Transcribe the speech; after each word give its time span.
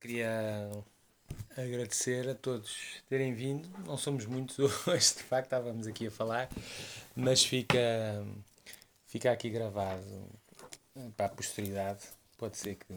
Queria 0.00 0.70
agradecer 1.56 2.28
a 2.28 2.34
todos 2.34 3.02
terem 3.08 3.34
vindo. 3.34 3.68
Não 3.84 3.96
somos 3.96 4.26
muitos 4.26 4.58
hoje, 4.86 5.14
de 5.14 5.22
facto, 5.24 5.46
estávamos 5.46 5.86
aqui 5.86 6.06
a 6.06 6.10
falar, 6.10 6.48
mas 7.16 7.44
fica, 7.44 7.78
fica 9.06 9.32
aqui 9.32 9.50
gravado 9.50 10.04
para 11.16 11.26
a 11.26 11.28
posteridade. 11.28 12.00
Pode 12.36 12.56
ser 12.56 12.76
que, 12.76 12.94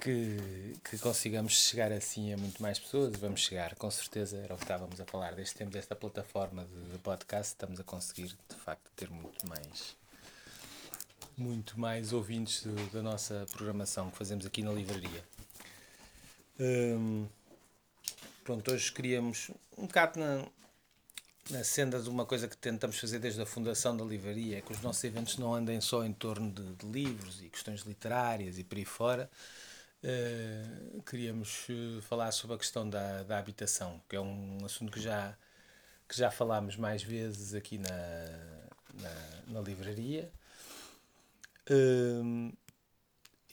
que, 0.00 0.76
que 0.82 0.98
consigamos 0.98 1.52
chegar 1.52 1.92
assim 1.92 2.32
a 2.32 2.36
muito 2.36 2.60
mais 2.60 2.78
pessoas. 2.78 3.16
Vamos 3.16 3.40
chegar, 3.40 3.76
com 3.76 3.90
certeza, 3.90 4.36
era 4.38 4.54
o 4.54 4.56
que 4.56 4.64
estávamos 4.64 5.00
a 5.00 5.04
falar. 5.04 5.34
Desde 5.34 5.54
tempo 5.54 5.70
desta 5.70 5.94
plataforma 5.94 6.64
de, 6.64 6.98
podcast, 6.98 7.52
estamos 7.52 7.78
a 7.78 7.84
conseguir, 7.84 8.36
de 8.48 8.56
facto, 8.56 8.90
ter 8.96 9.08
muito 9.10 9.46
mais 9.48 9.96
muito 11.36 11.80
mais 11.80 12.12
ouvintes 12.12 12.64
da 12.92 13.02
nossa 13.02 13.44
programação 13.50 14.08
que 14.08 14.16
fazemos 14.16 14.46
aqui 14.46 14.62
na 14.62 14.70
livraria. 14.70 15.24
Hum, 16.58 17.26
pronto, 18.44 18.70
hoje 18.70 18.92
queríamos 18.92 19.50
um 19.76 19.86
bocado 19.86 20.20
na, 20.20 20.46
na 21.50 21.64
senda 21.64 22.00
de 22.00 22.08
uma 22.08 22.24
coisa 22.24 22.46
que 22.46 22.56
tentamos 22.56 22.96
fazer 22.96 23.18
desde 23.18 23.42
a 23.42 23.46
fundação 23.46 23.96
da 23.96 24.04
livraria, 24.04 24.58
é 24.58 24.60
que 24.60 24.70
os 24.72 24.80
nossos 24.80 25.02
eventos 25.02 25.36
não 25.36 25.52
andem 25.52 25.80
só 25.80 26.04
em 26.04 26.12
torno 26.12 26.52
de, 26.52 26.74
de 26.76 26.86
livros 26.86 27.42
e 27.42 27.48
questões 27.48 27.80
literárias 27.80 28.56
e 28.56 28.62
por 28.62 28.78
aí 28.78 28.84
fora. 28.84 29.28
Uh, 30.04 31.02
queríamos 31.02 31.66
uh, 31.68 32.00
falar 32.02 32.30
sobre 32.30 32.54
a 32.54 32.58
questão 32.58 32.88
da, 32.88 33.24
da 33.24 33.38
habitação, 33.38 34.00
que 34.08 34.14
é 34.14 34.20
um 34.20 34.58
assunto 34.64 34.92
que 34.92 35.00
já, 35.00 35.36
que 36.08 36.16
já 36.16 36.30
falámos 36.30 36.76
mais 36.76 37.02
vezes 37.02 37.52
aqui 37.52 37.78
na, 37.78 37.88
na, 39.00 39.42
na 39.54 39.60
livraria. 39.60 40.30
Uh, 41.68 42.52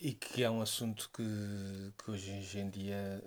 e 0.02 0.14
que 0.14 0.44
é 0.44 0.50
um 0.50 0.62
assunto 0.62 1.10
que, 1.14 1.24
que 2.04 2.12
hoje 2.12 2.32
em 2.58 2.70
dia 2.72 3.24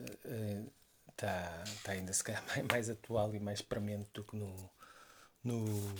está 1.08 1.62
uh, 1.64 1.82
tá 1.84 1.92
ainda 1.92 2.12
se 2.12 2.24
calhar 2.24 2.42
mais, 2.68 2.90
atual 2.90 3.32
e 3.32 3.38
mais 3.38 3.62
premente 3.62 4.08
do 4.12 4.24
que 4.24 4.36
no, 4.36 4.70
no, 5.42 5.94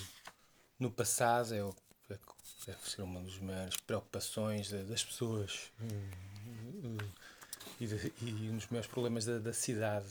no 0.79 0.91
passado. 0.91 1.55
É, 1.55 2.13
é, 2.13 2.19
deve 2.67 2.91
ser 2.91 3.03
uma 3.03 3.21
das 3.21 3.39
maiores 3.39 3.77
preocupações 3.77 4.71
das 4.71 5.05
pessoas 5.05 5.71
uh, 5.81 7.11
e, 7.81 7.87
de, 7.87 8.13
e 8.21 8.51
um 8.51 8.57
dos 8.57 8.67
maiores 8.67 8.91
problemas 8.91 9.25
da, 9.25 9.39
da 9.39 9.53
cidade 9.53 10.07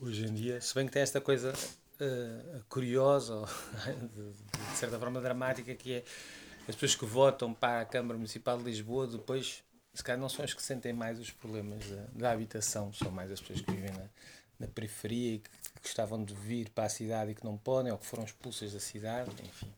hoje 0.00 0.24
em 0.24 0.32
dia. 0.32 0.60
Se 0.62 0.74
bem 0.74 0.86
que 0.86 0.92
tem 0.92 1.02
esta 1.02 1.20
coisa 1.20 1.52
uh, 1.52 2.64
curiosa, 2.70 3.44
de, 4.14 4.32
de 4.32 4.76
certa 4.76 4.98
forma 4.98 5.20
dramática, 5.20 5.74
que 5.74 5.92
é 5.92 6.04
as 6.66 6.74
pessoas 6.74 6.94
que 6.96 7.04
votam 7.04 7.52
para 7.52 7.82
a 7.82 7.84
Câmara 7.84 8.16
Municipal 8.16 8.56
de 8.56 8.64
Lisboa 8.64 9.06
depois 9.06 9.62
se 9.96 10.04
calhar 10.04 10.20
não 10.20 10.28
são 10.28 10.44
as 10.44 10.52
que 10.52 10.62
sentem 10.62 10.92
mais 10.92 11.18
os 11.18 11.30
problemas 11.30 11.82
da, 11.88 12.04
da 12.12 12.30
habitação, 12.30 12.92
são 12.92 13.10
mais 13.10 13.32
as 13.32 13.40
pessoas 13.40 13.62
que 13.62 13.72
vivem 13.72 13.90
na, 13.92 14.04
na 14.60 14.66
periferia 14.66 15.36
e 15.36 15.38
que, 15.38 15.48
que, 15.48 15.80
gostavam 15.82 16.22
de 16.22 16.34
vir 16.34 16.68
para 16.68 16.84
a 16.84 16.88
cidade 16.90 17.30
e 17.30 17.34
que 17.34 17.42
não 17.42 17.56
podem, 17.56 17.90
ou 17.90 17.96
que 17.96 18.04
foram 18.04 18.24
expulsas 18.24 18.74
da 18.74 18.80
cidade, 18.80 19.30
enfim. 19.42 19.72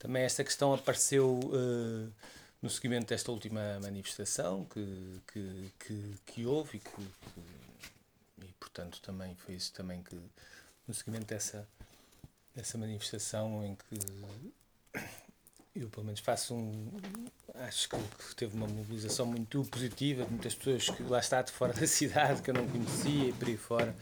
Também 0.00 0.24
esta 0.24 0.42
questão 0.42 0.74
apareceu 0.74 1.38
uh, 1.38 2.12
no 2.60 2.68
seguimento 2.68 3.06
desta 3.06 3.30
última 3.30 3.78
manifestação 3.80 4.64
que, 4.64 5.20
que, 5.28 5.72
que, 5.78 6.14
que 6.26 6.46
houve 6.46 6.78
e 6.78 6.80
que, 6.80 6.90
que, 6.90 8.44
e 8.44 8.52
portanto 8.58 9.00
também 9.00 9.36
foi 9.36 9.54
isso 9.54 9.72
também 9.72 10.02
que 10.02 10.18
no 10.88 10.92
seguimento 10.92 11.26
dessa, 11.26 11.68
dessa 12.52 12.76
manifestação 12.76 13.64
em 13.64 13.76
que 13.76 14.98
eu 15.74 15.88
pelo 15.88 16.06
menos 16.06 16.20
faço 16.20 16.54
um. 16.54 16.90
Acho 17.54 17.88
que 17.88 18.34
teve 18.36 18.56
uma 18.56 18.66
mobilização 18.66 19.26
muito 19.26 19.64
positiva 19.64 20.26
muitas 20.28 20.54
pessoas 20.54 20.88
que 20.88 21.02
lá 21.04 21.18
está 21.18 21.42
de 21.42 21.52
fora 21.52 21.72
da 21.72 21.86
cidade, 21.86 22.42
que 22.42 22.50
eu 22.50 22.54
não 22.54 22.66
conhecia 22.66 23.28
e 23.28 23.32
por 23.32 23.48
aí 23.48 23.56
fora. 23.56 23.94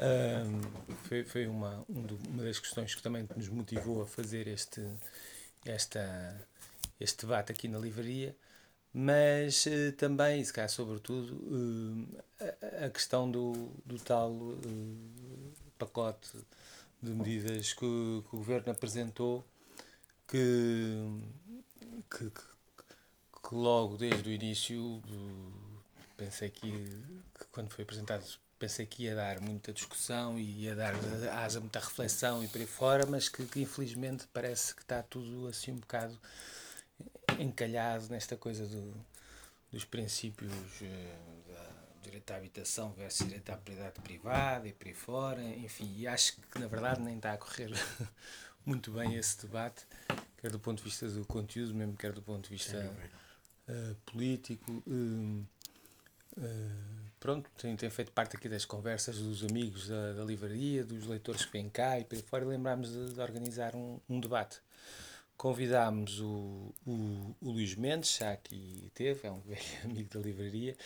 Um, 0.00 0.60
foi 1.04 1.24
foi 1.24 1.46
uma, 1.46 1.84
uma 1.88 2.42
das 2.42 2.58
questões 2.58 2.94
que 2.94 3.02
também 3.02 3.28
nos 3.36 3.48
motivou 3.48 4.02
a 4.02 4.06
fazer 4.06 4.46
este, 4.48 4.84
esta, 5.64 6.46
este 6.98 7.26
debate 7.26 7.52
aqui 7.52 7.68
na 7.68 7.78
livraria. 7.78 8.34
Mas 8.92 9.66
uh, 9.66 9.92
também, 9.96 10.42
se 10.44 10.52
calhar, 10.52 10.68
sobretudo, 10.68 11.34
uh, 11.34 12.24
a, 12.84 12.90
questão 12.90 13.30
do, 13.30 13.52
do 13.86 13.98
tal 14.00 14.32
uh, 14.32 15.52
pacote 15.78 16.30
de 17.00 17.10
medidas 17.10 17.72
que, 17.72 17.78
que 17.78 18.36
o 18.36 18.38
governo 18.38 18.72
apresentou 18.72 19.44
que, 20.30 20.94
que, 22.08 22.30
que 22.30 23.54
logo 23.54 23.96
desde 23.96 24.30
o 24.30 24.32
início 24.32 25.02
pensei 26.16 26.50
que, 26.50 26.70
que, 26.70 27.44
quando 27.50 27.70
foi 27.70 27.82
apresentado 27.82 28.24
pensei 28.56 28.86
que 28.86 29.04
ia 29.04 29.16
dar 29.16 29.40
muita 29.40 29.72
discussão 29.72 30.38
e 30.38 30.64
ia 30.64 30.76
dar 30.76 30.94
asa 31.32 31.58
muita 31.60 31.80
reflexão 31.80 32.44
e 32.44 32.48
por 32.48 32.60
aí 32.60 32.66
fora, 32.66 33.06
mas 33.06 33.28
que, 33.28 33.44
que 33.46 33.62
infelizmente 33.62 34.28
parece 34.32 34.74
que 34.74 34.82
está 34.82 35.02
tudo 35.02 35.48
assim 35.48 35.72
um 35.72 35.78
bocado 35.78 36.16
encalhado 37.38 38.08
nesta 38.10 38.36
coisa 38.36 38.66
do, 38.66 38.94
dos 39.72 39.84
princípios 39.84 40.52
eh, 40.82 41.16
da 41.48 41.70
direito 42.02 42.30
à 42.32 42.36
habitação 42.36 42.92
versus 42.92 43.26
direito 43.26 43.50
à 43.50 43.54
propriedade 43.54 44.00
privada 44.00 44.68
e 44.68 44.72
por 44.72 44.88
aí 44.88 44.94
fora, 44.94 45.42
enfim, 45.42 45.92
e 45.96 46.06
acho 46.06 46.36
que 46.36 46.58
na 46.58 46.66
verdade 46.66 47.00
nem 47.00 47.16
está 47.16 47.32
a 47.32 47.38
correr 47.38 47.70
muito 48.64 48.90
bem 48.90 49.14
esse 49.16 49.46
debate, 49.46 49.86
quer 50.40 50.50
do 50.50 50.58
ponto 50.58 50.78
de 50.78 50.84
vista 50.84 51.08
do 51.08 51.24
conteúdo, 51.26 51.74
mesmo 51.74 51.96
quer 51.96 52.12
do 52.12 52.22
ponto 52.22 52.44
de 52.44 52.50
vista 52.50 52.78
uh, 53.68 53.94
político. 54.06 54.82
Uh, 54.86 55.44
uh, 56.36 57.10
pronto, 57.18 57.50
tem, 57.58 57.76
tem 57.76 57.90
feito 57.90 58.10
parte 58.12 58.36
aqui 58.36 58.48
das 58.48 58.64
conversas 58.64 59.18
dos 59.18 59.44
amigos 59.44 59.88
da, 59.88 60.14
da 60.14 60.24
livraria, 60.24 60.84
dos 60.84 61.06
leitores 61.06 61.44
que 61.44 61.52
vêm 61.52 61.68
cá 61.68 61.98
e 62.00 62.04
por 62.04 62.16
aí 62.16 62.22
fora, 62.22 62.44
lembrámos 62.44 62.90
de, 62.90 63.14
de, 63.14 63.20
organizar 63.20 63.74
um, 63.74 64.00
um 64.08 64.18
debate. 64.18 64.60
Convidámos 65.36 66.20
o, 66.20 66.74
o, 66.86 67.36
o 67.40 67.50
Luís 67.50 67.74
Mendes, 67.74 68.16
já 68.18 68.32
aqui 68.32 68.90
teve, 68.94 69.26
é 69.26 69.30
um 69.30 69.40
velho 69.46 69.60
amigo 69.84 70.08
da 70.10 70.20
livraria, 70.20 70.76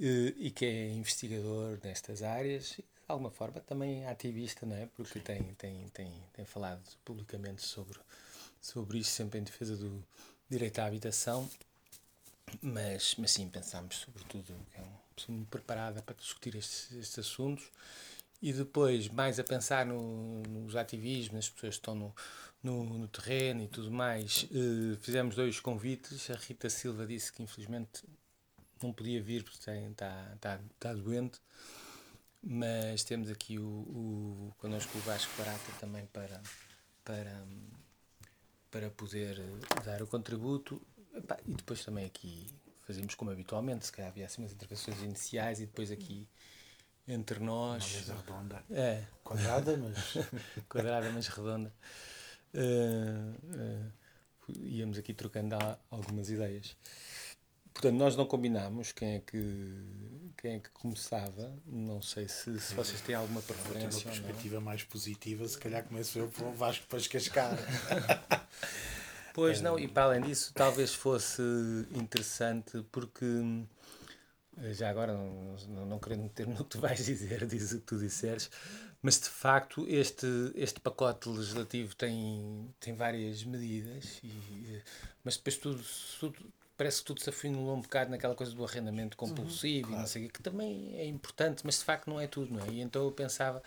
e 0.00 0.50
que 0.50 0.64
é 0.64 0.88
investigador 0.88 1.78
nestas 1.84 2.22
áreas 2.22 2.76
de 3.06 3.14
alguma 3.14 3.30
forma 3.30 3.60
também 3.60 4.06
ativista, 4.06 4.64
não 4.64 4.76
é? 4.76 4.86
Porque 4.96 5.20
tem, 5.20 5.42
tem, 5.54 5.88
tem, 5.88 6.10
tem 6.32 6.44
falado 6.44 6.82
publicamente 7.04 7.62
sobre, 7.62 7.98
sobre 8.62 8.98
isso, 8.98 9.10
sempre 9.10 9.38
em 9.40 9.42
defesa 9.42 9.76
do 9.76 10.02
direito 10.48 10.78
à 10.78 10.86
habitação. 10.86 11.50
Mas, 12.60 13.14
mas 13.18 13.32
sim, 13.32 13.48
pensámos 13.48 13.96
sobretudo 13.96 14.54
que 14.70 14.78
é 14.78 14.82
uma 14.82 15.00
pessoa 15.16 15.36
muito 15.36 15.48
preparada 15.48 16.02
para 16.02 16.14
discutir 16.14 16.54
estes, 16.54 16.92
estes 16.92 17.18
assuntos 17.18 17.64
e 18.40 18.52
depois 18.52 19.08
mais 19.08 19.38
a 19.38 19.44
pensar 19.44 19.86
no, 19.86 20.42
nos 20.42 20.76
ativismos, 20.76 21.34
nas 21.34 21.48
pessoas 21.48 21.74
que 21.74 21.80
estão 21.80 21.94
no, 21.94 22.14
no, 22.62 22.84
no 22.98 23.08
terreno 23.08 23.62
e 23.62 23.68
tudo 23.68 23.90
mais. 23.90 24.44
Uh, 24.44 24.96
fizemos 25.00 25.34
dois 25.34 25.60
convites. 25.60 26.30
A 26.30 26.34
Rita 26.34 26.68
Silva 26.70 27.06
disse 27.06 27.32
que 27.32 27.42
infelizmente 27.42 28.04
não 28.82 28.92
podia 28.92 29.22
vir 29.22 29.44
porque 29.44 29.58
está, 29.58 29.74
está, 30.34 30.60
está 30.76 30.92
doente 30.92 31.40
mas 32.42 33.04
temos 33.04 33.30
aqui 33.30 33.58
o, 33.58 33.62
o 33.62 34.54
connosco 34.58 34.98
o 34.98 35.00
Vasco 35.02 35.32
Barata 35.38 35.72
também 35.78 36.06
para, 36.06 36.40
para, 37.04 37.44
para 38.72 38.90
poder 38.90 39.38
dar 39.84 40.02
o 40.02 40.06
contributo 40.06 40.80
e 41.46 41.54
depois 41.54 41.84
também 41.84 42.06
aqui 42.06 42.50
fazemos 42.84 43.14
como 43.14 43.30
habitualmente, 43.30 43.86
se 43.86 43.92
calhar 43.92 44.10
havia 44.10 44.24
assim 44.24 44.42
umas 44.42 44.52
intervenções 44.52 45.00
iniciais 45.02 45.60
e 45.60 45.66
depois 45.66 45.90
aqui 45.90 46.26
entre 47.06 47.38
nós. 47.38 47.84
Uma 47.84 47.98
mesa 47.98 48.14
redonda. 48.14 48.64
É. 48.70 49.04
Quadrada, 49.22 49.76
mas. 49.76 50.14
Quadrada, 50.68 51.10
mas 51.12 51.28
redonda. 51.28 51.72
Uh, 52.54 53.92
uh, 54.48 54.62
íamos 54.62 54.98
aqui 54.98 55.12
trocando 55.12 55.56
algumas 55.90 56.30
ideias. 56.30 56.74
Portanto, 57.72 57.96
nós 57.96 58.16
não 58.16 58.26
combinámos 58.26 58.92
quem 58.92 59.14
é 59.14 59.20
que, 59.20 59.40
quem 60.36 60.54
é 60.54 60.58
que 60.58 60.70
começava. 60.70 61.52
Não 61.66 62.02
sei 62.02 62.28
se, 62.28 62.58
se 62.60 62.74
vocês 62.74 63.00
têm 63.00 63.14
alguma 63.14 63.40
preferência. 63.40 64.06
Uma 64.06 64.14
perspectiva 64.14 64.60
mais 64.60 64.82
positiva, 64.84 65.46
se 65.48 65.58
calhar 65.58 65.84
começo 65.84 66.18
eu 66.18 66.30
um 66.42 66.52
Vasco 66.52 66.86
para 66.86 66.98
escascar. 66.98 67.56
pois 69.34 69.60
é. 69.60 69.62
não, 69.62 69.78
e 69.78 69.88
para 69.88 70.04
além 70.04 70.20
disso, 70.20 70.52
talvez 70.54 70.94
fosse 70.94 71.42
interessante 71.92 72.84
porque. 72.92 73.26
Já 74.72 74.90
agora, 74.90 75.14
não, 75.14 75.56
não, 75.68 75.86
não 75.86 75.98
querendo 75.98 76.24
meter 76.24 76.46
no 76.46 76.56
que 76.56 76.64
tu 76.64 76.78
vais 76.78 77.02
dizer, 77.04 77.44
diz 77.48 77.72
o 77.72 77.80
que 77.80 77.86
tu 77.86 77.98
disseres, 77.98 78.50
mas 79.00 79.18
de 79.18 79.30
facto 79.30 79.86
este, 79.88 80.26
este 80.54 80.78
pacote 80.78 81.28
legislativo 81.28 81.96
tem, 81.96 82.68
tem 82.78 82.94
várias 82.94 83.42
medidas, 83.44 84.20
e, 84.22 84.82
mas 85.24 85.38
depois 85.38 85.56
tudo, 85.56 85.82
tudo, 86.20 86.52
parece 86.82 86.98
que 86.98 87.04
tudo 87.04 87.20
se 87.20 87.30
afunilou 87.30 87.76
um 87.76 87.80
bocado 87.80 88.10
naquela 88.10 88.34
coisa 88.34 88.52
do 88.52 88.64
arrendamento 88.64 89.16
compulsivo 89.16 89.86
uhum, 89.86 89.92
claro. 89.92 89.94
e 89.94 90.00
não 90.00 90.06
sei 90.06 90.26
o 90.26 90.28
que 90.28 90.42
também 90.42 90.96
é 90.96 91.06
importante, 91.06 91.62
mas 91.64 91.78
de 91.78 91.84
facto 91.84 92.10
não 92.10 92.18
é 92.18 92.26
tudo, 92.26 92.52
não 92.52 92.64
é? 92.66 92.70
E 92.70 92.80
então 92.80 93.04
eu 93.04 93.12
pensava, 93.12 93.62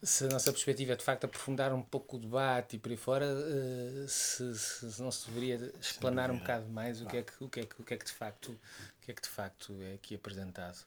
se 0.00 0.26
a 0.26 0.28
nossa 0.28 0.52
perspectiva 0.52 0.92
é 0.92 0.96
de 0.96 1.02
facto 1.02 1.24
aprofundar 1.24 1.72
um 1.72 1.82
pouco 1.82 2.16
o 2.16 2.20
debate 2.20 2.76
e 2.76 2.78
por 2.78 2.92
aí 2.92 2.96
fora, 2.96 3.26
uh, 3.26 4.08
se, 4.08 4.56
se, 4.56 5.02
não 5.02 5.10
se 5.10 5.28
deveria 5.28 5.72
explanar 5.80 6.30
um 6.30 6.38
bocado 6.38 6.68
mais 6.68 7.02
o 7.02 7.06
que, 7.06 7.16
é 7.16 7.22
que, 7.24 7.32
o, 7.42 7.48
que 7.48 7.60
é 7.60 7.64
que, 7.64 7.82
o 7.82 7.84
que 7.84 7.94
é 7.94 7.96
que 7.96 8.04
de 8.04 8.12
facto 8.12 8.52
o 8.52 9.04
que 9.04 9.10
é 9.10 9.14
que 9.14 9.22
de 9.22 9.28
facto 9.28 9.76
é 9.82 9.94
aqui 9.94 10.14
apresentado. 10.14 10.78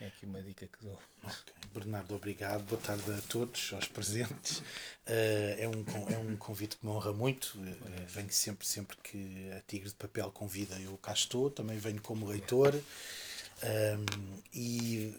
É 0.00 0.06
aqui 0.06 0.26
uma 0.26 0.42
dica 0.42 0.66
que 0.66 0.84
dou. 0.84 0.98
Okay. 1.22 1.54
Bernardo, 1.72 2.14
obrigado. 2.14 2.64
Boa 2.64 2.80
tarde 2.80 3.10
a 3.12 3.20
todos, 3.28 3.72
aos 3.72 3.86
presentes. 3.88 4.58
Uh, 4.58 5.54
é, 5.58 5.68
um, 5.68 6.12
é 6.12 6.18
um 6.18 6.36
convite 6.36 6.76
que 6.76 6.84
me 6.84 6.92
honra 6.92 7.12
muito. 7.12 7.56
Uh, 7.56 8.06
venho 8.08 8.30
sempre, 8.32 8.66
sempre 8.66 8.96
que 8.98 9.50
a 9.52 9.60
Tigre 9.60 9.88
de 9.88 9.94
Papel 9.94 10.30
convida, 10.32 10.78
eu 10.80 10.96
cá 10.98 11.12
estou. 11.12 11.50
Também 11.50 11.78
venho 11.78 12.00
como 12.02 12.26
leitor. 12.26 12.74
Um, 12.74 14.40
e 14.52 15.14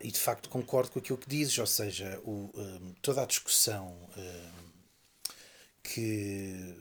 e 0.00 0.10
de 0.10 0.18
facto 0.18 0.48
concordo 0.48 0.90
com 0.90 0.98
aquilo 0.98 1.18
que 1.18 1.28
dizes, 1.28 1.56
ou 1.58 1.66
seja, 1.66 2.20
o, 2.24 2.50
um, 2.54 2.94
toda 3.00 3.22
a 3.22 3.26
discussão 3.26 3.96
um, 4.16 5.32
que 5.82 6.74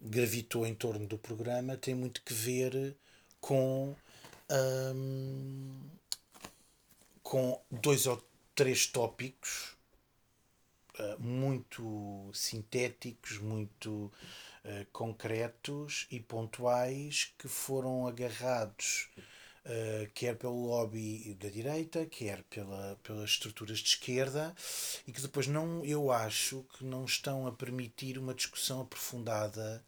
gravitou 0.00 0.66
em 0.66 0.74
torno 0.74 1.06
do 1.06 1.18
programa 1.18 1.76
tem 1.76 1.94
muito 1.94 2.22
que 2.22 2.32
ver 2.32 2.96
com, 3.40 3.94
com 7.26 7.60
dois 7.68 8.06
ou 8.06 8.24
três 8.54 8.86
tópicos 8.86 9.76
uh, 10.96 11.20
muito 11.20 12.30
sintéticos, 12.32 13.38
muito 13.38 14.12
uh, 14.64 14.86
concretos 14.92 16.06
e 16.08 16.20
pontuais 16.20 17.34
que 17.36 17.48
foram 17.48 18.06
agarrados 18.06 19.08
uh, 19.64 20.08
quer 20.14 20.36
pelo 20.36 20.66
lobby 20.66 21.34
da 21.34 21.48
direita, 21.48 22.06
quer 22.06 22.44
pela, 22.44 22.96
pelas 23.02 23.30
estruturas 23.30 23.80
de 23.80 23.88
esquerda, 23.88 24.54
e 25.04 25.10
que 25.10 25.20
depois 25.20 25.48
não, 25.48 25.84
eu 25.84 26.12
acho 26.12 26.64
que 26.74 26.84
não 26.84 27.04
estão 27.04 27.44
a 27.48 27.50
permitir 27.50 28.18
uma 28.18 28.34
discussão 28.34 28.82
aprofundada 28.82 29.84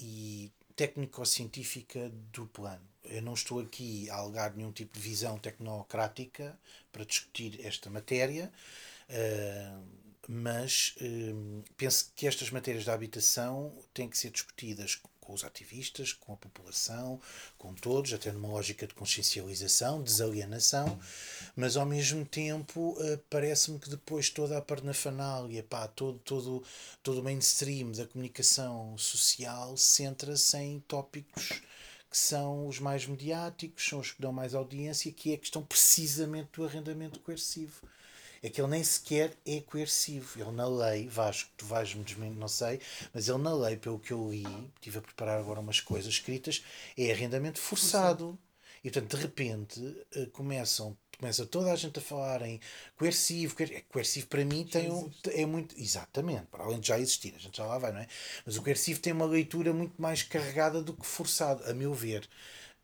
e 0.00 0.50
técnico-científica 0.74 2.10
do 2.32 2.44
plano. 2.48 2.91
Eu 3.04 3.22
não 3.22 3.34
estou 3.34 3.60
aqui 3.60 4.08
a 4.10 4.16
alegar 4.16 4.54
nenhum 4.54 4.72
tipo 4.72 4.96
de 4.96 5.00
visão 5.00 5.38
tecnocrática 5.38 6.58
para 6.92 7.04
discutir 7.04 7.64
esta 7.64 7.90
matéria, 7.90 8.52
uh, 9.08 9.82
mas 10.28 10.94
uh, 11.00 11.64
penso 11.76 12.12
que 12.14 12.26
estas 12.26 12.50
matérias 12.50 12.84
da 12.84 12.94
habitação 12.94 13.74
têm 13.92 14.08
que 14.08 14.16
ser 14.16 14.30
discutidas 14.30 15.00
com 15.20 15.32
os 15.32 15.44
ativistas, 15.44 16.12
com 16.12 16.32
a 16.32 16.36
população, 16.36 17.20
com 17.56 17.72
todos, 17.74 18.12
até 18.12 18.30
numa 18.32 18.48
lógica 18.48 18.86
de 18.86 18.94
consciencialização, 18.94 20.02
desalienação, 20.02 20.98
mas 21.56 21.76
ao 21.76 21.86
mesmo 21.86 22.24
tempo 22.24 22.96
uh, 22.98 23.18
parece-me 23.30 23.78
que 23.78 23.90
depois 23.90 24.30
toda 24.30 24.58
a 24.58 24.62
parnafanália, 24.62 25.62
pá, 25.62 25.88
todo, 25.88 26.18
todo, 26.20 26.62
todo 27.02 27.20
o 27.20 27.22
mainstream 27.22 27.90
da 27.92 28.06
comunicação 28.06 28.96
social 28.96 29.76
centra-se 29.76 30.56
em 30.56 30.80
tópicos 30.80 31.62
que 32.12 32.18
são 32.18 32.68
os 32.68 32.78
mais 32.78 33.06
mediáticos, 33.06 33.88
são 33.88 33.98
os 33.98 34.12
que 34.12 34.20
dão 34.20 34.32
mais 34.32 34.54
audiência, 34.54 35.10
que 35.10 35.32
é 35.32 35.34
a 35.34 35.38
questão 35.38 35.62
precisamente 35.62 36.50
do 36.52 36.64
arrendamento 36.64 37.18
coercivo 37.18 37.82
é 38.42 38.50
que 38.50 38.60
ele 38.60 38.70
nem 38.70 38.82
sequer 38.82 39.32
é 39.46 39.60
coercivo. 39.60 40.40
Ele 40.40 40.50
na 40.50 40.66
lei, 40.66 41.08
Vasco, 41.08 41.48
tu 41.56 41.64
vais-me 41.64 42.02
desmentir, 42.02 42.36
não 42.36 42.48
sei, 42.48 42.80
mas 43.14 43.28
ele 43.28 43.38
na 43.38 43.54
lei, 43.54 43.76
pelo 43.76 44.00
que 44.00 44.12
eu 44.12 44.30
li, 44.30 44.44
estive 44.74 44.98
a 44.98 45.02
preparar 45.02 45.38
agora 45.38 45.60
umas 45.60 45.80
coisas 45.80 46.12
escritas, 46.12 46.64
é 46.98 47.12
arrendamento 47.12 47.60
forçado. 47.60 48.36
E 48.82 48.90
portanto, 48.90 49.16
de 49.16 49.22
repente, 49.22 50.06
eh, 50.16 50.26
começam 50.32 50.96
começa 51.22 51.46
toda 51.46 51.72
a 51.72 51.76
gente 51.76 52.00
a 52.00 52.02
falar 52.02 52.42
em 52.42 52.60
coercivo. 52.98 53.54
Coercivo 53.88 54.26
para 54.26 54.44
mim 54.44 54.64
tem 54.64 54.90
um, 54.90 55.08
é 55.30 55.46
muito. 55.46 55.80
Exatamente, 55.80 56.46
para 56.50 56.64
além 56.64 56.80
de 56.80 56.88
já 56.88 56.98
existir, 56.98 57.32
a 57.36 57.38
gente 57.38 57.56
já 57.56 57.64
lá 57.64 57.78
vai, 57.78 57.92
não 57.92 58.00
é? 58.00 58.08
Mas 58.44 58.56
o 58.56 58.62
coercivo 58.62 58.98
tem 58.98 59.12
uma 59.12 59.24
leitura 59.24 59.72
muito 59.72 60.02
mais 60.02 60.24
carregada 60.24 60.82
do 60.82 60.92
que 60.92 61.06
forçado, 61.06 61.62
a 61.70 61.72
meu 61.72 61.94
ver. 61.94 62.28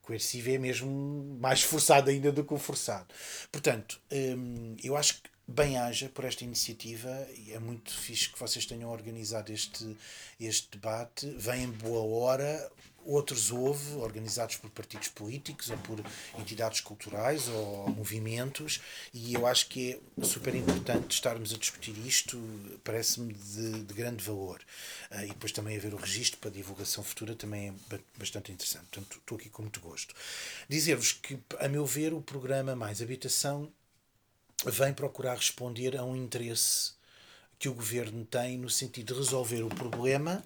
Coercivo 0.02 0.50
é 0.50 0.56
mesmo 0.56 1.36
mais 1.40 1.62
forçado 1.62 2.08
ainda 2.08 2.30
do 2.30 2.44
que 2.44 2.54
o 2.54 2.58
forçado. 2.58 3.08
Portanto, 3.50 4.00
hum, 4.10 4.76
eu 4.82 4.96
acho 4.96 5.20
que 5.20 5.28
bem-haja 5.48 6.08
por 6.10 6.24
esta 6.24 6.44
iniciativa 6.44 7.26
e 7.36 7.52
é 7.52 7.58
muito 7.58 7.90
fixe 7.92 8.30
que 8.30 8.38
vocês 8.38 8.64
tenham 8.64 8.90
organizado 8.90 9.52
este, 9.52 9.96
este 10.38 10.70
debate. 10.72 11.26
Vem 11.36 11.64
em 11.64 11.70
boa 11.70 12.02
hora, 12.02 12.70
outros 13.08 13.50
houve, 13.50 13.96
organizados 13.96 14.56
por 14.56 14.68
partidos 14.70 15.08
políticos 15.08 15.70
ou 15.70 15.78
por 15.78 15.98
entidades 16.38 16.80
culturais 16.80 17.48
ou 17.48 17.88
movimentos, 17.88 18.80
e 19.14 19.32
eu 19.34 19.46
acho 19.46 19.68
que 19.68 20.00
é 20.18 20.24
super 20.24 20.54
importante 20.54 21.14
estarmos 21.14 21.54
a 21.54 21.56
discutir 21.56 21.96
isto, 22.06 22.38
parece-me 22.84 23.32
de, 23.32 23.82
de, 23.84 23.94
grande 23.94 24.22
valor. 24.22 24.60
Uh, 25.10 25.24
e 25.24 25.28
depois 25.28 25.52
também 25.52 25.76
haver 25.76 25.94
o 25.94 25.96
registro 25.96 26.38
para 26.38 26.50
divulgação 26.50 27.02
futura 27.02 27.34
também 27.34 27.68
é 27.68 27.98
bastante 28.18 28.52
interessante. 28.52 28.84
Portanto, 28.90 29.18
estou 29.18 29.38
aqui 29.38 29.48
com 29.48 29.62
muito 29.62 29.80
gosto. 29.80 30.14
Dizer-vos 30.68 31.12
que, 31.12 31.38
a 31.58 31.68
meu 31.68 31.86
ver, 31.86 32.12
o 32.12 32.20
programa 32.20 32.76
Mais 32.76 33.00
Habitação 33.00 33.72
vem 34.66 34.92
procurar 34.92 35.36
responder 35.36 35.96
a 35.96 36.04
um 36.04 36.14
interesse 36.14 36.92
que 37.58 37.68
o 37.68 37.74
governo 37.74 38.24
tem 38.24 38.58
no 38.58 38.70
sentido 38.70 39.14
de 39.14 39.20
resolver 39.20 39.62
o 39.62 39.68
problema, 39.68 40.44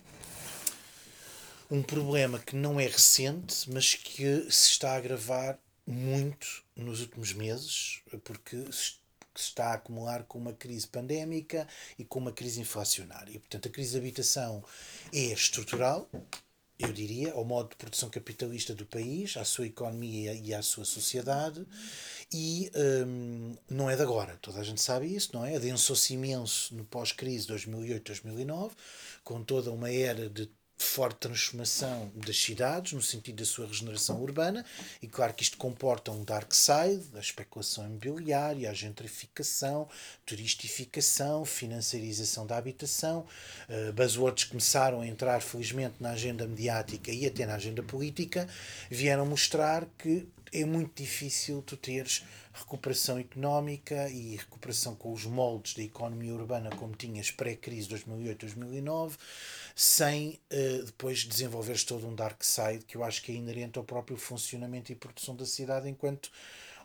um 1.72 1.82
problema 1.82 2.38
que 2.38 2.54
não 2.54 2.78
é 2.78 2.86
recente, 2.86 3.70
mas 3.72 3.94
que 3.94 4.42
se 4.50 4.68
está 4.68 4.92
a 4.92 4.96
agravar 4.96 5.58
muito 5.86 6.62
nos 6.76 7.00
últimos 7.00 7.32
meses, 7.32 8.02
porque 8.24 8.58
se 8.70 8.98
está 9.34 9.68
a 9.68 9.74
acumular 9.74 10.24
com 10.24 10.38
uma 10.38 10.52
crise 10.52 10.86
pandémica 10.86 11.66
e 11.98 12.04
com 12.04 12.18
uma 12.18 12.30
crise 12.30 12.60
inflacionária. 12.60 13.40
Portanto, 13.40 13.68
a 13.68 13.70
crise 13.70 13.92
de 13.92 13.96
habitação 13.96 14.62
é 15.14 15.32
estrutural, 15.32 16.10
eu 16.78 16.92
diria, 16.92 17.32
ao 17.32 17.42
modo 17.42 17.70
de 17.70 17.76
produção 17.76 18.10
capitalista 18.10 18.74
do 18.74 18.84
país, 18.84 19.34
à 19.38 19.44
sua 19.44 19.66
economia 19.66 20.34
e 20.34 20.52
à 20.52 20.60
sua 20.60 20.84
sociedade, 20.84 21.66
e 22.30 22.70
um, 23.06 23.56
não 23.70 23.88
é 23.88 23.96
de 23.96 24.02
agora, 24.02 24.36
toda 24.42 24.60
a 24.60 24.62
gente 24.62 24.82
sabe 24.82 25.06
isso, 25.06 25.30
não 25.32 25.42
é? 25.42 25.56
Adensou-se 25.56 26.12
imenso 26.12 26.74
no 26.74 26.84
pós-crise 26.84 27.46
2008-2009, 27.46 28.72
com 29.24 29.42
toda 29.42 29.70
uma 29.70 29.90
era 29.90 30.28
de 30.28 30.50
forte 30.82 31.16
transformação 31.16 32.10
das 32.14 32.36
cidades, 32.36 32.92
no 32.92 33.02
sentido 33.02 33.36
da 33.36 33.44
sua 33.44 33.66
regeneração 33.66 34.20
urbana, 34.20 34.64
e 35.00 35.06
claro 35.06 35.32
que 35.32 35.42
isto 35.42 35.56
comporta 35.56 36.10
um 36.10 36.24
dark 36.24 36.52
side, 36.52 37.08
a 37.14 37.20
especulação 37.20 37.86
imobiliária, 37.86 38.70
a 38.70 38.74
gentrificação, 38.74 39.88
turistificação, 40.26 41.44
financiarização 41.44 42.46
da 42.46 42.56
habitação, 42.56 43.26
uh, 43.68 43.92
buzzwords 43.92 44.44
começaram 44.44 45.00
a 45.00 45.06
entrar 45.06 45.40
felizmente 45.40 45.94
na 46.00 46.10
agenda 46.10 46.46
mediática 46.46 47.10
e 47.10 47.26
até 47.26 47.46
na 47.46 47.54
agenda 47.54 47.82
política, 47.82 48.48
vieram 48.90 49.24
mostrar 49.24 49.86
que 49.98 50.26
é 50.52 50.64
muito 50.64 51.02
difícil 51.02 51.62
tu 51.62 51.76
teres 51.76 52.24
recuperação 52.52 53.18
económica 53.18 54.08
e 54.10 54.36
recuperação 54.36 54.94
com 54.94 55.12
os 55.12 55.24
moldes 55.24 55.74
da 55.74 55.82
economia 55.82 56.34
urbana 56.34 56.70
como 56.76 56.94
tinhas 56.94 57.30
pré-crise 57.30 57.88
2008-2009 57.88 59.12
sem 59.74 60.38
uh, 60.52 60.84
depois 60.84 61.24
desenvolveres 61.24 61.84
todo 61.84 62.06
um 62.06 62.14
dark 62.14 62.42
side 62.42 62.84
que 62.84 62.96
eu 62.96 63.02
acho 63.02 63.22
que 63.22 63.32
é 63.32 63.34
inerente 63.34 63.78
ao 63.78 63.84
próprio 63.84 64.16
funcionamento 64.16 64.92
e 64.92 64.94
produção 64.94 65.34
da 65.34 65.46
cidade 65.46 65.88
enquanto 65.88 66.30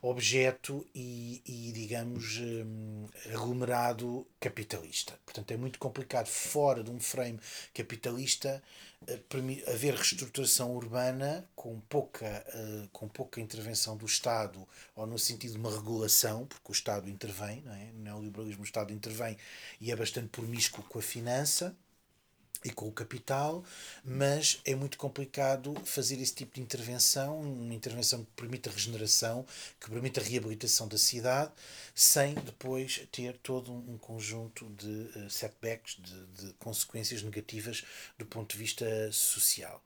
objeto 0.01 0.85
e, 0.93 1.41
e 1.45 1.71
digamos, 1.71 2.37
um, 2.39 3.07
aglomerado 3.33 4.25
capitalista. 4.39 5.19
Portanto, 5.25 5.51
é 5.51 5.57
muito 5.57 5.79
complicado, 5.79 6.27
fora 6.27 6.83
de 6.83 6.91
um 6.91 6.99
frame 6.99 7.39
capitalista, 7.73 8.61
haver 9.67 9.93
reestruturação 9.93 10.75
urbana 10.75 11.47
com 11.55 11.79
pouca, 11.81 12.45
uh, 12.53 12.87
com 12.89 13.07
pouca 13.07 13.39
intervenção 13.39 13.95
do 13.95 14.05
Estado, 14.05 14.67
ou 14.95 15.05
no 15.05 15.17
sentido 15.17 15.53
de 15.53 15.57
uma 15.57 15.71
regulação, 15.71 16.45
porque 16.45 16.71
o 16.71 16.73
Estado 16.73 17.09
intervém, 17.09 17.61
não 17.61 17.73
é? 17.73 17.91
no 17.93 18.03
neoliberalismo 18.03 18.63
o 18.63 18.65
Estado 18.65 18.91
intervém 18.91 19.37
e 19.79 19.91
é 19.91 19.95
bastante 19.95 20.27
promíscuo 20.29 20.83
com 20.83 20.99
a 20.99 21.01
finança 21.01 21.75
e 22.63 22.69
com 22.69 22.87
o 22.87 22.91
capital, 22.91 23.63
mas 24.03 24.59
é 24.65 24.75
muito 24.75 24.97
complicado 24.97 25.75
fazer 25.85 26.19
esse 26.21 26.33
tipo 26.33 26.55
de 26.55 26.61
intervenção, 26.61 27.39
uma 27.39 27.73
intervenção 27.73 28.23
que 28.23 28.31
permita 28.35 28.69
regeneração, 28.69 29.45
que 29.79 29.89
permita 29.89 30.19
a 30.19 30.23
reabilitação 30.23 30.87
da 30.87 30.97
cidade, 30.97 31.51
sem 31.93 32.33
depois 32.35 33.07
ter 33.11 33.37
todo 33.37 33.71
um 33.71 33.97
conjunto 33.97 34.65
de 34.77 34.87
uh, 35.19 35.29
setbacks, 35.29 35.97
de, 35.99 36.45
de, 36.45 36.53
consequências 36.53 37.23
negativas 37.23 37.83
do 38.17 38.25
ponto 38.25 38.53
de 38.53 38.57
vista 38.57 39.11
social. 39.11 39.81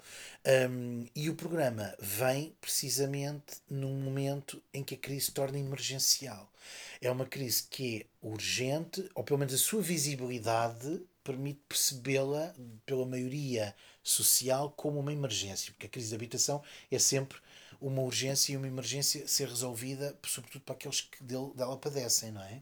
Um, 0.69 1.05
e 1.15 1.29
o 1.29 1.35
programa 1.35 1.95
vem 1.99 2.55
precisamente 2.59 3.57
num 3.69 4.01
momento 4.01 4.61
em 4.73 4.83
que 4.83 4.95
a 4.95 4.97
crise 4.97 5.27
se 5.27 5.31
torna 5.31 5.59
emergencial. 5.59 6.51
É 6.99 7.09
uma 7.09 7.25
crise 7.25 7.63
que 7.69 8.01
é 8.01 8.05
urgente, 8.21 9.09
ou 9.15 9.23
pelo 9.23 9.39
menos 9.39 9.53
a 9.53 9.57
sua 9.57 9.81
visibilidade 9.81 11.01
permite 11.23 11.61
percebê-la 11.67 12.53
pela 12.85 13.05
maioria 13.05 13.75
social 14.03 14.71
como 14.71 14.99
uma 14.99 15.13
emergência, 15.13 15.71
porque 15.71 15.85
a 15.85 15.89
crise 15.89 16.09
de 16.09 16.15
habitação 16.15 16.61
é 16.89 16.99
sempre 16.99 17.37
uma 17.81 18.01
urgência 18.01 18.53
e 18.53 18.57
uma 18.57 18.67
emergência 18.67 19.27
ser 19.27 19.47
resolvida, 19.47 20.15
sobretudo 20.27 20.61
para 20.61 20.75
aqueles 20.75 21.01
que 21.01 21.23
dele, 21.23 21.51
dela 21.55 21.75
padecem, 21.75 22.31
não 22.31 22.43
é? 22.43 22.61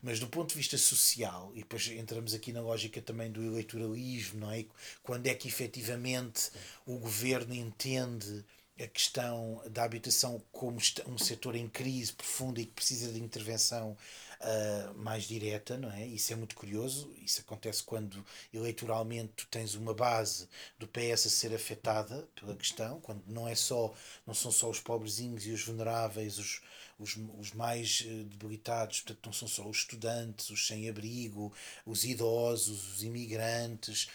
Mas 0.00 0.20
do 0.20 0.28
ponto 0.28 0.50
de 0.50 0.54
vista 0.54 0.78
social, 0.78 1.50
e 1.54 1.58
depois 1.58 1.88
entramos 1.88 2.32
aqui 2.32 2.52
na 2.52 2.62
lógica 2.62 3.02
também 3.02 3.30
do 3.32 3.42
eleitoralismo, 3.42 4.40
não 4.40 4.50
é? 4.52 4.64
Quando 5.02 5.26
é 5.26 5.34
que 5.34 5.48
efetivamente 5.48 6.50
o 6.86 6.98
governo 6.98 7.52
entende 7.52 8.44
a 8.82 8.86
questão 8.86 9.62
da 9.70 9.84
habitação 9.84 10.42
como 10.50 10.78
um 11.06 11.18
setor 11.18 11.54
em 11.54 11.68
crise 11.68 12.12
profunda 12.12 12.60
e 12.60 12.64
que 12.66 12.72
precisa 12.72 13.12
de 13.12 13.20
intervenção 13.20 13.96
uh, 14.40 14.94
mais 14.98 15.24
direta, 15.24 15.76
não 15.76 15.90
é? 15.90 16.06
Isso 16.06 16.32
é 16.32 16.36
muito 16.36 16.54
curioso. 16.54 17.12
Isso 17.22 17.40
acontece 17.40 17.82
quando 17.82 18.24
eleitoralmente 18.52 19.32
tu 19.36 19.46
tens 19.48 19.74
uma 19.74 19.94
base 19.94 20.48
do 20.78 20.86
PS 20.88 21.26
a 21.26 21.30
ser 21.30 21.54
afetada 21.54 22.28
pela 22.34 22.56
questão, 22.56 23.00
quando 23.00 23.22
não 23.26 23.48
é 23.48 23.54
só 23.54 23.92
não 24.26 24.34
são 24.34 24.50
só 24.50 24.70
os 24.70 24.80
pobrezinhos 24.80 25.46
e 25.46 25.52
os 25.52 25.62
vulneráveis, 25.64 26.38
os, 26.38 26.60
os, 26.98 27.16
os 27.38 27.52
mais 27.52 28.04
eh, 28.06 28.24
debilitados, 28.24 29.00
portanto, 29.00 29.26
não 29.26 29.32
são 29.32 29.48
só 29.48 29.66
os 29.68 29.78
estudantes, 29.78 30.50
os 30.50 30.66
sem-abrigo, 30.66 31.52
os 31.86 32.04
idosos, 32.04 32.94
os 32.94 33.02
imigrantes 33.02 34.08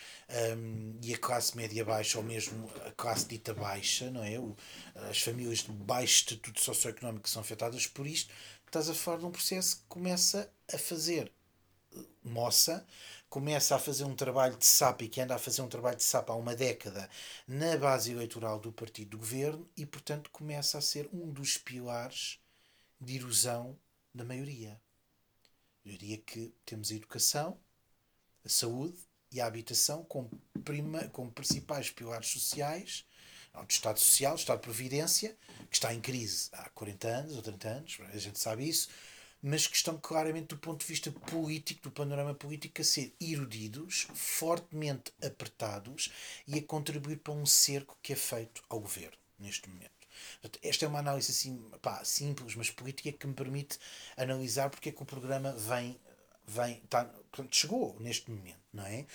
um, 0.58 0.98
e 1.02 1.14
a 1.14 1.18
classe 1.18 1.56
média 1.58 1.84
baixa, 1.84 2.18
ou 2.18 2.24
mesmo 2.24 2.70
a 2.86 2.92
classe 2.92 3.28
dita 3.28 3.54
baixa, 3.54 4.10
não 4.12 4.24
é? 4.24 4.40
O, 4.40 4.56
as 5.10 5.20
famílias 5.22 5.60
de 5.60 5.72
baixo 5.72 6.16
estatuto 6.16 6.62
socioeconómico 6.62 7.30
são 7.30 7.42
afetadas 7.42 7.88
por 7.88 8.06
isto, 8.08 8.32
estás 8.76 8.90
a 8.90 8.94
falar 8.94 9.20
de 9.20 9.26
um 9.26 9.32
processo 9.32 9.78
que 9.78 9.84
começa 9.88 10.52
a 10.74 10.78
fazer 10.78 11.32
moça, 12.22 12.86
começa 13.30 13.74
a 13.74 13.80
fazer 13.80 14.04
um 14.04 14.14
trabalho 14.14 14.58
de 14.58 14.66
SAP 14.66 15.04
e 15.04 15.08
que 15.08 15.22
anda 15.22 15.34
a 15.34 15.40
fazer 15.40 15.62
um 15.62 15.70
trabalho 15.70 15.96
de 15.96 16.04
SAP 16.04 16.30
há 16.30 16.36
uma 16.36 16.54
década 16.54 17.10
na 17.48 17.78
base 17.78 18.12
eleitoral 18.12 18.60
do 18.60 18.74
partido 18.74 19.12
do 19.12 19.20
governo 19.20 19.66
e, 19.78 19.86
portanto, 19.86 20.30
começa 20.30 20.78
a 20.78 20.82
ser 20.82 21.10
um 21.14 21.32
dos 21.32 21.58
pilares 21.58 22.38
de 23.00 23.16
erosão 23.16 23.80
da 24.14 24.26
maioria. 24.26 24.78
Eu 25.86 25.92
diria 25.92 26.18
que 26.18 26.54
temos 26.66 26.92
a 26.92 26.96
educação, 26.96 27.58
a 28.44 28.50
saúde 28.50 29.00
e 29.32 29.40
a 29.40 29.46
habitação 29.46 30.04
como, 30.04 30.30
prima, 30.66 31.08
como 31.14 31.32
principais 31.32 31.90
pilares 31.92 32.28
sociais 32.28 33.06
do 33.64 33.70
Estado 33.70 34.00
Social, 34.00 34.36
do 34.36 34.40
Estado 34.40 34.58
de 34.58 34.64
Providência, 34.64 35.36
que 35.70 35.76
está 35.76 35.94
em 35.94 36.02
crise 36.02 36.50
há 36.54 36.70
40 36.70 37.08
anos 37.08 37.36
ou 37.36 37.42
30 37.42 37.68
anos, 37.68 37.98
a 38.14 38.18
gente 38.18 38.40
sabe 38.40 38.68
isso, 38.68 38.90
mas 39.42 39.68
que 39.68 39.76
estão 39.76 39.98
claramente 39.98 40.48
do 40.48 40.58
ponto 40.58 40.82
de 40.82 40.88
vista 40.88 41.12
político, 41.12 41.84
do 41.84 41.92
panorama 41.92 42.34
político, 42.34 42.82
a 42.82 42.84
ser 42.84 43.14
erudidos, 43.22 44.08
fortemente 44.14 45.14
apertados 45.24 46.12
e 46.48 46.58
a 46.58 46.64
contribuir 46.64 47.18
para 47.18 47.34
um 47.34 47.46
cerco 47.46 47.98
que 48.02 48.14
é 48.14 48.16
feito 48.16 48.64
ao 48.68 48.80
governo 48.80 49.18
neste 49.38 49.70
momento. 49.70 49.92
Esta 50.64 50.86
é 50.86 50.88
uma 50.88 51.00
análise 51.00 51.32
assim, 51.32 51.58
pá, 51.82 52.04
simples, 52.04 52.56
mas 52.56 52.72
política 52.72 53.12
que 53.12 53.28
me 53.28 53.34
permite 53.34 53.78
analisar 54.18 54.70
porque 54.70 54.90
é 54.90 54.92
que 54.92 55.04
o 55.04 55.06
programa 55.06 55.52
vem, 55.54 56.00
vem 56.48 56.82
tá, 56.90 57.10
chegou 57.52 57.96
neste 58.00 58.32
momento, 58.32 58.62
não 58.74 58.86
é? 58.86 59.06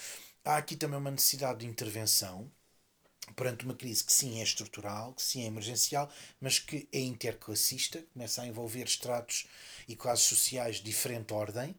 Há 0.45 0.57
aqui 0.57 0.77
também 0.77 0.99
uma 0.99 1.11
necessidade 1.11 1.61
de 1.61 1.67
intervenção 1.67 2.51
perante 3.35 3.65
uma 3.65 3.75
crise 3.75 4.05
que 4.05 4.13
sim 4.13 4.41
é 4.41 4.43
estrutural, 4.43 5.13
que 5.15 5.23
sim 5.23 5.43
é 5.43 5.47
emergencial, 5.47 6.11
mas 6.41 6.59
que 6.59 6.89
é 6.93 7.01
interclassista, 7.01 8.03
começa 8.13 8.43
a 8.43 8.47
envolver 8.47 8.85
estratos 8.85 9.47
e 9.89 9.97
classes 9.97 10.27
sociais 10.27 10.77
de 10.77 10.85
diferente 10.85 11.33
ordem, 11.33 11.75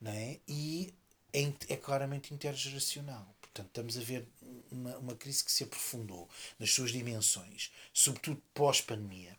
não 0.00 0.12
é? 0.12 0.38
e 0.46 0.92
é, 1.32 1.52
é 1.68 1.76
claramente 1.76 2.32
intergeracional. 2.32 3.34
Portanto, 3.40 3.68
estamos 3.68 3.98
a 3.98 4.00
ver 4.00 4.28
uma, 4.70 4.96
uma 4.98 5.14
crise 5.14 5.44
que 5.44 5.52
se 5.52 5.64
aprofundou 5.64 6.28
nas 6.58 6.72
suas 6.72 6.90
dimensões, 6.92 7.72
sobretudo 7.92 8.42
pós-pandemia. 8.54 9.36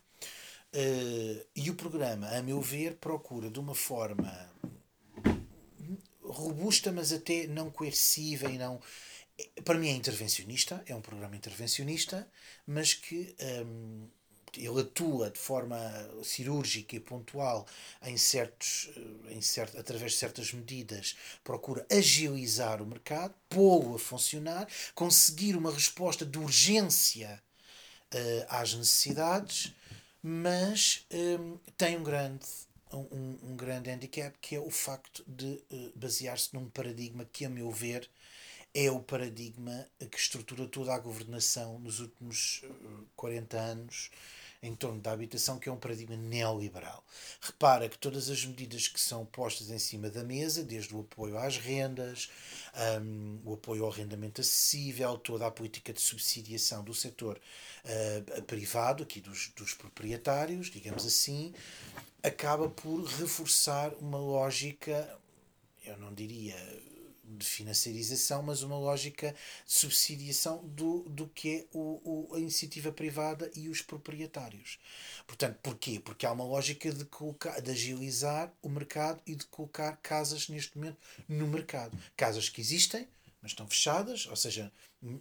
Uh, 0.72 1.44
e 1.56 1.68
o 1.68 1.74
programa, 1.74 2.28
a 2.28 2.42
meu 2.42 2.60
ver, 2.60 2.94
procura 2.96 3.50
de 3.50 3.58
uma 3.58 3.74
forma 3.74 4.50
robusta, 6.22 6.92
mas 6.92 7.12
até 7.12 7.46
não 7.46 7.70
coerciva 7.70 8.50
e 8.50 8.56
não. 8.56 8.80
Para 9.64 9.78
mim 9.78 9.88
é 9.88 9.92
intervencionista, 9.92 10.82
é 10.86 10.94
um 10.94 11.00
programa 11.00 11.36
intervencionista, 11.36 12.28
mas 12.66 12.94
que 12.94 13.34
um, 13.40 14.08
ele 14.58 14.80
atua 14.80 15.30
de 15.30 15.38
forma 15.38 15.78
cirúrgica 16.22 16.96
e 16.96 17.00
pontual 17.00 17.66
em 18.02 18.16
certos, 18.16 18.90
eh, 18.96 19.34
em 19.34 19.40
certo, 19.40 19.78
através 19.78 20.12
de 20.12 20.18
certas 20.18 20.52
medidas, 20.52 21.16
procura 21.44 21.86
agilizar 21.90 22.82
o 22.82 22.86
mercado, 22.86 23.34
pô-lo 23.48 23.94
a 23.94 23.98
funcionar, 23.98 24.66
conseguir 24.94 25.56
uma 25.56 25.72
resposta 25.72 26.24
de 26.24 26.38
urgência 26.38 27.40
uh, 28.12 28.46
às 28.48 28.74
necessidades, 28.74 29.72
mas 30.22 31.06
um, 31.12 31.58
tem 31.76 31.96
um 31.96 32.02
grande, 32.02 32.46
um, 32.92 33.38
um 33.42 33.56
grande 33.56 33.90
handicap 33.90 34.36
que 34.40 34.54
é 34.56 34.60
o 34.60 34.70
facto 34.70 35.24
de 35.26 35.62
uh, 35.70 35.92
basear-se 35.94 36.52
num 36.54 36.68
paradigma 36.68 37.24
que, 37.24 37.44
a 37.44 37.50
meu 37.50 37.70
ver, 37.70 38.08
é 38.74 38.90
o 38.90 39.00
paradigma 39.00 39.86
que 40.10 40.18
estrutura 40.18 40.66
toda 40.66 40.94
a 40.94 40.98
governação 40.98 41.78
nos 41.78 42.00
últimos 42.00 42.62
40 43.16 43.56
anos 43.58 44.10
em 44.62 44.74
torno 44.74 45.00
da 45.00 45.12
habitação, 45.12 45.58
que 45.58 45.68
é 45.68 45.72
um 45.72 45.76
paradigma 45.78 46.16
neoliberal. 46.16 47.02
Repara 47.40 47.88
que 47.88 47.96
todas 47.96 48.28
as 48.28 48.44
medidas 48.44 48.88
que 48.88 49.00
são 49.00 49.24
postas 49.24 49.70
em 49.70 49.78
cima 49.78 50.10
da 50.10 50.22
mesa, 50.22 50.62
desde 50.62 50.94
o 50.94 51.00
apoio 51.00 51.38
às 51.38 51.56
rendas, 51.56 52.30
um, 53.02 53.40
o 53.44 53.54
apoio 53.54 53.84
ao 53.84 53.90
arrendamento 53.90 54.40
acessível, 54.40 55.16
toda 55.16 55.46
a 55.46 55.50
política 55.50 55.92
de 55.92 56.00
subsidiação 56.00 56.84
do 56.84 56.92
setor 56.92 57.40
uh, 57.84 58.42
privado, 58.42 59.02
aqui 59.02 59.20
dos, 59.20 59.48
dos 59.56 59.72
proprietários, 59.72 60.70
digamos 60.70 61.06
assim, 61.06 61.54
acaba 62.22 62.68
por 62.68 63.02
reforçar 63.04 63.94
uma 63.94 64.18
lógica, 64.18 65.18
eu 65.86 65.96
não 65.96 66.12
diria 66.12 66.54
de 67.36 67.46
financiarização, 67.46 68.42
mas 68.42 68.62
uma 68.62 68.78
lógica 68.78 69.34
de 69.66 69.72
subsidiação 69.72 70.64
do, 70.68 71.02
do 71.08 71.28
que 71.28 71.56
é 71.56 71.66
o, 71.72 72.28
o, 72.30 72.34
a 72.34 72.38
iniciativa 72.40 72.90
privada 72.90 73.50
e 73.54 73.68
os 73.68 73.82
proprietários. 73.82 74.78
Portanto, 75.26 75.58
porquê? 75.62 76.00
Porque 76.00 76.26
há 76.26 76.32
uma 76.32 76.44
lógica 76.44 76.92
de, 76.92 77.04
colocar, 77.04 77.60
de 77.60 77.70
agilizar 77.70 78.52
o 78.62 78.68
mercado 78.68 79.20
e 79.26 79.34
de 79.34 79.44
colocar 79.46 79.96
casas 80.02 80.48
neste 80.48 80.76
momento 80.76 80.98
no 81.28 81.46
mercado. 81.46 81.96
Casas 82.16 82.48
que 82.48 82.60
existem, 82.60 83.06
mas 83.40 83.52
estão 83.52 83.66
fechadas, 83.66 84.26
ou 84.26 84.36
seja, 84.36 84.70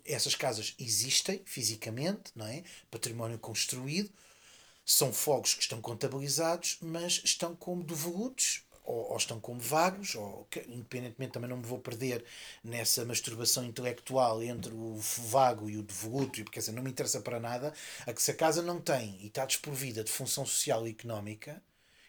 essas 0.06 0.36
casas 0.36 0.76
existem 0.78 1.42
fisicamente, 1.46 2.32
não 2.36 2.46
é? 2.46 2.64
Património 2.92 3.40
construído, 3.40 4.12
são 4.86 5.14
fogos 5.14 5.54
que 5.54 5.62
estão 5.62 5.80
contabilizados, 5.80 6.78
mas 6.82 7.22
estão 7.24 7.56
como 7.56 7.84
devolutos 7.84 8.64
ou, 8.90 9.12
ou, 9.12 9.18
estão 9.18 9.40
como 9.40 9.60
vagos, 9.60 10.16
ou 10.16 10.48
independentemente 10.68 11.34
também 11.34 11.50
não 11.50 11.58
me 11.58 11.64
vou 11.64 11.78
perder 11.78 12.26
nessa 12.64 13.06
masturbação 13.06 13.64
intelectual 13.64 14.42
entre 14.42 14.74
o 14.74 14.96
vago 14.98 15.70
e 15.70 15.78
o 15.78 15.84
devoluto, 15.84 16.44
porque 16.44 16.60
dizer, 16.60 16.72
não 16.72 16.82
me 16.82 16.90
interessa 16.90 17.22
para 17.22 17.40
nada, 17.40 17.72
a 18.08 18.12
que 18.12 18.22
se 18.22 18.32
a 18.32 18.36
casa 18.36 18.64
não 18.64 18.82
tem 18.82 19.20
e 19.22 19.28
está 19.28 19.46
desprovida 19.46 20.04
de 20.04 20.12
função 20.12 20.44
social 20.44 20.88
e 20.88 20.92
económica, 20.92 21.62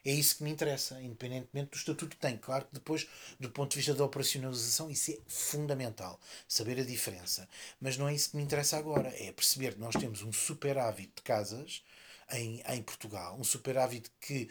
é 0.02 0.10
isso 0.10 0.38
que 0.38 0.42
me 0.42 0.50
interessa, 0.50 0.98
independentemente 1.02 1.72
do 1.72 1.76
estatuto 1.76 2.08
que 2.08 2.16
tem. 2.16 2.38
Claro 2.38 2.64
que 2.64 2.72
depois, 2.72 3.06
do 3.38 3.50
ponto 3.50 3.72
de 3.72 3.76
vista 3.76 3.92
da 3.92 4.02
operacionalização, 4.02 4.90
isso 4.90 5.10
é 5.10 5.18
fundamental, 5.28 6.18
saber 6.48 6.80
a 6.80 6.84
diferença. 6.84 7.46
Mas 7.78 7.98
não 7.98 8.08
é 8.08 8.14
isso 8.14 8.30
que 8.30 8.38
me 8.38 8.42
interessa 8.42 8.78
agora, 8.78 9.14
é 9.22 9.30
perceber 9.30 9.74
que 9.74 9.80
nós 9.80 9.94
temos 9.94 10.22
um 10.22 10.32
superávit 10.32 11.12
de 11.14 11.22
casas 11.22 11.84
em, 12.32 12.62
em 12.66 12.82
Portugal, 12.82 13.36
um 13.38 13.44
superávit 13.44 14.10
que 14.18 14.48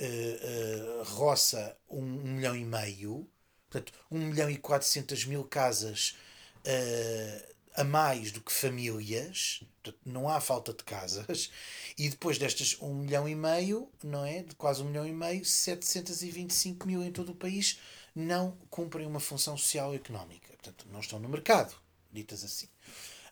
uh, 0.00 1.00
uh, 1.00 1.04
roça 1.04 1.76
um, 1.88 1.98
um, 1.98 2.34
milhão 2.34 2.56
e 2.56 2.64
meio, 2.64 3.28
portanto, 3.68 3.92
um 4.10 4.18
milhão 4.18 4.50
e 4.50 4.56
quatrocentas 4.56 5.24
mil 5.24 5.44
casas 5.44 6.16
uh, 6.66 7.54
a 7.74 7.84
mais 7.84 8.32
do 8.32 8.40
que 8.40 8.52
famílias, 8.52 9.62
portanto, 9.82 10.00
não 10.04 10.28
há 10.28 10.40
falta 10.40 10.72
de 10.72 10.82
casas, 10.82 11.50
e 11.96 12.08
depois 12.08 12.38
destas 12.38 12.76
um 12.80 12.94
milhão 12.94 13.28
e 13.28 13.34
meio, 13.34 13.90
não 14.02 14.24
é? 14.24 14.42
De 14.42 14.54
quase 14.54 14.82
um 14.82 14.86
milhão 14.86 15.06
e 15.06 15.12
meio, 15.12 15.44
725 15.44 16.86
mil 16.86 17.02
em 17.02 17.12
todo 17.12 17.32
o 17.32 17.34
país 17.34 17.78
não 18.14 18.56
cumprem 18.68 19.06
uma 19.06 19.20
função 19.20 19.56
social 19.56 19.92
e 19.92 19.96
económica. 19.96 20.48
Portanto, 20.48 20.86
não 20.90 21.00
estão 21.00 21.18
no 21.18 21.28
mercado, 21.28 21.74
ditas 22.12 22.42
assim. 22.44 22.68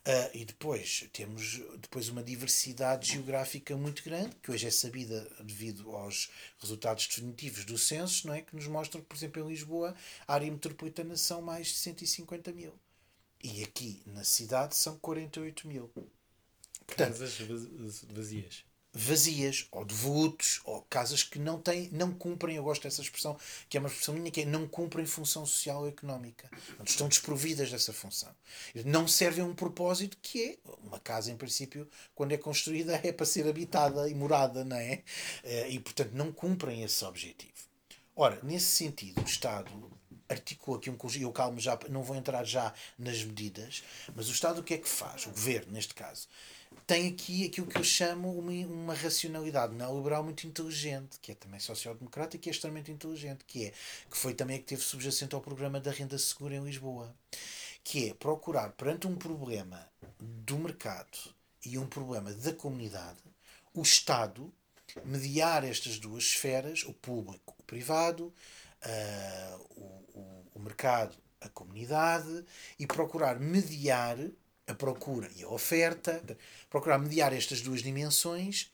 Uh, 0.09 0.31
e 0.33 0.43
depois 0.47 1.07
temos 1.12 1.61
depois 1.83 2.09
uma 2.09 2.23
diversidade 2.23 3.12
geográfica 3.12 3.77
muito 3.77 4.03
grande, 4.03 4.35
que 4.43 4.50
hoje 4.50 4.67
é 4.67 4.71
sabida 4.71 5.31
devido 5.45 5.95
aos 5.95 6.31
resultados 6.59 7.07
definitivos 7.07 7.67
do 7.67 7.77
censo, 7.77 8.27
não 8.27 8.33
é? 8.33 8.41
que 8.41 8.57
nos 8.57 8.67
mostram 8.67 9.03
que, 9.03 9.07
por 9.07 9.15
exemplo, 9.15 9.43
em 9.43 9.49
Lisboa, 9.49 9.95
a 10.27 10.33
área 10.33 10.50
metropolitana 10.50 11.15
são 11.15 11.43
mais 11.43 11.67
de 11.67 11.75
150 11.75 12.53
mil. 12.53 12.73
E 13.45 13.62
aqui 13.62 14.00
na 14.07 14.25
cidade 14.25 14.77
são 14.77 14.99
48 14.99 15.69
mil. 15.69 15.91
Casas 16.87 17.37
vazias. 18.11 18.65
Vazias 18.92 19.66
ou 19.71 19.85
devolutos 19.85 20.61
ou 20.64 20.83
casas 20.83 21.23
que 21.23 21.38
não 21.38 21.61
têm, 21.61 21.88
não 21.92 22.12
cumprem, 22.12 22.57
eu 22.57 22.64
gosto 22.64 22.83
dessa 22.83 23.02
expressão, 23.02 23.38
que 23.68 23.76
é 23.76 23.80
uma 23.80 23.88
expressão 23.88 24.14
minha, 24.14 24.30
que 24.30 24.42
é 24.42 24.45
não 24.45 24.66
cumprem 24.66 25.07
função 25.07 25.45
social 25.45 25.83
ou 25.83 25.88
económica. 25.88 26.50
Estão 26.85 27.09
desprovidas 27.09 27.71
dessa 27.71 27.92
função. 27.92 28.35
Não 28.85 29.07
servem 29.07 29.45
a 29.45 29.47
um 29.47 29.54
propósito 29.54 30.16
que 30.21 30.42
é 30.45 30.59
uma 30.83 30.99
casa, 30.99 31.30
em 31.30 31.37
princípio, 31.37 31.88
quando 32.14 32.33
é 32.33 32.38
construída, 32.38 33.00
é 33.04 33.12
para 33.12 33.26
ser 33.26 33.47
habitada 33.47 34.09
e 34.09 34.14
morada, 34.14 34.64
não 34.64 34.76
é? 34.76 35.02
Eh, 35.45 35.71
e, 35.71 35.78
portanto, 35.78 36.12
não 36.12 36.33
cumprem 36.33 36.83
esse 36.83 37.04
objetivo. 37.04 37.52
Ora, 38.16 38.40
nesse 38.42 38.66
sentido, 38.66 39.21
o 39.21 39.25
Estado 39.25 39.71
articula 40.28 40.78
aqui 40.78 40.90
um 40.90 40.97
conjunto, 40.97 41.23
eu 41.23 41.33
calmo 41.33 41.59
já, 41.59 41.78
não 41.88 42.02
vou 42.02 42.16
entrar 42.16 42.45
já 42.45 42.75
nas 42.99 43.23
medidas, 43.25 43.83
mas 44.14 44.28
o 44.28 44.33
Estado 44.33 44.61
o 44.61 44.62
que 44.62 44.75
é 44.75 44.78
que 44.78 44.88
faz? 44.88 45.26
O 45.26 45.30
Governo, 45.30 45.73
neste 45.73 45.95
caso, 45.95 46.28
tem 46.87 47.08
aqui 47.08 47.47
aquilo 47.47 47.66
que 47.66 47.78
eu 47.78 47.85
chamo 47.85 48.38
uma, 48.38 48.52
uma 48.66 48.94
racionalidade 48.94 49.75
neoliberal 49.75 50.23
muito 50.23 50.47
inteligente, 50.47 51.18
que 51.20 51.32
é 51.32 51.35
também 51.35 51.61
social-democrática 51.61 52.49
e 52.49 52.50
é 52.50 52.52
extremamente 52.52 52.90
inteligente, 52.90 53.44
que 53.44 53.66
é 53.66 53.73
que 54.11 54.16
foi 54.16 54.35
também 54.35 54.56
a 54.56 54.58
que 54.58 54.66
teve 54.66 54.82
subjacente 54.82 55.35
ao 55.35 55.40
programa 55.40 55.80
da 55.80 55.90
renda 55.90 56.18
segura 56.18 56.54
em 56.54 56.64
Lisboa, 56.64 57.14
que 57.85 58.11
é 58.11 58.14
procurar 58.14 58.73
perante 58.73 59.06
um 59.06 59.16
problema 59.16 59.88
do 60.18 60.58
mercado 60.58 61.18
e 61.64 61.78
um 61.78 61.87
problema 61.87 62.32
da 62.32 62.52
comunidade, 62.52 63.18
o 63.75 63.82
Estado 63.82 64.52
mediar 65.04 65.64
estas 65.64 65.99
duas 65.99 66.25
esferas, 66.25 66.82
o 66.85 66.92
público, 66.92 67.54
o 67.58 67.62
privado, 67.62 68.32
uh, 68.85 69.66
o, 69.76 70.18
o, 70.18 70.47
o 70.54 70.61
mercado, 70.61 71.16
a 71.40 71.49
comunidade, 71.49 72.44
e 72.78 72.87
procurar 72.87 73.38
mediar 73.38 74.16
a 74.68 74.75
procura 74.75 75.30
e 75.37 75.42
a 75.42 75.48
oferta, 75.48 76.22
procurar 76.70 76.98
mediar 76.98 77.32
estas 77.32 77.60
duas 77.60 77.82
dimensões 77.82 78.70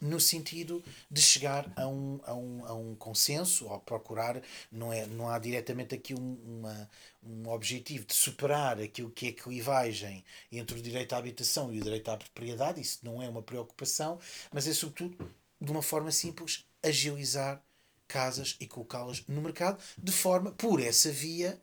no 0.00 0.18
sentido 0.18 0.82
de 1.10 1.20
chegar 1.20 1.70
a 1.76 1.86
um, 1.86 2.20
a 2.24 2.34
um, 2.34 2.66
a 2.66 2.74
um 2.74 2.94
consenso, 2.94 3.66
ou 3.66 3.78
procurar, 3.80 4.40
não, 4.72 4.92
é, 4.92 5.06
não 5.06 5.28
há 5.28 5.38
diretamente 5.38 5.94
aqui 5.94 6.14
um, 6.14 6.38
uma, 6.46 6.90
um 7.22 7.48
objetivo 7.48 8.06
de 8.06 8.14
superar 8.14 8.80
aquilo 8.80 9.10
que 9.10 9.28
é 9.28 9.32
clivagem 9.32 10.24
entre 10.50 10.78
o 10.78 10.82
direito 10.82 11.12
à 11.12 11.18
habitação 11.18 11.72
e 11.72 11.78
o 11.78 11.82
direito 11.82 12.10
à 12.10 12.16
propriedade, 12.16 12.80
isso 12.80 13.00
não 13.02 13.22
é 13.22 13.28
uma 13.28 13.42
preocupação, 13.42 14.18
mas 14.50 14.66
é 14.66 14.72
sobretudo, 14.72 15.30
de 15.60 15.70
uma 15.70 15.82
forma 15.82 16.10
simples, 16.10 16.64
agilizar 16.82 17.62
casas 18.08 18.56
e 18.58 18.66
colocá-las 18.66 19.22
no 19.28 19.40
mercado, 19.40 19.80
de 19.96 20.10
forma, 20.10 20.50
por 20.52 20.80
essa 20.80 21.10
via, 21.12 21.60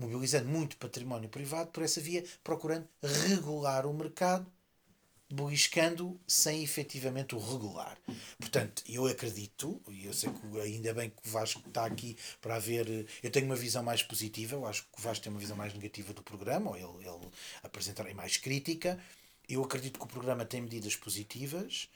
mobilizando 0.00 0.48
muito 0.48 0.78
património 0.78 1.28
privado 1.28 1.70
por 1.70 1.82
essa 1.82 2.00
via, 2.00 2.24
procurando 2.42 2.88
regular 3.28 3.86
o 3.86 3.92
mercado, 3.92 4.50
beliscando 5.32 6.18
sem 6.26 6.64
efetivamente 6.64 7.34
o 7.34 7.38
regular. 7.38 7.96
Portanto, 8.38 8.82
eu 8.88 9.06
acredito, 9.06 9.80
e 9.88 10.06
eu 10.06 10.12
sei 10.12 10.30
que 10.30 10.60
ainda 10.60 10.94
bem 10.94 11.10
que 11.10 11.28
o 11.28 11.30
Vasco 11.30 11.62
está 11.68 11.84
aqui 11.84 12.16
para 12.40 12.58
ver. 12.58 13.06
Eu 13.22 13.30
tenho 13.30 13.46
uma 13.46 13.54
visão 13.54 13.82
mais 13.82 14.02
positiva, 14.02 14.56
eu 14.56 14.66
acho 14.66 14.82
que 14.84 14.98
o 14.98 15.02
Vasco 15.02 15.22
tem 15.22 15.30
uma 15.30 15.38
visão 15.38 15.56
mais 15.56 15.72
negativa 15.74 16.12
do 16.12 16.22
programa, 16.22 16.70
ou 16.70 16.76
ele, 16.76 17.06
ele 17.06 17.30
apresentará 17.62 18.12
mais 18.14 18.38
crítica. 18.38 18.98
Eu 19.48 19.62
acredito 19.62 19.98
que 19.98 20.04
o 20.04 20.08
programa 20.08 20.44
tem 20.44 20.62
medidas 20.62 20.96
positivas 20.96 21.88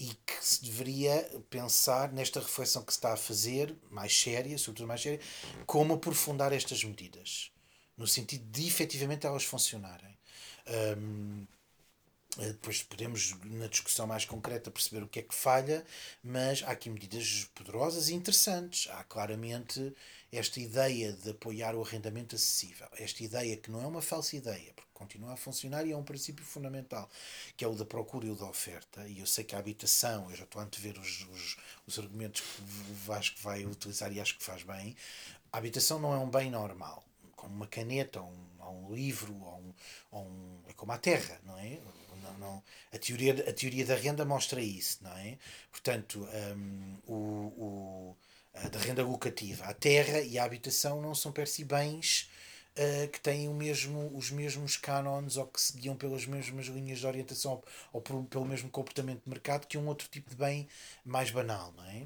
e 0.00 0.14
que 0.26 0.34
se 0.40 0.64
deveria 0.64 1.30
pensar 1.50 2.10
nesta 2.10 2.40
reflexão 2.40 2.82
que 2.82 2.90
se 2.90 2.98
está 2.98 3.12
a 3.12 3.18
fazer, 3.18 3.76
mais 3.90 4.18
séria, 4.18 4.56
sobretudo 4.56 4.88
mais 4.88 5.02
séria, 5.02 5.20
como 5.66 5.92
aprofundar 5.92 6.54
estas 6.54 6.82
medidas, 6.82 7.52
no 7.98 8.06
sentido 8.06 8.44
de 8.50 8.66
efetivamente 8.66 9.26
elas 9.26 9.44
funcionarem. 9.44 10.18
Um, 10.96 11.46
depois 12.38 12.82
podemos, 12.82 13.34
na 13.44 13.66
discussão 13.66 14.06
mais 14.06 14.24
concreta, 14.24 14.70
perceber 14.70 15.02
o 15.02 15.08
que 15.08 15.18
é 15.18 15.22
que 15.22 15.34
falha, 15.34 15.84
mas 16.22 16.62
há 16.62 16.70
aqui 16.70 16.88
medidas 16.88 17.46
poderosas 17.54 18.08
e 18.08 18.14
interessantes. 18.14 18.88
Há 18.92 19.04
claramente 19.04 19.92
esta 20.32 20.60
ideia 20.60 21.12
de 21.12 21.30
apoiar 21.30 21.74
o 21.74 21.82
arrendamento 21.82 22.36
acessível, 22.36 22.88
esta 22.92 23.22
ideia 23.22 23.56
que 23.56 23.70
não 23.70 23.82
é 23.82 23.86
uma 23.86 24.00
falsa 24.00 24.34
ideia, 24.34 24.72
porque 24.74 24.89
continua 25.00 25.32
a 25.32 25.36
funcionar 25.36 25.86
e 25.86 25.92
é 25.92 25.96
um 25.96 26.04
princípio 26.04 26.44
fundamental, 26.44 27.08
que 27.56 27.64
é 27.64 27.68
o 27.68 27.74
da 27.74 27.86
procura 27.86 28.26
e 28.26 28.30
o 28.30 28.34
da 28.34 28.44
oferta. 28.44 29.08
E 29.08 29.20
eu 29.20 29.26
sei 29.26 29.44
que 29.44 29.56
a 29.56 29.58
habitação, 29.58 30.30
eu 30.30 30.36
já 30.36 30.44
estou 30.44 30.60
a 30.60 30.64
antever 30.64 30.98
os, 30.98 31.26
os, 31.32 31.56
os 31.86 31.98
argumentos 31.98 32.42
que 32.42 32.62
Vasco 33.06 33.38
vai 33.40 33.64
utilizar 33.64 34.12
e 34.12 34.20
acho 34.20 34.36
que 34.36 34.44
faz 34.44 34.62
bem. 34.62 34.94
A 35.50 35.56
habitação 35.56 35.98
não 35.98 36.12
é 36.12 36.18
um 36.18 36.28
bem 36.28 36.50
normal, 36.50 37.02
como 37.34 37.54
uma 37.54 37.66
caneta, 37.66 38.20
ou 38.20 38.28
um, 38.28 38.46
ou 38.58 38.90
um 38.90 38.94
livro, 38.94 39.34
ou 39.34 39.58
um, 39.58 39.74
ou 40.10 40.22
um, 40.26 40.60
é 40.68 40.74
como 40.74 40.92
a 40.92 40.98
terra, 40.98 41.40
não 41.44 41.58
é? 41.58 41.80
Não, 42.22 42.38
não, 42.38 42.62
a, 42.92 42.98
teoria, 42.98 43.32
a 43.48 43.52
teoria 43.52 43.86
da 43.86 43.94
renda 43.94 44.26
mostra 44.26 44.60
isso, 44.60 44.98
não 45.02 45.16
é? 45.16 45.38
Portanto, 45.70 46.28
um, 46.54 46.96
o, 47.06 47.14
o, 47.14 48.16
a 48.52 48.68
da 48.68 48.78
renda 48.78 49.02
locativa, 49.02 49.64
a 49.64 49.72
terra 49.72 50.20
e 50.20 50.38
a 50.38 50.44
habitação 50.44 51.00
não 51.00 51.14
são 51.14 51.32
per 51.32 51.48
si 51.48 51.64
bens 51.64 52.29
uh, 52.80 53.08
que 53.08 53.20
têm 53.20 53.48
o 53.48 53.54
mesmo, 53.54 54.10
os 54.16 54.30
mesmos 54.30 54.76
cânones 54.76 55.36
ou 55.36 55.46
que 55.46 55.60
seguiam 55.60 55.94
pelas 55.94 56.26
mesmas 56.26 56.66
linhas 56.66 56.98
de 56.98 57.06
orientação 57.06 57.52
ou, 57.52 57.64
ou 57.92 58.00
por, 58.00 58.24
pelo 58.24 58.44
mesmo 58.46 58.70
comportamento 58.70 59.22
de 59.24 59.28
mercado 59.28 59.66
que 59.66 59.78
um 59.78 59.86
outro 59.86 60.08
tipo 60.08 60.30
de 60.30 60.36
bem 60.36 60.66
mais 61.04 61.30
banal, 61.30 61.72
não 61.76 61.84
é? 61.84 62.04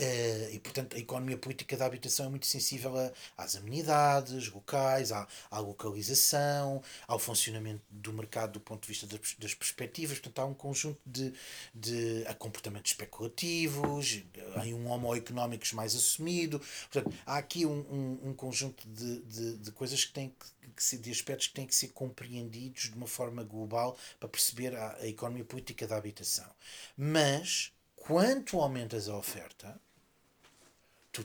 Uh, 0.00 0.54
e, 0.54 0.60
portanto, 0.60 0.94
a 0.94 0.98
economia 0.98 1.36
política 1.36 1.76
da 1.76 1.84
habitação 1.84 2.26
é 2.26 2.28
muito 2.28 2.46
sensível 2.46 2.96
a, 2.96 3.10
às 3.36 3.56
amenidades 3.56 4.48
locais, 4.48 5.10
à, 5.10 5.26
à 5.50 5.58
localização, 5.58 6.80
ao 7.08 7.18
funcionamento 7.18 7.82
do 7.90 8.12
mercado 8.12 8.52
do 8.52 8.60
ponto 8.60 8.82
de 8.82 8.88
vista 8.88 9.08
das, 9.08 9.34
das 9.36 9.54
perspectivas. 9.54 10.20
Portanto, 10.20 10.38
há 10.38 10.44
um 10.44 10.54
conjunto 10.54 11.00
de, 11.04 11.34
de 11.74 12.24
a 12.28 12.34
comportamentos 12.34 12.92
especulativos, 12.92 14.22
em 14.62 14.72
um 14.72 14.88
homo 14.88 15.16
económicos 15.16 15.72
mais 15.72 15.96
assumido. 15.96 16.60
Portanto, 16.92 17.16
há 17.26 17.36
aqui 17.36 17.66
um, 17.66 17.80
um, 17.90 18.28
um 18.28 18.34
conjunto 18.34 18.86
de, 18.88 19.20
de, 19.22 19.56
de 19.56 19.72
coisas 19.72 20.04
que 20.04 20.12
têm 20.12 20.28
que, 20.28 20.90
que 20.90 20.96
de 20.98 21.10
aspectos 21.10 21.48
que 21.48 21.54
têm 21.54 21.66
que 21.66 21.74
ser 21.74 21.88
compreendidos 21.88 22.82
de 22.82 22.94
uma 22.94 23.08
forma 23.08 23.42
global 23.42 23.98
para 24.20 24.28
perceber 24.28 24.76
a, 24.76 24.96
a 24.98 25.08
economia 25.08 25.44
política 25.44 25.88
da 25.88 25.96
habitação. 25.96 26.48
Mas, 26.96 27.72
quanto 27.96 28.60
aumentas 28.60 29.08
a 29.08 29.16
oferta, 29.16 29.80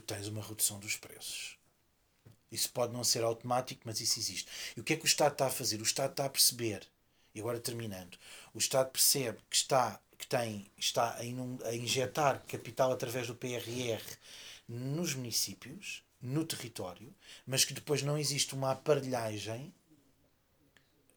tens 0.00 0.26
uma 0.26 0.42
redução 0.42 0.78
dos 0.78 0.96
preços. 0.96 1.56
Isso 2.50 2.70
pode 2.70 2.92
não 2.92 3.04
ser 3.04 3.22
automático, 3.22 3.82
mas 3.84 4.00
isso 4.00 4.18
existe. 4.18 4.48
E 4.76 4.80
o 4.80 4.84
que 4.84 4.92
é 4.92 4.96
que 4.96 5.04
o 5.04 5.06
Estado 5.06 5.32
está 5.32 5.46
a 5.46 5.50
fazer? 5.50 5.80
O 5.80 5.84
Estado 5.84 6.10
está 6.10 6.24
a 6.24 6.30
perceber, 6.30 6.86
e 7.34 7.40
agora 7.40 7.60
terminando, 7.60 8.16
o 8.52 8.58
Estado 8.58 8.90
percebe 8.90 9.38
que 9.48 9.56
está, 9.56 10.00
que 10.18 10.26
tem, 10.26 10.70
está 10.76 11.10
a, 11.10 11.68
a 11.68 11.74
injetar 11.74 12.44
capital 12.46 12.92
através 12.92 13.26
do 13.26 13.34
PRR 13.34 14.02
nos 14.68 15.14
municípios, 15.14 16.02
no 16.20 16.44
território, 16.44 17.14
mas 17.46 17.64
que 17.64 17.74
depois 17.74 18.02
não 18.02 18.16
existe 18.16 18.54
uma 18.54 18.72
aparelhagem 18.72 19.72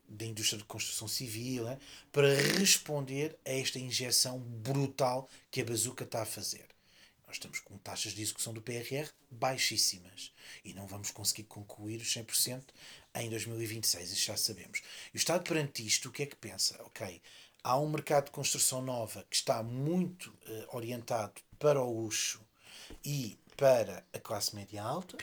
da 0.08 0.26
indústria 0.26 0.58
de 0.58 0.66
construção 0.66 1.08
civil 1.08 1.66
né, 1.66 1.78
para 2.12 2.34
responder 2.34 3.38
a 3.46 3.52
esta 3.52 3.80
injeção 3.80 4.40
brutal 4.40 5.30
que 5.50 5.62
a 5.62 5.66
bazuca 5.66 6.04
está 6.04 6.22
a 6.22 6.26
fazer. 6.26 6.77
Nós 7.28 7.36
estamos 7.36 7.60
com 7.60 7.78
taxas 7.78 8.14
de 8.14 8.22
execução 8.22 8.54
do 8.54 8.62
PRR 8.62 9.10
baixíssimas 9.30 10.32
e 10.64 10.74
não 10.74 10.88
vamos 10.88 11.12
conseguir 11.12 11.44
concluir 11.44 11.98
os 11.98 12.08
100% 12.08 12.64
em 13.16 13.30
2026, 13.30 14.12
isso 14.12 14.26
já 14.26 14.38
sabemos. 14.38 14.82
E 15.14 15.18
o 15.18 15.20
Estado 15.20 15.44
perante 15.44 15.86
isto, 15.86 16.08
o 16.08 16.12
que 16.12 16.24
é 16.24 16.26
que 16.26 16.38
pensa? 16.38 16.82
Ok, 16.84 17.22
há 17.62 17.78
um 17.78 17.90
mercado 17.90 18.26
de 18.26 18.32
construção 18.32 18.82
nova 18.82 19.26
que 19.30 19.36
está 19.36 19.62
muito 19.62 20.30
uh, 20.30 20.76
orientado 20.78 21.34
para 21.60 21.82
o 21.82 22.02
luxo 22.02 22.42
e 23.04 23.38
para 23.58 24.06
a 24.14 24.20
classe 24.20 24.56
média 24.56 24.82
alta, 24.82 25.18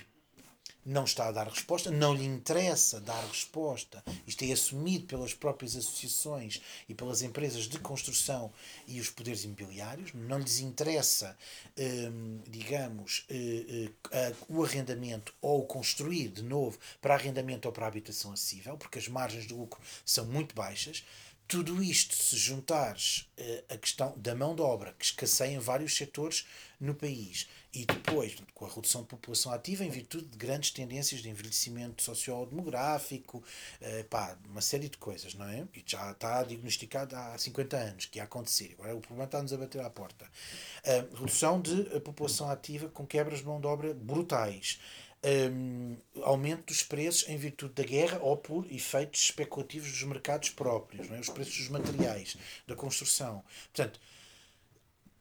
não 0.84 1.04
está 1.04 1.28
a 1.28 1.32
dar 1.32 1.48
resposta, 1.48 1.90
não 1.90 2.14
lhe 2.14 2.24
interessa 2.24 3.00
dar 3.00 3.24
resposta. 3.26 4.02
Isto 4.26 4.44
é 4.44 4.52
assumido 4.52 5.06
pelas 5.06 5.32
próprias 5.32 5.76
associações 5.76 6.60
e 6.88 6.94
pelas 6.94 7.22
empresas 7.22 7.64
de 7.64 7.78
construção 7.78 8.52
e 8.86 9.00
os 9.00 9.10
poderes 9.10 9.44
imobiliários. 9.44 10.12
Não 10.12 10.38
lhes 10.38 10.60
interessa, 10.60 11.36
hum, 11.78 12.40
digamos, 12.48 13.24
eh, 13.28 13.90
eh, 14.12 14.34
o 14.48 14.64
arrendamento 14.64 15.34
ou 15.40 15.64
construir 15.66 16.28
de 16.28 16.42
novo 16.42 16.78
para 17.00 17.14
arrendamento 17.14 17.66
ou 17.66 17.72
para 17.72 17.86
habitação 17.86 18.32
acessível, 18.32 18.76
porque 18.76 18.98
as 18.98 19.08
margens 19.08 19.46
de 19.46 19.54
lucro 19.54 19.80
são 20.04 20.26
muito 20.26 20.54
baixas. 20.54 21.04
Tudo 21.46 21.82
isto, 21.82 22.16
se 22.16 22.36
juntares 22.36 23.28
uh, 23.38 23.74
a 23.74 23.76
questão 23.76 24.14
da 24.16 24.34
mão 24.34 24.54
de 24.54 24.62
obra, 24.62 24.94
que 24.98 25.04
escasseia 25.04 25.54
em 25.54 25.58
vários 25.58 25.94
setores 25.94 26.46
no 26.80 26.94
país, 26.94 27.46
e 27.74 27.84
depois, 27.84 28.37
com 28.54 28.64
a 28.64 28.68
redução 28.68 29.02
de 29.02 29.08
população 29.08 29.52
ativa, 29.52 29.84
em 29.84 29.90
virtude 29.90 30.26
de 30.26 30.37
grandes 30.37 30.70
tendências 30.70 31.20
de 31.20 31.28
envelhecimento 31.28 32.02
sociodemográfico, 32.02 33.38
uh, 33.38 34.04
pá, 34.04 34.38
uma 34.48 34.60
série 34.60 34.88
de 34.88 34.96
coisas, 34.96 35.34
não 35.34 35.46
é? 35.46 35.66
E 35.74 35.82
já 35.84 36.12
está 36.12 36.42
diagnosticado 36.42 37.16
há 37.16 37.37
50 37.37 37.76
anos 37.76 38.06
que 38.06 38.18
ia 38.18 38.24
acontecer. 38.24 38.74
Agora 38.78 38.94
o 38.94 39.00
problema 39.00 39.24
está-nos 39.24 39.52
a 39.52 39.56
bater 39.56 39.80
à 39.80 39.90
porta. 39.90 40.24
Uh, 40.24 41.16
redução 41.16 41.60
de 41.60 41.84
população 42.00 42.48
ativa 42.48 42.88
com 42.88 43.04
quebras 43.04 43.40
de 43.40 43.46
mão 43.46 43.60
de 43.60 43.66
obra 43.66 43.92
brutais 43.92 44.78
um, 45.24 45.96
aumento 46.22 46.66
dos 46.66 46.82
preços 46.82 47.28
em 47.28 47.37
virtude 47.37 47.72
da 47.74 47.82
guerra 47.82 48.18
ou 48.20 48.37
por 48.37 48.70
efeitos 48.70 49.22
especulativos 49.22 49.90
dos 49.90 50.02
mercados 50.02 50.50
próprios, 50.50 51.08
não 51.08 51.16
é? 51.16 51.20
os 51.20 51.30
preços 51.30 51.56
dos 51.56 51.68
materiais, 51.70 52.37
da 52.66 52.76
construção. 52.76 53.42
Portanto, 53.72 53.98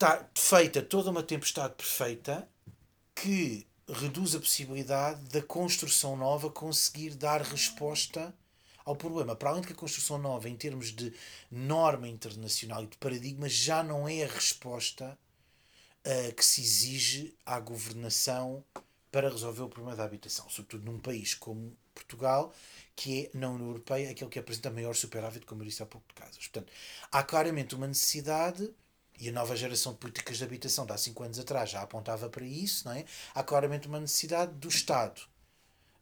está 0.03 0.29
feita 0.35 0.81
toda 0.81 1.09
uma 1.09 1.23
tempestade 1.23 1.75
perfeita 1.75 2.45
que 3.15 3.65
reduz 3.87 4.35
a 4.35 4.39
possibilidade 4.39 5.21
da 5.29 5.41
construção 5.41 6.17
nova 6.17 6.49
conseguir 6.49 7.11
dar 7.11 7.41
resposta 7.41 8.35
ao 8.83 8.97
problema. 8.97 9.33
Para 9.33 9.51
além 9.51 9.61
de 9.61 9.67
que 9.67 9.73
a 9.73 9.77
construção 9.77 10.17
nova, 10.17 10.49
em 10.49 10.57
termos 10.57 10.87
de 10.87 11.13
norma 11.49 12.05
internacional 12.05 12.83
e 12.83 12.87
de 12.87 12.97
paradigma, 12.97 13.47
já 13.47 13.81
não 13.81 14.05
é 14.05 14.25
a 14.25 14.27
resposta 14.27 15.17
uh, 16.05 16.35
que 16.35 16.43
se 16.43 16.59
exige 16.59 17.33
à 17.45 17.57
governação 17.61 18.61
para 19.09 19.29
resolver 19.29 19.61
o 19.61 19.69
problema 19.69 19.95
da 19.95 20.03
habitação, 20.03 20.49
sobretudo 20.49 20.83
num 20.83 20.99
país 20.99 21.33
como 21.33 21.77
Portugal, 21.95 22.53
que 22.93 23.31
é, 23.33 23.37
na 23.37 23.49
União 23.49 23.67
Europeia, 23.67 24.11
aquele 24.11 24.29
que 24.29 24.39
apresenta 24.39 24.69
maior 24.69 24.95
superávit, 24.95 25.45
como 25.45 25.61
eu 25.61 25.67
disse 25.67 25.81
há 25.81 25.85
pouco, 25.85 26.05
de 26.09 26.15
casas. 26.15 26.45
Portanto, 26.47 26.73
há 27.09 27.23
claramente 27.23 27.73
uma 27.73 27.87
necessidade, 27.87 28.69
e 29.19 29.29
a 29.29 29.31
nova 29.31 29.55
geração 29.55 29.93
de 29.93 29.99
políticas 29.99 30.37
de 30.37 30.43
habitação 30.43 30.85
de 30.85 30.93
há 30.93 30.97
5 30.97 31.23
anos 31.23 31.39
atrás 31.39 31.69
já 31.69 31.81
apontava 31.81 32.29
para 32.29 32.45
isso, 32.45 32.87
não 32.87 32.93
é? 32.93 33.05
há 33.33 33.43
claramente 33.43 33.87
uma 33.87 33.99
necessidade 33.99 34.53
do 34.53 34.67
Estado, 34.67 35.21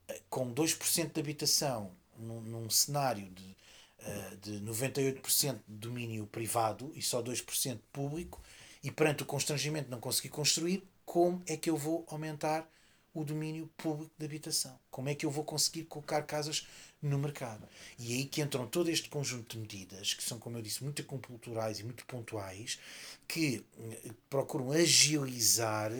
eh, 0.07 0.21
com 0.29 0.53
2% 0.53 1.13
de 1.13 1.19
habitação 1.19 1.91
num, 2.17 2.41
num 2.41 2.69
cenário 2.69 3.29
de, 3.29 3.57
eh, 3.99 4.37
de 4.41 4.59
98% 4.61 5.59
de 5.67 5.75
domínio 5.77 6.25
privado 6.27 6.91
e 6.95 7.01
só 7.01 7.21
2% 7.21 7.79
público, 7.91 8.41
e 8.83 8.91
perante 8.91 9.23
o 9.23 9.25
constrangimento 9.25 9.85
de 9.85 9.91
não 9.91 9.99
conseguir 9.99 10.29
construir, 10.29 10.83
como 11.05 11.43
é 11.45 11.55
que 11.57 11.69
eu 11.69 11.77
vou 11.77 12.05
aumentar 12.09 12.67
o 13.13 13.23
domínio 13.23 13.69
público 13.77 14.11
de 14.17 14.25
habitação. 14.25 14.79
Como 14.89 15.09
é 15.09 15.15
que 15.15 15.25
eu 15.25 15.31
vou 15.31 15.43
conseguir 15.43 15.83
colocar 15.83 16.23
casas 16.23 16.67
no 17.01 17.17
mercado? 17.17 17.67
E 17.97 18.13
é 18.13 18.15
aí 18.17 18.25
que 18.25 18.41
entram 18.41 18.67
todo 18.67 18.89
este 18.89 19.09
conjunto 19.09 19.53
de 19.53 19.59
medidas, 19.59 20.13
que 20.13 20.23
são, 20.23 20.37
como 20.39 20.57
eu 20.57 20.61
disse, 20.61 20.83
muito 20.83 21.03
culturais 21.03 21.79
e 21.79 21.83
muito 21.83 22.05
pontuais, 22.05 22.79
que 23.27 23.63
eh, 23.79 24.11
procuram 24.29 24.71
agilizar 24.71 25.91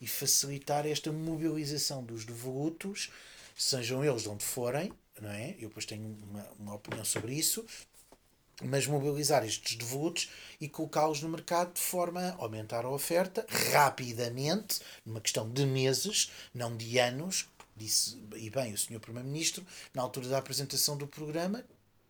e 0.00 0.06
facilitar 0.06 0.86
esta 0.86 1.12
mobilização 1.12 2.02
dos 2.02 2.24
devolutos, 2.24 3.10
sejam 3.56 4.04
eles 4.04 4.22
de 4.22 4.28
onde 4.28 4.44
forem, 4.44 4.92
não 5.20 5.30
é? 5.30 5.50
Eu 5.58 5.68
depois 5.68 5.84
tenho 5.84 6.16
uma, 6.30 6.48
uma 6.58 6.74
opinião 6.74 7.04
sobre 7.04 7.34
isso, 7.34 7.64
mas 8.62 8.86
mobilizar 8.86 9.44
estes 9.44 9.76
devolutos 9.76 10.30
e 10.60 10.68
colocá-los 10.68 11.22
no 11.22 11.28
mercado 11.28 11.74
de 11.74 11.80
forma 11.80 12.20
a 12.20 12.42
aumentar 12.42 12.84
a 12.84 12.90
oferta 12.90 13.46
rapidamente, 13.72 14.80
numa 15.04 15.20
questão 15.20 15.48
de 15.48 15.64
meses, 15.64 16.30
não 16.54 16.76
de 16.76 16.98
anos, 16.98 17.48
disse 17.80 18.22
e 18.36 18.50
bem 18.50 18.72
o 18.72 18.78
Sr. 18.78 19.00
Primeiro-Ministro, 19.00 19.66
na 19.94 20.02
altura 20.02 20.28
da 20.28 20.38
apresentação 20.38 20.96
do 20.96 21.06
programa, 21.06 21.64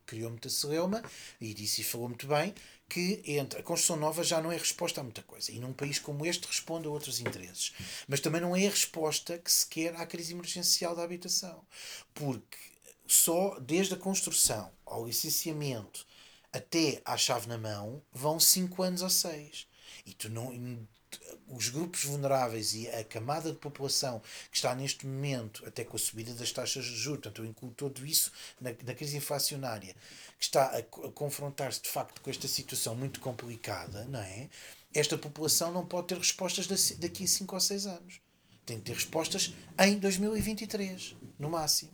criou 0.05 0.31
muita 0.31 0.49
celeuma 0.49 1.03
e 1.41 1.55
disse 1.55 1.83
e 1.83 1.85
falou 1.85 2.09
muito 2.09 2.27
bem 2.27 2.53
que 2.89 3.23
entre 3.25 3.61
a 3.61 3.63
construção 3.63 3.97
nova 3.97 4.25
já 4.25 4.43
não 4.43 4.51
é 4.51 4.57
resposta 4.57 5.01
a 5.01 5.05
muita 5.05 5.23
coisa. 5.23 5.53
E 5.53 5.61
num 5.61 5.73
país 5.73 6.01
como 6.01 6.27
este 6.27 6.47
responde 6.47 6.89
a 6.89 6.91
outros 6.91 7.21
interesses. 7.21 7.73
Mas 8.09 8.19
também 8.19 8.41
não 8.41 8.57
é 8.57 8.67
a 8.67 8.71
resposta 8.71 9.39
que 9.39 9.53
se 9.53 9.65
quer 9.67 9.95
à 9.95 10.05
crise 10.05 10.33
emergencial 10.33 10.97
da 10.97 11.05
habitação. 11.05 11.65
Porque 12.13 12.59
só 13.07 13.59
desde 13.61 13.95
a 13.95 13.97
construção 13.97 14.73
ao 14.85 15.07
licenciamento 15.07 16.05
até 16.53 17.01
à 17.05 17.17
chave 17.17 17.47
na 17.47 17.57
mão 17.57 18.03
vão 18.13 18.41
5 18.41 18.83
anos 18.83 19.03
ou 19.03 19.11
6. 19.11 19.69
E 20.05 20.13
tu 20.13 20.29
não, 20.29 20.53
os 21.49 21.69
grupos 21.69 22.05
vulneráveis 22.05 22.75
e 22.75 22.89
a 22.89 23.05
camada 23.05 23.51
de 23.51 23.59
população 23.59 24.23
que 24.51 24.57
está 24.57 24.75
neste 24.75 25.07
momento, 25.07 25.65
até 25.67 25.85
com 25.85 25.97
a 25.97 25.99
subida 25.99 26.33
das 26.35 26.53
taxas 26.53 26.85
de 26.85 26.95
juros, 26.95 27.23
portanto, 27.23 27.43
eu 27.43 27.49
incluo 27.49 27.73
tudo 27.73 28.07
isso 28.07 28.33
na, 28.61 28.71
na 28.85 28.95
crise 28.95 29.17
inflacionária, 29.17 29.95
que 30.39 30.45
está 30.45 30.67
a, 30.67 30.79
a 30.79 31.13
confrontar-se 31.13 31.83
de 31.83 31.89
facto 31.89 32.21
com 32.21 32.31
esta 32.31 32.47
situação 32.47 32.95
muito 32.95 33.21
complicada, 33.21 34.05
não 34.05 34.21
é? 34.21 34.49
Esta 34.95 35.19
população 35.19 35.73
não 35.73 35.87
pode 35.87 36.09
ter 36.09 36.19
respostas 36.19 36.67
daqui 36.97 37.25
a 37.25 37.29
5 37.29 37.55
ou 37.55 37.61
6 37.61 37.87
anos. 37.87 38.21
Tem 38.67 38.79
que 38.79 38.85
ter 38.85 38.95
respostas 38.95 39.53
em 39.79 39.99
2023, 39.99 41.17
no 41.39 41.51
máximo. 41.51 41.93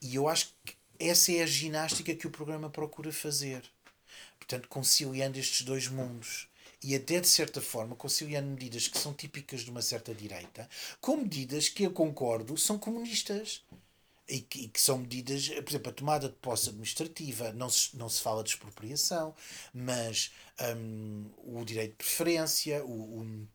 E 0.00 0.14
eu 0.14 0.28
acho 0.28 0.54
que 0.64 0.74
essa 0.98 1.32
é 1.32 1.42
a 1.42 1.46
ginástica 1.46 2.14
que 2.14 2.26
o 2.26 2.30
programa 2.30 2.70
procura 2.70 3.12
fazer. 3.12 3.62
Portanto, 4.38 4.68
conciliando 4.68 5.38
estes 5.38 5.62
dois 5.62 5.88
mundos 5.88 6.48
e 6.84 6.94
até 6.94 7.18
de 7.18 7.26
certa 7.28 7.62
forma 7.62 7.96
conciliando 7.96 8.50
medidas 8.50 8.86
que 8.86 8.98
são 8.98 9.14
típicas 9.14 9.62
de 9.62 9.70
uma 9.70 9.80
certa 9.80 10.14
direita 10.14 10.68
com 11.00 11.16
medidas 11.16 11.68
que 11.68 11.84
eu 11.84 11.90
concordo 11.90 12.58
são 12.58 12.78
comunistas. 12.78 13.62
E 14.26 14.40
que, 14.40 14.60
e 14.60 14.68
que, 14.68 14.80
são 14.80 14.96
medidas, 14.96 15.48
por 15.48 15.68
exemplo, 15.68 15.90
a 15.90 15.94
tomada 15.94 16.28
de 16.30 16.34
posse 16.36 16.70
administrativa, 16.70 17.52
não 17.52 17.68
se, 17.68 17.94
não 17.94 18.08
se 18.08 18.22
fala 18.22 18.42
de 18.42 18.50
expropriação, 18.50 19.34
mas 19.74 20.32
um, 20.78 21.26
o 21.44 21.62
direito 21.62 21.90
de 21.90 21.96
preferência, 21.96 22.82
o, 22.86 23.20
o 23.20 23.48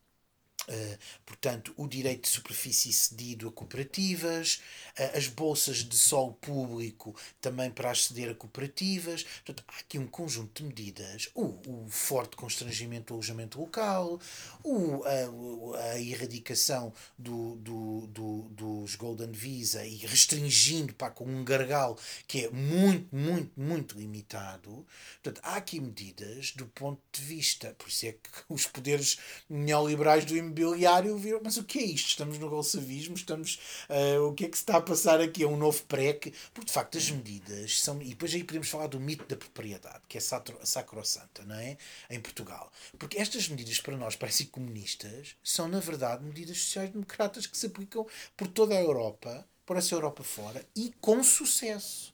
portanto, 1.26 1.74
o 1.78 1.88
direito 1.88 2.24
de 2.24 2.30
superfície 2.30 2.92
cedido 2.92 3.48
a 3.48 3.52
cooperativas, 3.52 4.62
uh, 4.98 5.18
as 5.18 5.28
bolsas 5.28 5.78
de 5.78 5.98
solo 5.98 6.34
público 6.34 7.16
também 7.42 7.70
para 7.72 7.92
aceder 7.92 8.30
a 8.30 8.36
cooperativas. 8.36 9.24
Portanto, 9.24 9.64
há 9.68 9.80
aqui 9.80 9.98
um 9.98 10.08
conjunto 10.08 10.62
de 10.62 10.68
medidas. 10.68 11.30
O, 11.34 11.60
o 11.68 11.88
forte 11.90 12.36
constrangimento 12.36 13.08
do 13.08 13.14
alojamento 13.16 13.60
local, 13.60 14.20
o, 14.64 15.04
a, 15.04 15.92
a 15.92 16.00
erradicação 16.00 16.94
do, 17.18 17.56
do, 17.56 18.08
do, 18.08 18.42
dos 18.50 18.96
Golden 18.96 19.32
Visa 19.32 19.86
e 19.86 19.98
restringindo 19.98 20.94
pá, 20.94 21.10
com 21.10 21.26
um 21.26 21.44
gargalo 21.44 21.98
que 22.28 22.46
é 22.46 22.50
muito, 22.50 23.16
muito, 23.16 23.60
muito 23.60 23.98
limitado. 23.98 24.86
Portanto, 25.22 25.42
há 25.44 25.56
aqui 25.56 25.80
medidas 25.80 26.54
do 26.54 26.66
ponto 26.68 27.02
de 27.12 27.22
vista, 27.22 27.74
por 27.78 27.88
isso 27.88 28.06
é 28.06 28.12
que 28.14 28.30
os 28.48 28.66
poderes 28.66 29.18
neoliberais 29.50 30.26
do 30.26 30.38
imobiliário 30.50 31.16
viram, 31.18 31.40
mas 31.44 31.58
o 31.58 31.64
que 31.64 31.80
é 31.80 31.84
isto? 31.84 32.10
Estamos 32.10 32.38
no 32.38 32.50
golsavismo, 32.50 33.16
estamos, 33.16 33.60
uh, 33.90 34.24
o 34.28 34.34
que 34.34 34.46
é 34.46 34.50
que 34.50 34.58
se 34.58 34.64
está 34.64 34.78
a 34.78 34.82
passar 34.82 35.22
aqui? 35.22 35.44
É 35.44 35.48
um 35.48 35.58
novo 35.58 35.84
PREC? 35.84 36.34
Porque, 36.54 36.68
de 36.68 36.74
facto, 36.74 36.98
as 36.98 37.10
medidas 37.10 37.80
são... 37.80 38.02
E 38.02 38.10
depois 38.10 38.34
aí 38.34 38.44
podemos 38.44 38.68
falar 38.68 38.88
do 38.88 39.00
mito 39.00 39.26
da 39.26 39.38
propriedade, 39.38 40.02
que 40.08 40.18
é 40.18 40.22
sacrossanta, 40.22 41.44
não 41.46 41.56
é? 41.56 41.78
Em 42.10 42.20
Portugal. 42.20 42.72
Porque 42.98 43.18
estas 43.18 43.48
medidas, 43.48 43.80
para 43.80 43.96
nós, 43.96 44.16
parecem 44.16 44.48
comunistas, 44.48 45.36
são, 45.44 45.68
na 45.68 45.80
verdade, 45.80 46.24
medidas 46.24 46.58
sociais-democratas 46.58 47.46
que 47.46 47.58
se 47.58 47.68
aplicam 47.68 48.06
por 48.36 48.48
toda 48.48 48.76
a 48.76 48.82
Europa, 48.82 49.48
por 49.66 49.78
essa 49.78 49.94
Europa 49.94 50.24
fora, 50.24 50.66
e 50.76 50.94
com 51.00 51.24
sucesso. 51.24 52.14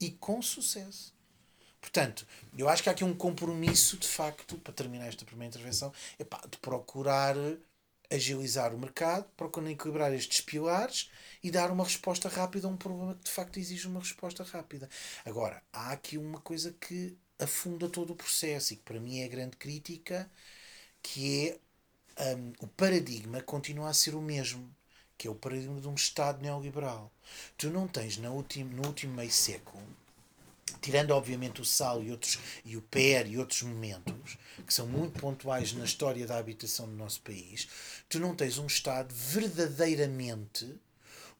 E 0.00 0.10
com 0.10 0.42
sucesso. 0.42 1.16
Portanto, 1.80 2.26
eu 2.56 2.68
acho 2.68 2.82
que 2.82 2.88
há 2.88 2.92
aqui 2.92 3.04
um 3.04 3.14
compromisso, 3.14 3.96
de 3.96 4.06
facto, 4.06 4.58
para 4.58 4.72
terminar 4.72 5.06
esta 5.06 5.24
primeira 5.24 5.48
intervenção, 5.48 5.92
é 6.18 6.24
pá, 6.24 6.40
de 6.50 6.58
procurar 6.58 7.36
agilizar 8.10 8.74
o 8.74 8.78
mercado, 8.78 9.26
procurando 9.36 9.70
equilibrar 9.70 10.12
estes 10.12 10.40
pilares 10.40 11.10
e 11.42 11.50
dar 11.50 11.70
uma 11.70 11.84
resposta 11.84 12.28
rápida 12.28 12.66
a 12.66 12.70
um 12.70 12.76
problema 12.76 13.14
que 13.14 13.24
de 13.24 13.30
facto 13.30 13.58
exige 13.58 13.86
uma 13.86 14.00
resposta 14.00 14.42
rápida. 14.42 14.88
Agora, 15.24 15.62
há 15.72 15.92
aqui 15.92 16.16
uma 16.16 16.40
coisa 16.40 16.74
que 16.80 17.16
afunda 17.38 17.88
todo 17.88 18.12
o 18.12 18.16
processo 18.16 18.72
e 18.72 18.76
que 18.76 18.82
para 18.82 19.00
mim 19.00 19.20
é 19.20 19.24
a 19.24 19.28
grande 19.28 19.56
crítica, 19.56 20.30
que 21.02 21.58
é 22.16 22.34
um, 22.34 22.52
o 22.60 22.66
paradigma 22.66 23.40
continua 23.42 23.90
a 23.90 23.94
ser 23.94 24.14
o 24.14 24.22
mesmo, 24.22 24.74
que 25.16 25.28
é 25.28 25.30
o 25.30 25.34
paradigma 25.34 25.80
de 25.80 25.88
um 25.88 25.94
Estado 25.94 26.42
neoliberal. 26.42 27.12
Tu 27.56 27.70
não 27.70 27.86
tens 27.86 28.16
no 28.16 28.32
último, 28.32 28.74
no 28.74 28.86
último 28.88 29.14
meio 29.14 29.30
século 29.30 29.82
tirando 30.80 31.10
obviamente 31.10 31.60
o 31.60 31.64
Sal 31.64 32.02
e, 32.02 32.10
outros, 32.10 32.38
e 32.64 32.76
o 32.76 32.82
PER 32.82 33.26
e 33.26 33.38
outros 33.38 33.62
momentos, 33.62 34.38
que 34.66 34.72
são 34.72 34.86
muito 34.86 35.20
pontuais 35.20 35.72
na 35.72 35.84
história 35.84 36.26
da 36.26 36.38
habitação 36.38 36.86
do 36.86 36.96
nosso 36.96 37.20
país, 37.22 37.68
tu 38.08 38.18
não 38.18 38.34
tens 38.34 38.58
um 38.58 38.66
Estado 38.66 39.14
verdadeiramente 39.14 40.74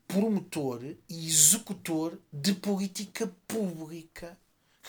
promotor 0.07 0.83
e 1.09 1.27
executor 1.27 2.18
de 2.33 2.55
política 2.55 3.31
pública 3.46 4.37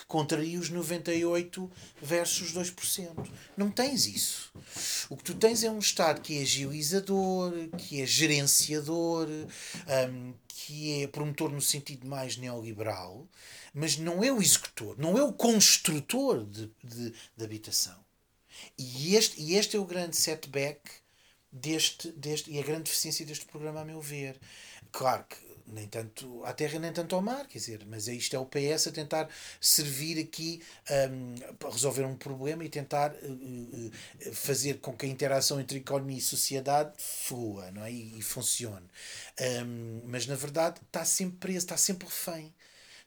que 0.00 0.06
contraria 0.06 0.58
os 0.58 0.70
98 0.70 1.70
versus 2.00 2.54
2%. 2.54 3.28
Não 3.54 3.70
tens 3.70 4.06
isso. 4.06 4.50
O 5.10 5.16
que 5.16 5.24
tu 5.24 5.34
tens 5.34 5.62
é 5.62 5.70
um 5.70 5.78
Estado 5.78 6.22
que 6.22 6.38
é 6.38 6.42
agilizador, 6.42 7.52
que 7.76 8.00
é 8.00 8.06
gerenciador, 8.06 9.28
um, 9.28 10.32
que 10.48 11.02
é 11.02 11.06
promotor 11.06 11.50
no 11.50 11.60
sentido 11.60 12.06
mais 12.06 12.36
neoliberal, 12.38 13.26
mas 13.74 13.96
não 13.96 14.22
é 14.22 14.32
o 14.32 14.42
executor, 14.42 14.98
não 14.98 15.16
é 15.16 15.22
o 15.22 15.32
construtor 15.32 16.44
de, 16.44 16.70
de, 16.82 17.14
de 17.36 17.44
habitação. 17.44 17.98
E 18.78 19.14
este, 19.16 19.40
e 19.40 19.54
este 19.54 19.76
é 19.76 19.80
o 19.80 19.84
grande 19.84 20.16
setback 20.16 20.80
deste, 21.50 22.10
deste, 22.12 22.50
e 22.50 22.58
a 22.58 22.62
grande 22.62 22.84
deficiência 22.84 23.24
deste 23.24 23.46
programa, 23.46 23.80
a 23.80 23.84
meu 23.84 24.00
ver. 24.00 24.38
Claro 24.92 25.24
que 25.24 25.50
nem 25.72 25.86
tanto 25.86 26.44
à 26.44 26.52
terra 26.52 26.78
nem 26.78 26.92
tanto 26.92 27.14
ao 27.14 27.22
mar, 27.22 27.46
quer 27.46 27.58
dizer, 27.58 27.84
mas 27.86 28.08
é 28.08 28.14
isto 28.14 28.34
é 28.34 28.38
o 28.38 28.46
PS 28.46 28.88
a 28.88 28.92
tentar 28.92 29.28
servir 29.60 30.20
aqui 30.20 30.62
um, 31.10 31.54
para 31.54 31.70
resolver 31.70 32.04
um 32.04 32.16
problema 32.16 32.64
e 32.64 32.68
tentar 32.68 33.12
uh, 33.12 33.16
uh, 33.16 34.34
fazer 34.34 34.80
com 34.80 34.92
que 34.96 35.06
a 35.06 35.08
interação 35.08 35.60
entre 35.60 35.78
economia 35.78 36.18
e 36.18 36.20
sociedade 36.20 36.92
flua 36.98 37.70
não 37.70 37.84
é? 37.84 37.92
e, 37.92 38.18
e 38.18 38.22
funcione. 38.22 38.86
Um, 39.64 40.02
mas 40.06 40.26
na 40.26 40.34
verdade 40.34 40.80
está 40.86 41.04
sempre 41.04 41.38
preso, 41.38 41.58
está 41.58 41.76
sempre 41.76 42.06
refém. 42.06 42.52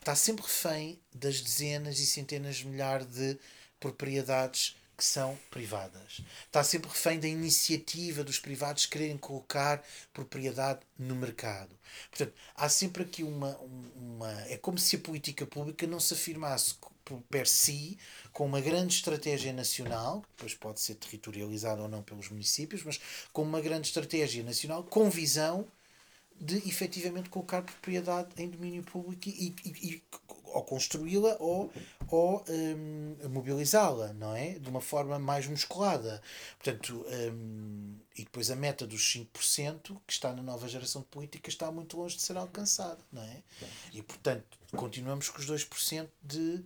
Está 0.04 0.16
sempre 0.16 0.44
refém 0.44 1.00
das 1.16 1.40
dezenas 1.40 1.98
e 1.98 2.06
centenas 2.06 2.58
de 2.58 2.68
milhares 2.68 3.08
de 3.08 3.40
propriedades 3.80 4.76
que 4.98 5.06
são 5.06 5.40
privadas. 5.50 6.20
Está 6.46 6.62
sempre 6.62 6.90
refém 6.90 7.22
da 7.22 7.28
iniciativa 7.30 8.22
dos 8.22 8.38
privados 8.38 8.86
quererem 8.86 9.18
colocar 9.18 9.82
propriedade 10.14 10.82
no 11.00 11.16
mercado. 11.16 11.74
Portanto, 12.10 12.34
há 12.54 12.68
sempre 12.68 13.04
aqui 13.04 13.24
uma, 13.24 13.58
uma. 13.96 14.30
É 14.50 14.58
como 14.58 14.78
se 14.78 14.98
a 14.98 15.00
política 15.00 15.46
pública 15.46 15.88
não 15.88 16.02
se 16.02 16.14
afirmasse 16.14 16.76
per 17.30 17.48
si 17.48 17.98
com 18.34 18.46
uma 18.46 18.60
grande 18.60 18.96
estratégia 18.96 19.54
nacional, 19.54 20.20
que 20.24 20.28
depois 20.32 20.54
pode 20.54 20.82
ser 20.82 20.96
territorializada 20.96 21.82
ou 21.82 21.88
não 21.88 22.04
pelos 22.04 22.28
municípios, 22.28 22.84
mas 22.84 23.00
com 23.32 23.44
uma 23.44 23.62
grande 23.62 23.88
estratégia 23.88 24.44
nacional 24.44 24.84
com 24.84 25.10
visão 25.10 25.66
de 26.44 26.58
efetivamente 26.68 27.30
colocar 27.30 27.62
propriedade 27.62 28.30
em 28.38 28.50
domínio 28.50 28.84
público 28.84 29.30
e, 29.30 29.56
e, 29.64 29.70
e 29.88 30.04
ou 30.46 30.62
construí-la 30.64 31.36
ou, 31.40 31.72
ou 32.10 32.44
um, 32.48 33.30
mobilizá-la, 33.30 34.14
não 34.14 34.36
é? 34.36 34.60
De 34.60 34.70
uma 34.70 34.82
forma 34.82 35.18
mais 35.18 35.48
musculada. 35.48 36.22
Portanto, 36.60 37.06
um, 37.34 37.96
e 38.16 38.24
depois 38.24 38.52
a 38.52 38.56
meta 38.56 38.86
dos 38.86 39.02
5% 39.02 39.98
que 40.06 40.14
está 40.14 40.32
na 40.34 40.44
nova 40.44 40.68
geração 40.68 41.02
de 41.02 41.08
política 41.08 41.50
está 41.50 41.72
muito 41.72 41.98
longe 41.98 42.18
de 42.18 42.22
ser 42.22 42.38
alcançada, 42.38 43.00
não 43.12 43.24
é? 43.24 43.42
E, 43.92 44.04
portanto, 44.04 44.60
continuamos 44.76 45.30
com 45.30 45.40
os 45.40 45.50
2% 45.50 46.08
de 46.22 46.64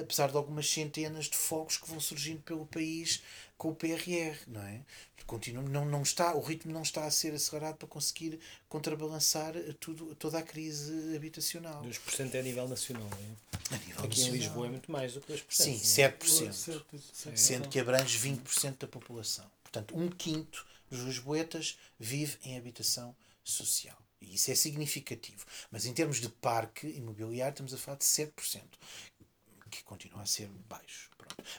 apesar 0.00 0.30
de 0.30 0.36
algumas 0.36 0.68
centenas 0.68 1.26
de 1.26 1.36
fogos 1.36 1.78
que 1.78 1.88
vão 1.88 1.98
surgindo 1.98 2.42
pelo 2.42 2.66
país 2.66 3.22
com 3.58 3.70
o 3.70 3.74
PRR, 3.74 4.38
não 4.46 4.62
é? 4.62 4.82
Continua, 5.26 5.62
não, 5.62 5.84
não 5.84 6.00
está, 6.00 6.34
o 6.34 6.40
ritmo 6.40 6.72
não 6.72 6.80
está 6.80 7.04
a 7.04 7.10
ser 7.10 7.34
acelerado 7.34 7.76
para 7.76 7.86
conseguir 7.86 8.40
contrabalançar 8.66 9.52
tudo, 9.78 10.14
toda 10.14 10.38
a 10.38 10.42
crise 10.42 11.14
habitacional. 11.14 11.82
2% 11.82 12.34
é 12.34 12.38
a 12.38 12.42
nível 12.42 12.66
nacional, 12.66 13.10
não 13.10 13.18
é? 13.18 13.74
A 13.74 13.78
nível 13.78 14.04
Aqui 14.04 14.08
nacional. 14.08 14.28
em 14.28 14.38
Lisboa 14.38 14.66
é 14.66 14.70
muito 14.70 14.90
mais 14.90 15.12
do 15.12 15.20
que 15.20 15.34
2%. 15.34 15.44
Sim, 15.50 15.72
não 15.72 15.76
é? 15.76 16.12
7%. 16.12 17.36
Sendo 17.36 17.68
que 17.68 17.78
abrange 17.78 18.18
20% 18.18 18.78
da 18.78 18.88
população. 18.88 19.44
Portanto, 19.62 19.94
um 19.94 20.08
quinto 20.08 20.64
dos 20.90 21.00
lisboetas 21.00 21.78
vive 21.98 22.38
em 22.44 22.56
habitação 22.56 23.14
social. 23.44 23.98
E 24.20 24.34
isso 24.34 24.50
é 24.50 24.54
significativo. 24.54 25.44
Mas 25.70 25.84
em 25.84 25.92
termos 25.92 26.20
de 26.22 26.28
parque 26.30 26.86
imobiliário, 26.86 27.52
estamos 27.52 27.74
a 27.74 27.76
falar 27.76 27.98
de 27.98 28.04
7%, 28.04 28.62
que 29.70 29.82
continua 29.84 30.22
a 30.22 30.26
ser 30.26 30.48
baixo. 30.68 31.10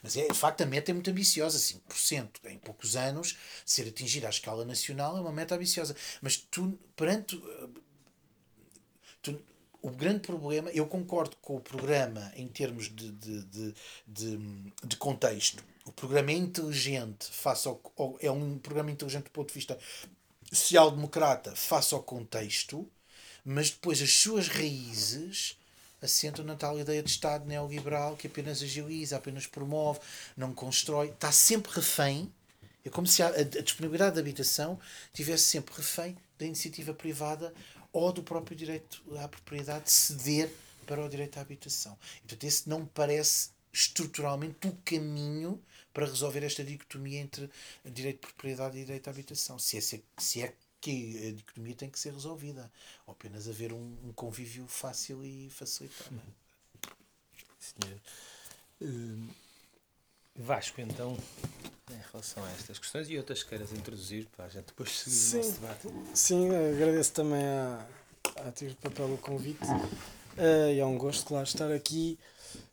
Mas 0.03 0.17
é, 0.17 0.27
de 0.27 0.34
facto 0.38 0.62
a 0.62 0.65
meta 0.65 0.91
é 0.91 0.93
muito 0.93 1.10
ambiciosa, 1.10 1.58
5% 1.60 2.39
em 2.45 2.58
poucos 2.58 2.95
anos, 2.95 3.38
ser 3.65 3.88
atingida 3.88 4.27
à 4.27 4.29
escala 4.29 4.65
nacional 4.65 5.17
é 5.17 5.21
uma 5.21 5.32
meta 5.32 5.55
ambiciosa. 5.55 5.95
Mas 6.21 6.38
tu, 6.38 6.77
perante. 6.95 7.36
uh, 7.36 7.69
Tu, 9.21 9.39
o 9.82 9.89
grande 9.89 10.19
problema, 10.21 10.69
eu 10.71 10.86
concordo 10.88 11.36
com 11.41 11.55
o 11.55 11.62
programa 11.62 12.32
em 12.36 12.47
termos 12.47 12.93
de, 12.93 13.12
de, 13.12 13.43
de, 13.45 13.73
de, 14.08 14.39
de 14.86 14.97
contexto. 14.97 15.63
O 15.86 15.91
programa 15.91 16.32
é 16.32 16.36
inteligente, 16.36 17.25
face 17.32 17.67
ao- 17.67 17.82
é 18.19 18.29
um 18.29 18.58
programa 18.60 18.91
inteligente 18.91 19.25
do 19.25 19.32
ponto 19.32 19.47
de 19.49 19.53
vista 19.53 19.77
social-democrata, 20.51 21.55
face 21.55 21.93
ao 21.93 22.03
contexto, 22.03 22.89
mas 23.45 23.71
depois 23.71 24.01
as 24.01 24.13
suas 24.13 24.49
raízes 24.49 25.58
assentam 26.01 26.45
na 26.45 26.55
tal 26.55 26.79
ideia 26.79 27.03
de 27.03 27.09
Estado 27.09 27.45
neoliberal 27.45 28.15
que 28.15 28.27
apenas 28.27 28.62
agiliza, 28.62 29.17
apenas 29.17 29.45
promove, 29.45 29.99
não 30.35 30.53
constrói, 30.53 31.09
está 31.09 31.31
sempre 31.31 31.71
refém. 31.71 32.31
É 32.83 32.89
como 32.89 33.05
se 33.05 33.21
a, 33.21 33.27
a 33.27 33.43
disponibilidade 33.43 34.15
de 34.15 34.21
habitação 34.21 34.79
tivesse 35.13 35.43
sempre 35.43 35.75
refém 35.75 36.17
da 36.38 36.45
iniciativa 36.45 36.93
privada 36.93 37.53
ou 37.91 38.12
do 38.12 38.23
próprio 38.23 38.55
direito 38.55 39.03
à 39.17 39.27
propriedade 39.27 39.91
ceder 39.91 40.49
para 40.85 41.03
o 41.03 41.09
direito 41.09 41.38
à 41.38 41.41
habitação. 41.41 41.97
E, 42.17 42.19
portanto, 42.21 42.43
esse 42.45 42.69
não 42.69 42.79
me 42.79 42.89
parece 42.93 43.49
estruturalmente 43.71 44.67
o 44.67 44.71
caminho 44.83 45.62
para 45.93 46.05
resolver 46.05 46.43
esta 46.43 46.63
dicotomia 46.63 47.19
entre 47.19 47.49
direito 47.85 48.21
de 48.21 48.33
propriedade 48.33 48.77
e 48.77 48.85
direito 48.85 49.07
à 49.07 49.12
habitação. 49.12 49.59
Se 49.59 49.77
é, 49.77 49.81
se 49.81 50.41
é, 50.41 50.45
é 50.45 50.53
que 50.81 51.27
a 51.27 51.31
dicotomia 51.31 51.75
tem 51.75 51.89
que 51.89 51.99
ser 51.99 52.13
resolvida. 52.13 52.71
Ou 53.05 53.13
apenas 53.13 53.47
haver 53.47 53.73
um, 53.73 53.97
um 54.03 54.13
convívio 54.13 54.67
fácil 54.67 55.23
e 55.23 55.49
facilitado. 55.49 56.21
Senhor. 57.59 57.99
Hum, 58.81 59.27
Vasco, 60.35 60.79
então, 60.79 61.17
em 61.91 62.11
relação 62.11 62.43
a 62.45 62.51
estas 62.51 62.79
questões 62.79 63.09
e 63.09 63.17
outras 63.17 63.43
que 63.43 63.49
queiras 63.49 63.73
introduzir 63.73 64.25
para 64.27 64.45
a 64.45 64.49
gente 64.49 64.67
depois 64.67 64.89
seguir 64.97 65.15
Sim. 65.15 65.35
o 65.35 65.39
nosso 65.39 65.59
debate. 65.59 65.87
Sim, 66.13 66.49
agradeço 66.55 67.11
também 67.11 67.43
à, 67.43 67.85
à 68.37 68.51
Tiro 68.53 68.71
de 68.71 68.77
Papel 68.77 69.13
o 69.13 69.17
convite. 69.17 69.67
Eh, 70.37 70.75
e 70.75 70.79
é 70.79 70.85
um 70.85 70.97
gosto, 70.97 71.25
claro, 71.25 71.43
estar 71.43 71.69
aqui. 71.71 72.17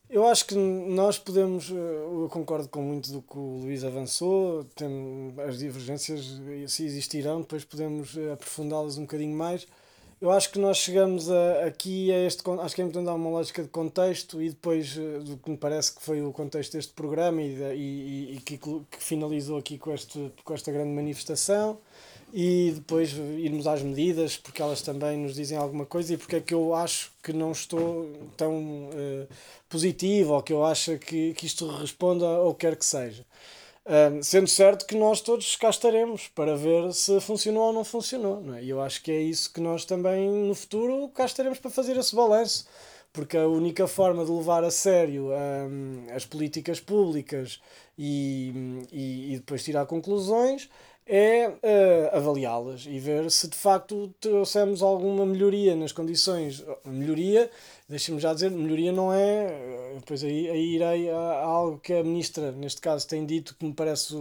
Eu 0.09 0.25
acho 0.27 0.47
que 0.47 0.55
nós 0.55 1.19
podemos, 1.19 1.69
eh, 1.71 1.75
eu 1.75 2.29
concordo 2.31 2.69
com 2.69 2.81
muito 2.81 3.11
do 3.13 3.21
que 3.21 3.37
o 3.37 3.59
Luís 3.63 3.83
avançou, 3.83 4.63
tem, 4.77 5.35
as 5.47 5.59
divergências, 5.59 6.41
eh, 6.49 6.69
se 6.69 6.85
existirão, 6.85 7.41
depois 7.41 7.65
podemos 7.65 8.17
eh, 8.17 8.33
aprofundá-las 8.33 8.99
um 8.99 9.03
bocadinho 9.03 9.37
mais. 9.37 9.67
Eu 10.21 10.31
acho 10.31 10.51
que 10.53 10.59
nós 10.61 10.77
chegamos 10.79 11.29
a, 11.31 11.67
aqui 11.67 12.11
a 12.13 12.25
este. 12.25 12.43
Acho 12.61 12.75
que 12.75 12.81
é 12.81 12.85
importante 12.85 13.05
dar 13.07 13.15
uma 13.15 13.29
lógica 13.31 13.63
de 13.63 13.69
contexto 13.69 14.41
e 14.41 14.49
depois 14.49 14.95
do 14.95 15.37
que 15.37 15.51
me 15.51 15.57
parece 15.59 15.95
que 15.95 16.01
foi 16.03 16.23
o 16.23 16.33
contexto 16.33 16.73
deste 16.73 16.93
programa 16.95 17.43
e, 17.43 17.53
e, 17.75 18.35
e- 18.37 18.41
que, 18.41 18.57
que 18.57 18.81
finalizou 18.99 19.59
aqui 19.59 19.77
com, 19.77 19.93
este, 19.93 20.33
com 20.43 20.55
esta 20.55 20.73
grande 20.73 20.91
manifestação 20.91 21.79
e 22.33 22.73
depois 22.75 23.13
irmos 23.13 23.67
às 23.67 23.83
medidas, 23.83 24.37
porque 24.37 24.61
elas 24.61 24.83
também 24.83 25.17
nos 25.19 25.35
dizem 25.35 25.57
alguma 25.57 25.87
coisa 25.87 26.15
e 26.15 26.17
porque 26.17 26.37
é 26.37 26.41
que 26.41 26.55
eu 26.55 26.75
acho 26.75 27.13
que 27.23 27.33
não 27.33 27.53
estou 27.53 28.11
tão 28.37 28.91
eh, 28.93 29.27
positivo 29.69 30.35
ou 30.35 30.43
que 30.43 30.53
eu 30.53 30.65
acho 30.65 30.99
que, 30.99 31.35
que 31.35 31.47
isto 31.47 31.67
responda 31.69 32.27
que 32.51 32.55
quer 32.59 32.77
que 32.77 32.85
seja. 32.85 33.25
Ahm, 33.89 34.21
sendo 34.21 34.49
certo 34.49 34.85
que 34.85 34.97
nós 34.97 35.21
todos 35.21 35.55
cá 35.55 35.71
estaremos 35.71 36.27
para 36.29 36.57
ver 36.57 36.93
se 36.93 37.21
funcionou 37.21 37.69
ou 37.69 37.73
não 37.73 37.85
funcionou. 37.85 38.41
Não 38.41 38.55
é? 38.55 38.65
E 38.65 38.71
eu 38.71 38.81
acho 38.81 39.01
que 39.03 39.13
é 39.13 39.21
isso 39.21 39.53
que 39.53 39.61
nós 39.61 39.85
também 39.85 40.29
no 40.29 40.55
futuro 40.55 41.09
cá 41.11 41.25
estaremos 41.25 41.59
para 41.59 41.71
fazer 41.71 41.97
esse 41.97 42.15
balanço. 42.15 42.67
Porque 43.13 43.37
a 43.37 43.47
única 43.47 43.87
forma 43.87 44.25
de 44.25 44.31
levar 44.31 44.65
a 44.65 44.71
sério 44.71 45.31
ahm, 45.33 46.07
as 46.15 46.27
políticas 46.27 46.81
públicas 46.81 47.61
e, 47.97 48.53
e, 48.93 49.35
e 49.35 49.37
depois 49.37 49.63
tirar 49.65 49.87
conclusões 49.87 50.69
é 51.07 51.53
eh, 51.63 52.11
avaliá-las 52.13 52.85
e 52.87 52.99
ver 52.99 53.31
se 53.31 53.49
de 53.49 53.57
facto 53.57 54.13
trouxemos 54.21 54.83
alguma 54.83 55.25
melhoria 55.25 55.77
nas 55.77 55.93
condições. 55.93 56.65
Melhoria, 56.85 57.51
deixa-me 57.89 58.19
já 58.21 58.35
dizer, 58.35 58.51
melhoria 58.51 58.93
não 58.93 59.13
é. 59.13 59.47
eh, 59.47 59.95
Depois 59.97 60.23
aí, 60.25 60.51
aí 60.51 60.75
irei 60.75 61.11
a, 61.11 61.17
a 61.17 61.45
algo 61.45 61.79
que 61.79 61.93
a 61.93 62.03
ministra, 62.03 62.51
neste 62.53 62.81
caso, 62.81 63.07
tem 63.07 63.25
dito 63.25 63.55
que 63.59 63.65
me 63.65 63.73
parece 63.75 64.15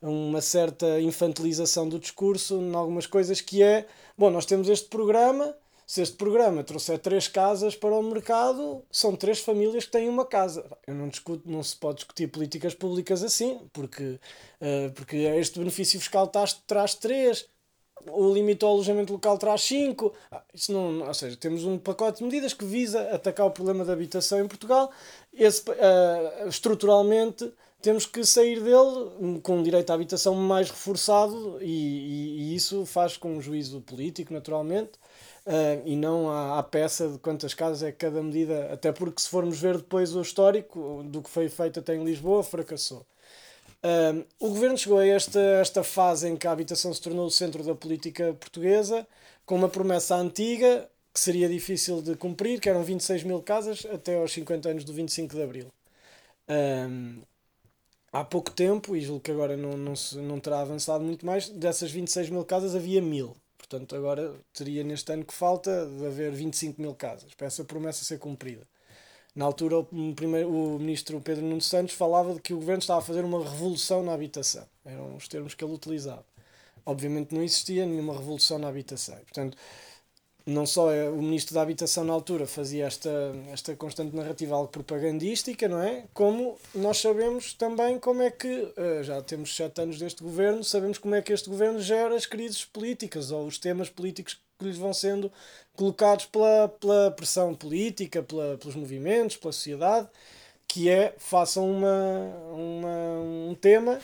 uma 0.00 0.40
certa 0.40 1.00
infantilização 1.00 1.88
do 1.88 1.98
discurso 1.98 2.60
em 2.60 2.74
algumas 2.74 3.06
coisas, 3.06 3.40
que 3.40 3.62
é: 3.62 3.86
bom, 4.16 4.30
nós 4.30 4.46
temos 4.46 4.68
este 4.68 4.88
programa. 4.88 5.54
Se 5.90 6.02
este 6.02 6.14
programa 6.16 6.62
trouxer 6.62 7.00
três 7.00 7.26
casas 7.26 7.74
para 7.74 7.92
o 7.92 8.00
mercado, 8.00 8.84
são 8.92 9.16
três 9.16 9.40
famílias 9.40 9.86
que 9.86 9.90
têm 9.90 10.08
uma 10.08 10.24
casa. 10.24 10.64
Eu 10.86 10.94
não 10.94 11.08
discuto, 11.08 11.50
não 11.50 11.64
se 11.64 11.74
pode 11.74 11.96
discutir 11.96 12.28
políticas 12.28 12.74
públicas 12.74 13.24
assim, 13.24 13.58
porque, 13.72 14.20
eh, 14.60 14.90
porque 14.94 15.16
este 15.16 15.58
benefício 15.58 15.98
fiscal 15.98 16.28
traz, 16.28 16.52
traz 16.64 16.94
três, 16.94 17.44
o 18.08 18.32
limite 18.32 18.64
ao 18.64 18.70
alojamento 18.70 19.12
local 19.12 19.36
traz 19.36 19.62
cinco. 19.62 20.14
Ah, 20.30 20.44
Isso 20.54 20.72
não, 20.72 21.08
ou 21.08 21.12
seja, 21.14 21.36
temos 21.36 21.64
um 21.64 21.76
pacote 21.76 22.18
de 22.18 22.24
medidas 22.24 22.54
que 22.54 22.64
visa 22.64 23.10
atacar 23.12 23.46
o 23.46 23.50
problema 23.50 23.84
da 23.84 23.92
habitação 23.92 24.38
em 24.38 24.46
Portugal. 24.46 24.92
Esse, 25.34 25.64
eh, 25.72 26.44
estruturalmente, 26.46 27.52
temos 27.82 28.06
que 28.06 28.24
sair 28.24 28.62
dele 28.62 29.40
com 29.42 29.56
um 29.58 29.62
direito 29.64 29.90
à 29.90 29.94
habitação 29.94 30.36
mais 30.36 30.70
reforçado 30.70 31.58
e, 31.60 31.66
e- 31.66 32.52
e 32.52 32.54
isso 32.54 32.86
faz 32.86 33.16
com 33.16 33.32
um 33.36 33.40
juízo 33.40 33.80
político, 33.80 34.32
naturalmente. 34.32 34.92
Uh, 35.50 35.82
e 35.84 35.96
não 35.96 36.30
à, 36.30 36.60
à 36.60 36.62
peça 36.62 37.08
de 37.08 37.18
quantas 37.18 37.54
casas 37.54 37.82
é 37.82 37.90
cada 37.90 38.22
medida, 38.22 38.72
até 38.72 38.92
porque 38.92 39.20
se 39.20 39.28
formos 39.28 39.60
ver 39.60 39.78
depois 39.78 40.14
o 40.14 40.20
histórico 40.20 41.02
do 41.04 41.20
que 41.20 41.28
foi 41.28 41.48
feito 41.48 41.80
até 41.80 41.96
em 41.96 42.04
Lisboa, 42.04 42.44
fracassou. 42.44 43.04
Um, 43.82 44.24
o 44.38 44.50
governo 44.50 44.78
chegou 44.78 44.98
a 44.98 45.06
esta, 45.06 45.40
esta 45.40 45.82
fase 45.82 46.28
em 46.28 46.36
que 46.36 46.46
a 46.46 46.52
habitação 46.52 46.94
se 46.94 47.00
tornou 47.00 47.26
o 47.26 47.30
centro 47.30 47.64
da 47.64 47.74
política 47.74 48.32
portuguesa, 48.34 49.04
com 49.44 49.56
uma 49.56 49.68
promessa 49.68 50.14
antiga 50.14 50.88
que 51.12 51.18
seria 51.18 51.48
difícil 51.48 52.00
de 52.00 52.14
cumprir, 52.14 52.60
que 52.60 52.68
eram 52.68 52.84
26 52.84 53.24
mil 53.24 53.42
casas 53.42 53.84
até 53.92 54.16
aos 54.16 54.32
50 54.32 54.68
anos 54.68 54.84
do 54.84 54.92
25 54.92 55.34
de 55.34 55.42
Abril. 55.42 55.72
Um, 56.48 57.22
há 58.12 58.24
pouco 58.24 58.52
tempo, 58.52 58.94
e 58.94 59.00
julgo 59.00 59.20
que 59.20 59.32
agora 59.32 59.56
não, 59.56 59.76
não, 59.76 59.96
se, 59.96 60.16
não 60.18 60.38
terá 60.38 60.60
avançado 60.60 61.02
muito 61.02 61.26
mais, 61.26 61.48
dessas 61.48 61.90
26 61.90 62.30
mil 62.30 62.44
casas 62.44 62.76
havia 62.76 63.02
mil. 63.02 63.34
Portanto, 63.70 63.94
agora 63.94 64.34
teria 64.52 64.82
neste 64.82 65.12
ano 65.12 65.24
que 65.24 65.32
falta 65.32 65.86
de 65.86 66.04
haver 66.04 66.32
25 66.32 66.82
mil 66.82 66.92
casas, 66.92 67.32
para 67.34 67.46
essa 67.46 67.62
promessa 67.62 68.04
ser 68.04 68.18
cumprida. 68.18 68.66
Na 69.32 69.44
altura, 69.44 69.78
o, 69.78 70.12
primeiro, 70.12 70.50
o 70.50 70.76
ministro 70.76 71.20
Pedro 71.20 71.44
Nuno 71.44 71.60
Santos 71.60 71.94
falava 71.94 72.34
de 72.34 72.40
que 72.40 72.52
o 72.52 72.56
governo 72.56 72.80
estava 72.80 72.98
a 72.98 73.02
fazer 73.02 73.24
uma 73.24 73.38
revolução 73.48 74.02
na 74.02 74.12
habitação. 74.12 74.66
Eram 74.84 75.14
os 75.14 75.28
termos 75.28 75.54
que 75.54 75.64
ele 75.64 75.72
utilizava. 75.72 76.24
Obviamente 76.84 77.32
não 77.32 77.44
existia 77.44 77.86
nenhuma 77.86 78.12
revolução 78.12 78.58
na 78.58 78.66
habitação. 78.66 79.14
Portanto, 79.18 79.56
não 80.50 80.66
só 80.66 80.92
é 80.92 81.08
o 81.08 81.16
ministro 81.16 81.54
da 81.54 81.62
Habitação 81.62 82.04
na 82.04 82.12
altura 82.12 82.46
fazia 82.46 82.86
esta, 82.86 83.10
esta 83.52 83.74
constante 83.76 84.14
narrativa 84.14 84.54
algo 84.54 84.68
propagandística, 84.68 85.68
não 85.68 85.80
é? 85.80 86.04
Como 86.12 86.58
nós 86.74 86.98
sabemos 86.98 87.54
também 87.54 87.98
como 87.98 88.22
é 88.22 88.30
que, 88.30 88.72
eh, 88.76 89.02
já 89.02 89.22
temos 89.22 89.54
sete 89.54 89.80
anos 89.80 89.98
deste 89.98 90.22
governo, 90.22 90.62
sabemos 90.64 90.98
como 90.98 91.14
é 91.14 91.22
que 91.22 91.32
este 91.32 91.48
governo 91.48 91.80
gera 91.80 92.14
as 92.14 92.26
crises 92.26 92.64
políticas 92.64 93.30
ou 93.30 93.46
os 93.46 93.58
temas 93.58 93.88
políticos 93.88 94.38
que 94.58 94.64
lhes 94.64 94.76
vão 94.76 94.92
sendo 94.92 95.32
colocados 95.74 96.26
pela, 96.26 96.68
pela 96.68 97.10
pressão 97.10 97.54
política, 97.54 98.22
pela, 98.22 98.58
pelos 98.58 98.74
movimentos, 98.74 99.36
pela 99.36 99.52
sociedade, 99.52 100.08
que 100.68 100.88
é 100.88 101.14
façam 101.18 101.70
uma, 101.70 101.88
uma, 102.52 103.50
um 103.50 103.56
tema 103.60 103.98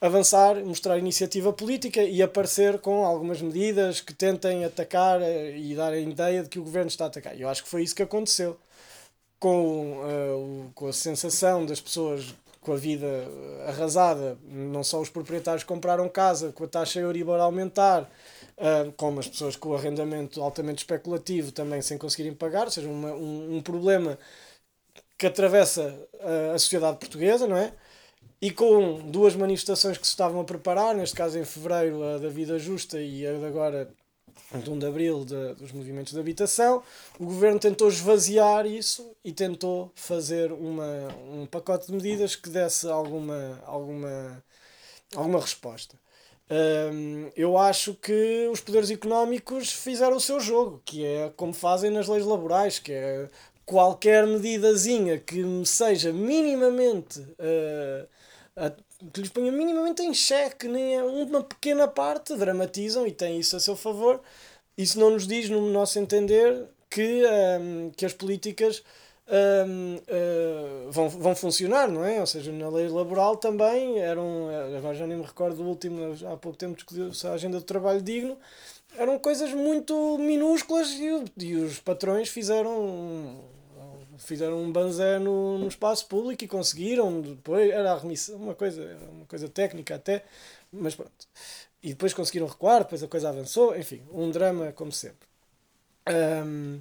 avançar, 0.00 0.56
mostrar 0.56 0.98
iniciativa 0.98 1.52
política 1.52 2.02
e 2.02 2.22
aparecer 2.22 2.78
com 2.78 3.04
algumas 3.04 3.40
medidas 3.40 4.00
que 4.00 4.12
tentem 4.12 4.64
atacar 4.64 5.20
eh, 5.22 5.56
e 5.56 5.74
dar 5.74 5.92
a 5.92 5.98
ideia 5.98 6.42
de 6.42 6.48
que 6.48 6.58
o 6.58 6.64
governo 6.64 6.88
está 6.88 7.04
a 7.04 7.08
atacar. 7.08 7.38
Eu 7.38 7.48
acho 7.48 7.62
que 7.62 7.68
foi 7.68 7.82
isso 7.82 7.94
que 7.94 8.02
aconteceu. 8.02 8.56
Com, 9.38 9.98
uh, 9.98 10.70
com 10.74 10.88
a 10.88 10.92
sensação 10.94 11.66
das 11.66 11.78
pessoas 11.78 12.34
com 12.62 12.72
a 12.72 12.76
vida 12.76 13.06
arrasada, 13.66 14.36
não 14.48 14.82
só 14.82 14.98
os 15.00 15.10
proprietários 15.10 15.62
compraram 15.62 16.08
casa, 16.08 16.52
com 16.52 16.64
a 16.64 16.66
taxa 16.66 17.00
Euribor 17.00 17.38
a 17.38 17.42
aumentar, 17.42 18.02
uh, 18.02 18.90
como 18.96 19.20
as 19.20 19.28
pessoas 19.28 19.54
com 19.54 19.68
o 19.70 19.76
arrendamento 19.76 20.42
altamente 20.42 20.78
especulativo 20.78 21.52
também 21.52 21.82
sem 21.82 21.98
conseguirem 21.98 22.34
pagar, 22.34 22.64
ou 22.64 22.70
seja, 22.70 22.88
uma, 22.88 23.12
um, 23.12 23.56
um 23.56 23.62
problema 23.62 24.18
que 25.18 25.26
atravessa 25.26 25.94
a 26.54 26.58
sociedade 26.58 26.98
portuguesa, 26.98 27.46
não 27.46 27.56
é? 27.56 27.72
E 28.40 28.50
com 28.50 29.10
duas 29.10 29.34
manifestações 29.34 29.96
que 29.96 30.06
se 30.06 30.12
estavam 30.12 30.40
a 30.40 30.44
preparar, 30.44 30.94
neste 30.94 31.16
caso 31.16 31.38
em 31.38 31.44
fevereiro, 31.44 32.02
a 32.02 32.18
da 32.18 32.28
Vida 32.28 32.58
Justa 32.58 33.00
e 33.00 33.26
a 33.26 33.32
de 33.32 33.44
agora, 33.44 33.88
de 34.52 34.70
1 34.70 34.78
de 34.78 34.86
abril, 34.86 35.24
de, 35.24 35.54
dos 35.54 35.72
movimentos 35.72 36.12
de 36.12 36.20
habitação, 36.20 36.82
o 37.18 37.24
governo 37.24 37.58
tentou 37.58 37.88
esvaziar 37.88 38.66
isso 38.66 39.10
e 39.24 39.32
tentou 39.32 39.90
fazer 39.94 40.52
uma, 40.52 41.08
um 41.32 41.46
pacote 41.46 41.86
de 41.86 41.92
medidas 41.92 42.36
que 42.36 42.50
desse 42.50 42.88
alguma, 42.88 43.60
alguma, 43.64 44.44
alguma 45.14 45.40
resposta. 45.40 45.98
Eu 47.34 47.58
acho 47.58 47.94
que 47.94 48.48
os 48.52 48.60
poderes 48.60 48.90
económicos 48.90 49.72
fizeram 49.72 50.16
o 50.16 50.20
seu 50.20 50.38
jogo, 50.38 50.80
que 50.84 51.04
é 51.04 51.32
como 51.36 51.52
fazem 51.52 51.90
nas 51.90 52.06
leis 52.06 52.24
laborais, 52.24 52.78
que 52.78 52.92
é 52.92 53.28
qualquer 53.64 54.24
medidazinha 54.26 55.18
que 55.18 55.42
seja 55.64 56.12
minimamente 56.12 57.18
uh, 57.20 58.08
que 59.12 59.20
lhes 59.20 59.30
ponha 59.30 59.52
minimamente 59.52 60.02
em 60.02 60.14
xeque, 60.14 60.66
nem 60.66 61.00
uma 61.02 61.42
pequena 61.42 61.86
parte, 61.86 62.34
dramatizam 62.36 63.06
e 63.06 63.12
têm 63.12 63.38
isso 63.38 63.56
a 63.56 63.60
seu 63.60 63.76
favor. 63.76 64.20
Isso 64.76 64.98
não 64.98 65.10
nos 65.10 65.26
diz, 65.26 65.48
no 65.48 65.70
nosso 65.70 65.98
entender, 65.98 66.66
que, 66.88 67.22
um, 67.60 67.90
que 67.90 68.06
as 68.06 68.12
políticas 68.12 68.82
um, 69.28 69.96
uh, 69.96 70.88
hum, 70.88 70.90
vão, 70.90 71.08
vão 71.08 71.36
funcionar, 71.36 71.90
não 71.90 72.04
é? 72.04 72.20
Ou 72.20 72.26
seja, 72.26 72.52
na 72.52 72.68
lei 72.68 72.88
laboral 72.88 73.36
também 73.36 73.98
eram, 73.98 74.48
agora 74.76 74.94
já 74.94 75.06
nem 75.06 75.18
me 75.18 75.24
recordo 75.24 75.56
do 75.56 75.64
último, 75.64 76.16
há 76.32 76.36
pouco 76.36 76.56
tempo 76.56 76.76
discutiu-se 76.76 77.26
a 77.26 77.32
agenda 77.32 77.58
do 77.58 77.64
trabalho 77.64 78.00
digno, 78.00 78.38
eram 78.96 79.18
coisas 79.18 79.52
muito 79.52 80.16
minúsculas 80.18 80.90
e, 80.90 81.24
e 81.44 81.56
os 81.56 81.80
patrões 81.80 82.28
fizeram 82.28 83.44
fizeram 84.18 84.62
um 84.62 84.72
banzé 84.72 85.18
no, 85.18 85.58
no 85.58 85.68
espaço 85.68 86.06
público 86.06 86.44
e 86.44 86.48
conseguiram, 86.48 87.20
depois 87.20 87.70
era 87.70 87.92
a 87.92 87.98
remissão, 87.98 88.36
uma 88.36 88.54
coisa, 88.54 88.96
uma 89.10 89.26
coisa 89.26 89.48
técnica 89.48 89.94
até, 89.94 90.24
mas 90.72 90.94
pronto. 90.94 91.12
E 91.82 91.90
depois 91.90 92.12
conseguiram 92.14 92.46
recuar, 92.46 92.80
depois 92.80 93.02
a 93.02 93.08
coisa 93.08 93.28
avançou, 93.28 93.76
enfim, 93.76 94.02
um 94.12 94.30
drama 94.30 94.72
como 94.72 94.90
sempre. 94.92 95.28
Um, 96.08 96.80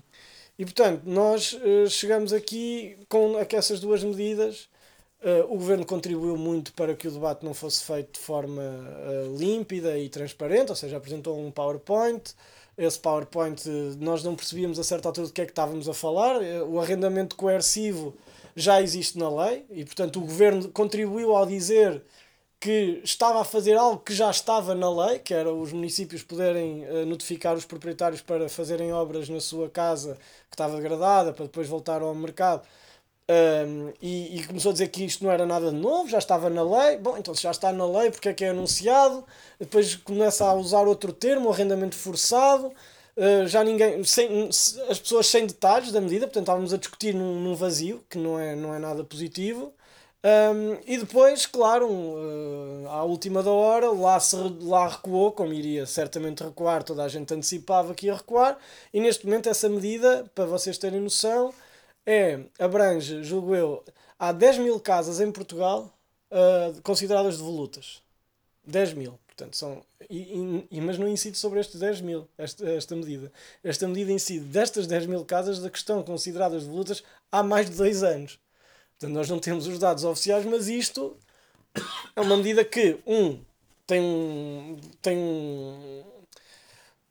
e 0.57 0.63
portanto, 0.63 1.03
nós 1.05 1.53
uh, 1.53 1.89
chegamos 1.89 2.31
aqui 2.31 2.97
com 3.09 3.37
essas 3.39 3.79
duas 3.79 4.03
medidas. 4.03 4.69
Uh, 5.21 5.43
o 5.45 5.57
governo 5.57 5.85
contribuiu 5.85 6.37
muito 6.37 6.71
para 6.73 6.95
que 6.95 7.07
o 7.07 7.11
debate 7.11 7.43
não 7.43 7.53
fosse 7.53 7.83
feito 7.83 8.13
de 8.13 8.19
forma 8.19 8.61
uh, 8.61 9.37
límpida 9.37 9.97
e 9.97 10.07
transparente, 10.07 10.69
ou 10.69 10.75
seja, 10.75 10.97
apresentou 10.97 11.39
um 11.39 11.49
PowerPoint 11.49 12.33
esse 12.77 12.99
PowerPoint 12.99 13.63
nós 13.99 14.23
não 14.23 14.35
percebíamos 14.35 14.77
a 14.79 14.83
certa 14.83 15.09
altura 15.09 15.27
do 15.27 15.33
que 15.33 15.41
é 15.41 15.45
que 15.45 15.51
estávamos 15.51 15.87
a 15.87 15.93
falar. 15.93 16.41
O 16.67 16.79
arrendamento 16.79 17.35
coercivo 17.35 18.13
já 18.55 18.81
existe 18.81 19.17
na 19.17 19.29
lei 19.29 19.65
e, 19.69 19.83
portanto, 19.85 20.17
o 20.17 20.21
governo 20.21 20.69
contribuiu 20.69 21.35
ao 21.35 21.45
dizer 21.45 22.03
que 22.59 23.01
estava 23.03 23.41
a 23.41 23.45
fazer 23.45 23.75
algo 23.75 23.99
que 23.99 24.13
já 24.13 24.29
estava 24.31 24.73
na 24.73 24.89
lei, 24.89 25.19
que 25.19 25.33
era 25.33 25.53
os 25.53 25.71
municípios 25.71 26.23
poderem 26.23 26.83
uh, 26.85 27.05
notificar 27.05 27.55
os 27.55 27.65
proprietários 27.65 28.21
para 28.21 28.49
fazerem 28.49 28.91
obras 28.91 29.29
na 29.29 29.39
sua 29.39 29.69
casa 29.69 30.17
que 30.49 30.55
estava 30.55 30.77
degradada, 30.77 31.31
para 31.33 31.45
depois 31.45 31.67
voltar 31.67 32.01
ao 32.01 32.15
mercado. 32.15 32.65
Um, 33.27 33.91
e, 33.99 34.39
e, 34.39 34.43
começou 34.45 34.69
a 34.69 34.73
dizer 34.73 34.87
que 34.89 35.03
isto 35.03 35.23
não 35.23 35.31
era 35.31 35.47
nada 35.47 35.71
de 35.71 35.77
novo, 35.77 36.07
já 36.07 36.19
estava 36.19 36.49
na 36.49 36.61
lei. 36.61 36.97
Bom, 36.97 37.17
então 37.17 37.33
se 37.33 37.41
já 37.41 37.51
está 37.51 37.71
na 37.73 37.85
lei, 37.85 38.11
porque 38.11 38.29
é 38.29 38.33
que 38.33 38.45
é 38.45 38.49
anunciado? 38.49 39.25
Depois 39.59 39.95
começa 39.95 40.45
a 40.45 40.53
usar 40.53 40.87
outro 40.87 41.11
termo, 41.11 41.51
arrendamento 41.51 41.95
forçado. 41.95 42.71
Uh, 43.17 43.47
já 43.47 43.63
ninguém. 43.63 44.03
Sem, 44.03 44.47
as 44.47 44.99
pessoas 44.99 45.27
sem 45.27 45.47
detalhes 45.47 45.91
da 45.91 46.01
medida, 46.01 46.27
portanto 46.27 46.43
estávamos 46.43 46.73
a 46.73 46.77
discutir 46.77 47.15
num, 47.15 47.39
num 47.41 47.55
vazio, 47.55 48.03
que 48.09 48.17
não 48.17 48.39
é, 48.39 48.55
não 48.55 48.73
é 48.73 48.79
nada 48.79 49.03
positivo. 49.03 49.73
Um, 50.25 50.77
e 50.87 50.97
depois, 50.97 51.45
claro, 51.45 51.87
uh, 51.87 52.87
à 52.89 53.03
última 53.03 53.43
da 53.43 53.51
hora, 53.51 53.91
lá, 53.91 54.19
se, 54.19 54.35
lá 54.61 54.87
recuou, 54.87 55.31
como 55.31 55.53
iria 55.53 55.85
certamente 55.85 56.43
recuar, 56.43 56.83
toda 56.83 57.03
a 57.03 57.07
gente 57.07 57.31
antecipava 57.31 57.93
que 57.93 58.07
ia 58.07 58.15
recuar, 58.15 58.57
e 58.91 58.99
neste 58.99 59.23
momento 59.25 59.49
essa 59.49 59.69
medida, 59.69 60.25
para 60.33 60.45
vocês 60.45 60.79
terem 60.79 60.99
noção, 60.99 61.53
é, 62.05 62.39
abrange, 62.59 63.23
julgo 63.23 63.55
eu, 63.55 63.83
há 64.19 64.31
10 64.31 64.59
mil 64.59 64.79
casas 64.79 65.19
em 65.19 65.31
Portugal 65.31 65.91
uh, 66.31 66.81
consideradas 66.81 67.37
devolutas. 67.37 68.01
10 68.65 68.93
mil. 68.93 69.19
Portanto, 69.27 69.57
são, 69.57 69.83
e, 70.09 70.65
e, 70.71 70.79
mas 70.79 70.97
não 70.97 71.09
incide 71.09 71.37
sobre 71.37 71.59
estes 71.59 71.79
10 71.79 72.01
mil, 72.01 72.27
esta, 72.37 72.69
esta 72.69 72.95
medida. 72.95 73.31
Esta 73.63 73.87
medida 73.87 74.11
incide 74.11 74.45
destas 74.45 74.87
10 74.87 75.07
mil 75.07 75.25
casas 75.25 75.59
da 75.59 75.69
que 75.69 75.77
estão 75.77 76.01
consideradas 76.03 76.63
devolutas 76.63 77.03
há 77.31 77.43
mais 77.43 77.69
de 77.69 77.75
dois 77.75 78.01
anos. 78.01 78.39
Portanto, 78.97 79.13
nós 79.13 79.29
não 79.29 79.39
temos 79.39 79.67
os 79.67 79.77
dados 79.77 80.05
oficiais, 80.05 80.45
mas 80.45 80.69
isto 80.69 81.17
é 82.15 82.21
uma 82.21 82.37
medida 82.37 82.63
que, 82.63 82.97
um, 83.05 83.43
tem 83.85 84.79
tem 85.01 85.17
um, 85.17 86.03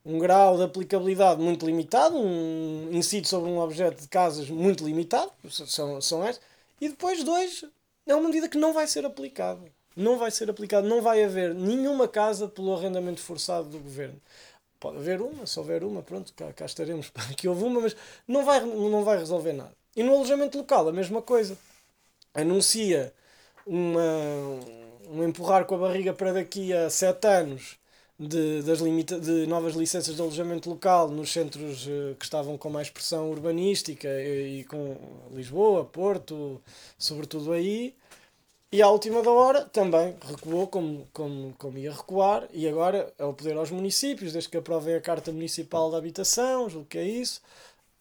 um 0.05 0.19
grau 0.19 0.57
de 0.57 0.65
aplicabilidade 0.65 1.41
muito 1.41 1.65
limitado, 1.65 2.17
um 2.17 2.91
incide 2.93 3.27
sobre 3.27 3.51
um 3.51 3.59
objeto 3.59 4.03
de 4.03 4.09
casas 4.09 4.51
muito 4.51 4.85
limitado, 4.85 5.33
são, 5.49 6.01
são 6.01 6.27
estes, 6.29 6.45
e 6.81 6.89
depois 6.89 7.25
dois, 7.25 7.65
é 8.07 8.15
uma 8.15 8.29
medida 8.29 8.49
que 8.49 8.59
não 8.59 8.73
vai 8.73 8.87
ser 8.87 9.07
aplicada. 9.07 9.63
Não 9.97 10.19
vai 10.19 10.31
ser 10.31 10.51
aplicada, 10.51 10.87
não 10.87 11.01
vai 11.01 11.23
haver 11.23 11.55
nenhuma 11.55 12.09
casa 12.09 12.49
pelo 12.49 12.75
arrendamento 12.75 13.21
forçado 13.21 13.69
do 13.69 13.79
governo. 13.79 14.21
Pode 14.79 14.99
haver 14.99 15.23
uma, 15.23 15.47
se 15.47 15.59
houver 15.59 15.85
uma, 15.85 16.03
pronto, 16.03 16.33
cá, 16.35 16.53
cá 16.53 16.67
estaremos 16.67 17.09
para 17.15 17.33
que 17.35 17.49
houve 17.49 17.65
uma, 17.65 17.81
mas 17.81 17.97
não 18.27 18.45
vai, 18.45 18.61
não 18.61 19.05
vai 19.05 19.19
resolver 19.19 19.53
nada. 19.53 19.73
E 19.97 20.03
no 20.03 20.13
alojamento 20.15 20.59
local, 20.59 20.89
a 20.89 20.93
mesma 20.93 21.23
coisa. 21.23 21.57
Anuncia 22.35 23.15
uma, 23.65 24.03
um 25.09 25.23
empurrar 25.23 25.65
com 25.65 25.77
a 25.77 25.79
barriga 25.79 26.13
para 26.13 26.33
daqui 26.33 26.73
a 26.73 26.91
sete 26.91 27.27
anos 27.27 27.79
de, 28.19 28.63
das 28.63 28.79
limita 28.79 29.19
de 29.19 29.47
novas 29.47 29.75
licenças 29.75 30.15
de 30.15 30.21
alojamento 30.21 30.71
local 30.71 31.09
nos 31.09 31.33
centros 31.33 31.87
uh, 31.87 32.15
que 32.19 32.25
estavam 32.25 32.57
com 32.57 32.71
mais 32.71 32.89
pressão 32.89 33.31
urbanística 33.31 34.09
e, 34.09 34.61
e, 34.61 34.65
com 34.65 34.97
Lisboa, 35.33 35.85
Porto, 35.85 36.61
sobretudo 36.99 37.53
aí. 37.53 37.95
E 38.71 38.83
à 38.83 38.89
última 38.89 39.23
da 39.23 39.31
hora 39.31 39.65
também 39.67 40.17
recuou 40.21 40.67
como, 40.67 41.07
como, 41.13 41.55
como 41.59 41.79
ia 41.79 41.93
recuar, 41.93 42.49
e 42.53 42.67
agora 42.69 43.13
é 43.19 43.25
o 43.25 43.33
poder 43.33 43.57
aos 43.57 43.71
municípios, 43.71 44.33
desde 44.33 44.51
que 44.51 44.57
aprovem 44.57 44.95
a 44.97 45.01
Carta 45.01 45.31
Municipal 45.31 45.91
de 45.91 45.97
Habitação, 45.97 46.69
julgo 46.69 46.87
que 46.89 46.99
é 46.99 47.05
isso. 47.05 47.41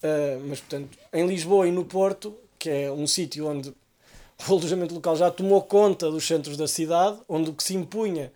Uh, 0.03 0.39
mas, 0.47 0.59
portanto, 0.59 0.97
em 1.11 1.27
Lisboa 1.27 1.67
e 1.67 1.71
no 1.71 1.85
Porto, 1.85 2.35
que 2.59 2.69
é 2.69 2.91
um 2.91 3.07
sítio 3.07 3.47
onde 3.47 3.69
o 3.69 4.51
alojamento 4.51 4.93
local 4.93 5.15
já 5.15 5.29
tomou 5.31 5.61
conta 5.61 6.09
dos 6.09 6.25
centros 6.25 6.57
da 6.57 6.67
cidade, 6.67 7.19
onde 7.29 7.49
o 7.49 7.53
que 7.53 7.63
se 7.63 7.75
impunha 7.75 8.31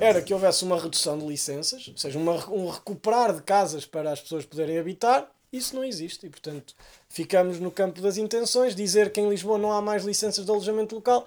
era 0.00 0.20
que 0.20 0.34
houvesse 0.34 0.64
uma 0.64 0.78
redução 0.80 1.18
de 1.18 1.26
licenças, 1.26 1.88
ou 1.88 1.96
seja, 1.96 2.18
uma, 2.18 2.34
um 2.50 2.68
recuperar 2.68 3.34
de 3.34 3.42
casas 3.42 3.86
para 3.86 4.12
as 4.12 4.20
pessoas 4.20 4.44
poderem 4.44 4.78
habitar, 4.78 5.30
isso 5.52 5.74
não 5.74 5.82
existe. 5.82 6.26
E, 6.26 6.30
portanto, 6.30 6.74
ficamos 7.08 7.58
no 7.58 7.70
campo 7.70 8.00
das 8.00 8.18
intenções. 8.18 8.74
Dizer 8.74 9.10
que 9.10 9.20
em 9.20 9.28
Lisboa 9.28 9.56
não 9.56 9.72
há 9.72 9.80
mais 9.80 10.04
licenças 10.04 10.44
de 10.44 10.50
alojamento 10.50 10.94
local 10.94 11.26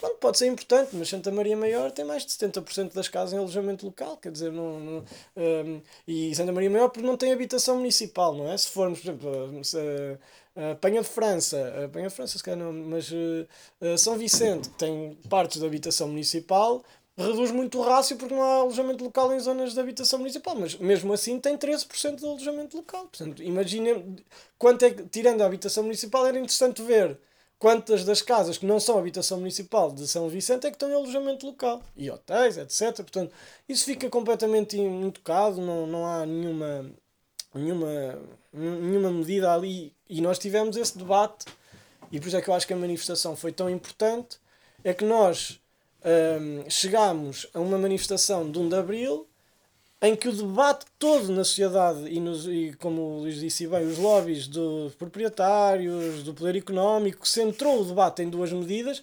Pronto, 0.00 0.16
pode 0.18 0.38
ser 0.38 0.46
importante, 0.46 0.94
mas 0.94 1.08
Santa 1.08 1.30
Maria 1.32 1.56
Maior 1.56 1.90
tem 1.90 2.04
mais 2.04 2.24
de 2.24 2.30
70% 2.30 2.94
das 2.94 3.08
casas 3.08 3.32
em 3.32 3.38
alojamento 3.38 3.84
local, 3.84 4.16
quer 4.16 4.30
dizer, 4.30 4.52
não, 4.52 4.78
não 4.78 5.04
um, 5.36 5.82
e 6.06 6.32
Santa 6.36 6.52
Maria 6.52 6.70
Maior 6.70 6.88
porque 6.88 7.06
não 7.06 7.16
tem 7.16 7.32
habitação 7.32 7.76
municipal, 7.76 8.32
não 8.32 8.48
é? 8.48 8.56
Se 8.56 8.68
formos, 8.68 9.00
por 9.00 9.06
exemplo, 9.06 9.64
se, 9.64 9.76
a 10.54 10.76
Penha 10.76 11.02
de 11.02 11.08
França, 11.08 11.84
a 11.84 11.88
Penha 11.88 12.08
de 12.08 12.14
França 12.14 12.38
se 12.38 12.44
calhar 12.44 12.58
não, 12.58 12.72
mas 12.72 13.10
São 13.98 14.16
Vicente, 14.16 14.68
que 14.68 14.78
tem 14.78 15.18
partes 15.28 15.60
de 15.60 15.66
habitação 15.66 16.06
municipal, 16.06 16.84
reduz 17.18 17.50
muito 17.50 17.78
o 17.78 17.82
rácio 17.82 18.16
porque 18.16 18.32
não 18.32 18.42
há 18.42 18.54
alojamento 18.60 19.02
local 19.02 19.32
em 19.34 19.40
zonas 19.40 19.74
de 19.74 19.80
habitação 19.80 20.20
municipal, 20.20 20.54
mas 20.54 20.76
mesmo 20.76 21.12
assim 21.12 21.40
tem 21.40 21.56
13% 21.56 22.16
de 22.16 22.24
alojamento 22.24 22.76
local. 22.76 23.06
Portanto, 23.06 23.42
imaginem 23.42 24.16
quanto 24.56 24.84
é 24.84 24.90
que, 24.90 25.02
tirando 25.04 25.42
a 25.42 25.46
habitação 25.46 25.82
municipal, 25.82 26.24
era 26.24 26.38
interessante 26.38 26.80
ver 26.80 27.18
quantas 27.58 28.04
das 28.04 28.22
casas 28.22 28.56
que 28.56 28.64
não 28.64 28.78
são 28.78 28.96
habitação 28.96 29.38
municipal 29.38 29.90
de 29.90 30.06
São 30.06 30.28
Vicente 30.28 30.66
é 30.66 30.70
que 30.70 30.76
estão 30.76 30.88
em 30.88 30.94
alojamento 30.94 31.44
local. 31.44 31.82
E 31.96 32.08
hotéis, 32.08 32.56
etc. 32.56 32.94
Portanto, 32.96 33.34
isso 33.68 33.84
fica 33.84 34.08
completamente 34.08 34.78
intocado, 34.78 35.60
não, 35.60 35.86
não 35.86 36.06
há 36.06 36.24
nenhuma, 36.24 36.88
nenhuma, 37.52 38.18
nenhuma 38.52 39.10
medida 39.10 39.52
ali. 39.52 39.92
E 40.08 40.20
nós 40.20 40.38
tivemos 40.38 40.76
esse 40.76 40.96
debate, 40.96 41.46
e 42.12 42.20
por 42.20 42.28
isso 42.28 42.36
é 42.36 42.40
que 42.40 42.48
eu 42.48 42.54
acho 42.54 42.66
que 42.66 42.72
a 42.72 42.76
manifestação 42.76 43.34
foi 43.34 43.50
tão 43.50 43.68
importante, 43.68 44.38
é 44.84 44.94
que 44.94 45.04
nós 45.04 45.60
um, 46.04 46.70
chegámos 46.70 47.46
a 47.52 47.60
uma 47.60 47.78
manifestação 47.78 48.50
de 48.50 48.58
1 48.58 48.68
de 48.68 48.76
Abril 48.76 49.26
em 50.00 50.14
que 50.14 50.28
o 50.28 50.32
debate 50.32 50.86
todo 50.98 51.32
na 51.32 51.42
sociedade 51.42 52.08
e, 52.08 52.20
nos, 52.20 52.46
e 52.46 52.72
como 52.78 53.18
Luís 53.18 53.40
disse 53.40 53.66
bem, 53.66 53.84
os 53.84 53.98
lobbies 53.98 54.46
dos 54.46 54.94
proprietários, 54.94 56.22
do 56.22 56.32
poder 56.32 56.56
económico, 56.56 57.26
centrou 57.26 57.80
o 57.80 57.84
debate 57.84 58.22
em 58.22 58.30
duas 58.30 58.52
medidas 58.52 59.02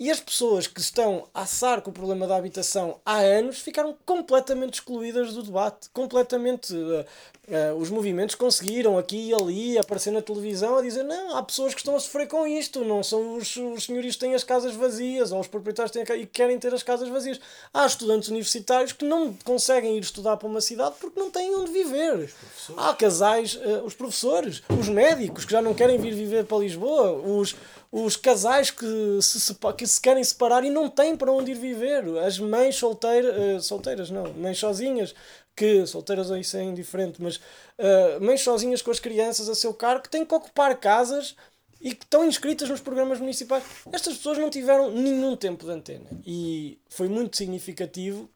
e 0.00 0.10
as 0.10 0.20
pessoas 0.20 0.66
que 0.68 0.80
estão 0.80 1.26
a 1.34 1.42
assar 1.42 1.82
com 1.82 1.90
o 1.90 1.92
problema 1.92 2.26
da 2.26 2.36
habitação 2.36 3.00
há 3.04 3.16
anos 3.16 3.58
ficaram 3.58 3.96
completamente 4.06 4.74
excluídas 4.74 5.34
do 5.34 5.42
debate. 5.42 5.88
Completamente. 5.90 6.72
Uh, 6.72 7.04
uh, 7.48 7.74
os 7.76 7.90
movimentos 7.90 8.34
conseguiram 8.34 8.96
aqui 8.96 9.30
e 9.30 9.34
ali 9.34 9.76
aparecer 9.76 10.12
na 10.12 10.22
televisão 10.22 10.76
a 10.76 10.82
dizer: 10.82 11.02
não, 11.02 11.36
há 11.36 11.42
pessoas 11.42 11.74
que 11.74 11.80
estão 11.80 11.96
a 11.96 12.00
sofrer 12.00 12.28
com 12.28 12.46
isto, 12.46 12.84
não 12.84 13.02
são 13.02 13.36
os, 13.36 13.56
os 13.56 13.84
senhores 13.84 14.14
que 14.14 14.20
têm 14.20 14.34
as 14.34 14.44
casas 14.44 14.74
vazias 14.74 15.32
ou 15.32 15.40
os 15.40 15.48
proprietários 15.48 15.90
têm 15.90 16.04
e 16.20 16.26
querem 16.26 16.58
ter 16.58 16.72
as 16.72 16.84
casas 16.84 17.08
vazias. 17.08 17.40
Há 17.74 17.84
estudantes 17.84 18.28
universitários 18.28 18.92
que 18.92 19.04
não 19.04 19.34
conseguem 19.44 19.96
ir 19.96 20.02
estudar 20.02 20.36
para 20.36 20.48
uma 20.48 20.60
cidade 20.60 20.94
porque 21.00 21.18
não 21.18 21.30
têm 21.30 21.54
onde 21.56 21.72
viver. 21.72 22.32
Há 22.76 22.94
casais, 22.94 23.56
uh, 23.56 23.84
os 23.84 23.94
professores, 23.94 24.62
os 24.78 24.88
médicos 24.88 25.44
que 25.44 25.52
já 25.52 25.60
não 25.60 25.74
querem 25.74 25.98
vir 25.98 26.14
viver 26.14 26.44
para 26.44 26.58
Lisboa, 26.58 27.12
os 27.12 27.56
os 27.90 28.16
casais 28.16 28.70
que 28.70 28.86
se, 29.22 29.54
que 29.76 29.86
se 29.86 30.00
querem 30.00 30.22
separar 30.22 30.64
e 30.64 30.70
não 30.70 30.88
têm 30.88 31.16
para 31.16 31.32
onde 31.32 31.52
ir 31.52 31.54
viver, 31.54 32.04
as 32.18 32.38
mães 32.38 32.76
solteiras, 32.76 33.34
uh, 33.36 33.62
solteiras 33.62 34.10
não, 34.10 34.32
mães 34.34 34.58
sozinhas, 34.58 35.14
que 35.56 35.86
solteiras 35.86 36.30
isso 36.30 36.56
é 36.56 36.62
indiferente, 36.62 37.22
mas 37.22 37.36
uh, 37.36 38.20
mães 38.20 38.42
sozinhas 38.42 38.82
com 38.82 38.90
as 38.90 39.00
crianças 39.00 39.48
a 39.48 39.54
seu 39.54 39.72
cargo 39.72 40.02
que 40.02 40.10
têm 40.10 40.24
que 40.24 40.34
ocupar 40.34 40.78
casas 40.78 41.34
e 41.80 41.94
que 41.94 42.04
estão 42.04 42.26
inscritas 42.26 42.68
nos 42.68 42.80
programas 42.80 43.20
municipais. 43.20 43.64
Estas 43.92 44.16
pessoas 44.16 44.38
não 44.38 44.50
tiveram 44.50 44.90
nenhum 44.90 45.36
tempo 45.36 45.64
de 45.64 45.70
antena 45.70 46.10
e 46.26 46.78
foi 46.88 47.08
muito 47.08 47.36
significativo 47.36 48.28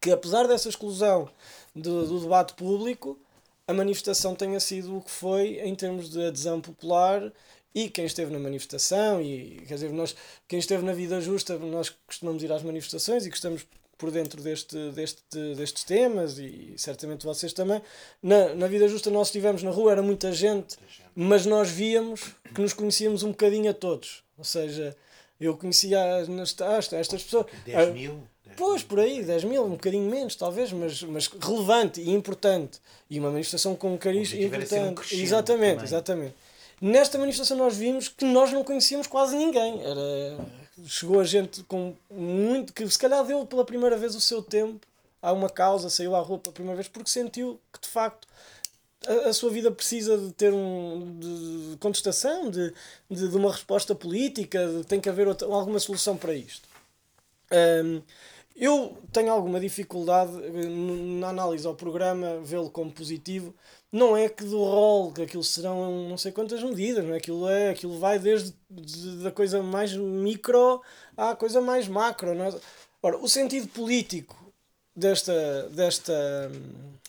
que, 0.00 0.10
apesar 0.12 0.46
dessa 0.46 0.68
exclusão 0.68 1.28
do, 1.74 2.06
do 2.06 2.20
debate 2.20 2.54
público, 2.54 3.18
a 3.66 3.74
manifestação 3.74 4.34
tenha 4.34 4.60
sido 4.60 4.96
o 4.96 5.02
que 5.02 5.10
foi 5.10 5.58
em 5.60 5.74
termos 5.74 6.08
de 6.08 6.24
adesão 6.24 6.60
popular 6.60 7.32
e 7.76 7.90
quem 7.90 8.06
esteve 8.06 8.32
na 8.32 8.38
manifestação, 8.38 9.20
e 9.20 9.62
quer 9.68 9.74
dizer, 9.74 9.92
nós, 9.92 10.16
quem 10.48 10.58
esteve 10.58 10.82
na 10.82 10.94
vida 10.94 11.20
justa, 11.20 11.58
nós 11.58 11.90
costumamos 12.06 12.42
ir 12.42 12.50
às 12.50 12.62
manifestações 12.62 13.26
e 13.26 13.28
gostamos 13.28 13.66
por 13.98 14.10
dentro 14.10 14.42
deste, 14.42 14.90
deste, 14.92 15.54
destes 15.54 15.84
temas 15.84 16.38
e 16.38 16.72
certamente 16.78 17.26
vocês 17.26 17.52
também. 17.52 17.82
Na, 18.22 18.54
na 18.54 18.66
vida 18.66 18.88
justa 18.88 19.10
nós 19.10 19.28
estivemos 19.28 19.62
na 19.62 19.70
rua, 19.70 19.92
era 19.92 20.02
muita 20.02 20.32
gente, 20.32 20.78
mas 21.14 21.44
nós 21.44 21.68
víamos 21.68 22.22
que 22.54 22.62
nos 22.62 22.72
conhecíamos 22.72 23.22
um 23.22 23.28
bocadinho 23.28 23.70
a 23.70 23.74
todos. 23.74 24.22
Ou 24.38 24.44
seja, 24.44 24.96
eu 25.38 25.54
conhecia 25.54 25.98
estas, 26.22 26.94
estas 26.94 27.22
pessoas. 27.24 27.44
10 27.66 27.76
ah, 27.76 27.92
mil? 27.92 28.22
Pois, 28.56 28.82
por 28.82 29.00
aí, 29.00 29.22
10 29.22 29.44
mil, 29.44 29.66
um 29.66 29.72
bocadinho 29.72 30.10
menos, 30.10 30.34
talvez, 30.34 30.72
mas, 30.72 31.02
mas 31.02 31.26
relevante 31.26 32.00
e 32.00 32.08
importante. 32.08 32.80
E 33.10 33.20
uma 33.20 33.30
manifestação 33.30 33.76
com 33.76 33.92
um 33.92 33.98
cariz 33.98 34.32
importante. 34.32 35.14
Um 35.14 35.20
exatamente, 35.20 35.72
também. 35.74 35.84
exatamente. 35.84 36.34
Nesta 36.80 37.18
manifestação 37.18 37.56
nós 37.56 37.76
vimos 37.76 38.08
que 38.08 38.24
nós 38.24 38.52
não 38.52 38.62
conhecíamos 38.62 39.06
quase 39.06 39.36
ninguém. 39.36 39.82
Era, 39.82 40.38
chegou 40.84 41.20
a 41.20 41.24
gente 41.24 41.62
com 41.64 41.94
muito. 42.10 42.72
que 42.72 42.88
se 42.88 42.98
calhar 42.98 43.24
deu 43.24 43.46
pela 43.46 43.64
primeira 43.64 43.96
vez 43.96 44.14
o 44.14 44.20
seu 44.20 44.42
tempo 44.42 44.86
a 45.22 45.32
uma 45.32 45.48
causa, 45.48 45.88
saiu 45.88 46.14
à 46.14 46.20
rua 46.20 46.38
pela 46.38 46.52
primeira 46.52 46.76
vez 46.76 46.88
porque 46.88 47.08
sentiu 47.08 47.58
que 47.72 47.80
de 47.80 47.88
facto 47.88 48.28
a, 49.06 49.28
a 49.28 49.32
sua 49.32 49.50
vida 49.50 49.70
precisa 49.70 50.18
de 50.18 50.32
ter 50.32 50.52
um 50.52 51.18
de 51.18 51.76
contestação, 51.78 52.50
de, 52.50 52.72
de, 53.10 53.28
de 53.28 53.36
uma 53.36 53.50
resposta 53.50 53.94
política, 53.94 54.66
de, 54.68 54.84
tem 54.84 55.00
que 55.00 55.08
haver 55.08 55.26
outra, 55.26 55.48
alguma 55.48 55.78
solução 55.78 56.16
para 56.16 56.34
isto. 56.34 56.68
Um, 57.50 58.02
eu 58.56 58.96
tenho 59.12 59.30
alguma 59.30 59.60
dificuldade 59.60 60.32
eh, 60.42 60.66
na 61.20 61.28
análise 61.28 61.66
ao 61.66 61.74
programa, 61.74 62.40
vê-lo 62.42 62.70
como 62.70 62.90
positivo, 62.90 63.54
não 63.92 64.16
é 64.16 64.28
que 64.28 64.44
do 64.44 64.58
rol, 64.58 65.12
que 65.12 65.22
aquilo 65.22 65.44
serão 65.44 66.08
não 66.08 66.18
sei 66.18 66.32
quantas 66.32 66.62
medidas, 66.62 67.04
não 67.04 67.14
é? 67.14 67.18
Aquilo, 67.18 67.48
é, 67.48 67.70
aquilo 67.70 67.98
vai 67.98 68.18
desde 68.18 68.54
de, 68.68 69.22
da 69.22 69.30
coisa 69.30 69.62
mais 69.62 69.94
micro 69.94 70.82
à 71.16 71.34
coisa 71.34 71.60
mais 71.60 71.88
macro. 71.88 72.34
Não 72.34 72.46
é? 72.46 72.54
Ora, 73.02 73.18
o 73.18 73.28
sentido 73.28 73.68
político 73.68 74.36
desta, 74.94 75.68
desta, 75.70 76.50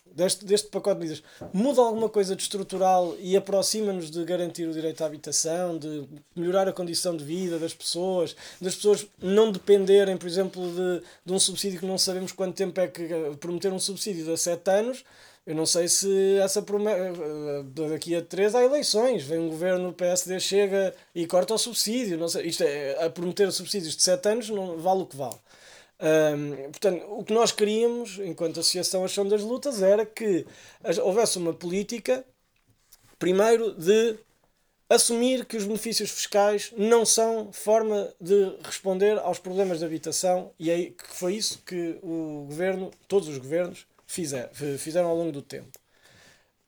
deste, 0.05 0.45
deste 0.45 0.67
pacote 0.69 0.99
de 0.99 1.07
medidas 1.07 1.23
muda 1.53 1.81
alguma 1.81 2.09
coisa 2.09 2.35
de 2.35 2.43
estrutural 2.43 3.15
e 3.19 3.35
aproxima-nos 3.35 4.11
de 4.11 4.23
garantir 4.23 4.67
o 4.67 4.73
direito 4.73 5.01
à 5.03 5.07
habitação, 5.07 5.77
de 5.77 6.07
melhorar 6.35 6.67
a 6.67 6.73
condição 6.73 7.17
de 7.17 7.23
vida 7.23 7.57
das 7.57 7.73
pessoas, 7.73 8.35
das 8.61 8.75
pessoas 8.75 9.07
não 9.21 9.51
dependerem, 9.51 10.17
por 10.17 10.27
exemplo, 10.27 10.61
de, 10.69 11.03
de 11.25 11.33
um 11.33 11.39
subsídio 11.39 11.79
que 11.79 11.85
não 11.85 11.97
sabemos 11.97 12.31
quanto 12.31 12.55
tempo 12.55 12.79
é 12.79 12.87
que 12.87 13.07
prometer 13.39 13.73
um 13.73 13.79
subsídio 13.79 14.25
de 14.25 14.37
7 14.37 14.69
anos 14.69 15.03
eu 15.47 15.55
não 15.55 15.65
sei 15.65 15.87
se 15.87 16.37
essa 16.39 16.61
promessa. 16.61 17.13
Daqui 17.89 18.13
a 18.13 18.21
três 18.21 18.53
há 18.53 18.61
eleições. 18.61 19.23
Vem 19.23 19.39
um 19.39 19.47
governo, 19.47 19.93
PSD 19.93 20.41
chega 20.41 20.93
e 21.15 21.25
corta 21.25 21.53
o 21.53 21.57
subsídio. 21.57 22.17
Não 22.17 22.27
sei, 22.27 22.47
isto 22.47 22.63
é, 22.63 23.05
a 23.05 23.09
prometer 23.09 23.49
subsídios 23.53 23.95
de 23.95 24.03
sete 24.03 24.27
anos 24.27 24.49
não 24.49 24.77
vale 24.77 25.03
o 25.03 25.05
que 25.05 25.15
vale. 25.15 25.37
Um, 26.01 26.69
portanto, 26.69 27.05
o 27.07 27.23
que 27.23 27.33
nós 27.33 27.53
queríamos, 27.53 28.19
enquanto 28.19 28.59
Associação 28.59 29.05
Ação 29.05 29.25
das 29.25 29.41
Lutas, 29.41 29.81
era 29.81 30.05
que 30.05 30.45
houvesse 31.01 31.37
uma 31.37 31.53
política, 31.53 32.25
primeiro, 33.17 33.73
de 33.73 34.19
assumir 34.89 35.45
que 35.45 35.55
os 35.55 35.63
benefícios 35.63 36.11
fiscais 36.11 36.73
não 36.75 37.05
são 37.05 37.53
forma 37.53 38.13
de 38.19 38.53
responder 38.63 39.17
aos 39.19 39.39
problemas 39.39 39.79
de 39.79 39.85
habitação, 39.85 40.51
e 40.59 40.69
é, 40.69 40.77
que 40.87 41.07
foi 41.07 41.35
isso 41.35 41.63
que 41.65 41.97
o 42.03 42.45
governo, 42.49 42.91
todos 43.07 43.29
os 43.29 43.37
governos, 43.37 43.87
fizer, 44.07 44.49
fizeram 44.79 45.09
ao 45.09 45.15
longo 45.15 45.31
do 45.31 45.41
tempo. 45.41 45.77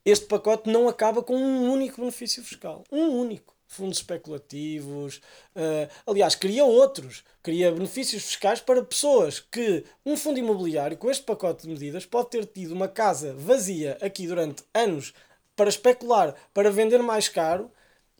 Este 0.05 0.25
pacote 0.25 0.69
não 0.69 0.87
acaba 0.87 1.23
com 1.23 1.35
um 1.35 1.71
único 1.71 2.01
benefício 2.01 2.43
fiscal. 2.43 2.83
Um 2.91 3.09
único. 3.09 3.55
Fundos 3.67 3.99
especulativos. 3.99 5.17
Uh, 5.55 5.87
aliás, 6.07 6.35
cria 6.35 6.65
outros. 6.65 7.23
Cria 7.43 7.71
benefícios 7.71 8.23
fiscais 8.23 8.59
para 8.59 8.83
pessoas 8.83 9.39
que 9.39 9.83
um 10.05 10.17
fundo 10.17 10.39
imobiliário, 10.39 10.97
com 10.97 11.11
este 11.11 11.23
pacote 11.23 11.63
de 11.63 11.69
medidas, 11.69 12.05
pode 12.05 12.31
ter 12.31 12.45
tido 12.45 12.73
uma 12.73 12.87
casa 12.87 13.33
vazia 13.33 13.97
aqui 14.01 14.25
durante 14.25 14.63
anos 14.73 15.13
para 15.55 15.69
especular, 15.69 16.33
para 16.53 16.71
vender 16.71 17.03
mais 17.03 17.29
caro 17.29 17.71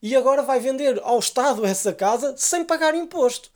e 0.01 0.15
agora 0.15 0.43
vai 0.43 0.59
vender 0.59 0.99
ao 1.03 1.20
Estado 1.20 1.65
essa 1.65 1.93
casa 1.93 2.36
sem 2.38 2.63
pagar 2.63 2.93
imposto. 2.93 3.49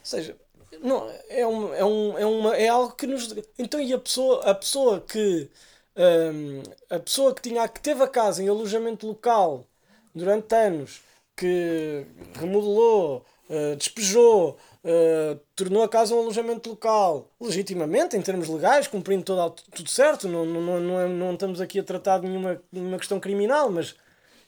Ou 0.00 0.06
seja, 0.06 0.36
não, 0.80 1.10
é, 1.28 1.46
um, 1.46 1.74
é, 1.74 1.84
um, 1.84 2.18
é, 2.18 2.26
uma, 2.26 2.56
é 2.56 2.68
algo 2.68 2.94
que 2.94 3.06
nos. 3.06 3.34
Então, 3.58 3.80
e 3.80 3.92
a 3.92 3.98
pessoa, 3.98 4.42
a 4.44 4.54
pessoa 4.54 5.00
que. 5.00 5.50
Um, 5.94 6.62
a 6.88 6.98
pessoa 6.98 7.34
que, 7.34 7.42
tinha, 7.42 7.68
que 7.68 7.80
teve 7.80 8.02
a 8.02 8.08
casa 8.08 8.42
em 8.42 8.48
alojamento 8.48 9.06
local 9.06 9.66
durante 10.14 10.54
anos, 10.54 11.02
que 11.36 12.06
remodelou, 12.34 13.26
uh, 13.50 13.76
despejou, 13.76 14.56
uh, 14.84 15.38
tornou 15.54 15.82
a 15.82 15.88
casa 15.88 16.14
um 16.14 16.20
alojamento 16.20 16.70
local, 16.70 17.28
legitimamente, 17.38 18.16
em 18.16 18.22
termos 18.22 18.48
legais, 18.48 18.88
cumprindo 18.88 19.22
todo, 19.22 19.54
tudo 19.74 19.90
certo, 19.90 20.28
não, 20.28 20.46
não, 20.46 20.80
não, 20.80 21.08
não 21.08 21.34
estamos 21.34 21.60
aqui 21.60 21.78
a 21.78 21.84
tratar 21.84 22.20
de 22.20 22.28
nenhuma, 22.28 22.62
nenhuma 22.72 22.98
questão 22.98 23.20
criminal, 23.20 23.70
mas 23.70 23.94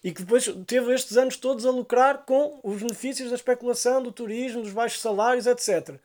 e 0.04 0.12
que 0.12 0.22
depois 0.22 0.46
teve 0.66 0.94
estes 0.94 1.16
anos 1.16 1.38
todos 1.38 1.64
a 1.64 1.70
lucrar 1.70 2.26
com 2.26 2.60
os 2.62 2.82
benefícios 2.82 3.30
da 3.30 3.36
especulação, 3.36 4.02
do 4.02 4.12
turismo, 4.12 4.60
dos 4.62 4.72
baixos 4.72 5.00
salários, 5.00 5.46
etc. 5.46 5.98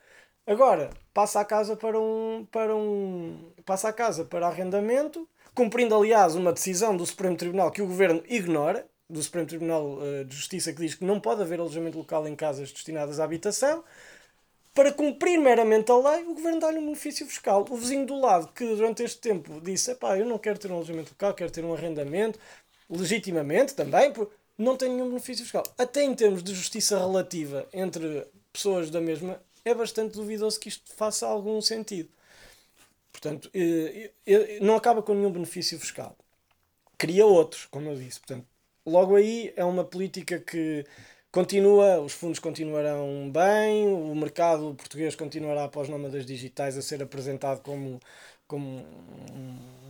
Agora, 0.46 0.90
passa 1.14 1.40
a 1.40 1.46
casa 1.46 1.76
para 1.76 2.00
um, 2.00 2.46
para 2.52 2.76
um 2.76 3.52
passa 3.66 3.90
a 3.90 3.94
casa 3.94 4.26
para 4.26 4.48
arrendamento, 4.48 5.28
cumprindo 5.54 5.96
aliás 5.96 6.36
uma 6.36 6.52
decisão 6.52 6.98
do 6.98 7.06
Supremo 7.06 7.38
Tribunal 7.38 7.72
que 7.72 7.82
o 7.82 7.88
governo 7.88 8.24
ignora, 8.28 8.88
do 9.10 9.22
Supremo 9.22 9.48
Tribunal 9.48 9.98
uh, 10.00 10.26
de 10.26 10.36
Justiça 10.36 10.72
que 10.74 10.80
diz 10.80 10.96
que 10.96 11.06
não 11.06 11.20
pode 11.20 11.42
haver 11.42 11.60
alojamento 11.60 11.98
local 11.98 12.28
em 12.28 12.36
casas 12.36 12.72
destinadas 12.72 13.20
à 13.20 13.24
habitação. 13.24 13.84
para 14.74 14.92
cumprir 14.94 15.38
meramente 15.40 15.92
a 15.92 15.98
lei, 15.98 16.24
o 16.26 16.34
governo 16.34 16.60
dá-lhe 16.60 16.78
um 16.80 16.86
benefício 16.86 17.26
fiscal. 17.26 17.66
O 17.70 17.76
vizinho 17.76 18.06
do 18.06 18.20
lado, 18.20 18.48
que 18.54 18.66
durante 18.66 19.04
este 19.04 19.20
tempo 19.20 19.60
disse: 19.62 19.94
pá, 19.96 20.18
eu 20.18 20.26
não 20.26 20.38
quero 20.38 20.60
ter 20.60 20.72
um 20.72 20.76
alojamento 20.76 21.12
local, 21.12 21.34
quero 21.34 21.52
ter 21.52 21.66
um 21.66 21.74
arrendamento, 21.74 22.40
legitimamente 22.90 23.76
também, 23.76 24.14
não 24.58 24.78
tem 24.78 24.90
nenhum 24.90 25.10
benefício 25.10 25.44
fiscal. 25.44 25.64
Até 25.78 26.04
em 26.04 26.14
termos 26.16 26.44
de 26.44 26.54
justiça 26.54 26.98
relativa 26.98 27.68
entre 27.74 28.26
pessoas 28.54 28.90
da 28.90 29.02
mesma, 29.02 29.42
é 29.66 29.74
bastante 29.74 30.14
duvidoso 30.14 30.60
que 30.60 30.70
isto 30.70 30.93
faça 30.95 31.28
algum 31.28 31.62
sentido. 31.62 32.10
Portanto, 33.12 33.49
eh, 33.53 34.12
eh, 34.26 34.60
não 34.62 34.76
acaba 34.76 35.01
com 35.01 35.14
nenhum 35.14 35.32
benefício 35.32 35.80
fiscal. 35.80 36.16
Cria 36.97 37.26
outros, 37.26 37.66
como 37.66 37.89
eu 37.89 37.95
disse. 37.95 38.20
Portanto, 38.20 38.47
logo 38.86 39.16
aí 39.16 39.53
é 39.55 39.64
uma 39.66 39.84
política 39.84 40.39
que 40.39 40.86
continua, 41.32 41.99
os 41.99 42.14
fundos 42.14 42.39
continuarão 42.39 43.32
bem, 43.32 43.88
o 43.88 44.16
mercado 44.16 44.74
português 44.76 45.16
continuará 45.16 45.66
após 45.66 45.89
nómadas 45.89 46.26
digitais 46.26 46.78
a 46.78 46.82
ser 46.82 47.03
apresentado 47.03 47.62
como, 47.62 47.99
como 48.50 48.84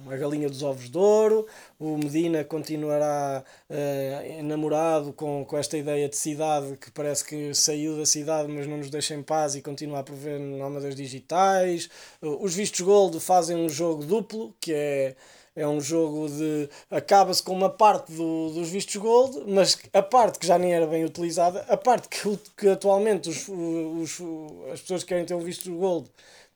uma 0.03 0.17
galinha 0.17 0.49
dos 0.49 0.61
ovos 0.63 0.89
de 0.89 0.97
ouro, 0.97 1.47
o 1.79 1.97
Medina 1.97 2.43
continuará 2.43 3.43
uh, 3.69 4.39
enamorado 4.39 5.13
com, 5.13 5.45
com 5.45 5.57
esta 5.57 5.77
ideia 5.77 6.09
de 6.09 6.17
cidade 6.17 6.75
que 6.77 6.91
parece 6.91 7.23
que 7.23 7.53
saiu 7.53 7.95
da 7.95 8.05
cidade 8.05 8.51
mas 8.51 8.67
não 8.67 8.77
nos 8.77 8.89
deixa 8.89 9.13
em 9.15 9.23
paz 9.23 9.55
e 9.55 9.61
continua 9.61 9.99
a 9.99 10.03
prover 10.03 10.39
nómadas 10.39 10.95
digitais, 10.95 11.89
uh, 12.21 12.43
os 12.43 12.53
vistos 12.53 12.81
gold 12.81 13.19
fazem 13.19 13.55
um 13.55 13.69
jogo 13.69 14.03
duplo 14.03 14.53
que 14.59 14.73
é 14.73 15.15
é 15.55 15.67
um 15.67 15.81
jogo 15.81 16.29
de. 16.29 16.69
acaba-se 16.89 17.43
com 17.43 17.53
uma 17.53 17.69
parte 17.69 18.13
do, 18.13 18.51
dos 18.51 18.69
vistos 18.69 18.95
gold, 18.95 19.43
mas 19.45 19.77
a 19.91 20.01
parte 20.01 20.39
que 20.39 20.47
já 20.47 20.57
nem 20.57 20.73
era 20.73 20.87
bem 20.87 21.03
utilizada, 21.03 21.65
a 21.67 21.75
parte 21.75 22.07
que, 22.07 22.39
que 22.55 22.69
atualmente 22.69 23.29
os, 23.29 23.49
os, 23.49 24.21
as 24.71 24.79
pessoas 24.79 25.03
que 25.03 25.09
querem 25.09 25.25
ter 25.25 25.33
o 25.33 25.39
visto 25.39 25.69
gold 25.75 26.09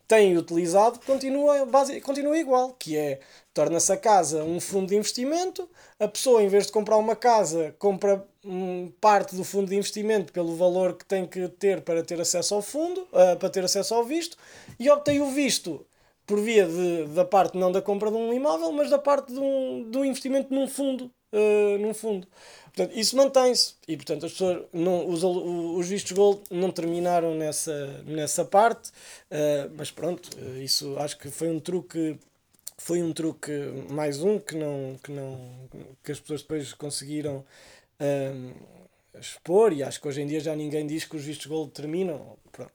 têm 0.07 0.37
utilizado, 0.37 0.99
continua, 1.05 1.65
base, 1.65 1.99
continua 2.01 2.37
igual, 2.37 2.73
que 2.73 2.97
é 2.97 3.19
torna-se 3.53 3.91
a 3.91 3.97
casa 3.97 4.43
um 4.43 4.59
fundo 4.59 4.87
de 4.87 4.95
investimento, 4.95 5.69
a 5.99 6.07
pessoa 6.07 6.43
em 6.43 6.47
vez 6.47 6.65
de 6.65 6.71
comprar 6.71 6.97
uma 6.97 7.15
casa, 7.15 7.75
compra 7.79 8.25
um, 8.43 8.91
parte 8.99 9.35
do 9.35 9.43
fundo 9.43 9.69
de 9.69 9.75
investimento 9.75 10.33
pelo 10.33 10.55
valor 10.55 10.95
que 10.97 11.05
tem 11.05 11.25
que 11.25 11.47
ter 11.47 11.81
para 11.81 12.03
ter 12.03 12.19
acesso 12.19 12.55
ao 12.55 12.61
fundo, 12.61 13.01
uh, 13.11 13.37
para 13.37 13.49
ter 13.49 13.63
acesso 13.63 13.93
ao 13.93 14.03
visto, 14.03 14.37
e 14.79 14.89
obtém 14.89 15.21
o 15.21 15.27
visto 15.31 15.85
por 16.25 16.39
via 16.39 16.65
de, 16.65 17.05
da 17.13 17.25
parte 17.25 17.57
não 17.57 17.71
da 17.71 17.81
compra 17.81 18.09
de 18.09 18.17
um 18.17 18.33
imóvel, 18.33 18.71
mas 18.71 18.89
da 18.89 18.97
parte 18.97 19.33
de 19.33 19.39
um, 19.39 19.83
do 19.89 20.05
investimento 20.05 20.53
num 20.53 20.67
fundo. 20.67 21.11
Uh, 21.33 21.79
num 21.79 21.95
fundo. 21.95 22.27
Portanto, 22.75 22.97
isso 22.97 23.15
mantém-se. 23.15 23.75
E, 23.87 23.95
portanto, 23.95 24.25
as 24.25 24.31
pessoas 24.31 24.63
não, 24.73 25.07
os, 25.07 25.23
os 25.23 25.87
vistos 25.87 26.11
gold 26.11 26.41
não 26.49 26.71
terminaram 26.71 27.35
nessa, 27.35 28.03
nessa 28.03 28.43
parte. 28.43 28.89
Uh, 28.89 29.71
mas 29.77 29.91
pronto, 29.91 30.29
uh, 30.37 30.57
isso 30.57 30.97
acho 30.97 31.17
que 31.19 31.29
foi 31.29 31.49
um 31.49 31.59
truque. 31.59 32.17
Foi 32.75 33.01
um 33.01 33.13
truque, 33.13 33.51
mais 33.89 34.21
um, 34.21 34.39
que, 34.39 34.55
não, 34.55 34.99
que, 35.01 35.11
não, 35.11 35.39
que 36.03 36.11
as 36.11 36.19
pessoas 36.19 36.41
depois 36.41 36.73
conseguiram 36.73 37.45
expor. 39.17 39.71
E 39.71 39.83
acho 39.83 40.01
que 40.01 40.07
hoje 40.07 40.21
em 40.21 40.27
dia 40.27 40.39
já 40.41 40.53
ninguém 40.55 40.85
diz 40.85 41.05
que 41.05 41.15
os 41.15 41.23
vistos 41.23 41.45
gold 41.45 41.71
terminam. 41.71 42.35
Pronto. 42.51 42.73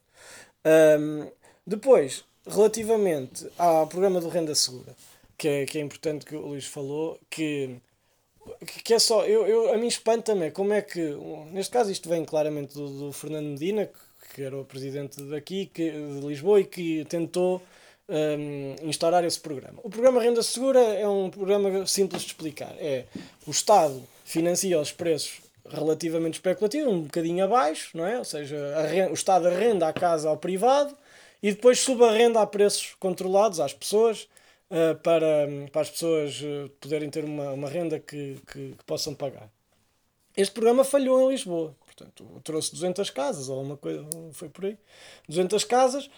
depois, 1.67 2.25
relativamente 2.47 3.51
ao 3.59 3.87
programa 3.87 4.21
do 4.21 4.29
Renda 4.29 4.55
Segura, 4.55 4.97
que 5.37 5.49
é, 5.49 5.67
que 5.67 5.79
é 5.79 5.81
importante 5.83 6.25
que 6.25 6.35
o 6.35 6.47
Luís 6.47 6.65
falou, 6.65 7.21
que, 7.29 7.77
que 8.85 8.95
é 8.95 8.99
só, 8.99 9.25
eu, 9.25 9.47
eu, 9.47 9.73
a 9.73 9.77
mim 9.77 9.87
espanta-me 9.87 10.51
como 10.51 10.73
é 10.73 10.83
que, 10.83 11.17
neste 11.53 11.73
caso 11.73 11.91
isto 11.91 12.09
vem 12.09 12.25
claramente 12.25 12.75
do, 12.75 12.89
do 12.89 13.13
Fernando 13.13 13.47
Medina, 13.47 13.87
que, 13.87 14.35
que, 14.35 14.43
era 14.43 14.57
o 14.57 14.65
presidente 14.65 15.21
daqui, 15.23 15.67
que, 15.67 15.91
de 15.91 16.27
Lisboa, 16.27 16.61
e 16.61 16.65
que 16.65 17.05
tentou 17.07 17.63
um, 18.09 18.89
instaurar 18.89 19.25
esse 19.25 19.39
programa. 19.39 19.79
O 19.83 19.91
programa 19.91 20.23
Renda 20.23 20.43
Segura 20.43 20.81
é 20.81 21.07
um 21.07 21.31
programa 21.31 21.87
simples 21.87 22.23
de 22.23 22.29
explicar. 22.29 22.75
É 22.79 23.05
o 23.47 23.51
Estado 23.51 24.03
financia 24.25 24.81
os 24.81 24.93
preços 24.93 25.41
relativamente 25.71 26.35
especulativos, 26.35 26.93
um 26.93 27.03
bocadinho 27.03 27.45
abaixo, 27.45 27.97
não 27.97 28.07
é? 28.07 28.19
Ou 28.19 28.25
seja, 28.25 28.57
o 29.11 29.15
Estado 29.15 29.49
arrenda 29.49 29.87
a 29.87 29.93
casa 29.93 30.29
ao 30.29 30.37
privado 30.37 30.97
e 31.43 31.53
depois 31.53 31.81
subarrenda 31.81 32.41
a 32.41 32.47
preços 32.47 32.95
controlados 32.99 33.61
às 33.61 33.73
pessoas 33.73 34.27
uh, 34.71 34.97
para, 35.03 35.49
para 35.73 35.81
as 35.81 35.91
pessoas 35.91 36.41
uh, 36.41 36.69
poderem 36.81 37.11
ter 37.11 37.25
uma, 37.25 37.53
uma 37.53 37.69
renda 37.69 37.99
que, 37.99 38.41
que, 38.47 38.73
que, 38.73 38.85
possam 38.85 39.15
pagar. 39.15 39.51
Este 40.37 40.53
programa 40.53 40.85
falhou 40.85 41.29
em 41.29 41.33
Lisboa, 41.33 41.75
portanto, 41.85 42.25
trouxe 42.45 42.73
200 42.73 43.11
casas 43.11 43.49
ou 43.49 43.63
uma 43.63 43.77
coisa, 43.77 44.07
foi 44.33 44.49
por 44.49 44.67
aí, 44.67 44.79
200 45.29 45.65
casas. 45.65 46.09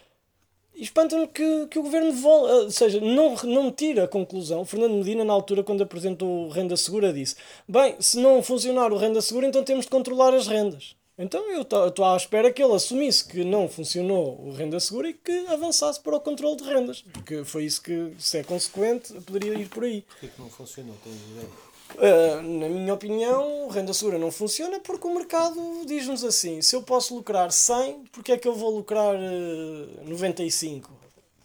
E 0.75 0.83
espanta-me 0.83 1.27
que, 1.27 1.67
que 1.67 1.79
o 1.79 1.83
governo 1.83 2.13
volta, 2.13 2.53
ou 2.55 2.71
seja, 2.71 3.01
não, 3.01 3.35
não 3.45 3.73
tira 3.73 4.05
a 4.05 4.09
conclusão. 4.09 4.61
O 4.61 4.65
Fernando 4.65 4.95
Medina, 4.95 5.25
na 5.25 5.33
altura, 5.33 5.65
quando 5.65 5.83
apresentou 5.83 6.47
o 6.47 6.49
Renda 6.49 6.77
Segura, 6.77 7.13
disse: 7.13 7.37
Bem, 7.69 7.97
se 8.01 8.19
não 8.19 8.43
funcionar 8.43 8.93
o 8.93 8.97
Renda 8.97 9.21
Segura, 9.21 9.47
então 9.47 9.65
temos 9.65 9.87
de 9.87 9.91
controlar 9.91 10.33
as 10.33 10.47
rendas. 10.47 10.95
Então 11.21 11.45
eu 11.51 11.61
estou 11.61 12.05
à 12.07 12.17
espera 12.17 12.51
que 12.51 12.63
ele 12.63 12.73
assumisse 12.73 13.23
que 13.23 13.45
não 13.45 13.69
funcionou 13.69 14.41
o 14.41 14.53
renda 14.53 14.81
segura 14.81 15.11
e 15.11 15.13
que 15.13 15.47
avançasse 15.49 16.01
para 16.01 16.17
o 16.17 16.21
controle 16.21 16.57
de 16.57 16.65
rendas. 16.65 17.03
Porque 17.13 17.45
foi 17.45 17.67
isso 17.67 17.83
que, 17.83 18.15
se 18.19 18.39
é 18.39 18.43
consequente, 18.43 19.13
poderia 19.21 19.53
ir 19.53 19.69
por 19.69 19.85
aí. 19.85 20.01
Porquê 20.01 20.29
que 20.29 20.41
não 20.41 20.49
funcionou? 20.49 20.97
Tens 21.05 21.17
ideia? 21.17 21.71
Uh, 21.91 22.43
na 22.61 22.69
minha 22.71 22.95
opinião, 22.95 23.69
renda 23.69 23.93
segura 23.93 24.19
não 24.19 24.31
funciona 24.31 24.81
porque 24.81 25.07
o 25.07 25.15
mercado 25.15 25.61
diz-nos 25.85 26.25
assim: 26.25 26.63
se 26.63 26.75
eu 26.75 26.83
posso 26.83 27.15
lucrar 27.15 27.53
100, 27.53 28.05
porque 28.13 28.33
é 28.33 28.39
que 28.39 28.49
eu 28.49 28.55
vou 28.55 28.75
lucrar 28.75 29.15
uh, 29.15 30.09
95? 30.09 30.91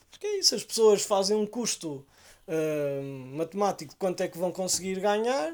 Porque 0.10 0.26
é 0.26 0.40
isso, 0.40 0.56
as 0.56 0.64
pessoas 0.64 1.02
fazem 1.02 1.36
um 1.36 1.46
custo 1.46 2.06
uh, 2.48 3.36
matemático 3.36 3.92
de 3.92 3.98
quanto 3.98 4.22
é 4.22 4.30
que 4.30 4.38
vão 4.38 4.54
conseguir 4.54 5.02
ganhar 5.02 5.54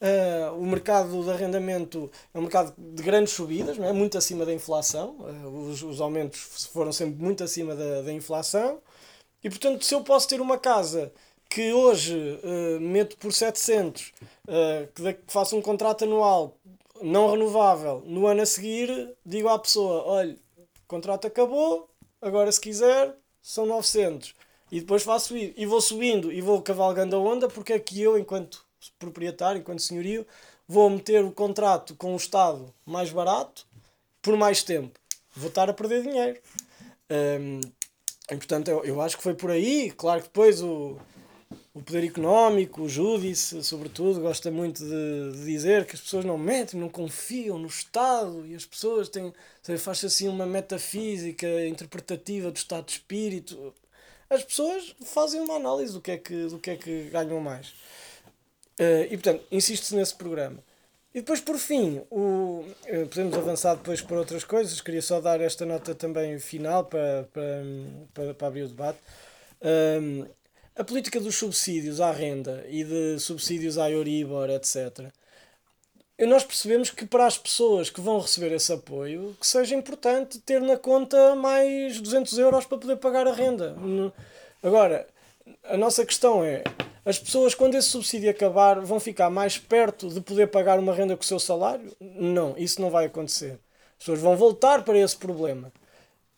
Uh, 0.00 0.58
o 0.58 0.64
mercado 0.64 1.22
de 1.22 1.30
arrendamento 1.30 2.10
é 2.32 2.38
um 2.38 2.42
mercado 2.42 2.72
de 2.78 3.02
grandes 3.02 3.34
subidas, 3.34 3.76
não 3.76 3.86
é? 3.86 3.92
muito 3.92 4.16
acima 4.16 4.46
da 4.46 4.52
inflação. 4.52 5.16
Uh, 5.18 5.68
os, 5.68 5.82
os 5.82 6.00
aumentos 6.00 6.66
foram 6.72 6.90
sempre 6.90 7.22
muito 7.22 7.44
acima 7.44 7.74
da, 7.74 8.00
da 8.00 8.12
inflação. 8.12 8.80
E 9.44 9.50
portanto, 9.50 9.84
se 9.84 9.94
eu 9.94 10.02
posso 10.02 10.26
ter 10.26 10.40
uma 10.40 10.56
casa 10.56 11.12
que 11.50 11.72
hoje 11.72 12.16
uh, 12.16 12.80
meto 12.80 13.16
por 13.18 13.32
700, 13.32 14.12
que, 14.94 15.12
que 15.14 15.32
faço 15.32 15.56
um 15.56 15.62
contrato 15.62 16.04
anual 16.04 16.56
não 17.02 17.30
renovável, 17.30 18.02
no 18.06 18.26
ano 18.26 18.42
a 18.42 18.46
seguir 18.46 19.14
digo 19.24 19.48
à 19.48 19.58
pessoa: 19.58 20.02
olha, 20.04 20.34
o 20.56 20.88
contrato 20.88 21.26
acabou, 21.26 21.90
agora 22.22 22.50
se 22.50 22.60
quiser 22.60 23.14
são 23.42 23.66
900. 23.66 24.34
E 24.72 24.80
depois 24.80 25.02
faço 25.02 25.36
isso. 25.36 25.52
E 25.56 25.66
vou 25.66 25.80
subindo 25.80 26.32
e 26.32 26.40
vou 26.40 26.62
cavalgando 26.62 27.16
a 27.16 27.18
onda, 27.18 27.48
porque 27.48 27.72
é 27.72 27.78
que 27.78 28.00
eu, 28.00 28.18
enquanto 28.18 28.64
proprietário, 28.98 29.60
enquanto 29.60 29.82
senhorio, 29.82 30.26
vou 30.66 30.88
meter 30.88 31.24
o 31.24 31.32
contrato 31.32 31.94
com 31.94 32.12
o 32.14 32.16
Estado 32.16 32.72
mais 32.86 33.10
barato 33.10 33.66
por 34.22 34.36
mais 34.36 34.62
tempo. 34.62 34.98
Vou 35.34 35.48
estar 35.48 35.68
a 35.68 35.72
perder 35.72 36.02
dinheiro. 36.02 36.40
Um, 37.10 37.60
e, 38.30 38.36
portanto, 38.36 38.68
eu, 38.68 38.84
eu 38.84 39.00
acho 39.00 39.16
que 39.16 39.22
foi 39.22 39.34
por 39.34 39.50
aí. 39.50 39.90
Claro 39.90 40.20
que 40.20 40.28
depois 40.28 40.62
o, 40.62 40.96
o 41.74 41.82
poder 41.82 42.04
económico, 42.04 42.82
o 42.82 42.88
júdice, 42.88 43.62
sobretudo, 43.64 44.20
gosta 44.20 44.50
muito 44.50 44.84
de, 44.84 45.32
de, 45.32 45.44
dizer 45.44 45.86
que 45.86 45.94
as 45.94 46.00
pessoas 46.00 46.24
não 46.24 46.38
mentem, 46.38 46.78
não 46.78 46.88
confiam 46.88 47.58
no 47.58 47.66
Estado 47.66 48.46
e 48.46 48.54
as 48.54 48.64
pessoas 48.64 49.08
têm. 49.08 49.32
Faz-se 49.78 50.06
assim 50.06 50.28
uma 50.28 50.46
metafísica 50.46 51.66
interpretativa 51.66 52.50
do 52.50 52.56
estado 52.56 52.86
de 52.86 52.92
espírito. 52.92 53.74
As 54.28 54.44
pessoas 54.44 54.94
fazem 55.04 55.40
uma 55.40 55.56
análise 55.56 55.92
do 55.92 56.00
que 56.00 56.12
é 56.12 56.16
que, 56.16 56.46
do 56.46 56.58
que, 56.58 56.70
é 56.70 56.76
que 56.76 57.10
ganham 57.10 57.40
mais. 57.40 57.72
Uh, 58.80 59.04
e 59.04 59.10
portanto, 59.10 59.44
insiste-se 59.52 59.94
nesse 59.94 60.14
programa. 60.14 60.58
E 61.14 61.20
depois, 61.20 61.38
por 61.40 61.58
fim, 61.58 62.00
o, 62.10 62.64
uh, 62.64 63.06
podemos 63.08 63.36
avançar 63.36 63.74
depois 63.74 64.00
para 64.00 64.16
outras 64.16 64.42
coisas. 64.42 64.80
Queria 64.80 65.02
só 65.02 65.20
dar 65.20 65.38
esta 65.40 65.66
nota 65.66 65.94
também 65.94 66.38
final 66.38 66.86
para, 66.86 67.28
para, 67.30 67.62
para, 68.14 68.34
para 68.34 68.46
abrir 68.48 68.62
o 68.62 68.68
debate. 68.68 68.98
Um, 69.60 70.24
a 70.74 70.82
política 70.82 71.20
dos 71.20 71.36
subsídios 71.36 72.00
à 72.00 72.10
renda 72.10 72.64
e 72.70 72.82
de 72.82 73.18
subsídios 73.18 73.76
à 73.76 73.90
Euribor, 73.90 74.48
etc. 74.48 75.12
E 76.18 76.24
nós 76.24 76.42
percebemos 76.42 76.90
que 76.90 77.04
para 77.04 77.26
as 77.26 77.36
pessoas 77.36 77.90
que 77.90 78.00
vão 78.00 78.18
receber 78.18 78.52
esse 78.52 78.72
apoio, 78.72 79.36
que 79.38 79.46
seja 79.46 79.74
importante 79.74 80.38
ter 80.38 80.60
na 80.62 80.78
conta 80.78 81.34
mais 81.34 82.00
200 82.00 82.38
euros 82.38 82.64
para 82.64 82.78
poder 82.78 82.96
pagar 82.96 83.26
a 83.26 83.32
renda. 83.32 83.76
Agora, 84.62 85.06
a 85.64 85.76
nossa 85.76 86.04
questão 86.06 86.44
é, 86.44 86.62
as 87.10 87.18
pessoas, 87.18 87.54
quando 87.54 87.74
esse 87.74 87.88
subsídio 87.88 88.30
acabar, 88.30 88.80
vão 88.80 89.00
ficar 89.00 89.28
mais 89.28 89.58
perto 89.58 90.08
de 90.08 90.20
poder 90.20 90.46
pagar 90.46 90.78
uma 90.78 90.94
renda 90.94 91.16
com 91.16 91.22
o 91.22 91.26
seu 91.26 91.40
salário? 91.40 91.94
Não, 92.00 92.54
isso 92.56 92.80
não 92.80 92.88
vai 92.88 93.06
acontecer. 93.06 93.58
As 93.98 93.98
pessoas 93.98 94.20
vão 94.20 94.36
voltar 94.36 94.84
para 94.84 94.98
esse 94.98 95.16
problema. 95.16 95.72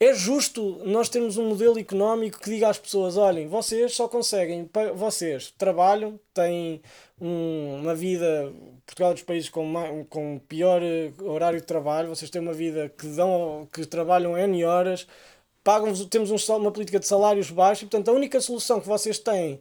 É 0.01 0.12
justo 0.14 0.81
nós 0.85 1.09
termos 1.09 1.37
um 1.37 1.49
modelo 1.49 1.79
económico 1.79 2.41
que 2.41 2.51
diga 2.51 2.68
às 2.68 2.79
pessoas: 2.79 3.16
olhem, 3.16 3.47
vocês 3.47 3.95
só 3.95 4.09
conseguem, 4.09 4.68
vocês 4.97 5.55
trabalham, 5.57 6.18
têm 6.35 6.83
um, 7.20 7.79
uma 7.81 7.95
vida. 7.95 8.53
Portugal 8.85 9.12
é 9.12 9.14
dos 9.14 9.23
países 9.23 9.49
com, 9.49 10.05
com 10.09 10.41
pior 10.41 10.83
eh, 10.83 11.12
horário 11.23 11.61
de 11.61 11.66
trabalho, 11.66 12.09
vocês 12.09 12.31
têm 12.31 12.43
uma 12.43 12.53
vida 12.53 12.93
que, 12.99 13.07
dão, 13.07 13.68
que 13.73 13.87
trabalham 13.87 14.37
N 14.37 14.64
horas, 14.64 15.07
pagam 15.62 15.95
temos 16.07 16.31
um, 16.31 16.57
uma 16.57 16.73
política 16.73 16.99
de 16.99 17.07
salários 17.07 17.51
baixos 17.51 17.83
e, 17.83 17.87
portanto, 17.87 18.09
a 18.09 18.12
única 18.12 18.41
solução 18.41 18.81
que 18.81 18.89
vocês 18.89 19.18
têm, 19.20 19.61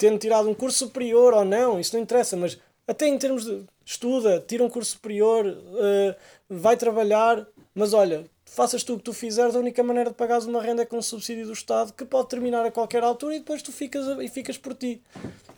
tendo 0.00 0.18
tirado 0.18 0.48
um 0.48 0.54
curso 0.54 0.78
superior 0.78 1.34
ou 1.34 1.44
não, 1.44 1.78
isso 1.78 1.94
não 1.94 2.02
interessa, 2.02 2.34
mas 2.34 2.58
até 2.88 3.06
em 3.06 3.18
termos 3.18 3.44
de 3.44 3.62
estuda, 3.84 4.42
tira 4.48 4.64
um 4.64 4.70
curso 4.70 4.92
superior, 4.92 5.46
uh, 5.46 6.14
vai 6.48 6.74
trabalhar, 6.74 7.46
mas 7.74 7.92
olha, 7.92 8.24
faças 8.46 8.82
tu 8.82 8.94
o 8.94 8.96
que 8.96 9.04
tu 9.04 9.12
fizeres, 9.12 9.54
a 9.54 9.58
única 9.58 9.82
maneira 9.82 10.08
de 10.08 10.16
pagares 10.16 10.46
uma 10.46 10.62
renda 10.62 10.82
é 10.82 10.86
com 10.86 10.96
um 10.96 11.02
subsídio 11.02 11.44
do 11.44 11.52
Estado 11.52 11.92
que 11.92 12.06
pode 12.06 12.30
terminar 12.30 12.64
a 12.64 12.70
qualquer 12.70 13.02
altura 13.02 13.36
e 13.36 13.40
depois 13.40 13.60
tu 13.60 13.70
ficas, 13.70 14.06
e 14.22 14.28
ficas 14.28 14.56
por 14.56 14.74
ti. 14.74 15.02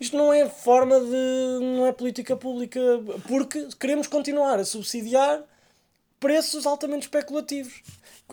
Isto 0.00 0.16
não 0.16 0.32
é 0.32 0.48
forma 0.48 0.98
de. 0.98 1.64
não 1.76 1.86
é 1.86 1.92
política 1.92 2.36
pública, 2.36 2.80
porque 3.28 3.68
queremos 3.78 4.08
continuar 4.08 4.58
a 4.58 4.64
subsidiar 4.64 5.40
preços 6.18 6.66
altamente 6.66 7.02
especulativos. 7.02 7.80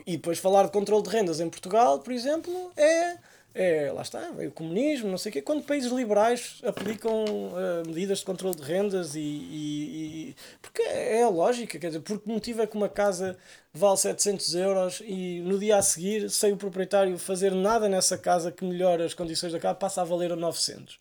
E 0.07 0.13
depois 0.17 0.39
falar 0.39 0.63
de 0.63 0.71
controle 0.71 1.03
de 1.03 1.09
rendas 1.09 1.39
em 1.39 1.49
Portugal, 1.49 1.99
por 1.99 2.11
exemplo, 2.11 2.71
é 2.75 3.17
é, 3.53 3.91
lá 3.91 4.03
está, 4.03 4.31
é 4.37 4.47
o 4.47 4.51
comunismo, 4.51 5.09
não 5.09 5.17
sei 5.17 5.31
o 5.31 5.33
quê. 5.33 5.41
Quando 5.41 5.63
países 5.63 5.91
liberais 5.91 6.61
aplicam 6.63 7.23
uh, 7.25 7.87
medidas 7.87 8.19
de 8.19 8.25
controle 8.25 8.55
de 8.55 8.61
rendas 8.61 9.15
e, 9.15 9.19
e, 9.19 10.29
e, 10.29 10.35
Porque 10.61 10.83
é 10.83 11.23
a 11.23 11.29
lógica, 11.29 11.79
quer 11.79 11.87
dizer, 11.87 12.01
por 12.01 12.21
que 12.21 12.29
motivo 12.29 12.61
é 12.61 12.67
que 12.67 12.77
uma 12.77 12.89
casa 12.89 13.37
vale 13.73 13.97
700 13.97 14.55
euros 14.55 15.01
e 15.03 15.41
no 15.41 15.57
dia 15.57 15.77
a 15.77 15.81
seguir, 15.81 16.29
sem 16.29 16.53
o 16.53 16.57
proprietário 16.57 17.17
fazer 17.17 17.51
nada 17.53 17.89
nessa 17.89 18.17
casa 18.17 18.51
que 18.51 18.63
melhore 18.63 19.03
as 19.03 19.13
condições 19.13 19.51
da 19.51 19.59
casa, 19.59 19.75
passa 19.75 20.01
a 20.01 20.05
valer 20.05 20.31
a 20.31 20.35
900? 20.35 20.99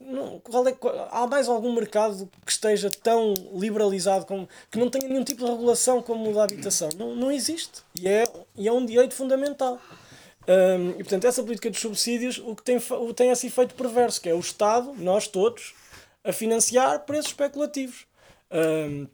Não, 0.00 0.40
qual 0.40 0.66
é, 0.66 0.72
qual, 0.72 1.08
há 1.12 1.26
mais 1.26 1.48
algum 1.48 1.72
mercado 1.72 2.28
que 2.44 2.50
esteja 2.50 2.90
tão 2.90 3.34
liberalizado 3.54 4.26
como, 4.26 4.48
que 4.70 4.78
não 4.78 4.90
tenha 4.90 5.08
nenhum 5.08 5.22
tipo 5.22 5.44
de 5.44 5.50
regulação 5.50 6.02
como 6.02 6.30
o 6.30 6.34
da 6.34 6.44
habitação? 6.44 6.88
Não, 6.98 7.14
não 7.14 7.30
existe. 7.30 7.82
E 7.94 8.08
é, 8.08 8.24
e 8.56 8.66
é 8.66 8.72
um 8.72 8.84
direito 8.84 9.14
fundamental. 9.14 9.78
Um, 10.48 10.90
e 10.90 11.04
portanto, 11.04 11.26
essa 11.26 11.42
política 11.42 11.70
dos 11.70 11.80
subsídios 11.80 12.38
o 12.38 12.56
que 12.56 12.62
tem, 12.62 12.76
o, 12.76 13.14
tem 13.14 13.30
esse 13.30 13.46
efeito 13.46 13.74
perverso, 13.74 14.20
que 14.20 14.28
é 14.28 14.34
o 14.34 14.40
Estado, 14.40 14.92
nós 14.98 15.28
todos, 15.28 15.74
a 16.24 16.32
financiar 16.32 17.00
preços 17.04 17.28
especulativos. 17.28 18.06
Um, 18.50 19.06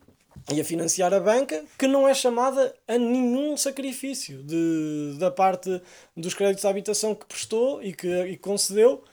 e 0.51 0.61
a 0.61 0.64
financiar 0.64 1.12
a 1.12 1.20
banca, 1.20 1.62
que 1.79 1.87
não 1.87 2.09
é 2.09 2.14
chamada 2.14 2.74
a 2.87 2.97
nenhum 2.97 3.57
sacrifício 3.57 4.43
de, 4.43 5.16
da 5.18 5.31
parte 5.31 5.81
dos 6.16 6.33
créditos 6.33 6.62
de 6.62 6.68
habitação 6.68 7.14
que 7.14 7.26
prestou 7.26 7.83
e 7.83 7.93
que 7.93 8.09
e 8.24 8.37
concedeu. 8.37 9.05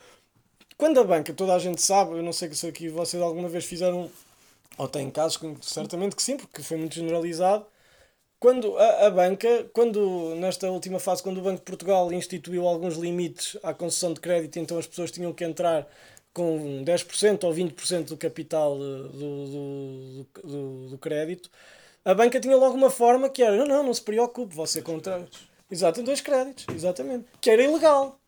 Quando 0.77 0.99
a 0.99 1.03
banca, 1.03 1.33
toda 1.33 1.53
a 1.53 1.59
gente 1.59 1.81
sabe, 1.81 2.11
eu 2.11 2.23
não 2.23 2.31
sei 2.31 2.53
se 2.53 2.67
aqui 2.67 2.87
vocês 2.89 3.21
alguma 3.21 3.49
vez 3.49 3.65
fizeram, 3.65 4.09
ou 4.77 4.87
têm 4.87 5.09
casos, 5.09 5.39
certamente 5.61 6.15
que 6.15 6.23
sim, 6.23 6.37
porque 6.37 6.61
foi 6.61 6.77
muito 6.77 6.95
generalizado, 6.95 7.65
quando 8.39 8.77
a, 8.77 9.07
a, 9.07 9.09
banca, 9.09 9.69
quando 9.73 10.35
nesta 10.35 10.69
última 10.69 10.99
fase, 10.99 11.23
quando 11.23 11.37
o 11.37 11.41
Banco 11.41 11.57
de 11.57 11.63
Portugal 11.63 12.11
instituiu 12.11 12.67
alguns 12.67 12.95
limites 12.95 13.57
à 13.63 13.73
concessão 13.73 14.13
de 14.13 14.19
crédito, 14.19 14.59
então 14.59 14.77
as 14.77 14.87
pessoas 14.87 15.11
tinham 15.11 15.33
que 15.33 15.43
entrar 15.43 15.87
com 16.33 16.83
10% 16.83 17.43
ou 17.45 17.53
20% 17.53 18.09
do 18.09 18.17
capital 18.17 18.77
do, 18.77 19.09
do, 19.09 20.27
do, 20.43 20.89
do, 20.89 20.97
crédito, 20.97 21.49
a 22.03 22.13
banca 22.13 22.39
tinha 22.39 22.57
logo 22.57 22.75
uma 22.75 22.89
forma 22.89 23.29
que 23.29 23.41
era: 23.41 23.55
não, 23.55 23.65
não, 23.65 23.83
não 23.83 23.93
se 23.93 24.01
preocupe, 24.01 24.53
você 24.53 24.81
contra. 24.81 25.25
Exato, 25.71 26.03
dois 26.03 26.21
créditos, 26.21 26.65
exatamente. 26.75 27.25
Que 27.41 27.49
era 27.49 27.63
ilegal. 27.63 28.19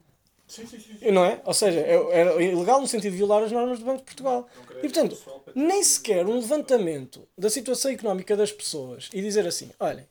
Sim, 0.48 0.66
sim, 0.66 0.80
sim. 0.80 1.12
Não 1.12 1.26
é? 1.26 1.42
Ou 1.44 1.54
seja, 1.54 1.80
é, 1.80 2.20
era 2.22 2.42
ilegal 2.42 2.80
no 2.80 2.88
sentido 2.88 3.12
de 3.12 3.18
violar 3.18 3.44
as 3.44 3.52
normas 3.52 3.80
do 3.80 3.86
Banco 3.86 4.00
de 4.00 4.06
Portugal. 4.06 4.48
E 4.78 4.82
portanto, 4.82 5.18
nem 5.54 5.84
sequer 5.84 6.26
um 6.26 6.36
levantamento 6.36 7.28
da 7.38 7.50
situação 7.50 7.92
económica 7.92 8.36
das 8.36 8.52
pessoas 8.52 9.10
e 9.14 9.22
dizer 9.22 9.46
assim: 9.46 9.72
olhem, 9.80 10.08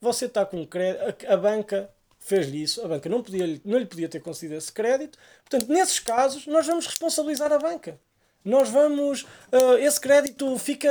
você 0.00 0.26
está 0.26 0.44
com 0.44 0.66
crédito, 0.66 1.26
a, 1.28 1.34
a 1.34 1.36
banca 1.36 1.88
fez-lhe 2.18 2.62
isso, 2.62 2.84
a 2.84 2.88
banca 2.88 3.08
não, 3.08 3.22
podia, 3.22 3.60
não 3.64 3.78
lhe 3.78 3.86
podia 3.86 4.08
ter 4.08 4.20
concedido 4.20 4.56
esse 4.56 4.72
crédito, 4.72 5.18
portanto, 5.48 5.68
nesses 5.70 6.00
casos, 6.00 6.46
nós 6.46 6.66
vamos 6.66 6.86
responsabilizar 6.86 7.52
a 7.52 7.58
banca. 7.58 7.98
Nós 8.44 8.70
vamos. 8.70 9.22
Uh, 9.52 9.76
esse 9.80 10.00
crédito 10.00 10.58
fica. 10.58 10.88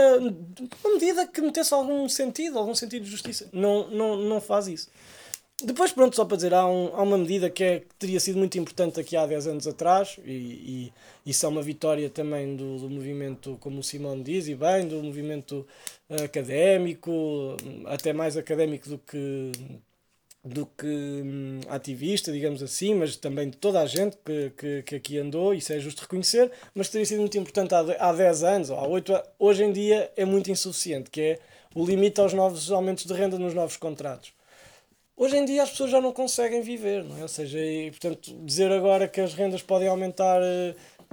Uma 0.83 0.93
medida 0.93 1.25
que 1.25 1.41
metesse 1.41 1.73
algum 1.73 2.07
sentido, 2.07 2.59
algum 2.59 2.75
sentido 2.75 3.03
de 3.03 3.09
justiça. 3.09 3.49
Não, 3.51 3.89
não, 3.89 4.15
não 4.17 4.39
faz 4.39 4.67
isso. 4.67 4.87
Depois, 5.61 5.91
pronto, 5.91 6.15
só 6.15 6.23
para 6.23 6.37
dizer, 6.37 6.53
há, 6.53 6.65
um, 6.65 6.87
há 6.95 7.01
uma 7.01 7.17
medida 7.17 7.49
que, 7.49 7.63
é, 7.63 7.79
que 7.81 7.95
teria 7.97 8.19
sido 8.19 8.37
muito 8.37 8.57
importante 8.57 8.99
aqui 8.99 9.17
há 9.17 9.25
10 9.25 9.47
anos 9.47 9.67
atrás, 9.67 10.17
e, 10.25 10.31
e 10.31 10.93
isso 11.29 11.45
é 11.45 11.49
uma 11.49 11.61
vitória 11.61 12.09
também 12.09 12.55
do, 12.55 12.77
do 12.79 12.89
movimento, 12.89 13.57
como 13.59 13.79
o 13.79 13.83
Simão 13.83 14.21
diz, 14.21 14.47
e 14.47 14.55
bem, 14.55 14.87
do 14.87 15.03
movimento 15.03 15.67
académico, 16.23 17.57
até 17.85 18.13
mais 18.13 18.37
académico 18.37 18.87
do 18.87 18.97
que, 18.99 19.51
do 20.43 20.65
que 20.65 20.87
hum, 20.87 21.59
ativista, 21.67 22.31
digamos 22.31 22.63
assim, 22.63 22.95
mas 22.95 23.17
também 23.17 23.49
de 23.49 23.57
toda 23.57 23.81
a 23.81 23.85
gente 23.85 24.17
que, 24.25 24.51
que, 24.57 24.83
que 24.83 24.95
aqui 24.95 25.17
andou, 25.17 25.53
isso 25.53 25.73
é 25.73 25.79
justo 25.79 26.03
reconhecer, 26.03 26.51
mas 26.73 26.89
teria 26.89 27.05
sido 27.05 27.19
muito 27.19 27.37
importante 27.37 27.73
há, 27.75 27.79
há 27.79 28.13
10 28.13 28.43
anos, 28.43 28.69
ou 28.69 28.77
há 28.77 28.87
8 28.87 29.13
hoje 29.37 29.63
em 29.63 29.73
dia 29.73 30.09
é 30.15 30.23
muito 30.23 30.49
insuficiente, 30.49 31.09
que 31.09 31.21
é 31.21 31.39
o 31.75 31.85
limite 31.85 32.21
aos 32.21 32.33
novos 32.33 32.71
aumentos 32.71 33.05
de 33.05 33.13
renda 33.13 33.37
nos 33.37 33.53
novos 33.53 33.75
contratos. 33.75 34.38
Hoje 35.19 35.35
em 35.35 35.43
dia 35.43 35.63
as 35.63 35.71
pessoas 35.71 35.91
já 35.91 35.99
não 35.99 36.13
conseguem 36.13 36.61
viver, 36.61 37.03
não 37.03 37.17
é? 37.17 37.23
Ou 37.23 37.27
seja, 37.27 37.59
e, 37.59 37.91
portanto, 37.91 38.33
dizer 38.45 38.71
agora 38.71 39.05
que 39.05 39.19
as 39.19 39.33
rendas 39.33 39.61
podem 39.61 39.89
aumentar 39.89 40.39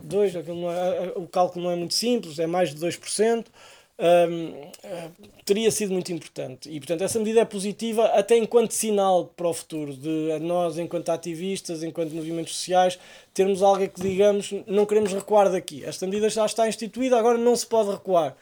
2, 0.01 0.35
uh, 0.37 0.39
é, 0.39 1.13
o 1.17 1.27
cálculo 1.27 1.65
não 1.65 1.73
é 1.73 1.75
muito 1.75 1.93
simples, 1.93 2.39
é 2.39 2.47
mais 2.47 2.73
de 2.73 2.77
2%, 2.77 3.47
um, 3.99 4.49
uh, 4.49 5.13
teria 5.45 5.69
sido 5.73 5.93
muito 5.93 6.13
importante. 6.13 6.71
E, 6.71 6.79
portanto, 6.79 7.03
essa 7.03 7.19
medida 7.19 7.41
é 7.41 7.45
positiva 7.45 8.05
até 8.07 8.37
enquanto 8.37 8.71
sinal 8.71 9.25
para 9.37 9.49
o 9.49 9.53
futuro, 9.53 9.93
de 9.93 10.39
nós, 10.39 10.79
enquanto 10.79 11.09
ativistas, 11.09 11.83
enquanto 11.83 12.15
movimentos 12.15 12.55
sociais, 12.55 13.01
termos 13.35 13.61
algo 13.61 13.89
que 13.89 14.01
digamos, 14.01 14.55
não 14.69 14.87
queremos 14.87 15.13
recuar 15.13 15.51
daqui. 15.51 15.85
Esta 15.85 16.07
medida 16.07 16.31
já 16.31 16.47
está 16.47 16.69
instituída, 16.69 17.19
agora 17.19 17.39
não 17.39 17.57
se 17.57 17.67
pode 17.67 17.91
recuar. 17.91 18.37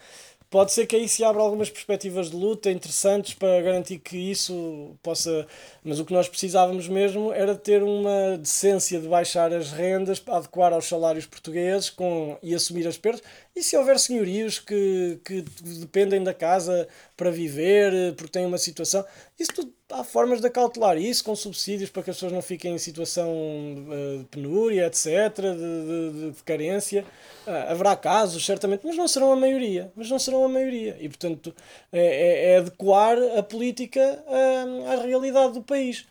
Pode 0.55 0.71
ser 0.71 0.87
que 0.87 0.95
aí 0.95 1.09
se 1.09 1.25
abra 1.25 1.43
algumas 1.43 1.69
perspectivas 1.69 2.31
de 2.31 2.37
luta 2.37 2.71
interessantes 2.71 3.35
para 3.35 3.61
garantir 3.61 3.99
que 3.99 4.17
isso 4.17 4.95
possa. 5.03 5.49
Mas 5.83 5.99
o 5.99 6.05
que 6.05 6.13
nós 6.13 6.29
precisávamos 6.29 6.87
mesmo 6.87 7.33
era 7.33 7.57
ter 7.57 7.83
uma 7.83 8.39
decência 8.39 9.01
de 9.01 9.09
baixar 9.09 9.53
as 9.53 9.73
rendas, 9.73 10.23
adequar 10.29 10.73
aos 10.73 10.85
salários 10.85 11.27
portugueses 11.27 11.91
com, 11.91 12.39
e 12.41 12.55
assumir 12.55 12.87
as 12.87 12.97
perdas. 12.97 13.25
E 13.57 13.65
se 13.65 13.77
houver 13.77 13.99
senhorios 13.99 14.61
que, 14.61 15.19
que 15.25 15.45
dependem 15.81 16.23
da 16.23 16.33
casa 16.33 16.87
para 17.17 17.33
viver, 17.33 18.15
porque 18.15 18.31
têm 18.31 18.47
uma 18.47 18.57
situação, 18.57 19.05
isso 19.37 19.53
tudo 19.55 19.75
há 19.95 20.05
formas 20.05 20.41
de 20.41 20.47
acautelar 20.47 20.99
isso 20.99 21.25
com 21.25 21.35
subsídios 21.37 21.89
para 21.89 22.03
que 22.03 22.11
as 22.11 22.17
pessoas 22.17 22.33
não 22.33 22.43
fiquem 22.43 22.75
em 22.75 22.79
situação 22.79 23.31
uh, 23.31 24.19
de 24.19 24.25
penúria, 24.25 24.87
etc., 24.87 25.07
de, 25.37 26.13
de, 26.13 26.31
de 26.33 26.43
carência. 26.43 27.05
Uh, 27.47 27.71
haverá 27.71 27.95
casos, 27.97 28.45
certamente, 28.45 28.85
mas 28.85 28.97
não 28.97 29.07
serão 29.07 29.33
a 29.33 29.37
maioria. 29.37 29.93
Mas 29.95 30.11
não 30.11 30.19
serão 30.19 30.45
a 30.45 30.49
maioria. 30.49 30.97
E, 31.01 31.09
portanto, 31.09 31.55
é, 31.93 32.01
é, 32.01 32.53
é 32.53 32.57
adequar 32.59 33.17
a 33.39 33.43
política 33.43 34.23
uh, 34.27 34.91
à 34.91 35.03
realidade 35.03 35.55
do 35.55 35.63
país. 35.63 36.05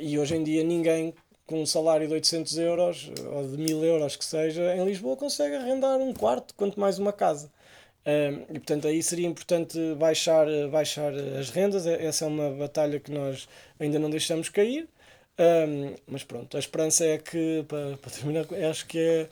e 0.00 0.18
hoje 0.18 0.34
em 0.34 0.42
dia 0.42 0.64
ninguém 0.64 1.14
com 1.46 1.62
um 1.62 1.66
salário 1.66 2.06
de 2.06 2.12
800 2.14 2.58
euros 2.58 3.10
ou 3.32 3.48
de 3.48 3.56
1000 3.56 3.84
euros 3.84 4.16
que 4.16 4.24
seja, 4.24 4.74
em 4.76 4.84
Lisboa 4.84 5.16
consegue 5.16 5.56
arrendar 5.56 5.98
um 5.98 6.12
quarto, 6.12 6.54
quanto 6.54 6.78
mais 6.78 6.98
uma 6.98 7.12
casa. 7.12 7.50
E 8.48 8.54
portanto 8.54 8.88
aí 8.88 9.02
seria 9.02 9.26
importante 9.26 9.78
baixar, 9.96 10.46
baixar 10.70 11.12
as 11.38 11.50
rendas, 11.50 11.86
essa 11.86 12.24
é 12.24 12.28
uma 12.28 12.50
batalha 12.50 12.98
que 12.98 13.10
nós 13.10 13.46
ainda 13.78 13.98
não 13.98 14.08
deixamos 14.08 14.48
cair, 14.48 14.88
mas 16.06 16.24
pronto, 16.24 16.56
a 16.56 16.60
esperança 16.60 17.04
é 17.04 17.18
que, 17.18 17.64
para, 17.68 17.96
para 17.98 18.10
terminar, 18.10 18.46
acho 18.70 18.86
que 18.86 18.98
é, 18.98 19.28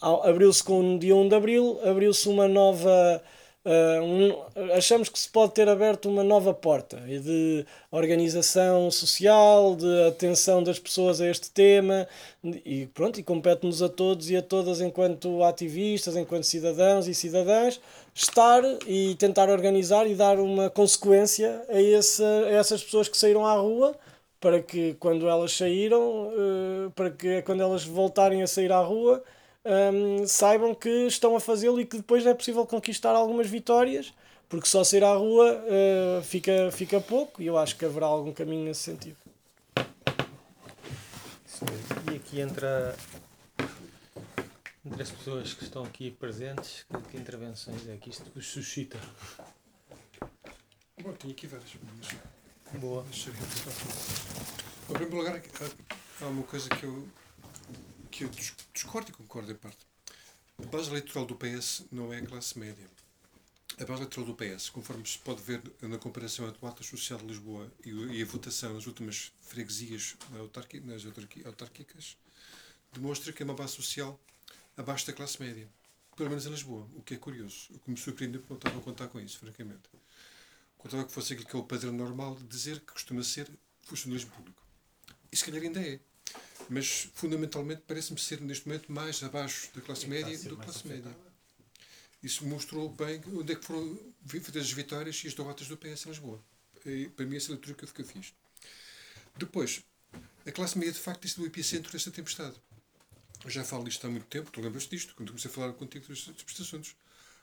abriu-se 0.00 0.64
com 0.64 0.96
o 0.96 0.98
dia 0.98 1.14
1 1.14 1.28
de 1.28 1.34
Abril, 1.34 1.78
abriu-se 1.84 2.28
uma 2.28 2.48
nova 2.48 3.22
Uh, 3.66 4.00
um, 4.00 4.72
achamos 4.74 5.08
que 5.08 5.18
se 5.18 5.28
pode 5.28 5.52
ter 5.52 5.68
aberto 5.68 6.08
uma 6.08 6.22
nova 6.22 6.54
porta 6.54 6.98
de 6.98 7.66
organização 7.90 8.92
social, 8.92 9.74
de 9.74 10.06
atenção 10.06 10.62
das 10.62 10.78
pessoas 10.78 11.20
a 11.20 11.26
este 11.26 11.50
tema 11.50 12.06
e 12.44 12.86
pronto, 12.94 13.18
e 13.18 13.24
compete-nos 13.24 13.82
a 13.82 13.88
todos 13.88 14.30
e 14.30 14.36
a 14.36 14.42
todas 14.42 14.80
enquanto 14.80 15.42
ativistas, 15.42 16.14
enquanto 16.14 16.44
cidadãos 16.44 17.08
e 17.08 17.14
cidadãs, 17.14 17.80
estar 18.14 18.62
e 18.86 19.16
tentar 19.16 19.50
organizar 19.50 20.06
e 20.06 20.14
dar 20.14 20.38
uma 20.38 20.70
consequência 20.70 21.60
a, 21.68 21.82
esse, 21.82 22.22
a 22.22 22.50
essas 22.50 22.84
pessoas 22.84 23.08
que 23.08 23.16
saíram 23.16 23.44
à 23.44 23.54
rua 23.54 23.96
para 24.40 24.62
que 24.62 24.94
quando 25.00 25.28
elas 25.28 25.50
saíram, 25.50 26.28
uh, 26.28 26.90
para 26.94 27.10
que 27.10 27.42
quando 27.42 27.62
elas 27.64 27.84
voltarem 27.84 28.44
a 28.44 28.46
sair 28.46 28.70
à 28.70 28.78
rua, 28.78 29.24
um, 29.66 30.26
saibam 30.26 30.74
que 30.74 30.88
estão 31.06 31.36
a 31.36 31.40
fazê-lo 31.40 31.80
e 31.80 31.84
que 31.84 31.96
depois 31.96 32.24
é 32.24 32.32
possível 32.32 32.64
conquistar 32.64 33.10
algumas 33.10 33.48
vitórias, 33.48 34.12
porque 34.48 34.68
só 34.68 34.84
sair 34.84 35.04
à 35.04 35.14
rua 35.14 35.60
uh, 35.64 36.22
fica, 36.22 36.70
fica 36.72 37.00
pouco 37.00 37.42
e 37.42 37.46
eu 37.46 37.58
acho 37.58 37.76
que 37.76 37.84
haverá 37.84 38.06
algum 38.06 38.32
caminho 38.32 38.64
nesse 38.64 38.82
sentido. 38.82 39.16
E 42.12 42.16
aqui 42.16 42.40
entra 42.40 42.94
entre 44.84 45.02
as 45.02 45.10
pessoas 45.10 45.52
que 45.52 45.64
estão 45.64 45.84
aqui 45.84 46.12
presentes, 46.12 46.86
que, 46.88 47.10
que 47.10 47.16
intervenções 47.16 47.88
é 47.88 47.96
que 47.96 48.10
isto 48.10 48.30
vos 48.32 48.46
suscita? 48.46 48.98
Bom, 51.02 51.12
tenho 51.12 51.32
aqui 51.32 51.46
várias. 51.46 51.70
Boa. 52.74 53.04
Em 54.88 54.92
primeiro 54.92 55.16
lugar, 55.16 55.42
há 56.20 56.26
uma 56.26 56.42
coisa 56.44 56.68
que 56.68 56.84
eu, 56.84 57.06
que 58.16 58.24
eu 58.24 58.30
discordo 58.72 59.10
e 59.10 59.12
concordo 59.12 59.52
em 59.52 59.54
parte. 59.54 59.86
A 60.58 60.66
base 60.68 60.88
eleitoral 60.88 61.26
do 61.26 61.36
PS 61.36 61.84
não 61.92 62.14
é 62.14 62.16
a 62.16 62.24
classe 62.24 62.58
média. 62.58 62.88
A 63.78 63.84
base 63.84 64.00
eleitoral 64.00 64.24
do 64.24 64.34
PS, 64.34 64.70
conforme 64.70 65.06
se 65.06 65.18
pode 65.18 65.42
ver 65.42 65.60
na 65.82 65.98
comparação 65.98 66.48
entre 66.48 66.64
o 66.64 66.66
Ato 66.66 66.82
Social 66.82 67.18
de 67.18 67.26
Lisboa 67.26 67.70
e 67.84 68.22
a 68.22 68.24
votação 68.24 68.72
nas 68.72 68.86
últimas 68.86 69.32
freguesias 69.42 70.16
nas 70.30 71.04
autárquicas, 71.44 72.16
demonstra 72.90 73.34
que 73.34 73.42
é 73.42 73.44
uma 73.44 73.52
base 73.52 73.74
social 73.74 74.18
abaixo 74.78 75.06
da 75.06 75.12
classe 75.12 75.38
média. 75.38 75.68
Pelo 76.16 76.30
menos 76.30 76.46
em 76.46 76.50
Lisboa, 76.50 76.88
o 76.94 77.02
que 77.02 77.12
é 77.12 77.18
curioso. 77.18 77.68
O 77.74 77.78
que 77.80 77.90
me 77.90 77.98
surpreendeu 77.98 78.40
porque 78.40 78.54
não 78.54 78.56
estava 78.56 78.78
a 78.78 78.80
contar 78.80 79.08
com 79.08 79.20
isso, 79.20 79.38
francamente. 79.38 79.90
Contava 80.78 81.04
que 81.04 81.12
fosse 81.12 81.34
aquilo 81.34 81.48
que 81.50 81.56
é 81.56 81.58
o 81.58 81.64
padrão 81.64 81.92
normal 81.92 82.34
de 82.34 82.44
dizer 82.44 82.80
que 82.80 82.94
costuma 82.94 83.22
ser 83.22 83.46
funcionalismo 83.82 84.30
público. 84.30 84.62
E 85.30 85.36
se 85.36 85.44
calhar 85.44 85.62
ainda 85.62 85.82
é. 85.82 86.00
Mas, 86.68 87.08
fundamentalmente, 87.14 87.82
parece-me 87.86 88.18
ser, 88.18 88.40
neste 88.40 88.66
momento, 88.66 88.90
mais 88.90 89.22
abaixo 89.22 89.68
da 89.74 89.80
classe 89.80 90.06
média 90.06 90.36
do 90.38 90.56
que 90.56 90.64
classe 90.64 90.86
média. 90.86 91.16
Isso 92.22 92.44
mostrou 92.46 92.88
bem 92.90 93.22
onde 93.34 93.52
é 93.52 93.56
que 93.56 93.64
foram 93.64 93.98
feitas 94.26 94.56
as 94.56 94.72
vitórias 94.72 95.22
e 95.22 95.28
as 95.28 95.34
derrotas 95.34 95.68
do 95.68 95.76
PS 95.76 96.06
em 96.06 96.08
Lisboa. 96.08 96.42
E, 96.84 97.08
para 97.08 97.24
mim, 97.24 97.36
essa 97.36 97.46
é 97.46 97.48
a 97.50 97.52
leitura 97.52 97.74
que 97.74 98.00
eu 98.00 98.04
fiz. 98.04 98.32
Depois, 99.36 99.82
a 100.44 100.50
classe 100.50 100.78
média, 100.78 100.92
de 100.92 100.98
facto, 100.98 101.22
disse 101.22 101.36
do 101.36 101.46
epicentro 101.46 101.92
desta 101.92 102.10
tempestade. 102.10 102.56
Eu 103.44 103.50
já 103.50 103.62
falo 103.62 103.84
disto 103.84 104.04
há 104.06 104.10
muito 104.10 104.26
tempo, 104.26 104.50
tu 104.50 104.60
lembras 104.60 104.88
disto, 104.88 105.14
quando 105.14 105.28
comecei 105.28 105.50
a 105.50 105.54
falar 105.54 105.72
contigo 105.74 106.06
destes 106.08 106.60
assuntos. 106.60 106.96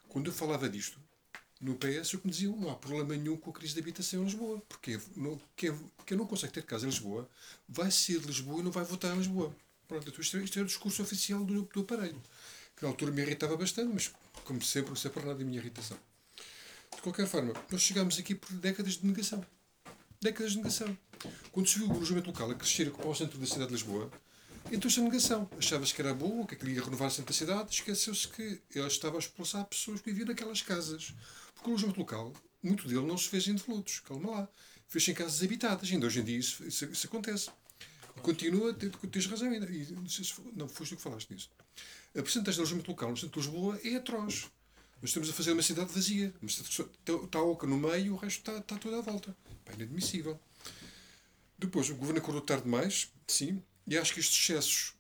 Quando 0.10 0.28
eu 0.28 0.34
falava 0.34 0.68
disto, 0.68 1.00
no 1.64 1.76
PS, 1.76 2.14
o 2.14 2.20
que 2.20 2.28
me 2.28 2.32
diziam, 2.32 2.58
não 2.58 2.70
há 2.70 2.76
problema 2.76 3.16
nenhum 3.16 3.38
com 3.38 3.50
a 3.50 3.54
crise 3.54 3.74
de 3.74 3.80
habitação 3.80 4.22
em 4.22 4.26
Lisboa, 4.26 4.62
porque 4.68 5.00
não, 5.16 5.40
quem, 5.56 5.72
não 6.12 6.28
consegue 6.28 6.52
ter 6.52 6.64
casa 6.64 6.86
em 6.86 6.90
Lisboa 6.90 7.30
vai 7.70 7.90
ser 7.90 8.20
de 8.20 8.28
Lisboa 8.28 8.60
e 8.60 8.64
não 8.64 8.72
vai 8.72 8.84
votar 8.84 9.16
em 9.16 9.18
Lisboa. 9.18 9.56
Pronto, 9.88 10.10
então 10.10 10.20
isto, 10.20 10.36
é, 10.36 10.44
isto 10.44 10.60
é 10.60 10.62
o 10.62 10.66
discurso 10.66 11.02
oficial 11.02 11.44
do, 11.46 11.62
do 11.64 11.80
aparelho, 11.80 12.22
que 12.76 12.84
na 12.84 12.90
altura 12.90 13.12
me 13.12 13.22
irritava 13.22 13.56
bastante, 13.56 13.94
mas 13.94 14.12
como 14.44 14.62
sempre, 14.62 14.90
não 14.90 14.98
sei 14.98 15.10
por 15.10 15.24
nada 15.24 15.40
da 15.40 15.46
minha 15.46 15.58
irritação. 15.58 15.98
De 16.94 17.02
qualquer 17.02 17.28
forma, 17.28 17.54
nós 17.72 17.82
chegámos 17.82 18.20
aqui 18.20 18.36
por 18.36 18.52
décadas 18.58 18.98
de 18.98 19.08
negação. 19.08 19.46
Décadas 20.22 20.52
de 20.52 20.58
negação. 20.58 20.98
Quando 21.54 21.70
se 21.70 21.80
viu 21.80 21.88
o 21.88 21.92
alojamento 21.92 22.28
local 22.28 22.52
a 22.52 22.56
crescer 22.56 22.92
para 22.92 23.08
o 23.08 23.16
centro 23.16 23.40
da 23.40 23.46
cidade 23.46 23.68
de 23.68 23.74
Lisboa, 23.74 24.12
entrou-se 24.70 25.00
a 25.00 25.04
negação. 25.04 25.50
Achava-se 25.58 25.94
que 25.94 26.02
era 26.02 26.14
bom, 26.14 26.46
que 26.46 26.58
queria 26.58 26.84
renovar 26.84 27.08
o 27.08 27.12
centro 27.12 27.34
da 27.34 27.38
cidade, 27.38 27.74
esqueceu-se 27.74 28.28
que 28.28 28.62
ele 28.76 28.88
estava 28.88 29.16
a 29.16 29.20
expulsar 29.20 29.66
pessoas 29.66 30.02
que 30.02 30.10
viviam 30.10 30.28
naquelas 30.28 30.62
casas. 30.62 31.14
Porque 31.64 31.72
o 31.72 31.74
alojamento 31.76 32.00
local, 32.02 32.34
muito 32.62 32.90
dele 32.90 33.06
não 33.06 33.18
se 33.18 33.30
fez 33.30 33.48
em 33.48 33.56
devolutos, 33.56 34.02
calma 34.02 34.32
lá. 34.32 34.50
Fez 34.90 35.08
em 35.08 35.14
casas 35.14 35.42
habitadas. 35.42 35.90
Ainda 35.90 36.06
hoje 36.06 36.20
em 36.20 36.24
dia 36.26 36.38
isso, 36.38 36.62
isso, 36.66 36.84
isso 36.84 37.08
acontece. 37.08 37.50
E 38.18 38.20
continua, 38.20 38.74
tens 38.74 39.26
razão 39.28 39.50
ainda. 39.50 39.66
E, 39.72 39.90
não, 39.94 40.08
sei 40.10 40.26
se, 40.26 40.34
não 40.58 40.68
foste 40.68 40.94
tu 40.94 40.98
que 40.98 41.02
falaste 41.02 41.32
nisso. 41.32 41.50
A 42.10 42.22
porcentagem 42.22 42.56
de 42.56 42.60
alojamento 42.60 42.92
local 42.92 43.12
no 43.12 43.18
centro 43.18 43.40
de 43.40 43.48
Lisboa 43.48 43.80
é 43.82 43.96
atroz. 43.96 44.52
Nós 45.02 45.10
estamos 45.10 45.30
a 45.30 45.34
fazer 45.34 45.54
uma 45.54 45.62
cidade 45.62 45.94
vazia. 45.94 46.34
Está 46.44 47.40
a 47.40 47.44
oca 47.44 47.66
no 47.66 47.78
meio 47.78 48.08
e 48.08 48.10
o 48.10 48.18
resto 48.18 48.40
está, 48.40 48.58
está 48.58 48.78
toda 48.78 48.98
à 48.98 49.02
volta. 49.02 49.34
Pá, 49.64 49.72
inadmissível. 49.72 50.38
Depois, 51.58 51.90
o 51.90 51.96
governo 51.96 52.20
acordou 52.20 52.42
tarde 52.42 52.66
demais, 52.66 53.10
sim, 53.26 53.64
e 53.88 53.98
acho 53.98 54.14
que 54.14 54.20
estes 54.20 54.38
excessos. 54.38 54.94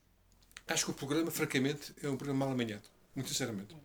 Acho 0.65 0.85
que 0.85 0.91
o 0.91 0.93
programa, 0.93 1.29
francamente, 1.29 1.93
é 2.01 2.07
um 2.07 2.15
programa 2.15 2.45
mal 2.45 2.53
amanhado. 2.53 2.87
Muito 3.13 3.27
sinceramente 3.27 3.75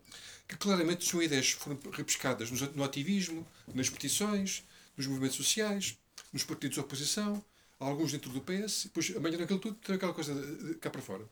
que 0.48 0.56
claramente 0.56 1.04
são 1.04 1.22
ideias 1.22 1.52
que 1.52 1.60
foram 1.60 1.78
repescadas 1.92 2.50
no 2.50 2.82
ativismo, 2.82 3.46
nas 3.74 3.90
petições, 3.90 4.64
nos 4.96 5.06
movimentos 5.06 5.36
sociais, 5.36 5.98
nos 6.32 6.42
partidos 6.42 6.74
de 6.74 6.80
oposição, 6.80 7.44
alguns 7.78 8.10
dentro 8.12 8.30
do 8.30 8.40
PS, 8.40 8.84
depois 8.84 9.14
amanhã 9.14 9.38
naquilo 9.38 9.58
tudo 9.58 9.76
tem 9.76 9.94
aquela 9.94 10.14
coisa 10.14 10.34
cá 10.80 10.90
para 10.90 11.02
fora. 11.02 11.24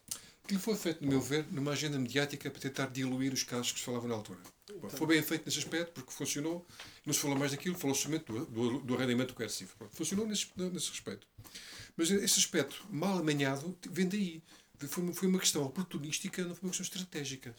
Aquilo 0.44 0.60
foi 0.60 0.76
feito, 0.76 1.02
no 1.02 1.10
meu 1.10 1.20
ver, 1.20 1.44
numa 1.50 1.72
agenda 1.72 1.98
mediática 1.98 2.48
para 2.48 2.60
tentar 2.60 2.86
diluir 2.86 3.32
os 3.32 3.42
casos 3.42 3.72
que 3.72 3.80
se 3.80 3.84
falavam 3.84 4.08
na 4.08 4.14
altura. 4.14 4.38
Bom, 4.80 4.88
foi 4.88 5.06
bem 5.08 5.22
feito 5.22 5.44
nesse 5.44 5.58
aspecto, 5.58 5.92
porque 5.92 6.12
funcionou, 6.12 6.64
não 7.04 7.12
se 7.12 7.18
falou 7.18 7.36
mais 7.36 7.50
daquilo, 7.50 7.74
falou 7.76 7.96
somente 7.96 8.26
do, 8.26 8.46
do, 8.46 8.78
do 8.78 8.94
arrendamento 8.94 9.34
coercivo. 9.34 9.72
Funcionou 9.90 10.24
nesse, 10.24 10.46
nesse 10.56 10.90
respeito. 10.90 11.26
Mas 11.96 12.10
esse 12.10 12.38
aspecto 12.38 12.84
mal 12.90 13.18
amanhado 13.18 13.76
vem 13.90 14.08
daí. 14.08 14.42
Foi, 14.78 15.12
foi 15.14 15.26
uma 15.26 15.40
questão 15.40 15.64
oportunística, 15.64 16.44
não 16.44 16.54
foi 16.54 16.68
uma 16.68 16.76
questão 16.76 16.96
estratégica. 16.96 17.52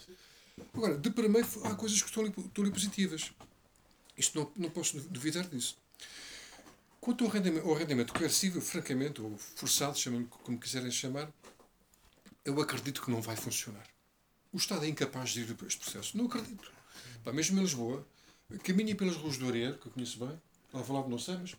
Agora, 0.74 0.98
de 0.98 1.10
primeiro, 1.10 1.48
há 1.64 1.76
coisas 1.76 2.02
que 2.02 2.08
estão 2.08 2.24
ali, 2.24 2.34
estão 2.38 2.64
ali 2.64 2.72
positivas. 2.72 3.32
Isto 4.18 4.40
não, 4.40 4.52
não 4.56 4.70
posso 4.70 5.00
duvidar 5.10 5.48
disso. 5.48 5.78
Quanto 7.00 7.24
ao 7.24 7.30
rendimento, 7.30 7.68
ao 7.68 7.74
rendimento 7.74 8.14
coercivo, 8.14 8.60
francamente, 8.60 9.22
ou 9.22 9.38
forçado, 9.38 9.98
chamem 9.98 10.26
como 10.26 10.60
quiserem 10.60 10.92
chamar, 10.92 11.32
eu 12.44 12.60
acredito 12.62 13.02
que 13.02 13.12
não 13.12 13.22
vai 13.22 13.36
funcionar. 13.36 13.88
O 14.52 14.58
Estado 14.58 14.86
é 14.86 14.88
incapaz 14.88 15.32
de 15.32 15.42
ir 15.42 15.56
por 15.56 15.68
este 15.68 15.80
processo. 15.80 16.18
Não 16.18 16.26
acredito. 16.26 16.72
Pá, 17.24 17.32
mesmo 17.32 17.58
em 17.58 17.62
Lisboa, 17.62 18.06
caminha 18.64 18.96
pelas 18.96 19.16
ruas 19.16 19.38
do 19.38 19.48
Areiro, 19.48 19.78
que 19.78 19.88
eu 19.88 19.92
conheço 19.92 20.18
bem, 20.20 20.42
lá 20.74 20.84
falava 20.84 21.08
não 21.08 21.20
sei, 21.20 21.38
mas 21.38 21.56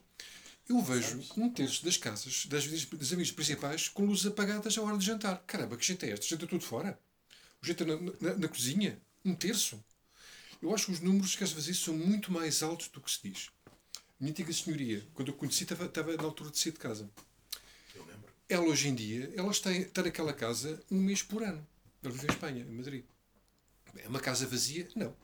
eu 0.69 0.83
vejo 0.83 1.23
um 1.37 1.51
terço 1.51 1.85
das 1.85 1.97
casas, 1.97 2.47
das, 2.47 2.67
das 2.67 3.09
avenidas 3.13 3.33
principais, 3.33 3.89
com 3.89 4.05
luzes 4.05 4.27
apagadas 4.27 4.77
à 4.77 4.83
hora 4.83 4.99
de 4.99 5.05
jantar. 5.07 5.43
Caramba, 5.47 5.77
que 5.77 5.87
gente 5.87 6.05
é 6.05 6.11
esta? 6.11 6.27
Janta 6.27 6.47
tudo 6.47 6.65
fora? 6.65 6.99
O 7.63 7.67
jeito 7.67 7.85
na, 7.85 7.97
na, 8.21 8.37
na, 8.37 8.49
cozinha, 8.49 9.01
um 9.25 9.35
terço. 9.35 9.83
Eu 10.61 10.75
acho 10.75 10.87
que 10.87 10.93
os 10.93 11.01
números 11.01 11.37
que 11.37 11.45
às 11.45 11.53
vezes 11.53 11.79
são 11.79 11.97
muito 11.97 12.33
mais 12.33 12.63
altos 12.63 12.89
do 12.89 13.01
que 13.01 13.11
se 13.11 13.29
diz. 13.29 13.51
Minha 14.19 14.33
antiga 14.33 14.53
senhoria, 14.53 15.07
quando 15.15 15.29
eu 15.29 15.35
conheci, 15.35 15.63
estava, 15.63 15.85
estava 15.85 16.17
na 16.17 16.25
altura 16.25 16.51
de 16.51 16.59
sair 16.59 16.73
de 16.73 16.79
casa. 16.79 17.09
Eu 17.95 18.05
lembro. 18.05 18.33
Ela 18.49 18.65
hoje 18.65 18.89
em 18.89 18.95
dia, 18.95 19.33
ela 19.37 19.51
está, 19.51 19.73
está 19.73 20.03
naquela 20.03 20.33
casa 20.33 20.83
um 20.91 21.01
mês 21.01 21.23
por 21.23 21.43
ano. 21.43 21.65
Ela 22.03 22.13
vive 22.13 22.27
em 22.27 22.31
Espanha, 22.31 22.63
em 22.63 22.73
Madrid. 22.73 23.05
É 23.97 24.09
uma 24.09 24.21
casa 24.21 24.47
vazia? 24.47 24.89
Não. 24.95 25.15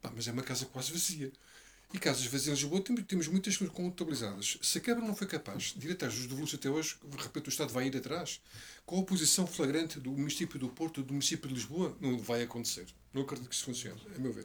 Pá, 0.00 0.12
mas 0.14 0.28
é 0.28 0.32
uma 0.32 0.42
casa 0.42 0.66
quase 0.66 0.92
vazia. 0.92 1.32
E 1.94 1.98
casas 2.00 2.26
vazias 2.26 2.48
em 2.48 2.60
Lisboa 2.60 2.80
temos, 2.80 3.04
temos 3.04 3.28
muitas 3.28 3.56
contabilizadas. 3.56 4.58
Se 4.60 4.78
a 4.78 4.80
Câmara 4.80 5.06
não 5.06 5.14
foi 5.14 5.28
capaz 5.28 5.72
de 5.76 5.86
ir 5.86 5.92
atrás 5.92 6.12
dos 6.12 6.26
devolutos 6.26 6.52
até 6.52 6.68
hoje, 6.68 6.96
repente 7.16 7.48
o 7.48 7.50
Estado 7.50 7.72
vai 7.72 7.86
ir 7.86 7.96
atrás. 7.96 8.40
Com 8.84 8.96
a 8.96 8.98
oposição 8.98 9.46
flagrante 9.46 10.00
do 10.00 10.10
município 10.10 10.58
do 10.58 10.68
Porto, 10.68 11.04
do 11.04 11.12
município 11.12 11.46
de 11.48 11.54
Lisboa, 11.54 11.96
não 12.00 12.18
vai 12.18 12.42
acontecer. 12.42 12.84
Não 13.12 13.22
acredito 13.22 13.48
que 13.48 13.54
isso 13.54 13.64
funcione, 13.64 14.00
a 14.12 14.18
meu 14.18 14.32
ver. 14.32 14.44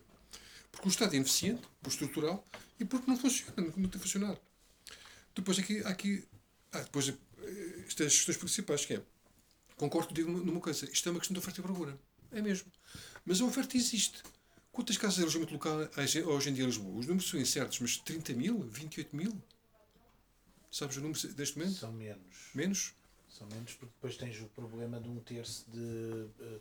Porque 0.72 0.88
o 0.88 0.92
Estado 0.92 1.16
é 1.16 1.16
ineficiente, 1.16 1.64
por 1.82 1.90
estrutural, 1.90 2.48
e 2.80 2.86
porque 2.86 3.10
não 3.10 3.18
funciona, 3.18 3.74
não 3.76 3.90
tem 3.90 4.00
funcionado. 4.00 4.40
Depois 5.34 5.58
aqui, 5.58 5.80
aqui 5.86 6.24
ah, 6.72 6.82
depois 6.82 7.10
eh, 7.10 7.16
estas 7.88 8.06
as 8.06 8.14
questões 8.14 8.38
principais, 8.38 8.86
que 8.86 8.94
é, 8.94 9.02
concordo 9.76 10.10
contigo 10.10 10.30
numa 10.30 10.62
coisa, 10.62 10.86
isto 10.86 11.10
é 11.10 11.12
uma 11.12 11.20
questão 11.20 11.34
de 11.34 11.40
oferta 11.40 11.60
e 11.60 11.64
procura. 11.64 11.98
É 12.32 12.44
mesmo. 12.44 12.72
Mas 13.26 13.42
a 13.42 13.46
oferta 13.46 13.76
existe. 13.76 14.22
Quantas 14.72 14.98
casas 14.98 15.16
de 15.16 15.22
alojamento 15.24 15.54
local 15.54 15.82
há 15.82 16.30
hoje 16.30 16.50
em 16.50 16.54
dia 16.54 16.64
em 16.64 16.68
Lisboa? 16.68 16.98
Os 16.98 17.06
números 17.06 17.30
são 17.30 17.40
incertos, 17.40 17.80
mas 17.80 17.98
30 17.98 18.34
mil? 18.34 18.60
28 18.62 19.16
mil? 19.16 19.42
Sabes 20.72 20.98
o 20.98 21.02
número 21.02 21.20
deste 21.34 21.58
momento? 21.58 21.78
São 21.78 21.92
menos. 21.92 22.52
Menos? 22.54 22.94
São 23.28 23.48
menos 23.48 23.74
porque 23.74 23.94
depois 23.96 24.18
tens 24.18 24.40
o 24.42 24.46
problema 24.48 25.00
de 25.00 25.10
um 25.10 25.20
terço 25.20 25.66
de, 25.72 26.28
eh, 26.40 26.60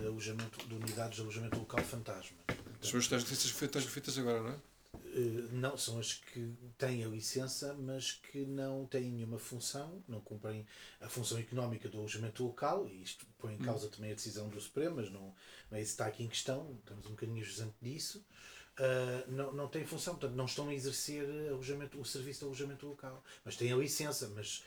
de, 0.00 0.06
alojamento, 0.06 0.66
de 0.66 0.74
unidades 0.74 1.16
de 1.16 1.22
alojamento 1.22 1.58
local 1.58 1.82
fantasma. 1.84 2.36
São 2.80 2.98
as 2.98 3.06
feitas, 3.06 3.84
feitas 3.84 4.18
agora, 4.18 4.42
não 4.42 4.50
é? 4.50 4.58
Eh, 5.16 5.48
não, 5.50 5.78
são 5.78 5.98
as 5.98 6.12
que 6.12 6.52
têm 6.76 7.02
a 7.02 7.08
licença, 7.08 7.72
mas 7.72 8.12
que 8.12 8.44
não 8.44 8.84
têm 8.84 9.10
nenhuma 9.10 9.38
função, 9.38 10.04
não 10.06 10.20
cumprem 10.20 10.66
a 11.00 11.08
função 11.08 11.38
económica 11.38 11.88
do 11.88 11.96
alojamento 11.98 12.44
local, 12.44 12.86
e 12.86 13.02
isto 13.02 13.24
põe 13.38 13.54
em 13.54 13.58
causa 13.58 13.86
hum. 13.86 13.90
também 13.90 14.12
a 14.12 14.14
decisão 14.14 14.46
do 14.50 14.60
Supremo, 14.60 14.96
mas 14.96 15.10
não, 15.10 15.34
não 15.70 15.78
é 15.78 15.80
isso 15.80 15.92
que 15.92 15.94
está 15.94 16.06
aqui 16.06 16.22
em 16.22 16.28
questão, 16.28 16.78
estamos 16.80 17.06
um 17.06 17.10
bocadinho 17.10 17.42
jusante 17.42 17.74
disso. 17.80 18.22
Uh, 18.78 19.30
não, 19.30 19.52
não 19.54 19.68
têm 19.68 19.86
função, 19.86 20.16
portanto, 20.16 20.36
não 20.36 20.44
estão 20.44 20.68
a 20.68 20.74
exercer 20.74 21.26
alojamento, 21.48 21.98
o 21.98 22.04
serviço 22.04 22.40
de 22.40 22.44
alojamento 22.44 22.86
local, 22.86 23.24
mas 23.42 23.56
têm 23.56 23.72
a 23.72 23.76
licença, 23.76 24.30
mas 24.34 24.62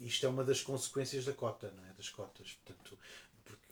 isto 0.00 0.26
é 0.26 0.28
uma 0.28 0.42
das 0.42 0.60
consequências 0.60 1.24
da 1.24 1.32
cota, 1.32 1.72
não 1.76 1.84
é? 1.84 1.92
Das 1.92 2.08
cotas, 2.08 2.58
portanto, 2.64 2.98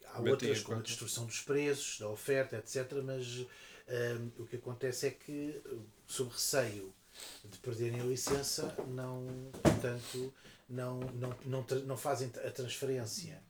há 0.06 0.20
outras, 0.20 0.62
como 0.62 0.78
a 0.78 0.82
destruição 0.82 1.26
dos 1.26 1.40
preços, 1.40 1.98
da 1.98 2.08
oferta, 2.08 2.58
etc., 2.58 2.92
mas 3.02 3.44
um, 3.88 4.42
o 4.42 4.46
que 4.46 4.56
acontece 4.56 5.06
é 5.06 5.10
que, 5.10 5.60
sob 6.06 6.30
receio 6.30 6.94
de 7.44 7.58
perderem 7.58 8.00
a 8.00 8.04
licença, 8.04 8.74
não, 8.88 9.26
portanto, 9.62 10.32
não, 10.68 11.00
não, 11.00 11.36
não, 11.44 11.66
não 11.84 11.96
fazem 11.96 12.28
a 12.28 12.50
transferência 12.50 13.42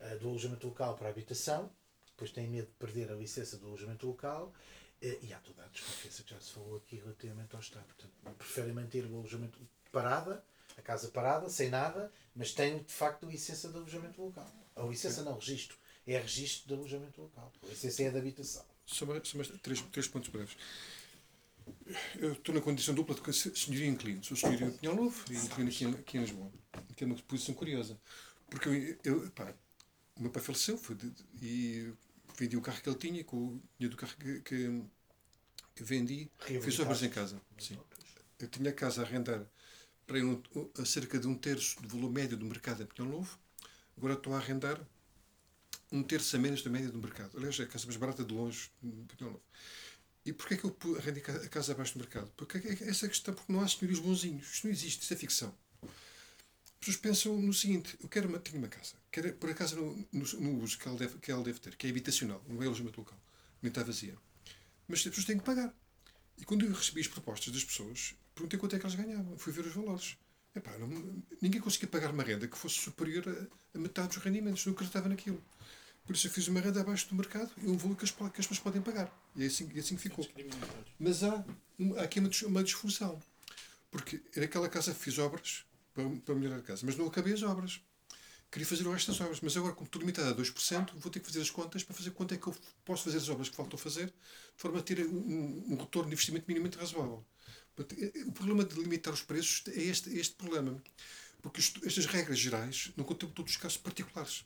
uh, 0.00 0.18
do 0.18 0.28
alojamento 0.28 0.66
local 0.66 0.96
para 0.96 1.08
a 1.08 1.10
habitação, 1.10 1.70
depois 2.06 2.30
têm 2.30 2.48
medo 2.48 2.68
de 2.68 2.74
perder 2.74 3.10
a 3.10 3.14
licença 3.14 3.56
do 3.58 3.66
alojamento 3.66 4.06
local 4.06 4.52
uh, 5.02 5.18
e 5.22 5.32
há 5.32 5.38
toda 5.38 5.64
a 5.64 5.68
desconfiança 5.68 6.22
que 6.22 6.30
já 6.30 6.40
se 6.40 6.52
falou 6.52 6.76
aqui 6.76 6.96
relativamente 6.96 7.54
ao 7.54 7.60
Estado. 7.60 7.84
Portanto, 7.84 8.36
preferem 8.38 8.72
manter 8.72 9.04
o 9.04 9.18
alojamento 9.18 9.58
parada, 9.92 10.42
a 10.76 10.82
casa 10.82 11.08
parada, 11.08 11.48
sem 11.50 11.68
nada, 11.68 12.10
mas 12.34 12.52
têm 12.52 12.78
de 12.82 12.92
facto 12.92 13.26
licença 13.26 13.68
de 13.68 13.76
alojamento 13.76 14.22
local. 14.22 14.50
A 14.76 14.82
licença 14.82 15.22
não, 15.22 15.34
registro. 15.34 15.76
É 16.06 16.18
registro 16.18 16.68
de 16.68 16.74
alojamento 16.74 17.20
local. 17.20 17.52
A 17.62 17.66
licença 17.66 18.02
é 18.02 18.10
de 18.10 18.18
habitação. 18.18 18.64
Só, 18.92 19.06
mais, 19.06 19.26
só 19.28 19.36
mais 19.36 19.48
três, 19.62 19.80
três 19.92 20.08
pontos 20.08 20.28
breves. 20.30 20.56
eu 22.18 22.32
estou 22.32 22.54
na 22.54 22.60
condição 22.60 22.94
dupla 22.94 23.14
de 23.14 23.32
senhoria 23.32 23.86
inquilino. 23.88 24.22
Sou 24.24 24.36
senhoria 24.36 24.66
em 24.66 24.70
Pinhal 24.76 24.94
Novo 24.94 25.24
e 25.30 25.36
inquilino 25.36 25.68
aqui, 25.70 26.00
aqui 26.00 26.18
em 26.18 26.20
Lisboa. 26.22 26.50
Que 26.96 27.04
é 27.04 27.06
uma 27.06 27.16
posição 27.16 27.54
curiosa. 27.54 27.98
Porque 28.48 28.98
eu, 29.04 29.22
eu 29.24 29.30
pá, 29.30 29.54
o 30.16 30.22
meu 30.22 30.30
pai 30.30 30.42
faleceu 30.42 30.76
foi 30.76 30.96
de- 30.96 31.10
de- 31.10 31.24
e 31.42 31.92
vendi 32.36 32.56
o 32.56 32.60
carro 32.62 32.80
que 32.82 32.88
ele 32.88 32.98
tinha, 32.98 33.24
com 33.24 33.36
o 33.36 33.62
dinheiro 33.78 33.96
do 33.96 33.96
carro 33.96 34.14
que, 34.18 34.40
que, 34.40 34.82
que 35.74 35.84
vendi, 35.84 36.28
fiz 36.60 36.78
obras 36.80 37.02
em 37.02 37.10
casa. 37.10 37.40
Sim. 37.58 37.78
Eu 38.38 38.48
tinha 38.48 38.70
a 38.70 38.72
casa 38.72 39.02
a 39.02 39.04
arrendar 39.04 39.46
para 40.06 40.18
um, 40.24 40.42
a 40.78 40.84
cerca 40.84 41.18
de 41.18 41.28
um 41.28 41.34
terço 41.34 41.80
do 41.80 41.88
valor 41.88 42.10
médio 42.10 42.36
do 42.36 42.44
mercado 42.44 42.82
em 42.82 42.86
Pinhal 42.86 43.10
Novo. 43.10 43.38
Agora 43.96 44.14
estou 44.14 44.34
a 44.34 44.38
arrendar 44.38 44.80
um 45.92 46.02
terço 46.02 46.36
a 46.36 46.38
menos 46.38 46.62
da 46.62 46.70
média 46.70 46.88
do 46.90 46.98
mercado. 46.98 47.36
Aliás, 47.36 47.58
é 47.58 47.64
a 47.64 47.66
casa 47.66 47.86
mais 47.86 47.96
barata 47.96 48.24
de 48.24 48.32
longe 48.34 48.70
Pinhal 48.80 49.32
Novo. 49.32 49.42
E 50.24 50.32
porquê 50.32 50.54
é 50.54 50.56
que 50.58 50.64
eu 50.64 50.70
ca- 51.22 51.32
a 51.32 51.48
casa 51.48 51.72
abaixo 51.72 51.94
do 51.94 52.00
mercado? 52.00 52.30
Porque 52.36 52.58
é 52.58 52.76
que- 52.76 52.84
essa 52.84 53.08
questão, 53.08 53.34
porque 53.34 53.52
não 53.52 53.60
há 53.60 53.68
senhorios 53.68 53.98
bonzinhos. 54.00 54.52
Isto 54.52 54.64
não 54.66 54.72
existe, 54.72 55.02
isso 55.02 55.12
é 55.14 55.16
ficção. 55.16 55.54
As 55.82 56.86
pessoas 56.86 56.96
pensam 56.96 57.40
no 57.40 57.52
seguinte: 57.52 57.96
eu 58.02 58.08
quero 58.08 58.28
uma, 58.28 58.38
tenho 58.38 58.58
uma 58.58 58.68
casa, 58.68 58.94
quero 59.10 59.32
por 59.34 59.50
acaso 59.50 59.76
no, 59.76 60.06
no, 60.12 60.24
no 60.40 60.62
uso 60.62 60.78
que 60.78 60.86
ela, 60.88 60.96
deve, 60.96 61.18
que 61.18 61.30
ela 61.32 61.42
deve 61.42 61.58
ter, 61.58 61.76
que 61.76 61.86
é 61.86 61.90
habitacional, 61.90 62.42
não 62.48 62.62
é 62.62 62.66
alojamento 62.66 63.00
local, 63.00 63.18
nem 63.62 63.68
está 63.70 63.82
vazia. 63.82 64.14
Mas 64.88 64.98
as 65.00 65.04
pessoas 65.04 65.26
têm 65.26 65.38
que 65.38 65.44
pagar. 65.44 65.74
E 66.38 66.44
quando 66.44 66.64
eu 66.64 66.72
recebi 66.72 67.00
as 67.02 67.08
propostas 67.08 67.52
das 67.52 67.64
pessoas, 67.64 68.14
perguntei 68.34 68.58
quanto 68.58 68.76
é 68.76 68.78
que 68.78 68.86
elas 68.86 68.96
ganhavam. 68.96 69.36
Fui 69.38 69.52
ver 69.52 69.66
os 69.66 69.74
valores. 69.74 70.16
Epá, 70.54 70.76
não- 70.78 71.22
ninguém 71.40 71.60
conseguia 71.60 71.88
pagar 71.88 72.10
uma 72.10 72.22
renda 72.24 72.48
que 72.48 72.56
fosse 72.58 72.76
superior 72.80 73.24
a, 73.28 73.76
a 73.76 73.80
metade 73.80 74.08
dos 74.08 74.16
rendimentos, 74.18 74.64
não 74.66 74.72
acreditava 74.72 75.08
naquilo. 75.08 75.42
Por 76.10 76.16
isso 76.16 76.26
eu 76.26 76.32
fiz 76.32 76.48
uma 76.48 76.58
renda 76.58 76.80
abaixo 76.80 77.08
do 77.08 77.14
mercado 77.14 77.52
e 77.62 77.68
um 77.68 77.76
valor 77.76 77.94
que 77.96 78.04
as, 78.04 78.10
que 78.10 78.24
as 78.24 78.30
pessoas 78.32 78.58
podem 78.58 78.82
pagar. 78.82 79.16
E 79.36 79.44
é 79.44 79.46
assim, 79.46 79.70
é 79.72 79.78
assim 79.78 79.94
que 79.94 80.02
ficou. 80.02 80.28
Mas 80.98 81.22
há, 81.22 81.44
há 81.98 82.02
aqui 82.02 82.18
uma, 82.18 82.28
uma 82.46 82.64
disfunção. 82.64 83.22
Porque 83.92 84.20
naquela 84.34 84.68
casa 84.68 84.92
fiz 84.92 85.16
obras 85.20 85.64
para, 85.94 86.10
para 86.26 86.34
melhorar 86.34 86.56
a 86.56 86.62
casa, 86.62 86.84
mas 86.84 86.96
não 86.96 87.06
acabei 87.06 87.32
as 87.32 87.44
obras. 87.44 87.80
Queria 88.50 88.66
fazer 88.66 88.88
o 88.88 88.92
resto 88.92 89.12
das 89.12 89.20
obras, 89.20 89.40
mas 89.40 89.56
agora, 89.56 89.72
como 89.72 89.86
estou 89.86 90.00
limitado 90.00 90.30
a 90.30 90.34
2%, 90.34 90.90
vou 90.96 91.12
ter 91.12 91.20
que 91.20 91.26
fazer 91.26 91.42
as 91.42 91.50
contas 91.50 91.84
para 91.84 91.94
fazer 91.94 92.10
quanto 92.10 92.34
é 92.34 92.36
que 92.36 92.48
eu 92.48 92.56
posso 92.84 93.04
fazer 93.04 93.18
as 93.18 93.28
obras 93.28 93.48
que 93.48 93.54
faltam 93.54 93.78
fazer, 93.78 94.06
de 94.06 94.12
forma 94.56 94.80
a 94.80 94.82
ter 94.82 95.06
um, 95.06 95.62
um- 95.68 95.76
retorno 95.76 96.08
de 96.08 96.14
investimento 96.14 96.44
minimamente 96.48 96.76
razoável. 96.76 97.24
É- 97.78 98.18
é- 98.18 98.24
O 98.24 98.32
problema 98.32 98.64
de 98.64 98.74
limitar 98.74 99.14
os 99.14 99.22
preços 99.22 99.62
é 99.68 99.80
este, 99.80 100.10
é 100.10 100.18
este 100.20 100.34
problema. 100.34 100.82
Porque 101.40 101.60
isto- 101.60 101.80
estas 101.86 102.06
regras 102.06 102.36
gerais 102.40 102.90
não 102.96 103.04
contemplam 103.04 103.32
todos 103.32 103.52
os 103.52 103.56
casos 103.56 103.76
particulares. 103.78 104.44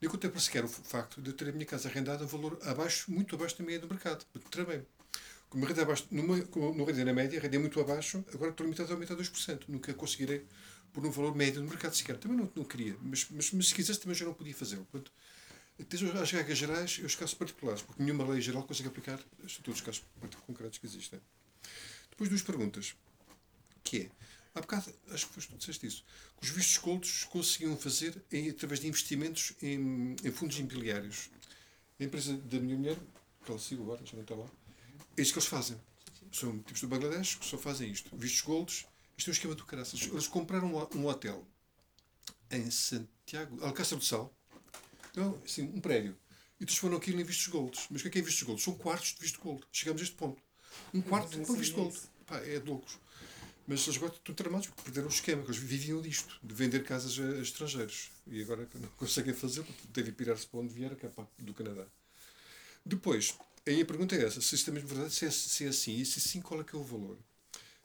Nem 0.00 0.10
contempla 0.10 0.40
sequer 0.40 0.64
o 0.64 0.68
facto 0.68 1.20
de 1.20 1.30
eu 1.30 1.34
ter 1.34 1.48
a 1.48 1.52
minha 1.52 1.66
casa 1.66 1.88
arrendada 1.88 2.24
a 2.24 2.26
valor 2.26 2.58
abaixo, 2.62 3.10
muito 3.10 3.34
abaixo 3.34 3.58
da 3.58 3.64
média 3.64 3.80
do 3.80 3.88
mercado. 3.88 4.24
Também. 4.50 4.84
Como 5.48 5.64
arrendei 5.64 5.84
abaixo, 5.84 6.06
numa, 6.10 6.40
como 6.42 6.74
não 6.74 6.84
arrendei 6.84 7.04
na 7.04 7.12
média, 7.12 7.38
arrendei 7.38 7.60
muito 7.60 7.80
abaixo, 7.80 8.24
agora 8.34 8.50
estou 8.50 8.64
limitado 8.64 8.90
a 8.90 8.94
aumentar 8.94 9.14
2%. 9.14 9.62
Nunca 9.68 9.94
conseguirei 9.94 10.44
por 10.92 11.04
um 11.04 11.10
valor 11.10 11.34
médio 11.34 11.60
do 11.62 11.68
mercado 11.68 11.94
sequer. 11.94 12.16
Também 12.16 12.36
não, 12.36 12.50
não 12.54 12.64
queria, 12.64 12.96
mas, 13.00 13.26
mas, 13.30 13.52
mas 13.52 13.68
se 13.68 13.74
quisesse 13.74 14.00
também 14.00 14.16
já 14.16 14.24
não 14.24 14.34
podia 14.34 14.54
fazê-lo. 14.54 14.84
Portanto, 14.90 15.12
as 16.22 16.30
regras 16.30 16.56
gerais 16.56 16.98
e 17.00 17.04
os 17.04 17.14
casos 17.14 17.34
particulares, 17.34 17.82
porque 17.82 18.02
nenhuma 18.02 18.24
lei 18.28 18.40
geral 18.40 18.62
consegue 18.62 18.88
aplicar 18.88 19.18
a 19.18 19.62
todos 19.62 19.80
os 19.80 19.80
casos 19.80 20.04
concretos 20.46 20.78
que 20.78 20.86
existem. 20.86 21.20
Depois 22.10 22.30
duas 22.30 22.42
perguntas, 22.42 22.94
que 23.82 24.02
é, 24.02 24.10
há 24.54 24.60
bocado, 24.60 24.94
acho 25.10 25.26
que 25.26 25.34
foste 25.34 25.50
tu 25.50 25.58
disseste 25.58 25.86
isso, 25.86 26.04
que 26.40 26.46
os 26.46 26.50
vistos 26.50 26.78
gold 26.78 27.26
conseguiam 27.30 27.76
fazer 27.76 28.22
em, 28.30 28.50
através 28.50 28.80
de 28.80 28.86
investimentos 28.86 29.52
em, 29.60 30.14
em 30.22 30.30
fundos 30.30 30.58
imobiliários. 30.58 31.30
A 31.98 32.04
empresa 32.04 32.36
da 32.36 32.58
minha 32.60 32.76
mulher, 32.76 32.98
que 33.44 33.50
ela 33.50 33.60
sigo 33.60 33.82
agora, 33.82 34.04
já 34.04 34.14
não 34.14 34.22
está 34.22 34.34
lá, 34.34 34.46
é 35.16 35.22
isso 35.22 35.32
que 35.32 35.38
eles 35.38 35.48
fazem. 35.48 35.80
São 36.32 36.58
tipos 36.58 36.80
do 36.80 36.88
Bangladesh 36.88 37.36
que 37.36 37.46
só 37.46 37.56
fazem 37.56 37.90
isto. 37.90 38.14
Vistos 38.16 38.40
golds, 38.40 38.86
isto 39.16 39.28
é 39.28 39.30
um 39.30 39.34
esquema 39.34 39.54
do 39.54 39.64
caraças. 39.64 40.02
Eles 40.02 40.26
compraram 40.26 40.74
um, 40.94 41.06
hotel 41.06 41.46
em 42.50 42.70
Santiago, 42.70 43.64
Alcácer 43.64 43.96
do 43.96 44.04
Sal, 44.04 44.32
não, 45.14 45.40
assim, 45.44 45.62
um 45.62 45.80
prédio, 45.80 46.16
e 46.60 46.66
transformaram 46.66 47.00
aquilo 47.00 47.20
em 47.20 47.24
vistos 47.24 47.46
golds. 47.48 47.86
Mas 47.90 48.00
o 48.00 48.02
que 48.02 48.08
é 48.08 48.10
que 48.10 48.18
é 48.18 48.22
vistos 48.22 48.42
golds? 48.42 48.64
São 48.64 48.74
quartos 48.74 49.14
de 49.14 49.20
visto 49.20 49.40
gold. 49.40 49.64
Chegamos 49.72 50.02
a 50.02 50.04
este 50.04 50.16
ponto. 50.16 50.42
Um 50.92 51.00
quarto 51.00 51.38
para 51.38 51.54
visto 51.54 51.76
gold. 51.76 51.96
Pá, 52.26 52.38
é 52.38 52.58
de 52.58 52.68
loucos. 52.68 52.98
Mas 53.66 53.82
eles 53.84 53.96
agora 53.96 54.12
estão 54.12 54.34
tramados 54.34 54.66
porque 54.66 54.82
perderam 54.82 55.08
o 55.08 55.10
esquema, 55.10 55.42
que 55.42 55.50
eles 55.50 55.60
viviam 55.60 56.02
disto, 56.02 56.38
de 56.42 56.54
vender 56.54 56.84
casas 56.84 57.18
a, 57.18 57.40
estrangeiros. 57.40 58.10
E 58.26 58.42
agora 58.42 58.68
não 58.74 58.88
conseguem 58.90 59.32
fazer, 59.32 59.64
devem 59.88 60.12
pirar-se 60.12 60.46
para 60.46 60.60
onde 60.60 60.74
vier, 60.74 60.94
que 60.94 61.06
é 61.06 61.10
do 61.38 61.54
Canadá. 61.54 61.86
Depois, 62.84 63.34
aí 63.66 63.80
a 63.80 63.86
pergunta 63.86 64.14
é 64.14 64.24
essa: 64.24 64.40
se 64.40 64.54
isto 64.54 64.68
é 64.68 64.72
mesmo 64.74 64.88
verdade, 64.88 65.14
se 65.14 65.24
é, 65.24 65.30
se 65.30 65.64
é 65.64 65.68
assim, 65.68 65.96
e 65.98 66.04
se 66.04 66.20
sim, 66.20 66.42
qual 66.42 66.60
é 66.60 66.64
que 66.64 66.76
é 66.76 66.78
o 66.78 66.84
valor? 66.84 67.18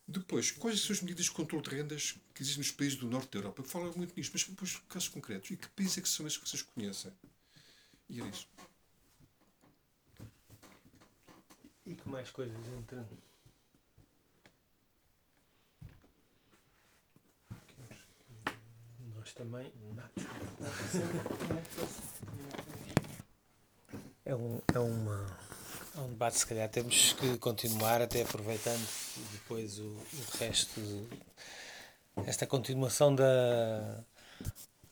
Depois, 0.05 0.51
quais 0.51 0.82
são 0.82 0.93
as 0.93 1.01
medidas 1.01 1.25
de 1.25 1.32
controle 1.32 1.63
de 1.63 1.69
rendas 1.69 2.15
que 2.34 2.41
existem 2.41 2.63
nos 2.63 2.71
países 2.71 2.97
do 2.97 3.07
norte 3.07 3.32
da 3.32 3.38
Europa? 3.38 3.63
Falam 3.63 3.93
muito 3.95 4.13
nisto, 4.17 4.32
mas 4.34 4.43
depois 4.43 4.75
casos 4.89 5.07
concretos. 5.07 5.51
E 5.51 5.55
que 5.55 5.69
países 5.69 5.99
é 5.99 6.01
que 6.01 6.09
são 6.09 6.25
esses 6.25 6.38
que 6.38 6.49
vocês 6.49 6.63
conhecem? 6.63 7.13
E 8.09 8.19
era 8.19 8.27
isso. 8.27 8.47
E 11.86 11.93
que 11.93 12.09
mais 12.09 12.32
coisas 12.32 12.57
entram? 12.80 13.07
Nós 19.20 19.34
também. 19.34 19.72
É 24.26 24.36
um, 24.36 24.59
é, 24.74 24.80
uma, 24.80 25.38
é 25.95 25.99
um 26.01 26.09
debate, 26.09 26.38
se 26.39 26.45
calhar 26.45 26.70
temos 26.70 27.13
que 27.13 27.38
continuar, 27.38 28.01
até 28.01 28.22
aproveitando 28.22 28.86
depois 29.34 29.80
o, 29.80 29.86
o 29.88 30.38
resto, 30.39 30.80
esta 32.26 32.45
continuação 32.45 33.13
da, 33.15 34.03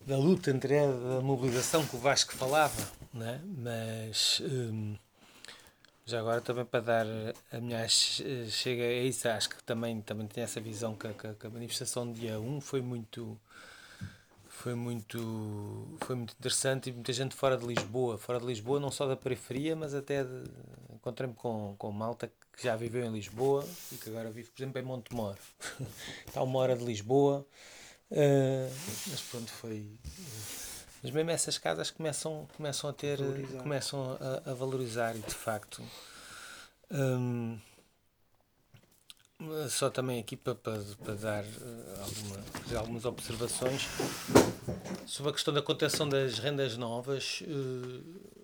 da 0.05 0.17
luta 0.17 0.51
entre 0.51 0.79
a 0.79 1.21
mobilização 1.21 1.85
que 1.85 1.95
o 1.95 1.99
Vasco 1.99 2.33
falava, 2.35 2.91
né? 3.13 3.41
mas 3.45 4.41
hum, 4.43 4.95
já 6.05 6.19
agora 6.19 6.41
também 6.41 6.65
para 6.65 6.79
dar 6.79 7.05
a 7.51 7.59
minha 7.59 7.87
che- 7.87 8.49
chega 8.49 8.83
a 8.83 8.93
isso, 9.03 9.27
acho 9.29 9.49
que 9.49 9.63
também, 9.63 10.01
também 10.01 10.27
tem 10.27 10.43
essa 10.43 10.59
visão 10.61 10.95
que, 10.95 11.07
que 11.13 11.33
que 11.35 11.47
a 11.47 11.49
manifestação 11.49 12.07
do 12.11 12.17
dia 12.19 12.39
1 12.39 12.61
foi 12.61 12.81
muito 12.81 13.39
foi 14.57 14.73
muito 14.73 15.97
foi 16.01 16.15
muito 16.15 16.33
interessante 16.33 16.89
e 16.89 16.93
muita 16.93 17.13
gente 17.13 17.35
fora 17.35 17.55
de 17.55 17.65
Lisboa, 17.65 18.17
fora 18.17 18.39
de 18.39 18.45
Lisboa 18.45 18.79
não 18.79 18.89
só 18.89 19.07
da 19.07 19.15
periferia, 19.15 19.75
mas 19.75 19.93
até 19.93 20.23
de, 20.23 20.43
encontrei-me 20.93 21.35
com, 21.35 21.75
com 21.77 21.91
malta 21.91 22.27
que 22.51 22.63
já 22.63 22.75
viveu 22.75 23.05
em 23.05 23.11
Lisboa 23.11 23.63
e 23.91 23.97
que 23.97 24.09
agora 24.09 24.31
vive, 24.31 24.49
por 24.49 24.61
exemplo, 24.61 24.81
em 24.81 24.83
Montemor. 24.83 25.35
Está 26.25 26.41
uma 26.41 26.57
hora 26.59 26.75
de 26.75 26.83
Lisboa, 26.83 27.45
eh, 28.09 28.67
mas 29.07 29.21
pronto, 29.21 29.51
foi 29.51 29.85
mas 31.03 31.11
mesmo 31.11 31.29
essas 31.29 31.59
casas 31.59 31.91
começam, 31.91 32.47
começam 32.57 32.89
a 32.89 32.93
ter, 32.93 33.19
Valorizar. 33.19 33.57
começam 33.59 34.17
a, 34.19 34.51
a 34.51 34.53
valorizar 34.55 35.15
e 35.15 35.19
de 35.19 35.35
facto. 35.35 35.83
hum, 36.91 37.59
só 39.69 39.89
também 39.89 40.19
aqui 40.19 40.35
para, 40.35 40.55
para, 40.55 40.81
para 41.03 41.15
dar 41.15 41.43
eh, 41.43 41.99
alguma, 41.99 42.41
fazer 42.43 42.75
algumas 42.75 43.05
observações 43.05 43.87
sobre 45.05 45.29
a 45.29 45.33
questão 45.33 45.53
da 45.53 45.61
contenção 45.61 46.09
das 46.09 46.39
rendas 46.39 46.75
novas. 46.77 47.43
eh, 47.43 48.37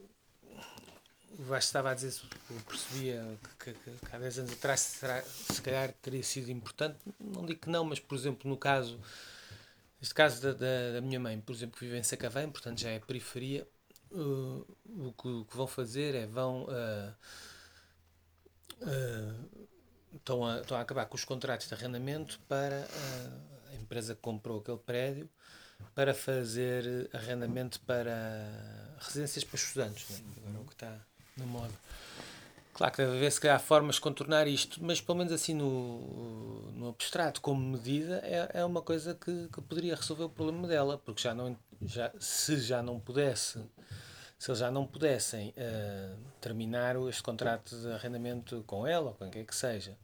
o 1.40 1.44
Vasco 1.46 1.66
estava 1.66 1.90
a 1.92 1.94
dizer, 1.96 2.14
eu 2.50 2.62
percebia 2.62 3.38
que, 3.60 3.74
que, 3.74 3.92
que 3.92 4.16
há 4.16 4.20
10 4.20 4.40
anos 4.40 4.54
atrás 4.54 4.80
será, 4.82 5.22
se 5.24 5.62
calhar 5.62 5.92
teria 6.02 6.22
sido 6.22 6.52
importante. 6.52 6.98
Não 7.20 7.44
digo 7.46 7.62
que 7.62 7.70
não, 7.70 7.84
mas 7.84 8.00
por 8.00 8.16
exemplo, 8.16 8.48
no 8.50 8.56
caso 8.56 9.00
este 10.00 10.14
caso 10.14 10.42
da, 10.42 10.52
da, 10.54 10.92
da 10.94 11.02
minha 11.02 11.20
mãe, 11.20 11.40
por 11.40 11.56
exemplo, 11.56 11.80
que 11.80 11.86
vive 11.86 11.98
em 11.98 12.04
Sacavém, 12.04 12.50
portanto 12.50 12.80
já 12.82 12.90
é 12.90 13.00
periferia, 13.00 13.68
uh, 14.12 14.66
o, 14.86 15.14
que, 15.14 15.28
o 15.28 15.46
que 15.46 15.58
vão 15.58 15.66
fazer 15.66 16.14
é 16.14 16.28
vão. 16.28 16.66
uh, 16.66 17.14
uh, 18.82 19.73
estão, 20.16 20.46
a, 20.46 20.62
estão 20.62 20.78
a 20.78 20.82
acabar 20.82 21.06
com 21.06 21.16
os 21.16 21.26
contratos 21.26 21.68
de 21.68 21.74
arrendamento 21.74 22.40
para 22.48 22.88
uh, 22.88 23.72
a 23.72 23.76
empresa 23.76 24.16
que 24.16 24.22
comprou 24.22 24.60
aquele 24.60 24.78
prédio 24.78 25.30
para 25.94 26.14
fazer 26.14 27.10
arrendamento 27.14 27.80
para 27.82 28.96
residências 29.00 29.44
para 29.44 29.56
estudantes, 29.56 30.10
né? 30.10 30.20
agora 30.38 30.58
é 30.58 30.62
o 30.62 30.66
que 30.66 30.74
está 30.74 31.00
na 31.38 31.46
moda. 31.46 31.74
Claro 32.74 32.92
que 32.92 33.02
deve 33.04 33.18
haver 33.18 33.32
se 33.32 33.40
calhar 33.40 33.60
formas 33.60 33.96
de 33.96 34.02
contornar 34.02 34.48
isto, 34.48 34.84
mas 34.84 35.00
pelo 35.00 35.20
menos 35.20 35.32
assim 35.32 35.54
no, 35.54 36.72
no 36.72 36.90
abstrato, 36.90 37.40
como 37.40 37.62
medida, 37.62 38.20
é, 38.24 38.62
é 38.62 38.66
uma 38.66 38.82
coisa 38.82 39.14
que, 39.14 39.48
que 39.50 39.62
poderia 39.62 39.96
resolver 39.96 40.24
o 40.24 40.30
problema 40.30 40.68
dela, 40.68 40.98
porque 40.98 41.22
já 41.22 41.36
não, 41.36 41.56
já, 41.86 42.12
se 42.20 42.58
já 42.60 42.82
não 42.82 43.00
pudesse, 43.00 43.60
se 44.44 44.52
eles 44.52 44.60
já 44.60 44.70
não 44.70 44.86
pudessem 44.86 45.54
eh, 45.56 46.16
terminar 46.42 46.98
este 47.08 47.24
contrato 47.24 47.74
de 47.80 47.94
arrendamento 47.94 48.62
com 48.68 48.86
ela, 48.86 49.12
ou 49.12 49.14
com 49.14 49.32
quem 49.32 49.32
quer 49.32 49.46
que 49.46 49.56
seja, 49.56 49.98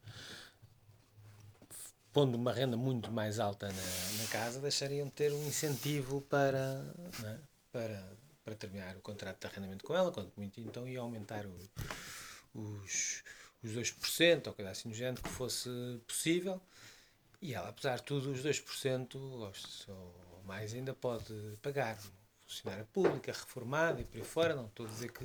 pondo 2.14 2.38
uma 2.38 2.54
renda 2.54 2.78
muito 2.78 3.12
mais 3.12 3.38
alta 3.38 3.68
na, 3.68 4.22
na 4.24 4.30
casa, 4.30 4.62
deixariam 4.62 5.08
de 5.08 5.12
ter 5.12 5.34
um 5.34 5.46
incentivo 5.46 6.22
para, 6.22 6.86
é? 7.26 7.38
para, 7.70 8.14
para 8.46 8.56
terminar 8.56 8.96
o 8.96 9.02
contrato 9.02 9.42
de 9.42 9.48
arrendamento 9.48 9.84
com 9.84 9.94
ela, 9.94 10.10
quanto 10.10 10.32
muito 10.38 10.62
então 10.62 10.88
ia 10.88 11.02
aumentar 11.02 11.46
o, 11.46 11.60
os, 12.54 13.22
os 13.62 13.72
2%, 13.72 14.48
ou 14.48 14.54
coisa 14.54 14.72
assim 14.72 14.88
do 14.88 14.96
género, 14.96 15.22
que 15.22 15.30
fosse 15.32 15.70
possível. 16.08 16.62
E 17.42 17.54
ela, 17.54 17.68
apesar 17.68 17.98
de 17.98 18.04
tudo, 18.04 18.32
os 18.32 18.42
2% 18.42 19.16
ou, 19.16 20.44
mais 20.46 20.74
ainda 20.74 20.94
pode 20.94 21.58
pagar. 21.62 21.98
Funcionária 22.50 22.88
pública, 22.92 23.32
reformada 23.32 24.02
e 24.02 24.06
por 24.06 24.18
aí 24.18 24.24
fora. 24.24 24.56
Não 24.56 24.66
estou 24.66 24.88
a 24.88 24.90
dizer 24.90 25.12
que, 25.12 25.24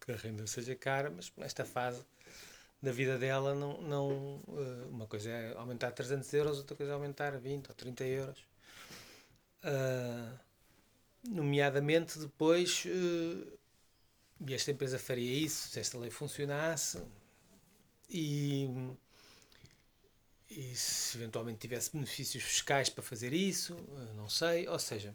que 0.00 0.12
a 0.12 0.16
renda 0.16 0.46
seja 0.46 0.76
cara, 0.76 1.10
mas 1.10 1.32
nesta 1.36 1.64
fase 1.64 2.04
da 2.80 2.92
vida 2.92 3.18
dela, 3.18 3.56
não, 3.56 3.82
não, 3.82 4.40
eh, 4.48 4.86
uma 4.88 5.06
coisa 5.08 5.28
é 5.30 5.56
aumentar 5.56 5.90
300 5.90 6.32
euros, 6.32 6.58
outra 6.58 6.76
coisa 6.76 6.92
é 6.92 6.94
aumentar 6.94 7.36
20 7.36 7.68
ou 7.68 7.74
30 7.74 8.04
euros. 8.04 8.38
Uh, 9.64 10.38
nomeadamente 11.28 12.20
depois, 12.20 12.84
uh, 12.86 13.58
e 14.46 14.54
esta 14.54 14.70
empresa 14.70 14.98
faria 14.98 15.44
isso 15.44 15.70
se 15.70 15.80
esta 15.80 15.98
lei 15.98 16.10
funcionasse, 16.10 17.02
e, 18.08 18.68
e 20.48 20.74
se 20.76 21.18
eventualmente 21.18 21.58
tivesse 21.58 21.92
benefícios 21.92 22.44
fiscais 22.44 22.88
para 22.88 23.02
fazer 23.02 23.32
isso, 23.32 23.74
não 24.16 24.28
sei, 24.28 24.68
ou 24.68 24.78
seja, 24.78 25.14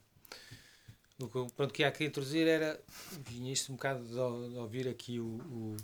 o 1.20 1.28
que, 1.28 1.53
pronto, 1.53 1.74
que 1.74 1.84
há 1.84 1.91
que 1.91 2.03
introduzir 2.03 2.47
era, 2.47 2.80
vinha 3.26 3.51
isto 3.51 3.72
um 3.72 3.76
bocado 3.76 4.03
de, 4.03 4.13
de 4.13 4.57
ouvir 4.57 4.88
aqui 4.88 5.20
o, 5.20 5.26
o, 5.26 5.78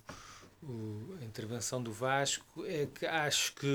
o, 0.63 1.17
a 1.21 1.25
intervenção 1.25 1.82
do 1.82 1.91
Vasco, 1.91 2.65
é 2.65 2.86
que 2.86 3.05
acho 3.05 3.53
que, 3.55 3.67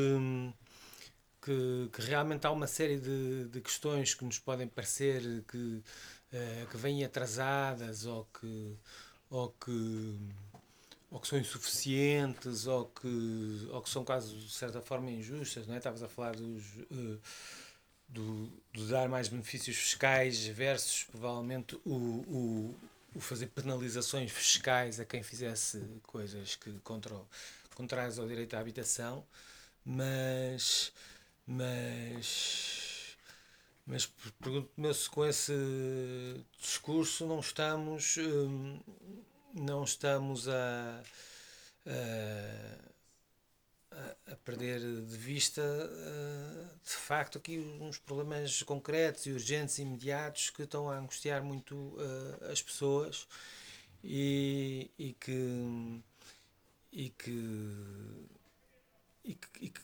que, 1.41 1.89
que 1.93 2.03
realmente 2.03 2.47
há 2.47 2.51
uma 2.51 2.67
série 2.67 2.99
de, 2.99 3.49
de 3.49 3.61
questões 3.61 4.15
que 4.15 4.25
nos 4.25 4.39
podem 4.39 4.69
parecer 4.69 5.23
que, 5.49 5.57
uh, 5.57 6.67
que 6.71 6.77
vêm 6.77 7.05
atrasadas 7.05 8.05
ou 8.05 8.27
que, 8.39 8.77
ou 9.31 9.49
que 9.51 10.19
ou 11.09 11.21
que 11.21 11.29
são 11.29 11.39
insuficientes 11.39 12.67
ou 12.67 12.87
que, 12.87 13.69
ou 13.71 13.81
que 13.81 13.89
são 13.89 14.05
quase 14.05 14.35
de 14.35 14.53
certa 14.53 14.83
forma 14.83 15.11
injustas, 15.11 15.67
não 15.67 15.75
é? 15.75 15.79
Estavas 15.79 16.03
a 16.03 16.09
falar 16.09 16.35
dos, 16.35 16.65
uh, 16.91 17.21
do, 18.09 18.51
do, 18.73 18.87
dar 18.89 19.09
mais 19.09 19.29
benefícios 19.29 19.77
fiscais 19.77 20.47
versus 20.47 21.05
provavelmente 21.05 21.77
o, 21.85 21.95
o, 21.95 22.75
o, 23.15 23.21
fazer 23.21 23.47
penalizações 23.49 24.31
fiscais 24.31 25.01
a 25.01 25.05
quem 25.05 25.23
fizesse 25.23 25.81
coisas 26.03 26.57
que 26.57 26.73
contra, 26.81 27.15
contrárias 27.75 28.19
ao 28.19 28.27
direito 28.27 28.55
à 28.55 28.61
habitação, 28.61 29.25
mas 29.85 30.93
mas 31.47 33.17
mas 33.87 34.07
pergunto-me 34.41 34.93
se 34.93 35.09
com 35.09 35.25
esse 35.25 35.53
discurso 36.59 37.27
não 37.27 37.41
estamos 37.41 38.17
hum, 38.19 38.81
não 39.55 39.85
estamos 39.85 40.49
a, 40.49 41.03
a, 41.87 42.86
a 44.31 44.37
perder 44.37 44.81
de 44.81 45.17
vista 45.17 45.63
de 46.85 46.91
facto 46.91 47.39
aqui 47.39 47.59
uns 47.81 47.99
problemas 47.99 48.63
concretos 48.63 49.27
e 49.27 49.33
urgentes 49.33 49.79
e 49.79 49.83
imediatos 49.83 50.51
que 50.51 50.63
estão 50.63 50.91
a 50.91 50.99
angustiar 50.99 51.43
muito 51.43 51.97
as 52.51 52.61
pessoas 52.61 53.27
e, 54.05 54.91
e 54.99 55.13
que 55.15 56.03
e 56.93 57.11
que, 57.11 57.31
e 59.25 59.35
que, 59.35 59.49
e 59.61 59.71
que 59.71 59.81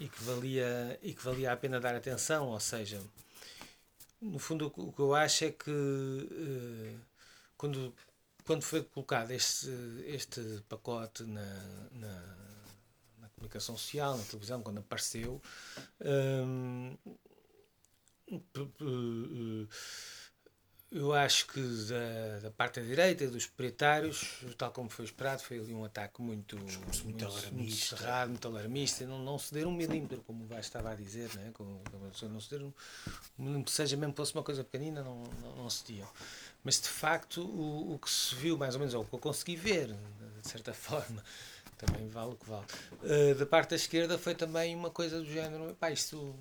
e 0.00 0.08
que 0.08 0.22
valia 0.22 0.98
e 1.02 1.12
que 1.12 1.24
valia 1.24 1.52
a 1.52 1.56
pena 1.56 1.80
dar 1.80 1.94
atenção. 1.94 2.48
Ou 2.48 2.60
seja 2.60 3.00
no 4.20 4.38
fundo 4.38 4.72
o 4.76 4.92
que 4.92 5.00
eu 5.00 5.14
acho 5.14 5.44
é 5.44 5.50
que 5.52 5.70
uh, 5.70 7.00
quando 7.56 7.94
quando 8.44 8.62
foi 8.62 8.82
colocado 8.82 9.30
este 9.32 9.68
este 10.06 10.40
pacote 10.68 11.24
na, 11.24 11.88
na 11.92 12.47
comunicação 13.38 13.76
social 13.76 14.16
na 14.16 14.24
televisão 14.24 14.62
quando 14.62 14.78
apareceu 14.78 15.40
um, 16.04 16.96
uh, 18.30 19.68
eu 20.90 21.12
acho 21.12 21.46
que 21.48 21.60
da, 21.60 22.38
da 22.44 22.50
parte 22.50 22.80
da 22.80 22.86
direita 22.86 23.28
dos 23.28 23.46
proprietários, 23.46 24.38
tal 24.56 24.70
como 24.72 24.88
foi 24.88 25.04
esperado, 25.04 25.42
foi 25.42 25.58
ali 25.58 25.74
um 25.74 25.84
ataque 25.84 26.22
muito, 26.22 26.56
muito, 26.56 27.04
muito, 27.04 27.24
alarmista. 27.26 27.54
muito 27.54 27.74
cerrado, 27.74 28.28
muito 28.30 28.48
alarmista, 28.48 29.06
não, 29.06 29.18
não 29.18 29.38
ceder 29.38 29.66
um 29.66 29.72
milímetro, 29.72 30.22
como 30.26 30.44
o 30.44 30.46
Vaz 30.46 30.64
estava 30.64 30.90
a 30.90 30.94
dizer, 30.94 31.28
né? 31.34 31.50
como, 31.52 31.82
como 31.90 32.10
não 32.32 32.40
ceder 32.40 32.64
um, 32.64 32.72
um 33.38 33.66
seja 33.66 33.98
mesmo 33.98 34.14
fosse 34.14 34.32
uma 34.32 34.42
coisa 34.42 34.64
pequenina, 34.64 35.02
não, 35.02 35.24
não, 35.42 35.56
não 35.56 35.70
cediam. 35.70 36.08
Mas 36.64 36.80
de 36.80 36.88
facto, 36.88 37.42
o, 37.42 37.94
o 37.94 37.98
que 37.98 38.08
se 38.08 38.34
viu, 38.34 38.56
mais 38.56 38.74
ou 38.74 38.78
menos, 38.80 38.94
ou 38.94 39.02
o 39.02 39.04
que 39.04 39.14
eu 39.14 39.18
consegui 39.18 39.56
ver, 39.56 39.94
de 40.42 40.48
certa 40.48 40.72
forma, 40.74 41.22
também 41.78 42.08
vale 42.08 42.32
o 42.32 42.36
que 42.36 42.48
vale, 42.48 42.66
uh, 43.02 43.34
da 43.34 43.46
parte 43.46 43.70
da 43.70 43.76
esquerda 43.76 44.18
foi 44.18 44.34
também 44.34 44.74
uma 44.74 44.90
coisa 44.90 45.18
do 45.18 45.24
género, 45.24 45.74
pá, 45.78 45.90
isto 45.90 46.36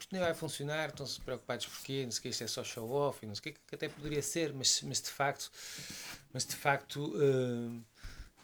isto 0.00 0.12
nem 0.12 0.20
vai 0.20 0.34
funcionar, 0.34 0.88
estão-se 0.88 1.20
preocupados 1.20 1.66
porquê, 1.66 2.04
não 2.04 2.10
sei 2.10 2.18
o 2.18 2.22
que, 2.22 2.28
isto 2.30 2.44
é 2.44 2.46
só 2.46 2.64
show 2.64 2.90
off, 2.90 3.24
não 3.24 3.34
sei 3.34 3.52
o 3.52 3.54
que, 3.54 3.60
que 3.66 3.74
até 3.74 3.88
poderia 3.88 4.22
ser, 4.22 4.52
mas, 4.52 4.80
mas 4.82 5.00
de 5.00 5.10
facto, 5.10 5.50
mas 6.32 6.46
de 6.46 6.56
facto 6.56 7.04
uh, 7.14 7.84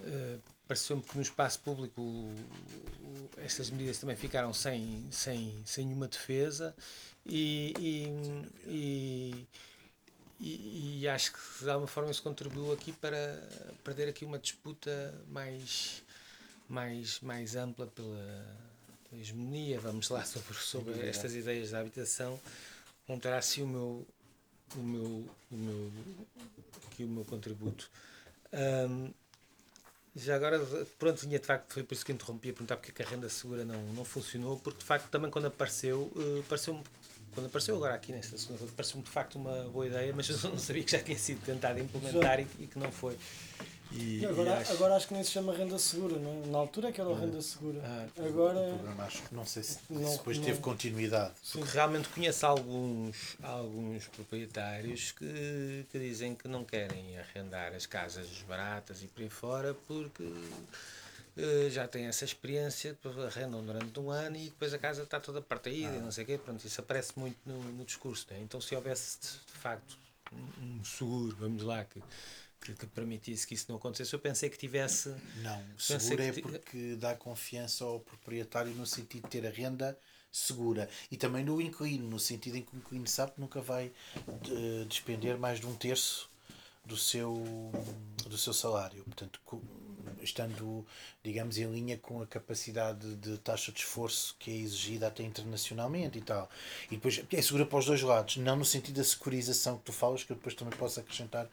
uh, 0.00 0.42
pareceu-me 0.68 1.02
que 1.02 1.16
no 1.16 1.22
espaço 1.22 1.60
público 1.60 2.00
uh, 2.00 3.30
estas 3.38 3.70
medidas 3.70 3.98
também 3.98 4.16
ficaram 4.16 4.52
sem, 4.52 5.06
sem, 5.10 5.62
sem 5.64 5.86
nenhuma 5.86 6.08
defesa 6.08 6.76
e, 7.24 7.72
e, 8.66 9.46
e, 10.38 11.00
e, 11.00 11.08
acho 11.08 11.32
que 11.32 11.64
de 11.64 11.70
alguma 11.70 11.88
forma 11.88 12.10
isso 12.10 12.22
contribuiu 12.22 12.72
aqui 12.72 12.92
para 12.92 13.42
perder 13.82 14.08
aqui 14.08 14.24
uma 14.24 14.38
disputa 14.38 15.14
mais, 15.28 16.02
mais, 16.68 17.20
mais 17.20 17.56
ampla 17.56 17.86
pela 17.86 18.46
hegemonia, 19.12 19.78
vamos 19.80 20.08
lá, 20.08 20.24
sobre, 20.26 20.54
sobre 20.54 21.08
estas 21.08 21.34
ideias 21.34 21.70
da 21.70 21.80
habitação, 21.80 22.40
contará 23.06 23.38
assim 23.38 23.62
o 23.62 23.66
meu, 23.66 24.06
o 24.74 24.80
meu, 24.80 25.28
o 25.50 25.56
meu, 25.56 25.92
aqui 26.86 27.04
o 27.04 27.08
meu 27.08 27.24
contributo. 27.24 27.90
Um, 28.52 29.12
já 30.14 30.34
agora, 30.34 30.58
pronto, 30.98 31.20
vinha 31.20 31.38
de 31.38 31.44
facto, 31.44 31.74
foi 31.74 31.82
por 31.82 31.92
isso 31.92 32.04
que 32.04 32.10
interrompi 32.10 32.48
a 32.48 32.52
perguntar 32.52 32.78
porque 32.78 33.02
a 33.02 33.06
renda 33.06 33.28
segura 33.28 33.64
não, 33.64 33.82
não 33.92 34.04
funcionou, 34.04 34.58
porque 34.58 34.78
de 34.78 34.84
facto 34.84 35.10
também 35.10 35.30
quando 35.30 35.46
apareceu, 35.46 36.10
uh, 36.16 36.42
pareceu 36.48 36.82
quando 37.36 37.48
apareceu 37.48 37.76
agora 37.76 37.94
aqui 37.94 38.12
nesta 38.12 38.38
segunda, 38.38 38.64
pareceu-me 38.74 39.04
de 39.04 39.10
facto 39.10 39.36
uma 39.36 39.64
boa 39.64 39.86
ideia, 39.86 40.10
mas 40.16 40.26
eu 40.42 40.50
não 40.50 40.58
sabia 40.58 40.82
que 40.82 40.92
já 40.92 41.02
tinha 41.02 41.18
sido 41.18 41.44
tentado 41.44 41.78
implementar 41.78 42.40
e, 42.40 42.46
e, 42.58 42.66
que 42.66 42.78
não 42.78 42.90
foi. 42.90 43.18
E, 43.92 44.20
e 44.20 44.26
agora, 44.26 44.50
e 44.50 44.52
acho... 44.52 44.72
agora 44.72 44.96
acho 44.96 45.08
que 45.08 45.14
nem 45.14 45.22
se 45.22 45.30
chama 45.30 45.54
renda 45.54 45.78
segura, 45.78 46.18
não 46.18 46.42
é? 46.42 46.46
Na 46.46 46.58
altura 46.58 46.88
é 46.88 46.92
que 46.92 47.00
era 47.00 47.10
ah, 47.10 47.18
renda 47.18 47.40
segura. 47.40 47.80
Ah, 47.84 48.06
agora. 48.18 48.58
O 48.58 48.74
programa 48.74 49.04
acho 49.04 49.22
que 49.22 49.34
não 49.34 49.46
sei 49.46 49.62
se 49.62 49.78
não, 49.88 50.16
depois 50.16 50.38
não, 50.38 50.44
teve 50.44 50.60
continuidade. 50.60 51.34
Porque 51.52 51.70
realmente 51.72 52.08
conheço 52.08 52.46
alguns, 52.46 53.36
alguns 53.42 54.06
proprietários 54.08 55.12
que, 55.12 55.86
que 55.90 55.98
dizem 55.98 56.34
que 56.34 56.48
não 56.48 56.64
querem 56.64 57.18
arrendar 57.18 57.72
as 57.74 57.86
casas 57.86 58.26
baratas 58.48 59.02
e 59.02 59.06
por 59.06 59.22
aí 59.22 59.30
fora 59.30 59.74
porque 59.86 60.22
uh, 60.22 61.70
já 61.70 61.86
têm 61.86 62.06
essa 62.06 62.24
experiência, 62.24 62.98
arrendam 63.26 63.64
durante 63.64 63.98
um 64.00 64.10
ano 64.10 64.36
e 64.36 64.44
depois 64.46 64.74
a 64.74 64.78
casa 64.78 65.04
está 65.04 65.20
toda 65.20 65.40
partida 65.40 65.92
ah. 65.92 65.96
e 65.96 66.00
não 66.00 66.10
sei 66.10 66.24
o 66.24 66.26
quê. 66.26 66.38
Pronto, 66.38 66.66
isso 66.66 66.80
aparece 66.80 67.12
muito 67.16 67.38
no, 67.46 67.62
no 67.62 67.84
discurso. 67.84 68.26
Né? 68.30 68.40
Então 68.42 68.60
se 68.60 68.74
houvesse 68.74 69.20
de, 69.20 69.52
de 69.52 69.58
facto 69.58 69.96
um 70.60 70.84
seguro, 70.84 71.36
vamos 71.38 71.62
lá, 71.62 71.84
que 71.84 72.02
que, 72.66 72.74
que, 72.74 72.86
permitisse 72.86 73.46
que 73.46 73.54
isso 73.54 73.66
não 73.68 73.76
acontecesse. 73.76 74.12
Eu 74.12 74.18
pensei 74.18 74.50
que 74.50 74.58
tivesse. 74.58 75.14
Não, 75.36 75.62
seguro 75.78 76.22
é 76.22 76.32
porque 76.32 76.96
dá 76.96 77.14
confiança 77.14 77.84
ao 77.84 78.00
proprietário 78.00 78.72
no 78.72 78.86
sentido 78.86 79.24
de 79.24 79.30
ter 79.30 79.46
a 79.46 79.50
renda 79.50 79.98
segura 80.30 80.88
e 81.10 81.16
também 81.16 81.44
no 81.44 81.60
inquilino, 81.60 82.08
no 82.08 82.18
sentido 82.18 82.56
em 82.56 82.62
que 82.62 82.74
o 82.74 82.78
inquilino 82.78 83.06
sabe 83.06 83.32
que 83.32 83.40
nunca 83.40 83.60
vai 83.60 83.92
de, 84.42 84.84
despender 84.84 85.38
mais 85.38 85.58
de 85.58 85.66
um 85.66 85.74
terço 85.74 86.30
do 86.84 86.96
seu, 86.96 87.42
do 88.26 88.36
seu 88.36 88.52
salário. 88.52 89.02
Portanto, 89.04 89.40
estando, 90.26 90.86
digamos, 91.22 91.58
em 91.58 91.70
linha 91.70 91.96
com 91.96 92.22
a 92.22 92.26
capacidade 92.26 93.16
de 93.16 93.38
taxa 93.38 93.72
de 93.72 93.80
esforço 93.80 94.36
que 94.38 94.50
é 94.50 94.54
exigida 94.54 95.06
até 95.06 95.22
internacionalmente 95.22 96.18
e 96.18 96.20
tal. 96.20 96.48
E 96.90 96.96
depois 96.96 97.22
é 97.32 97.42
segura 97.42 97.64
para 97.64 97.78
os 97.78 97.86
dois 97.86 98.02
lados, 98.02 98.36
não 98.36 98.56
no 98.56 98.64
sentido 98.64 98.96
da 98.96 99.04
securização 99.04 99.78
que 99.78 99.84
tu 99.84 99.92
falas, 99.92 100.24
que 100.24 100.32
eu 100.32 100.36
depois 100.36 100.54
também 100.54 100.76
posso 100.78 101.00
acrescentar 101.00 101.48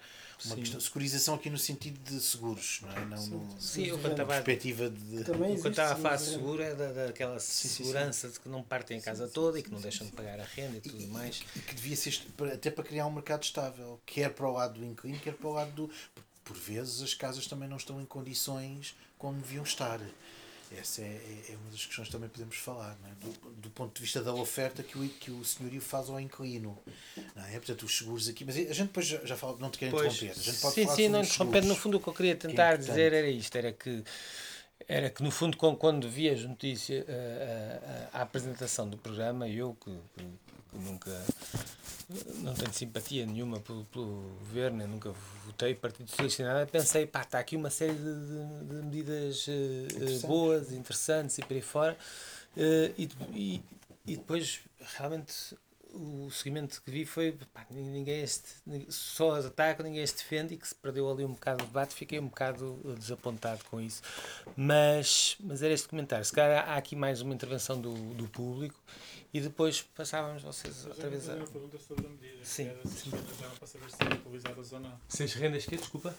uma 0.45 0.55
Sim. 0.55 0.61
questão. 0.61 0.80
Securização 0.80 1.36
aqui 1.36 1.49
no 1.49 1.57
sentido 1.57 1.99
de 1.99 2.19
seguros, 2.19 2.82
não 2.82 2.91
é? 2.91 3.05
Não 3.05 3.17
Sim, 3.17 3.32
no, 3.32 3.61
Sim 3.61 3.86
eu 3.86 3.95
estava 3.95 4.26
perspectiva 4.26 4.89
de. 4.89 5.24
Também 5.24 5.55
quando 5.59 5.71
estava 5.71 5.93
a 5.93 5.95
fase 5.95 6.32
segura 6.32 6.63
é 6.65 6.76
da, 6.76 6.91
daquela 6.91 7.39
segurança 7.39 8.30
de 8.30 8.39
que 8.39 8.49
não 8.49 8.63
partem 8.63 8.97
a 8.97 9.01
casa 9.01 9.28
toda 9.28 9.59
e 9.59 9.63
que 9.63 9.71
não 9.71 9.80
deixam 9.80 10.05
de 10.05 10.13
pagar 10.13 10.39
a 10.39 10.43
renda 10.43 10.78
e 10.78 10.82
tudo 10.82 11.01
e, 11.01 11.07
mais. 11.07 11.43
E 11.55 11.59
que 11.59 11.76
devia 11.76 11.95
ser 11.95 12.21
até 12.53 12.69
para 12.69 12.84
criar 12.84 13.05
um 13.05 13.11
mercado 13.11 13.43
estável, 13.43 13.99
quer 14.05 14.30
para 14.34 14.47
o 14.47 14.53
lado 14.53 14.80
do 14.80 14.86
inquilino, 14.86 15.19
quer 15.19 15.34
para 15.34 15.47
o 15.47 15.53
lado 15.53 15.71
do 15.71 15.89
por 16.44 16.56
vezes 16.56 17.02
as 17.02 17.14
casas 17.14 17.48
também 17.48 17.68
não 17.68 17.78
estão 17.78 18.02
em 18.02 18.06
condições 18.06 18.96
como 19.18 19.39
deviam 19.39 19.64
estar. 19.64 20.00
Essa 20.80 21.02
é, 21.02 21.06
é, 21.06 21.54
é 21.54 21.56
uma 21.56 21.70
das 21.70 21.86
questões 21.86 22.08
que 22.08 22.12
também 22.12 22.30
podemos 22.30 22.58
falar, 22.58 22.98
é? 23.06 23.26
do, 23.26 23.52
do, 23.52 23.70
ponto 23.70 23.94
de 23.94 24.02
vista 24.02 24.24
da 24.24 24.34
oferta 24.34 24.82
que 24.82 24.98
o, 24.98 25.08
que 25.08 25.30
o 25.30 25.46
senhorio 25.46 25.80
faz 25.80 26.10
ao 26.10 26.20
inquilino. 26.20 26.78
Não 27.36 27.46
é? 27.46 27.52
Portanto, 27.52 27.84
os 27.84 27.96
seguros 27.96 28.28
aqui. 28.28 28.44
Mas 28.44 28.56
a 28.56 28.60
gente 28.60 28.88
depois 28.88 29.06
já, 29.06 29.24
já 29.24 29.38
fala, 29.38 29.56
não 29.60 29.70
te 29.70 29.78
quero 29.78 29.96
interromper. 29.96 30.32
A 30.32 30.34
gente 30.34 30.60
pode 30.60 30.74
sim, 30.74 30.84
falar 30.86 30.96
sim, 30.96 31.10
não 31.10 31.22
interrompendo. 31.22 31.68
No 31.68 31.76
fundo, 31.76 31.98
o 31.98 32.00
que 32.00 32.08
eu 32.08 32.14
queria 32.14 32.36
tentar 32.36 32.70
que 32.70 32.86
é 32.86 32.88
dizer 32.88 33.14
era 33.14 33.30
isto: 33.30 33.56
era 33.56 33.72
que 33.72 34.04
Era 34.88 35.10
que, 35.10 35.22
no 35.22 35.30
fundo, 35.30 35.58
quando 35.58 36.10
vi 36.10 36.30
as 36.30 36.44
notícias, 36.44 37.06
a, 37.08 38.18
a, 38.18 38.20
a, 38.20 38.22
apresentação 38.24 38.89
do 38.89 38.98
programa, 38.98 39.48
eu 39.48 39.78
que, 39.80 39.91
nunca 40.80 41.11
não 42.39 42.53
tenho 42.53 42.74
simpatia 42.74 43.26
nenhuma 43.26 43.59
pelo, 43.59 43.86
pelo 43.86 44.36
governo, 44.39 44.86
nunca 44.88 45.13
votei 45.45 45.74
Partido 45.74 46.09
Socialista, 46.09 46.43
nada, 46.43 46.65
pensei, 46.65 47.07
pá, 47.07 47.21
está 47.21 47.39
aqui 47.39 47.55
uma 47.55 47.69
série 47.69 47.93
de, 47.93 47.99
de, 47.99 48.65
de 48.65 48.74
medidas 48.86 49.47
uh, 49.47 50.28
boas, 50.28 50.71
interessantes 50.71 51.38
e 51.38 51.41
por 51.41 51.53
aí 51.53 51.61
fora, 51.61 51.97
uh, 52.57 52.93
e, 52.97 53.09
e, 53.34 53.63
e 54.05 54.17
depois 54.17 54.59
realmente 54.97 55.55
o 55.94 56.30
seguimento 56.32 56.82
que 56.82 56.89
vi 56.89 57.06
foi 57.06 57.38
pá, 57.54 57.66
ninguém 57.70 58.22
este, 58.22 58.50
só 58.89 59.36
ataca, 59.36 59.84
ninguém 59.84 60.06
se 60.06 60.16
defende 60.16 60.56
e 60.56 60.58
que 60.58 60.68
se 60.68 60.76
perdeu 60.76 61.10
ali 61.10 61.24
um 61.24 61.34
bocado 61.34 61.64
o 61.64 61.68
debate. 61.68 61.94
Fiquei 61.94 62.20
um 62.20 62.28
bocado 62.28 62.80
desapontado 62.98 63.64
com 63.66 63.80
isso. 63.80 64.02
Mas, 64.56 65.38
mas 65.39 65.62
era 65.62 65.74
este 65.74 65.88
comentário. 65.88 66.26
Se 66.26 66.34
calhar 66.34 66.68
há 66.68 66.76
aqui 66.76 66.96
mais 66.96 67.22
uma 67.22 67.34
intervenção 67.34 67.80
do, 67.80 67.94
do 68.16 68.28
público 68.28 68.80
e 69.32 69.39
depois 69.39 69.82
passávamos 69.82 70.41
vocês 70.41 70.86
outra 70.86 71.10
vez 71.10 71.30
a. 71.30 71.36
uma 71.36 71.48
pergunta 71.48 71.78
sobre 71.78 72.08
a 72.08 72.10
medida. 72.10 72.44
Sim. 72.44 72.68
Era 72.68 72.88
se 72.88 73.08
as 73.08 73.14
rendas 73.14 73.58
para 73.58 73.68
saber 73.68 73.89
se 73.91 73.98
eram 74.02 74.14
atualizadas 74.14 74.74
ou 74.74 74.80
não. 74.80 75.02
Se 75.08 75.24
as 75.24 75.34
rendas 75.34 75.66
que 75.66 75.78
Desculpa? 75.78 76.16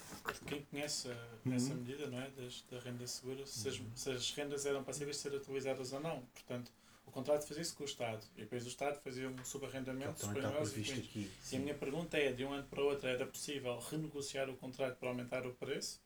Quem 0.47 0.62
conhece 0.62 1.09
uhum. 1.09 1.55
essa 1.55 1.75
medida, 1.75 2.07
não 2.07 2.20
é? 2.20 2.31
Das, 2.31 2.64
da 2.70 2.79
renda 2.79 3.07
segura, 3.07 3.45
se 3.47 3.68
as, 3.68 3.81
se 3.95 4.11
as 4.11 4.31
rendas 4.31 4.66
eram 4.66 4.85
para 4.85 4.95
saber 4.95 5.14
se 5.14 5.27
eram 5.27 5.39
atualizadas 5.39 5.93
ou 5.93 6.01
não. 6.01 6.20
Portanto 6.33 6.70
o 7.15 7.23
contrato 7.23 7.47
fazia 7.47 7.62
isso 7.62 7.77
com 7.77 7.85
o 7.85 7.87
Estado 7.87 8.21
e 8.37 8.41
depois 8.41 8.65
o 8.65 8.69
Estado 8.69 8.99
fazia 9.01 9.29
um 9.29 9.45
subarrendamento 9.45 10.27
então, 10.27 10.51
aqui. 10.61 11.31
E 11.53 11.57
a 11.57 11.59
minha 11.61 11.75
pergunta 11.75 12.19
é: 12.19 12.33
de 12.33 12.45
um 12.45 12.53
ano 12.53 12.65
para 12.65 12.83
o 12.83 12.87
outro 12.87 13.07
era 13.07 13.25
possível 13.25 13.79
renegociar 13.89 14.51
o 14.51 14.57
contrato 14.57 14.97
para 14.97 15.09
aumentar 15.11 15.47
o 15.47 15.53
preço? 15.53 16.03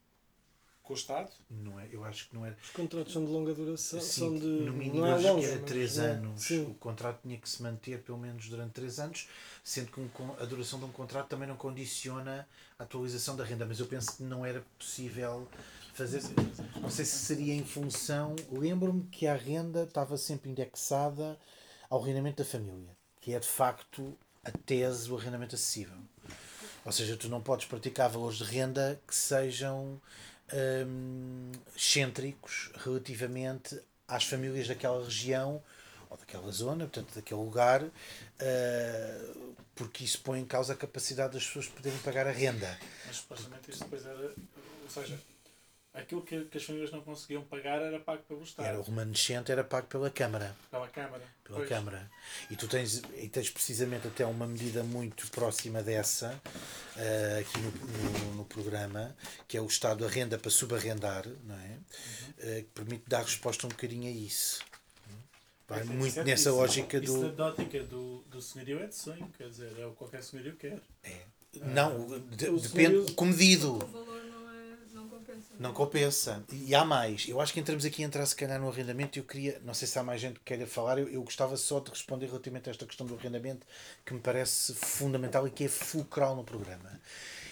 Com 0.83 0.93
o 0.93 0.97
Estado? 0.97 1.31
Não 1.51 1.81
é, 1.81 1.89
eu 1.91 2.05
acho 2.05 2.29
que 2.29 2.35
não 2.35 2.45
era. 2.45 2.57
Os 2.63 2.71
contratos 2.71 3.13
são 3.13 3.25
de 3.25 3.31
longa 3.31 3.55
duração, 3.55 4.01
Sim, 4.01 4.21
são 4.21 4.39
de. 4.39 4.47
No 4.47 4.73
mínimo, 4.73 5.01
não 5.01 5.07
é 5.07 5.15
acho 5.15 5.27
longa, 5.27 5.41
que 5.41 5.47
era 5.47 5.63
3 5.63 5.99
anos. 5.99 6.43
Sim. 6.43 6.63
O 6.65 6.75
contrato 6.75 7.23
tinha 7.23 7.39
que 7.39 7.49
se 7.49 7.63
manter 7.63 8.03
pelo 8.03 8.19
menos 8.19 8.47
durante 8.49 8.73
3 8.73 8.99
anos, 9.01 9.29
sendo 9.65 9.91
que 9.91 10.01
um, 10.01 10.09
a 10.39 10.45
duração 10.45 10.79
de 10.79 10.85
um 10.85 10.93
contrato 10.93 11.29
também 11.29 11.49
não 11.49 11.57
condiciona 11.57 12.47
a 12.79 12.83
atualização 12.83 13.35
da 13.35 13.45
renda. 13.45 13.65
Mas 13.65 13.81
eu 13.81 13.87
penso 13.87 14.15
que 14.17 14.23
não 14.23 14.45
era 14.45 14.63
possível 14.79 15.49
fazer. 15.99 16.23
Não 16.81 16.91
sei 16.91 17.05
se 17.05 17.19
seria 17.19 17.55
em 17.55 17.65
função. 17.65 18.37
Lembro-me 18.53 19.03
que 19.09 19.27
a 19.27 19.35
renda 19.35 19.83
estava 19.83 20.17
sempre 20.17 20.51
indexada 20.51 21.37
ao 21.91 22.01
rendimento 22.01 22.39
da 22.39 22.45
família, 22.45 22.97
que 23.21 23.35
é 23.35 23.41
de 23.41 23.49
facto 23.49 24.17
a 24.45 24.51
tese 24.51 25.09
do 25.09 25.17
arrendamento 25.17 25.57
acessível. 25.57 25.97
Ou 26.85 26.93
seja, 26.93 27.17
tu 27.17 27.29
não 27.29 27.43
podes 27.43 27.67
praticar 27.67 28.09
valores 28.09 28.39
de 28.39 28.45
renda 28.45 29.01
que 29.07 29.15
sejam 29.15 30.01
hum, 30.87 31.51
excêntricos 31.77 32.71
relativamente 32.77 33.79
às 34.07 34.25
famílias 34.25 34.69
daquela 34.69 35.05
região 35.05 35.63
ou 36.09 36.17
daquela 36.17 36.51
zona, 36.51 36.85
portanto, 36.85 37.15
daquele 37.15 37.41
lugar, 37.41 37.83
uh, 37.83 39.57
porque 39.75 40.05
isso 40.05 40.21
põe 40.23 40.41
em 40.41 40.47
causa 40.47 40.73
a 40.73 40.77
capacidade 40.77 41.35
das 41.35 41.45
pessoas 41.45 41.67
poderem 41.67 41.99
pagar 41.99 42.27
a 42.27 42.33
renda. 42.33 42.79
Mas 43.07 43.17
supostamente 43.17 43.71
isso 43.71 43.81
depois 43.81 44.07
era. 44.07 44.33
Ou 44.85 44.91
seja, 44.91 45.19
aquilo 46.01 46.23
que, 46.23 46.45
que, 46.45 46.59
as 46.59 46.65
famílias 46.65 46.91
não 46.91 47.01
conseguiam 47.01 47.43
pagar 47.43 47.81
era 47.83 47.99
pago 47.99 48.23
pelo 48.23 48.43
Estado. 48.43 48.67
Era 48.67 48.79
o 48.79 48.83
remanescente, 48.83 49.51
era 49.51 49.65
pago 49.65 49.87
pela 49.87 50.11
Câmara. 50.11 50.57
Pela 50.71 50.89
Câmara. 50.89 51.23
Pela 51.45 51.59
pois. 51.59 51.69
Câmara. 51.69 52.11
E 52.51 52.57
tu 52.57 52.69
tens, 52.69 53.03
e 53.17 53.29
tens 53.29 53.51
precisamente 53.51 54.07
até 54.07 54.25
uma 54.25 54.47
medida 54.47 54.83
muito 54.83 55.29
próxima 55.31 55.83
dessa, 55.83 56.41
uh, 56.97 57.41
aqui 57.41 57.59
no, 57.59 57.71
no, 57.71 58.35
no, 58.37 58.45
programa, 58.45 59.17
que 59.47 59.57
é 59.57 59.61
o 59.61 59.67
Estado 59.67 60.05
a 60.05 60.09
renda 60.09 60.39
para 60.39 60.51
subarrendar, 60.51 61.27
não 61.45 61.55
é? 61.55 61.69
Uhum. 61.69 61.79
Uh, 61.79 62.63
que 62.63 62.71
permite 62.75 63.05
dar 63.07 63.23
resposta 63.23 63.67
um 63.67 63.71
bocadinho 63.71 64.09
a 64.09 64.11
isso. 64.11 64.61
Vai 65.69 65.81
é, 65.81 65.85
muito 65.85 66.23
nessa 66.23 66.49
isso, 66.49 66.57
lógica 66.57 66.97
isso 66.97 67.13
do. 67.13 67.27
Isso 67.27 67.37
da 67.37 67.47
ótica 67.47 67.83
do, 67.83 68.23
do 68.31 68.41
senhorio 68.41 68.83
é 68.83 68.87
de 68.87 68.95
sonho, 68.95 69.31
quer 69.37 69.49
dizer, 69.49 69.71
é 69.79 69.85
o 69.85 69.91
que 69.91 69.97
qualquer 69.97 70.23
senhorio 70.23 70.57
quer. 70.57 70.79
É. 71.05 71.21
Não, 71.61 72.07
de, 72.31 72.47
depende, 72.47 72.69
senhorio... 72.69 73.15
comedido. 73.15 73.75
O 73.75 73.87
valor 73.87 74.28
não 75.59 75.73
compensa. 75.73 76.45
E 76.53 76.75
há 76.75 76.85
mais. 76.85 77.27
Eu 77.29 77.41
acho 77.41 77.53
que 77.53 77.61
entramos 77.61 77.85
aqui 77.85 78.03
a 78.03 78.07
entrar 78.07 78.25
se 78.25 78.37
calhar 78.37 78.61
no 78.61 78.69
arrendamento 78.69 79.19
eu 79.19 79.25
queria, 79.25 79.61
não 79.65 79.75
sei 79.75 79.89
se 79.89 79.99
há 79.99 80.03
mais 80.03 80.21
gente 80.21 80.39
que 80.39 80.45
queira 80.45 80.67
falar, 80.67 80.99
eu, 80.99 81.09
eu 81.09 81.23
gostava 81.23 81.57
só 81.57 81.81
de 81.81 81.91
responder 81.91 82.27
relativamente 82.27 82.69
a 82.69 82.73
esta 82.73 82.87
questão 82.87 83.07
do 83.07 83.15
arrendamento 83.15 83.67
que 84.05 84.15
me 84.15 84.21
parece 84.21 84.75
fundamental 84.75 85.47
e 85.47 85.51
que 85.51 85.65
é 85.65 85.69
fulcral 85.69 86.37
no 86.37 86.45
programa. 86.45 87.01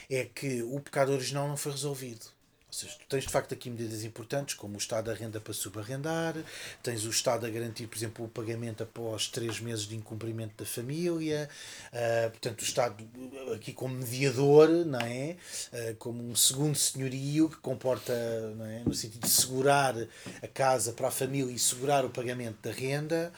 É 0.09 0.25
que 0.25 0.63
o 0.63 0.79
pecado 0.81 1.13
original 1.13 1.49
não 1.49 1.57
foi 1.57 1.73
resolvido 1.73 2.36
seja, 2.77 2.95
tu 2.95 3.07
tens 3.09 3.25
de 3.25 3.31
facto 3.31 3.55
aqui 3.55 3.71
medidas 3.71 4.05
importantes, 4.05 4.55
como 4.55 4.75
o 4.75 4.79
Estado 4.79 5.07
da 5.07 5.15
renda 5.15 5.41
para 5.41 5.53
subarrendar, 5.53 6.35
tens 6.83 7.05
o 7.05 7.11
Estado 7.11 7.47
a 7.47 7.51
garantir, 7.51 7.87
por 7.87 7.97
exemplo, 7.97 8.25
o 8.25 8.29
pagamento 8.29 8.83
após 8.83 9.29
três 9.29 9.61
meses 9.61 9.87
de 9.87 9.97
incumprimento 9.97 10.55
da 10.57 10.65
família, 10.65 11.49
uh, 11.93 12.31
portanto, 12.31 12.61
o 12.61 12.65
Estado 12.65 13.09
aqui 13.55 13.73
como 13.73 13.95
mediador, 13.95 14.69
não 14.69 15.01
é? 15.01 15.37
Uh, 15.73 15.97
como 15.97 16.23
um 16.23 16.37
segundo 16.37 16.77
senhorio 16.77 17.49
que 17.49 17.57
comporta, 17.57 18.15
não 18.57 18.67
é? 18.67 18.83
no 18.85 18.95
sentido 18.95 19.23
de 19.23 19.31
segurar 19.31 19.95
a 20.43 20.49
casa 20.49 20.93
para 20.93 21.09
a 21.09 21.11
família 21.11 21.53
e 21.53 21.59
segurar 21.59 22.05
o 22.05 22.11
pagamento 22.11 22.59
da 22.63 22.71
renda. 22.71 23.33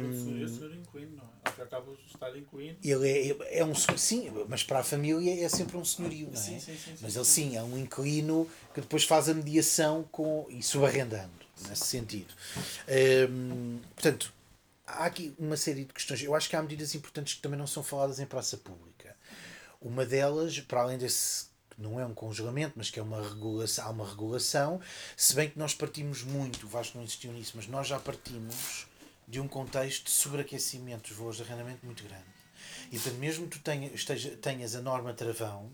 Um, 0.00 0.10
o 0.10 0.74
inquilino, 0.74 1.16
não 1.16 1.24
é? 1.24 1.31
O 2.32 2.38
inquilino. 2.38 2.78
Ele 2.82 3.08
é, 3.08 3.58
é 3.58 3.64
um 3.64 3.74
sim, 3.74 4.30
mas 4.48 4.62
para 4.62 4.80
a 4.80 4.84
família 4.84 5.44
é 5.44 5.48
sempre 5.48 5.76
um 5.76 5.84
senhorio, 5.84 6.26
não 6.26 6.34
é? 6.34 6.36
Sim, 6.36 6.60
sim, 6.60 6.76
sim, 6.76 6.94
mas 7.00 7.16
ele 7.16 7.24
sim 7.24 7.56
é 7.56 7.62
um 7.62 7.76
inquilino 7.78 8.48
que 8.72 8.80
depois 8.80 9.04
faz 9.04 9.28
a 9.28 9.34
mediação 9.34 10.04
com, 10.10 10.46
e 10.48 10.62
subarrendando, 10.62 11.30
nesse 11.68 11.86
sentido. 11.86 12.32
Um, 13.30 13.80
portanto, 13.94 14.32
há 14.86 15.04
aqui 15.04 15.34
uma 15.38 15.56
série 15.56 15.84
de 15.84 15.92
questões. 15.92 16.22
Eu 16.22 16.34
acho 16.34 16.48
que 16.48 16.56
há 16.56 16.62
medidas 16.62 16.94
importantes 16.94 17.34
que 17.34 17.40
também 17.40 17.58
não 17.58 17.66
são 17.66 17.82
faladas 17.82 18.20
em 18.20 18.26
praça 18.26 18.56
pública. 18.56 19.16
Uma 19.80 20.06
delas, 20.06 20.60
para 20.60 20.82
além 20.82 20.98
desse 20.98 21.50
não 21.78 21.98
é 21.98 22.06
um 22.06 22.14
congelamento, 22.14 22.74
mas 22.76 22.90
que 22.90 23.00
é 23.00 23.02
uma 23.02 23.20
regulação, 23.20 23.86
há 23.86 23.90
uma 23.90 24.08
regulação, 24.08 24.80
se 25.16 25.34
bem 25.34 25.48
que 25.48 25.58
nós 25.58 25.74
partimos 25.74 26.22
muito, 26.22 26.66
o 26.66 26.68
Vasco 26.68 26.96
não 26.96 27.04
insistiu 27.04 27.32
nisso, 27.32 27.52
mas 27.56 27.66
nós 27.66 27.88
já 27.88 27.98
partimos 27.98 28.86
de 29.26 29.40
um 29.40 29.48
contexto 29.48 30.04
de 30.04 30.10
sobreaquecimento 30.10 31.08
dos 31.08 31.16
valores 31.16 31.36
de 31.38 31.42
arrendamento 31.44 31.84
muito 31.84 32.02
grande. 32.04 32.24
E 32.90 32.98
portanto, 32.98 33.18
mesmo 33.18 33.48
que 33.48 33.58
tu 33.58 33.62
tenhas, 33.62 33.92
esteja, 33.94 34.30
tenhas 34.36 34.74
a 34.74 34.82
norma 34.82 35.14
travão, 35.14 35.70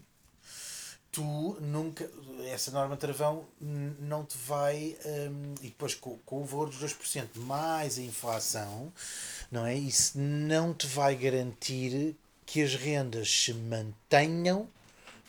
tu 1.10 1.56
nunca. 1.60 2.08
Essa 2.52 2.70
norma 2.70 2.96
travão 2.96 3.44
não 3.60 4.24
te 4.24 4.38
vai. 4.38 4.96
Um, 5.04 5.54
e 5.60 5.68
depois 5.68 5.94
com, 5.94 6.16
com 6.18 6.42
o 6.42 6.44
valor 6.44 6.70
dos 6.70 6.78
2% 6.78 7.36
mais 7.36 7.98
a 7.98 8.02
inflação, 8.02 8.92
não 9.50 9.66
é? 9.66 9.74
Isso 9.74 10.18
não 10.18 10.72
te 10.72 10.86
vai 10.86 11.16
garantir 11.16 12.16
que 12.46 12.62
as 12.62 12.74
rendas 12.74 13.28
se 13.30 13.52
mantenham 13.52 14.68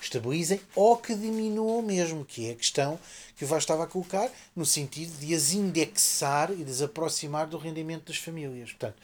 estabilizem 0.02 0.62
ou 0.76 0.98
que 0.98 1.14
diminuam 1.14 1.82
mesmo, 1.82 2.26
que 2.26 2.50
é 2.50 2.52
a 2.52 2.56
questão 2.56 3.00
que 3.36 3.46
o 3.46 3.48
Vasco 3.48 3.64
estava 3.64 3.84
a 3.84 3.88
colocar, 3.88 4.30
no 4.56 4.66
sentido 4.66 5.18
de 5.20 5.34
as 5.34 5.54
indexar 5.54 6.52
e 6.52 6.64
de 6.64 6.72
as 6.72 6.82
aproximar 6.82 7.48
do 7.48 7.58
rendimento 7.58 8.08
das 8.08 8.18
famílias. 8.18 8.70
Portanto, 8.72 8.98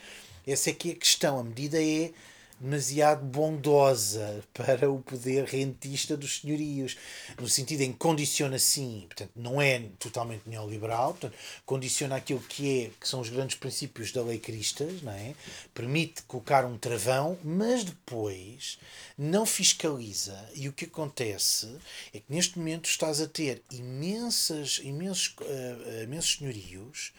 essa 0.46 0.70
é 0.70 0.72
que 0.72 0.90
é 0.90 0.92
a 0.92 0.96
questão. 0.96 1.38
A 1.38 1.44
medida 1.44 1.82
é 1.82 2.10
demasiado 2.58 3.24
bondosa 3.24 4.42
para 4.52 4.90
o 4.90 5.00
poder 5.00 5.44
rentista 5.44 6.16
dos 6.16 6.40
senhorios, 6.40 6.96
no 7.38 7.48
sentido 7.48 7.82
em 7.82 7.92
que 7.92 7.98
condiciona 7.98 8.58
sim, 8.58 9.04
portanto, 9.06 9.32
não 9.36 9.60
é 9.60 9.80
totalmente 9.98 10.48
neoliberal, 10.48 11.12
portanto, 11.12 11.36
condiciona 11.64 12.16
aquilo 12.16 12.40
que 12.40 12.84
é 12.84 12.90
que 13.00 13.08
são 13.08 13.20
os 13.20 13.28
grandes 13.28 13.56
princípios 13.56 14.10
da 14.12 14.22
lei 14.22 14.38
Cristas, 14.38 15.02
não 15.02 15.12
é? 15.12 15.34
Permite 15.74 16.22
colocar 16.22 16.64
um 16.64 16.78
travão, 16.78 17.38
mas 17.44 17.84
depois 17.84 18.78
não 19.16 19.44
fiscaliza. 19.44 20.36
E 20.54 20.68
o 20.68 20.72
que 20.72 20.86
acontece 20.86 21.76
é 22.12 22.20
que 22.20 22.32
neste 22.32 22.58
momento 22.58 22.88
estás 22.88 23.20
a 23.20 23.26
ter 23.26 23.62
imensas, 23.70 24.80
imensos, 24.82 25.34
uh, 25.40 26.02
imensos 26.02 26.36
senhorios 26.38 27.12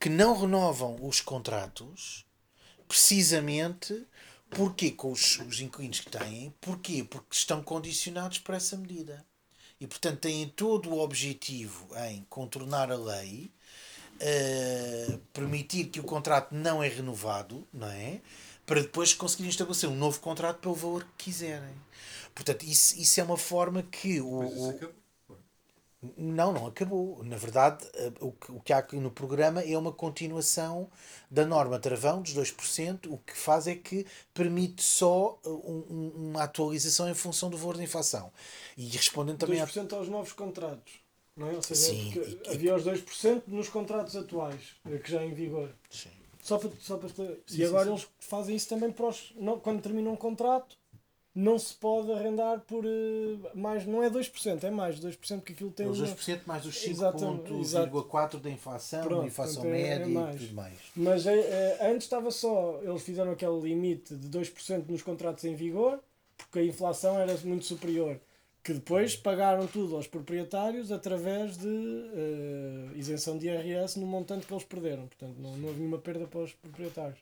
que 0.00 0.08
não 0.08 0.38
renovam 0.38 0.98
os 1.00 1.20
contratos 1.20 2.24
precisamente 2.86 4.06
Porquê 4.50 4.90
com 4.90 5.10
os, 5.10 5.38
os 5.40 5.60
inquilinos 5.60 6.00
que 6.00 6.10
têm? 6.10 6.54
Porquê? 6.60 7.04
Porque 7.04 7.34
estão 7.34 7.62
condicionados 7.62 8.38
por 8.38 8.54
essa 8.54 8.76
medida. 8.76 9.24
E, 9.80 9.86
portanto, 9.86 10.20
têm 10.20 10.48
todo 10.48 10.90
o 10.90 11.00
objetivo 11.00 11.88
em 12.08 12.24
contornar 12.30 12.90
a 12.90 12.96
lei, 12.96 13.50
uh, 14.14 15.18
permitir 15.32 15.86
que 15.86 16.00
o 16.00 16.04
contrato 16.04 16.54
não 16.54 16.82
é 16.82 16.88
renovado, 16.88 17.66
não 17.72 17.88
é? 17.88 18.20
Para 18.64 18.80
depois 18.80 19.12
conseguirem 19.12 19.50
estabelecer 19.50 19.88
um 19.88 19.96
novo 19.96 20.20
contrato 20.20 20.60
pelo 20.60 20.74
valor 20.74 21.04
que 21.16 21.24
quiserem. 21.24 21.74
Portanto, 22.34 22.64
isso, 22.64 22.98
isso 22.98 23.20
é 23.20 23.24
uma 23.24 23.36
forma 23.36 23.82
que 23.82 24.20
o 24.20 24.78
não, 26.16 26.52
não 26.52 26.66
acabou. 26.66 27.22
Na 27.24 27.36
verdade, 27.36 27.84
eh, 27.94 28.12
o 28.20 28.32
que, 28.32 28.52
o 28.52 28.60
que 28.60 28.72
há 28.72 28.78
aqui 28.78 28.96
no 28.96 29.10
programa 29.10 29.62
é 29.62 29.76
uma 29.76 29.92
continuação 29.92 30.88
da 31.30 31.44
norma 31.46 31.78
travão 31.78 32.22
dos 32.22 32.34
2%, 32.34 33.06
o 33.10 33.18
que 33.18 33.36
faz 33.36 33.66
é 33.66 33.74
que 33.74 34.06
permite 34.32 34.82
só 34.82 35.38
eh, 35.44 35.48
um, 35.48 36.12
uma 36.16 36.42
atualização 36.44 37.08
em 37.08 37.14
função 37.14 37.50
do 37.50 37.56
valor 37.56 37.76
da 37.76 37.82
inflação. 37.82 38.32
E 38.76 38.86
respondendo 38.88 39.38
também 39.38 39.60
2% 39.60 39.92
a... 39.92 39.96
aos 39.96 40.08
novos 40.08 40.32
contratos. 40.32 40.94
Não 41.36 41.48
é? 41.50 41.54
Ou 41.54 41.62
seja, 41.62 41.80
Sim, 41.80 42.12
porque 42.12 42.48
e- 42.48 42.54
havia 42.54 42.74
os 42.76 42.84
2% 42.84 43.42
nos 43.48 43.68
contratos 43.68 44.14
atuais, 44.16 44.60
eh, 44.86 44.98
que 44.98 45.10
já 45.10 45.24
em 45.24 45.34
vigor. 45.34 45.70
Sim. 45.90 46.10
Só 46.42 46.58
para, 46.58 46.70
só 46.78 46.98
para, 46.98 47.08
Sim, 47.08 47.36
e 47.48 47.52
sim, 47.56 47.64
agora 47.64 47.84
sim. 47.86 47.90
eles 47.92 48.06
fazem 48.20 48.54
isso 48.54 48.68
também 48.68 48.92
para 48.92 49.06
os. 49.08 49.32
Não, 49.36 49.58
quando 49.58 49.80
termina 49.82 50.10
um 50.10 50.16
contrato, 50.16 50.76
não 51.34 51.58
se 51.58 51.74
pode 51.74 52.12
arrendar 52.12 52.60
por 52.60 52.84
eh, 52.84 53.50
mais. 53.54 53.84
Não 53.84 54.02
é 54.02 54.08
2%, 54.08 54.62
é 54.62 54.70
mais 54.70 55.00
2%, 55.00 55.38
porque 55.40 55.52
aquilo 55.52 55.70
tem. 55.72 55.86
Os 55.88 55.98
uma- 55.98 56.06
2% 56.06 56.42
mais 56.46 56.64
os 56.64 56.86
Exatamente, 56.86 57.50
5,4% 57.50 58.40
da 58.40 58.50
inflação, 58.50 59.02
Pronto, 59.02 59.26
inflação 59.26 59.62
portanto, 59.62 59.74
é- 59.74 59.80
é 59.80 59.98
média 59.98 60.10
e 60.10 60.14
mais. 60.14 60.40
tudo 60.40 60.54
mais. 60.54 60.74
Mas 60.94 61.26
é, 61.26 61.34
é, 61.38 61.78
antes 61.90 62.04
estava 62.04 62.30
só. 62.30 62.80
Eles 62.82 63.02
fizeram 63.02 63.32
aquele 63.32 63.60
limite 63.60 64.14
de 64.14 64.28
2% 64.28 64.88
nos 64.88 65.02
contratos 65.02 65.44
em 65.44 65.54
vigor, 65.54 65.98
porque 66.36 66.60
a 66.60 66.64
inflação 66.64 67.18
era 67.18 67.36
muito 67.44 67.64
superior. 67.64 68.20
Que 68.62 68.72
depois 68.72 69.14
pagaram 69.14 69.66
tudo 69.66 69.94
aos 69.94 70.06
proprietários 70.06 70.90
através 70.90 71.58
de 71.58 71.68
eh, 71.68 72.96
isenção 72.96 73.36
de 73.36 73.46
IRS 73.48 73.98
no 74.00 74.06
montante 74.06 74.46
que 74.46 74.54
eles 74.54 74.64
perderam. 74.64 75.06
Portanto, 75.06 75.34
não, 75.38 75.50
não 75.56 75.68
havia 75.68 75.80
nenhuma 75.80 75.98
perda 75.98 76.26
para 76.26 76.40
os 76.40 76.52
proprietários. 76.54 77.18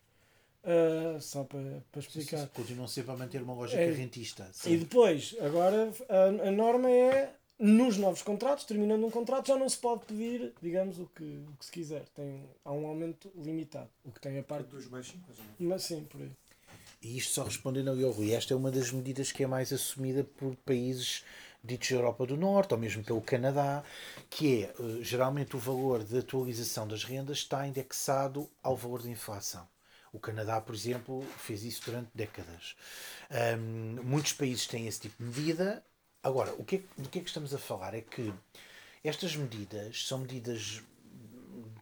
Ah, 0.64 1.18
só 1.20 1.44
para, 1.44 1.82
para 1.90 2.00
explicar. 2.00 2.46
Continuam 2.48 2.86
sempre 2.88 3.12
a 3.12 3.16
manter 3.16 3.42
uma 3.42 3.54
lógica 3.54 3.80
É. 3.80 3.90
rentista. 3.90 4.48
E 4.50 4.56
Sim. 4.56 4.78
depois, 4.78 5.34
agora, 5.40 5.92
a, 6.08 6.48
a 6.48 6.50
norma 6.50 6.88
é, 6.90 7.34
nos 7.58 7.96
novos 7.96 8.22
contratos, 8.22 8.64
terminando 8.64 9.04
um 9.04 9.10
contrato, 9.10 9.48
já 9.48 9.56
não 9.56 9.68
se 9.68 9.78
pode 9.78 10.04
pedir, 10.04 10.52
digamos, 10.62 10.98
o 10.98 11.06
que, 11.14 11.24
o 11.24 11.56
que 11.58 11.64
se 11.64 11.72
quiser. 11.72 12.04
Tem, 12.14 12.44
há 12.64 12.72
um 12.72 12.86
aumento 12.86 13.30
limitado. 13.36 13.90
O 14.04 14.12
que 14.12 14.20
tem 14.20 14.38
a 14.38 14.42
parte. 14.42 14.68
Dos 14.68 14.88
mais 14.88 15.12
menos. 15.12 15.38
Mas 15.58 15.82
sim, 15.82 16.04
por 16.04 16.20
aí. 16.20 16.30
E 17.02 17.18
isto 17.18 17.32
só 17.34 17.42
respondendo 17.42 17.88
ao 17.90 18.10
Rui, 18.12 18.32
esta 18.32 18.54
é 18.54 18.56
uma 18.56 18.70
das 18.70 18.92
medidas 18.92 19.32
que 19.32 19.42
é 19.42 19.46
mais 19.46 19.72
assumida 19.72 20.22
por 20.22 20.54
países 20.64 21.24
ditos 21.64 21.88
da 21.90 21.96
Europa 21.96 22.26
do 22.26 22.36
Norte, 22.36 22.74
ou 22.74 22.78
mesmo 22.78 23.02
pelo 23.02 23.20
Canadá, 23.20 23.82
que 24.30 24.62
é, 24.62 24.66
eh, 24.66 24.72
geralmente 25.02 25.56
o 25.56 25.58
valor 25.58 26.04
de 26.04 26.18
atualização 26.18 26.86
das 26.86 27.02
rendas 27.02 27.38
está 27.38 27.66
indexado 27.66 28.48
ao 28.62 28.76
valor 28.76 29.02
da 29.02 29.10
inflação. 29.10 29.66
O 30.12 30.20
Canadá, 30.20 30.60
por 30.60 30.74
exemplo, 30.74 31.22
fez 31.38 31.64
isso 31.64 31.82
durante 31.86 32.10
décadas. 32.14 32.76
Ahm, 33.30 34.00
muitos 34.04 34.32
países 34.34 34.66
têm 34.66 34.86
esse 34.86 35.00
tipo 35.00 35.22
de 35.22 35.28
medida. 35.28 35.84
Agora, 36.22 36.52
o 36.54 36.64
que 36.64 36.76
é, 36.76 37.02
do 37.02 37.08
que 37.08 37.18
é 37.18 37.22
que 37.22 37.28
estamos 37.28 37.54
a 37.54 37.58
falar? 37.58 37.94
É 37.94 38.02
que 38.02 38.32
estas 39.02 39.34
medidas 39.34 40.06
são 40.06 40.18
medidas 40.18 40.82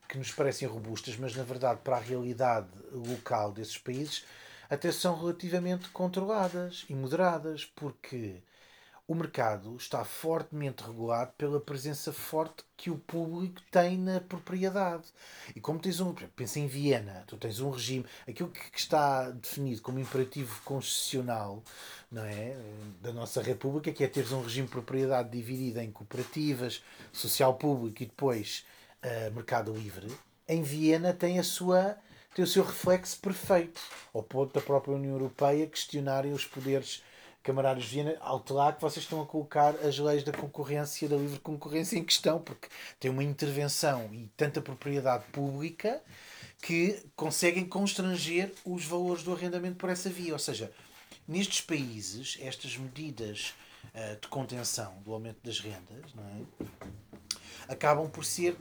que 0.09 0.19
nos 0.19 0.33
parecem 0.33 0.67
robustas, 0.67 1.17
mas 1.17 1.37
na 1.37 1.45
verdade, 1.45 1.81
para 1.85 1.97
a 1.97 2.01
realidade 2.01 2.69
local 2.93 3.53
desses 3.53 3.79
países, 3.79 4.25
até 4.69 4.91
são 4.91 5.19
relativamente 5.19 5.89
controladas 5.91 6.85
e 6.89 6.95
moderadas, 6.95 7.65
porque 7.65 8.43
o 9.11 9.15
mercado 9.17 9.75
está 9.77 10.05
fortemente 10.05 10.85
regulado 10.85 11.33
pela 11.37 11.59
presença 11.59 12.13
forte 12.13 12.63
que 12.77 12.91
o 12.93 12.97
público 12.97 13.61
tem 13.69 13.99
na 13.99 14.21
propriedade. 14.21 15.03
E 15.53 15.61
como 15.61 15.81
tens 15.81 15.99
um. 15.99 16.15
Pensa 16.37 16.61
em 16.61 16.69
Viena, 16.69 17.25
tu 17.27 17.37
tens 17.37 17.59
um 17.59 17.73
regime. 17.73 18.07
Aquilo 18.29 18.51
que 18.51 18.61
está 18.73 19.29
definido 19.31 19.83
como 19.83 19.99
imperativo 19.99 20.63
constitucional 20.63 21.61
não 22.09 22.23
é? 22.25 22.57
da 23.03 23.13
nossa 23.13 23.43
República, 23.43 23.91
que 23.91 24.05
é 24.05 24.07
teres 24.07 24.31
um 24.31 24.43
regime 24.43 24.69
de 24.69 24.73
propriedade 24.75 25.31
dividido 25.31 25.81
em 25.81 25.91
cooperativas, 25.91 26.81
social 27.13 27.55
público 27.55 28.05
e 28.05 28.07
depois 28.07 28.65
eh, 29.03 29.29
mercado 29.31 29.73
livre. 29.73 30.07
Em 30.47 30.63
Viena 30.63 31.13
tem 31.13 31.41
a 31.41 31.43
sua 31.43 31.99
tem 32.33 32.45
o 32.45 32.49
seu 32.49 32.63
reflexo 32.63 33.19
perfeito, 33.19 33.81
ao 34.15 34.23
ponto 34.23 34.55
da 34.55 34.61
própria 34.61 34.95
União 34.95 35.15
Europeia 35.15 35.67
questionarem 35.67 36.33
os 36.33 36.45
poderes 36.45 37.03
camarários 37.43 37.87
de 37.87 37.91
Viena, 37.91 38.17
alterar 38.21 38.77
que 38.77 38.83
vocês 38.83 39.05
estão 39.05 39.23
a 39.23 39.27
colocar 39.27 39.75
as 39.77 39.99
leis 39.99 40.23
da 40.23 40.33
concorrência, 40.33 41.09
da 41.09 41.17
livre 41.17 41.39
concorrência 41.41 41.99
em 41.99 42.05
questão, 42.05 42.41
porque 42.41 42.69
tem 42.99 43.11
uma 43.11 43.25
intervenção 43.25 44.09
e 44.13 44.31
tanta 44.37 44.61
propriedade 44.61 45.25
pública 45.33 46.03
que 46.63 47.03
conseguem 47.17 47.65
constranger 47.67 48.53
os 48.65 48.85
valores 48.85 49.23
do 49.23 49.33
arrendamento 49.33 49.77
por 49.77 49.89
essa 49.89 50.11
via. 50.11 50.33
Ou 50.33 50.39
seja, 50.39 50.71
nestes 51.27 51.63
países, 51.63 52.39
estas 52.41 52.77
medidas 52.77 53.55
eh, 53.95 54.17
de 54.21 54.29
contenção 54.29 54.95
do 55.03 55.13
aumento 55.13 55.39
das 55.43 55.59
rendas 55.59 56.13
é? 56.19 56.65
acabam 57.69 58.11
por 58.11 58.25
ser 58.25 58.57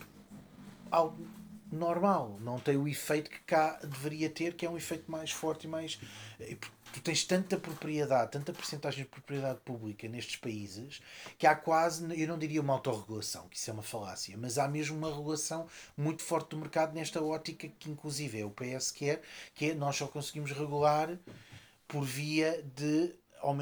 algo 0.89 1.27
normal, 1.71 2.37
não 2.41 2.59
tem 2.59 2.77
o 2.77 2.87
efeito 2.87 3.29
que 3.29 3.39
cá 3.41 3.79
deveria 3.83 4.29
ter, 4.29 4.55
que 4.55 4.65
é 4.65 4.69
um 4.69 4.77
efeito 4.77 5.09
mais 5.11 5.31
forte 5.31 5.65
e 5.65 5.67
mais. 5.67 5.99
Tu 6.93 7.01
tens 7.01 7.23
tanta 7.23 7.57
propriedade, 7.57 8.31
tanta 8.31 8.51
porcentagem 8.51 9.03
de 9.03 9.09
propriedade 9.09 9.59
pública 9.63 10.07
nestes 10.07 10.37
países 10.37 11.01
que 11.37 11.45
há 11.45 11.55
quase, 11.55 12.03
eu 12.19 12.27
não 12.27 12.37
diria 12.37 12.61
uma 12.61 12.73
autorregulação, 12.73 13.47
que 13.47 13.57
isso 13.57 13.69
é 13.69 13.73
uma 13.73 13.83
falácia, 13.83 14.35
mas 14.37 14.57
há 14.57 14.67
mesmo 14.67 14.97
uma 14.97 15.13
regulação 15.13 15.67
muito 15.95 16.23
forte 16.23 16.49
do 16.49 16.57
mercado 16.57 16.93
nesta 16.93 17.23
ótica 17.23 17.67
que, 17.79 17.89
inclusive, 17.89 18.39
é 18.39 18.45
o 18.45 18.49
PS 18.49 18.91
quer, 18.91 19.21
que 19.53 19.71
é 19.71 19.73
nós 19.75 19.95
só 19.95 20.07
conseguimos 20.07 20.51
regular 20.51 21.17
por 21.87 22.03
via 22.03 22.63
de 22.75 23.13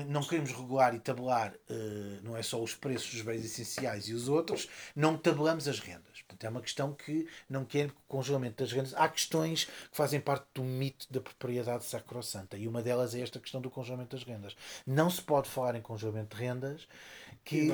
não 0.08 0.24
queremos 0.24 0.52
regular 0.52 0.96
e 0.96 1.00
tabelar 1.00 1.54
eh, 1.70 2.20
não 2.24 2.36
é 2.36 2.42
só 2.42 2.62
os 2.62 2.74
preços 2.74 3.14
dos 3.14 3.22
bens 3.22 3.46
essenciais 3.46 4.08
e 4.10 4.14
os 4.14 4.28
outros, 4.28 4.68
não 4.96 5.16
tabelamos 5.18 5.68
as 5.68 5.80
rendas. 5.80 6.17
Portanto, 6.38 6.46
é 6.46 6.50
uma 6.50 6.62
questão 6.62 6.94
que 6.94 7.28
não 7.50 7.66
quer 7.66 7.92
congelamento 8.08 8.64
das 8.64 8.72
rendas. 8.72 8.94
Há 8.94 9.10
questões 9.10 9.66
que 9.66 9.98
fazem 9.98 10.20
parte 10.20 10.46
do 10.54 10.64
mito 10.64 11.08
da 11.10 11.20
propriedade 11.20 11.84
sacrossanta 11.84 12.58
e 12.58 12.68
uma 12.68 12.82
delas 12.82 13.16
é 13.16 13.22
esta 13.22 13.40
questão 13.40 13.60
do 13.60 13.70
congelamento 13.70 14.16
das 14.16 14.26
rendas. 14.26 14.56
Não 14.86 15.10
se 15.10 15.22
pode 15.22 15.50
falar 15.50 15.76
em 15.76 15.82
congelamento 15.82 16.36
de 16.36 16.44
rendas 16.44 16.88
que, 17.44 17.70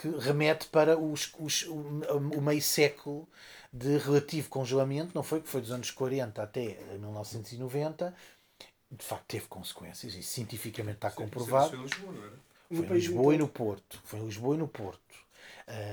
que 0.00 0.08
remete 0.18 0.66
para 0.66 0.98
os, 0.98 1.32
os, 1.38 1.62
o, 1.66 2.40
meio 2.40 2.62
século 2.62 3.28
de 3.72 3.98
relativo 3.98 4.48
congelamento, 4.48 5.12
não 5.14 5.22
foi 5.22 5.40
que 5.40 5.48
foi 5.48 5.60
dos 5.60 5.70
anos 5.70 5.90
40 5.90 6.42
até 6.42 6.78
1990, 6.98 8.14
de 8.90 9.04
facto 9.04 9.24
teve 9.26 9.46
consequências 9.46 10.14
e 10.14 10.22
cientificamente 10.22 10.96
está 10.96 11.10
comprovado. 11.10 11.76
Isso 11.84 11.96
foi 11.96 12.08
em 12.08 12.08
Lisboa, 12.08 12.12
não 12.12 12.24
era? 12.24 12.50
Foi 12.70 12.86
em 12.86 12.92
Lisboa 12.92 13.34
e 13.34 13.38
no 13.38 13.48
Porto. 13.48 14.00
Foi 14.04 14.18
em 14.20 14.24
Lisboa 14.24 14.54
e 14.54 14.58
no 14.58 14.68
Porto. 14.68 15.29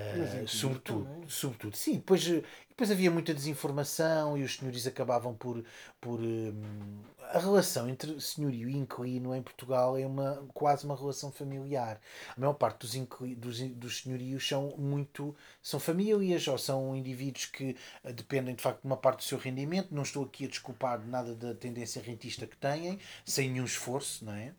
Coimbra 0.10 0.46
sobretudo, 0.48 1.06
também. 1.06 1.28
sobretudo, 1.28 1.76
sim. 1.76 1.96
Depois, 1.96 2.26
eh, 2.28 2.44
depois 2.70 2.90
havia 2.92 3.12
muita 3.12 3.34
desinformação 3.34 4.38
e 4.38 4.44
os 4.44 4.56
senhores 4.56 4.88
acabavam 4.88 5.34
por. 5.36 5.64
por 6.00 6.20
hum, 6.20 7.02
a 7.30 7.40
relação 7.40 7.90
entre 7.90 8.20
senhorio 8.22 8.70
e 8.70 8.78
inquilino 8.78 9.36
em 9.36 9.42
Portugal 9.42 9.98
é 9.98 10.06
uma, 10.06 10.48
quase 10.54 10.86
uma 10.86 10.96
relação 10.96 11.30
familiar. 11.30 12.00
A 12.36 12.40
maior 12.40 12.54
parte 12.54 12.80
dos, 12.80 12.96
inquili- 12.96 13.36
dos, 13.36 13.60
dos 13.72 14.02
senhorios 14.02 14.48
são 14.48 14.74
muito. 14.78 15.36
são 15.62 15.80
famílias 15.80 16.48
ou 16.48 16.58
são 16.58 16.96
indivíduos 16.96 17.46
que 17.48 17.76
eh, 18.04 18.14
dependem 18.14 18.56
de 18.56 18.62
facto 18.64 18.82
de 18.82 18.88
uma 18.88 18.98
parte 18.98 19.18
do 19.20 19.24
seu 19.24 19.38
rendimento. 19.38 19.94
Não 19.94 20.04
estou 20.04 20.24
aqui 20.24 20.46
a 20.46 20.48
desculpar 20.48 21.06
nada 21.06 21.36
da 21.36 21.54
tendência 21.54 22.02
rentista 22.02 22.48
que 22.48 22.56
têm, 22.56 22.98
sem 23.26 23.50
nenhum 23.52 23.66
esforço, 23.66 24.24
não 24.26 24.34
é? 24.34 24.54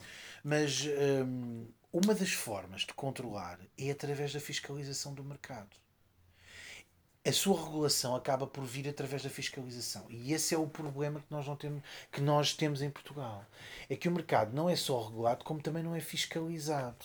Mas. 0.44 0.86
hum, 1.24 1.66
uma 1.92 2.14
das 2.14 2.32
formas 2.32 2.82
de 2.82 2.92
controlar 2.92 3.58
é 3.78 3.90
através 3.90 4.32
da 4.32 4.40
fiscalização 4.40 5.14
do 5.14 5.24
mercado. 5.24 5.74
A 7.26 7.32
sua 7.32 7.62
regulação 7.62 8.14
acaba 8.14 8.46
por 8.46 8.64
vir 8.64 8.88
através 8.88 9.22
da 9.22 9.30
fiscalização. 9.30 10.06
E 10.08 10.32
esse 10.32 10.54
é 10.54 10.58
o 10.58 10.66
problema 10.66 11.20
que 11.20 11.30
nós, 11.30 11.46
não 11.46 11.56
temos, 11.56 11.82
que 12.12 12.20
nós 12.20 12.54
temos 12.54 12.82
em 12.82 12.90
Portugal. 12.90 13.44
É 13.88 13.96
que 13.96 14.08
o 14.08 14.12
mercado 14.12 14.54
não 14.54 14.68
é 14.68 14.76
só 14.76 15.02
regulado, 15.02 15.44
como 15.44 15.62
também 15.62 15.82
não 15.82 15.94
é 15.94 16.00
fiscalizado. 16.00 17.04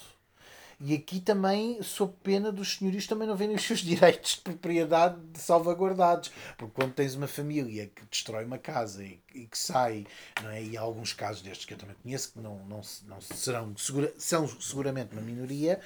E 0.79 0.93
aqui 0.93 1.19
também, 1.19 1.81
sob 1.81 2.13
pena 2.23 2.51
dos 2.51 2.77
senhorios, 2.77 3.07
também 3.07 3.27
não 3.27 3.35
verem 3.35 3.55
os 3.55 3.63
seus 3.63 3.79
direitos 3.81 4.35
de 4.35 4.41
propriedade 4.41 5.17
salvaguardados. 5.35 6.31
Porque 6.57 6.73
quando 6.73 6.93
tens 6.93 7.15
uma 7.15 7.27
família 7.27 7.87
que 7.87 8.05
destrói 8.05 8.45
uma 8.45 8.57
casa 8.57 9.03
e, 9.03 9.21
e 9.33 9.45
que 9.45 9.57
sai, 9.57 10.05
não 10.41 10.49
é? 10.49 10.63
e 10.63 10.77
há 10.77 10.81
alguns 10.81 11.13
casos 11.13 11.41
destes 11.41 11.65
que 11.65 11.73
eu 11.73 11.77
também 11.77 11.95
conheço, 12.01 12.33
que 12.33 12.39
não, 12.39 12.57
não, 12.65 12.81
não 13.07 13.21
serão, 13.21 13.75
segura, 13.77 14.13
são 14.17 14.47
seguramente 14.47 15.13
uma 15.13 15.21
minoria, 15.21 15.79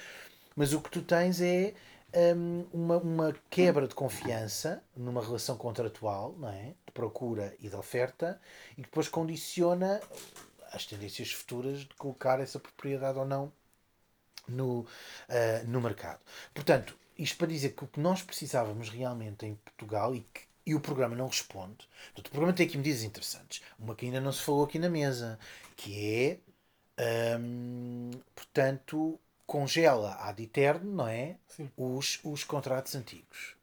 mas 0.56 0.72
o 0.72 0.80
que 0.80 0.90
tu 0.90 1.02
tens 1.02 1.40
é 1.40 1.74
hum, 2.36 2.66
uma, 2.72 2.96
uma 2.98 3.36
quebra 3.50 3.86
de 3.86 3.94
confiança 3.94 4.82
numa 4.96 5.22
relação 5.22 5.56
contratual, 5.56 6.34
não 6.38 6.48
é? 6.48 6.74
de 6.86 6.92
procura 6.92 7.54
e 7.60 7.68
de 7.68 7.76
oferta, 7.76 8.40
e 8.72 8.76
que 8.76 8.88
depois 8.88 9.08
condiciona 9.08 10.00
as 10.72 10.84
tendências 10.84 11.32
futuras 11.32 11.80
de 11.80 11.94
colocar 11.94 12.40
essa 12.40 12.58
propriedade 12.58 13.18
ou 13.18 13.24
não 13.24 13.52
no, 14.50 14.86
ah, 15.28 15.62
no 15.66 15.80
mercado. 15.80 16.20
Portanto, 16.54 16.96
isto 17.18 17.36
para 17.36 17.48
dizer 17.48 17.70
que 17.70 17.84
o 17.84 17.88
que 17.88 18.00
nós 18.00 18.22
precisávamos 18.22 18.88
realmente 18.88 19.46
em 19.46 19.54
Portugal 19.54 20.14
e 20.14 20.20
que 20.20 20.48
e 20.68 20.74
o 20.74 20.80
programa 20.80 21.16
não 21.16 21.26
responde. 21.28 21.88
Portanto, 22.08 22.26
o 22.26 22.30
programa 22.30 22.52
tem 22.52 22.66
aqui 22.66 22.76
medidas 22.76 23.02
interessantes. 23.02 23.62
Uma 23.78 23.94
que 23.94 24.04
ainda 24.04 24.20
não 24.20 24.30
se 24.30 24.42
falou 24.42 24.64
aqui 24.64 24.78
na 24.78 24.90
mesa, 24.90 25.38
que 25.74 26.38
é, 26.98 27.38
hum, 27.40 28.10
portanto, 28.34 29.18
congela 29.46 30.16
ad 30.20 30.42
eterno, 30.42 30.92
não 30.92 31.08
é? 31.08 31.36
Sim. 31.48 31.70
Os, 31.74 32.20
os 32.22 32.44
contratos 32.44 32.94
antigos. 32.94 33.54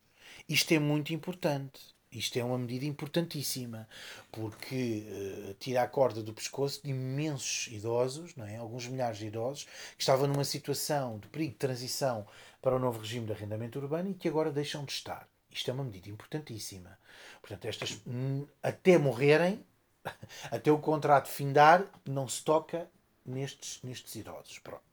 Isto 0.49 0.74
é 0.74 0.80
muito 0.80 1.14
importante. 1.14 1.94
Isto 2.18 2.38
é 2.38 2.44
uma 2.44 2.58
medida 2.58 2.86
importantíssima, 2.86 3.88
porque 4.32 5.06
uh, 5.08 5.54
tira 5.60 5.84
a 5.84 5.88
corda 5.88 6.24
do 6.24 6.34
pescoço 6.34 6.82
de 6.84 6.90
imensos 6.90 7.68
idosos, 7.72 8.36
não 8.36 8.46
é? 8.46 8.58
alguns 8.58 8.88
milhares 8.88 9.18
de 9.18 9.28
idosos, 9.28 9.66
que 9.96 10.02
estavam 10.02 10.28
numa 10.28 10.44
situação 10.44 11.20
de 11.20 11.28
perigo 11.28 11.52
de 11.52 11.58
transição 11.58 12.26
para 12.62 12.76
o 12.76 12.80
novo 12.80 13.00
regime 13.00 13.26
de 13.26 13.34
arrendamento 13.34 13.80
urbano 13.80 14.10
e 14.10 14.14
que 14.14 14.28
agora 14.28 14.52
deixam 14.52 14.86
de 14.86 14.92
estar. 14.92 15.28
Isto 15.52 15.72
é 15.72 15.74
uma 15.74 15.84
medida 15.84 16.10
importantíssima. 16.10 16.98
Portanto, 17.42 17.66
estas, 17.66 18.02
hum, 18.06 18.46
até 18.62 18.98
morrerem, 18.98 19.64
até 20.52 20.72
o 20.72 20.80
contrato 20.80 21.28
findar, 21.28 21.86
não 22.06 22.28
se 22.28 22.44
toca 22.44 22.90
nestes, 23.26 23.80
nestes 23.84 24.16
idosos. 24.16 24.60
Pronto. 24.60 24.84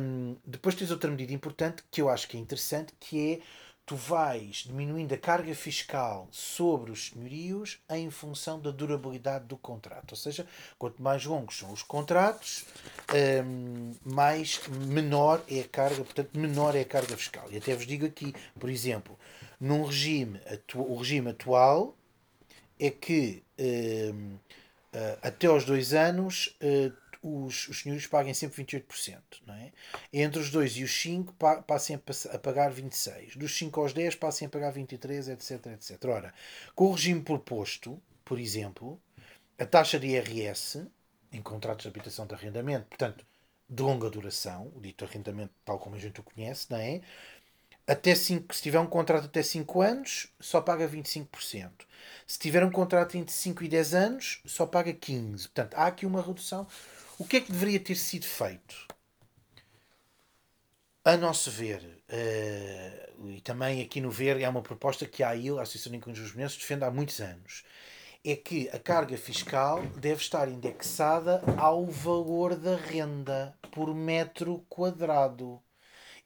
Um, 0.00 0.36
depois 0.46 0.74
tens 0.74 0.90
outra 0.90 1.10
medida 1.10 1.32
importante 1.32 1.84
que 1.90 2.00
eu 2.00 2.08
acho 2.08 2.26
que 2.26 2.36
é 2.36 2.40
interessante, 2.40 2.92
que 2.98 3.34
é 3.34 3.40
tu 3.88 3.96
vais 3.96 4.64
diminuindo 4.66 5.14
a 5.14 5.16
carga 5.16 5.54
fiscal 5.54 6.28
sobre 6.30 6.90
os 6.90 7.06
senhorios 7.06 7.80
em 7.88 8.10
função 8.10 8.60
da 8.60 8.70
durabilidade 8.70 9.46
do 9.46 9.56
contrato. 9.56 10.12
Ou 10.12 10.16
seja, 10.16 10.46
quanto 10.78 11.02
mais 11.02 11.24
longos 11.24 11.58
são 11.58 11.72
os 11.72 11.82
contratos, 11.82 12.66
um, 13.42 13.94
mais 14.04 14.60
menor 14.68 15.42
é 15.48 15.60
a 15.60 15.64
carga, 15.68 16.04
portanto, 16.04 16.38
menor 16.38 16.76
é 16.76 16.82
a 16.82 16.84
carga 16.84 17.16
fiscal. 17.16 17.48
E 17.50 17.56
até 17.56 17.74
vos 17.74 17.86
digo 17.86 18.04
aqui, 18.04 18.34
por 18.60 18.68
exemplo, 18.68 19.18
num 19.58 19.82
regime, 19.82 20.38
o 20.74 20.94
regime 20.96 21.30
atual 21.30 21.96
é 22.78 22.90
que 22.90 23.42
um, 23.58 24.34
uh, 24.34 25.18
até 25.22 25.46
aos 25.46 25.64
dois 25.64 25.94
anos 25.94 26.54
uh, 26.62 26.92
os, 27.22 27.68
os 27.68 27.80
senhores 27.80 28.06
paguem 28.06 28.34
sempre 28.34 28.64
28%, 28.64 29.18
não 29.46 29.54
é? 29.54 29.72
Entre 30.12 30.40
os 30.40 30.50
2 30.50 30.76
e 30.78 30.84
os 30.84 31.00
5 31.00 31.34
passem 31.66 31.96
a 31.96 32.38
pagar 32.38 32.72
26%. 32.72 33.36
Dos 33.36 33.56
5 33.56 33.80
aos 33.80 33.92
10 33.92 34.14
passem 34.16 34.46
a 34.46 34.48
pagar 34.48 34.72
23%, 34.72 35.28
etc, 35.28 35.66
etc. 35.66 36.04
Ora, 36.06 36.34
com 36.74 36.86
o 36.86 36.92
regime 36.92 37.22
proposto, 37.22 38.00
por 38.24 38.38
exemplo, 38.38 39.00
a 39.58 39.66
taxa 39.66 39.98
de 39.98 40.08
IRS 40.08 40.86
em 41.32 41.42
contratos 41.42 41.82
de 41.82 41.88
habitação 41.88 42.26
de 42.26 42.34
arrendamento, 42.34 42.86
portanto, 42.86 43.24
de 43.68 43.82
longa 43.82 44.08
duração, 44.08 44.72
o 44.74 44.80
dito 44.80 45.04
arrendamento 45.04 45.52
tal 45.64 45.78
como 45.78 45.96
a 45.96 45.98
gente 45.98 46.20
o 46.20 46.22
conhece, 46.22 46.66
não 46.70 46.78
é? 46.78 47.00
Até 47.86 48.14
cinco, 48.14 48.54
se 48.54 48.62
tiver 48.62 48.78
um 48.78 48.86
contrato 48.86 49.24
até 49.24 49.42
5 49.42 49.80
anos, 49.80 50.28
só 50.38 50.60
paga 50.60 50.86
25%. 50.86 51.70
Se 52.26 52.38
tiver 52.38 52.62
um 52.62 52.70
contrato 52.70 53.16
entre 53.16 53.32
5 53.32 53.64
e 53.64 53.68
10 53.68 53.94
anos, 53.94 54.42
só 54.44 54.66
paga 54.66 54.92
15%. 54.92 55.40
Portanto, 55.44 55.74
há 55.74 55.86
aqui 55.86 56.04
uma 56.04 56.20
redução 56.20 56.66
o 57.18 57.24
que 57.24 57.38
é 57.38 57.40
que 57.40 57.50
deveria 57.50 57.80
ter 57.80 57.96
sido 57.96 58.24
feito? 58.24 58.86
A 61.04 61.16
nosso 61.16 61.50
ver, 61.50 61.82
uh, 62.08 63.28
e 63.30 63.40
também 63.40 63.82
aqui 63.82 64.00
no 64.00 64.10
ver, 64.10 64.40
é 64.40 64.48
uma 64.48 64.62
proposta 64.62 65.06
que 65.06 65.22
a 65.22 65.30
AIL, 65.30 65.58
a 65.58 65.62
Associação 65.62 65.90
de 65.90 65.98
Inconjuntos 65.98 66.56
defende 66.56 66.84
há 66.84 66.90
muitos 66.90 67.18
anos, 67.20 67.64
é 68.24 68.36
que 68.36 68.68
a 68.68 68.78
carga 68.78 69.16
fiscal 69.16 69.82
deve 69.96 70.20
estar 70.20 70.48
indexada 70.48 71.42
ao 71.56 71.86
valor 71.86 72.54
da 72.54 72.76
renda 72.76 73.56
por 73.72 73.94
metro 73.94 74.64
quadrado 74.68 75.60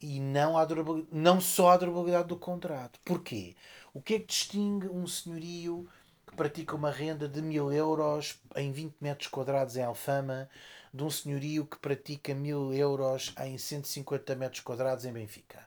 e 0.01 0.19
não, 0.19 0.59
à 0.59 0.66
não 1.12 1.40
só 1.40 1.70
à 1.70 1.77
durabilidade 1.77 2.28
do 2.28 2.36
contrato. 2.36 2.98
Porquê? 3.05 3.55
O 3.94 4.02
que 4.02 4.14
é 4.14 4.19
que 4.19 4.27
distingue 4.27 4.89
um 4.89 5.06
senhorio 5.06 5.89
que 6.27 6.35
pratica 6.35 6.74
uma 6.74 6.90
renda 6.90 7.28
de 7.28 7.40
mil 7.40 7.73
euros 7.73 8.40
em 8.56 8.73
20 8.73 8.97
metros 9.01 9.28
quadrados 9.28 9.77
em 9.77 9.82
Alfama 9.82 10.48
de 10.93 11.02
um 11.02 11.10
senhorio 11.10 11.66
que 11.66 11.78
pratica 11.78 12.35
mil 12.35 12.73
euros 12.73 13.35
em 13.40 13.56
150 13.56 14.35
metros 14.35 14.60
quadrados 14.60 15.05
em 15.05 15.12
Benfica. 15.12 15.66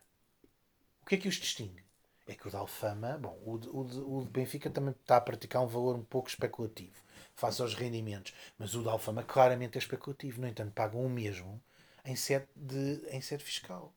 O 1.01 1.05
que 1.05 1.15
é 1.15 1.17
que 1.17 1.27
os 1.27 1.35
distingue? 1.35 1.83
É 2.27 2.33
que 2.33 2.47
o 2.47 2.49
de 2.49 2.55
Alfama, 2.55 3.17
bom, 3.17 3.37
o 3.45 3.57
de, 3.57 3.69
o 3.69 3.83
de, 3.83 3.99
o 3.99 4.21
de 4.23 4.29
Benfica 4.29 4.69
também 4.69 4.91
está 4.91 5.17
a 5.17 5.21
praticar 5.21 5.61
um 5.61 5.67
valor 5.67 5.95
um 5.95 6.03
pouco 6.03 6.27
especulativo 6.27 7.05
face 7.35 7.61
aos 7.61 7.75
rendimentos, 7.75 8.33
mas 8.57 8.73
o 8.75 8.81
de 8.81 8.89
Alfama 8.89 9.21
claramente 9.23 9.77
é 9.77 9.79
especulativo. 9.79 10.41
No 10.41 10.47
entanto, 10.47 10.71
pagam 10.71 11.05
o 11.05 11.09
mesmo 11.09 11.61
em 12.03 12.15
sede, 12.15 12.47
de, 12.55 13.01
em 13.09 13.21
sede 13.21 13.43
fiscal. 13.43 13.93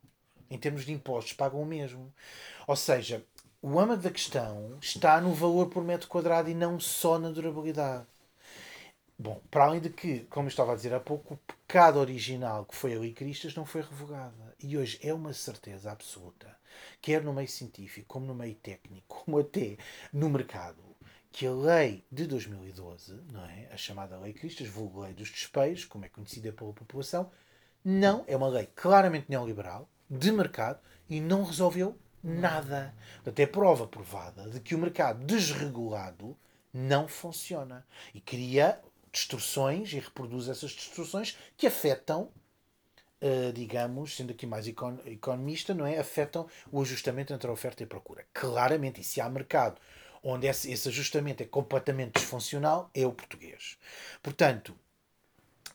Em 0.50 0.58
termos 0.58 0.84
de 0.84 0.92
impostos, 0.92 1.34
pagam 1.34 1.60
o 1.60 1.66
mesmo. 1.66 2.12
Ou 2.66 2.76
seja, 2.76 3.24
o 3.62 3.78
âmago 3.78 4.02
da 4.02 4.10
questão 4.10 4.76
está 4.80 5.20
no 5.20 5.34
valor 5.34 5.68
por 5.68 5.84
metro 5.84 6.08
quadrado 6.08 6.50
e 6.50 6.54
não 6.54 6.80
só 6.80 7.18
na 7.18 7.30
durabilidade. 7.30 8.06
Bom, 9.20 9.42
para 9.50 9.64
além 9.64 9.80
de 9.80 9.90
que, 9.90 10.20
como 10.30 10.46
eu 10.46 10.50
estava 10.50 10.72
a 10.72 10.76
dizer 10.76 10.94
há 10.94 11.00
pouco, 11.00 11.34
o 11.34 11.36
pecado 11.38 11.98
original 11.98 12.64
que 12.64 12.76
foi 12.76 12.94
a 12.94 13.00
Lei 13.00 13.12
Cristas 13.12 13.52
não 13.52 13.66
foi 13.66 13.80
revogada. 13.80 14.54
E 14.62 14.78
hoje 14.78 14.96
é 15.02 15.12
uma 15.12 15.32
certeza 15.32 15.90
absoluta, 15.90 16.56
quer 17.02 17.24
no 17.24 17.32
meio 17.32 17.48
científico, 17.48 18.06
como 18.06 18.26
no 18.26 18.34
meio 18.34 18.54
técnico, 18.54 19.24
como 19.24 19.40
até 19.40 19.76
no 20.12 20.30
mercado, 20.30 20.84
que 21.32 21.48
a 21.48 21.52
lei 21.52 22.04
de 22.12 22.28
2012, 22.28 23.20
não 23.32 23.44
é? 23.44 23.68
a 23.72 23.76
chamada 23.76 24.18
Lei 24.20 24.32
Cristas, 24.32 24.68
vulgo 24.68 25.00
Lei 25.00 25.14
dos 25.14 25.30
Despejos, 25.30 25.84
como 25.84 26.04
é 26.04 26.08
conhecida 26.08 26.52
pela 26.52 26.72
população, 26.72 27.28
não 27.84 28.24
é 28.28 28.36
uma 28.36 28.48
lei 28.48 28.68
claramente 28.72 29.26
neoliberal, 29.28 29.88
de 30.08 30.30
mercado, 30.30 30.78
e 31.10 31.20
não 31.20 31.42
resolveu 31.42 31.98
nada. 32.22 32.94
Portanto, 33.16 33.40
é 33.40 33.46
prova 33.46 33.86
provada 33.88 34.48
de 34.48 34.60
que 34.60 34.76
o 34.76 34.78
mercado 34.78 35.24
desregulado 35.24 36.36
não 36.72 37.08
funciona 37.08 37.84
e 38.14 38.20
cria 38.20 38.80
distorções 39.12 39.92
e 39.92 39.98
reproduz 39.98 40.48
essas 40.48 40.70
distorções 40.70 41.36
que 41.56 41.66
afetam, 41.66 42.30
uh, 43.22 43.52
digamos, 43.52 44.16
sendo 44.16 44.32
aqui 44.32 44.46
mais 44.46 44.66
econ 44.66 44.98
economista, 45.06 45.74
não 45.74 45.86
é? 45.86 45.98
Afetam 45.98 46.48
o 46.70 46.80
ajustamento 46.80 47.32
entre 47.32 47.48
a 47.48 47.52
oferta 47.52 47.82
e 47.82 47.84
a 47.84 47.88
procura. 47.88 48.26
Claramente, 48.32 49.00
e 49.00 49.04
se 49.04 49.20
há 49.20 49.28
mercado 49.28 49.80
onde 50.22 50.46
esse, 50.46 50.70
esse 50.70 50.88
ajustamento 50.88 51.42
é 51.42 51.46
completamente 51.46 52.14
disfuncional, 52.14 52.90
é 52.94 53.06
o 53.06 53.12
português. 53.12 53.78
Portanto, 54.22 54.76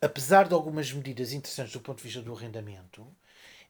apesar 0.01 0.47
de 0.47 0.53
algumas 0.53 0.91
medidas 0.91 1.31
interessantes 1.31 1.73
do 1.73 1.79
ponto 1.79 1.97
de 1.97 2.03
vista 2.03 2.21
do 2.21 2.35
arrendamento, 2.35 3.07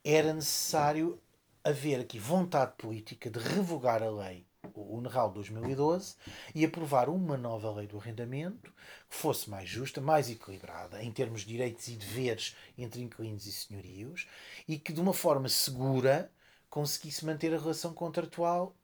era 0.03 0.33
necessário 0.33 1.21
haver 1.63 1.99
aqui 2.01 2.19
vontade 2.19 2.73
política 2.77 3.29
de 3.29 3.39
revogar 3.39 4.03
a 4.03 4.09
lei 4.09 4.45
o 4.75 5.01
NRAL 5.01 5.31
2012 5.31 6.15
e 6.55 6.63
aprovar 6.63 7.09
uma 7.09 7.37
nova 7.37 7.71
lei 7.71 7.87
do 7.87 7.97
arrendamento 7.97 8.71
que 9.09 9.15
fosse 9.15 9.49
mais 9.49 9.67
justa, 9.67 9.99
mais 9.99 10.29
equilibrada 10.29 11.03
em 11.03 11.11
termos 11.11 11.41
de 11.41 11.47
direitos 11.47 11.87
e 11.87 11.95
deveres 11.95 12.55
entre 12.77 13.01
inquilinos 13.01 13.45
e 13.45 13.51
senhorios 13.51 14.27
e 14.67 14.77
que 14.77 14.93
de 14.93 15.01
uma 15.01 15.13
forma 15.13 15.49
segura 15.49 16.31
conseguisse 16.69 17.25
manter 17.25 17.53
a 17.53 17.59
relação 17.59 17.93
contratual 17.93 18.75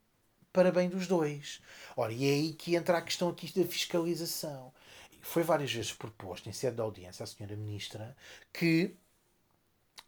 para 0.52 0.72
bem 0.72 0.90
dos 0.90 1.08
dois. 1.08 1.62
Ora, 1.96 2.12
e 2.12 2.26
é 2.26 2.34
aí 2.34 2.54
que 2.54 2.76
entra 2.76 2.98
a 2.98 3.02
questão 3.02 3.30
aqui 3.30 3.52
da 3.58 3.68
fiscalização. 3.68 4.74
Foi 5.22 5.44
várias 5.44 5.72
vezes 5.72 5.94
proposto 5.94 6.50
em 6.50 6.54
sede 6.54 6.76
de 6.76 6.82
audiência 6.82 7.24
à 7.24 7.28
senhora 7.28 7.56
ministra 7.56 8.16
que 8.52 8.96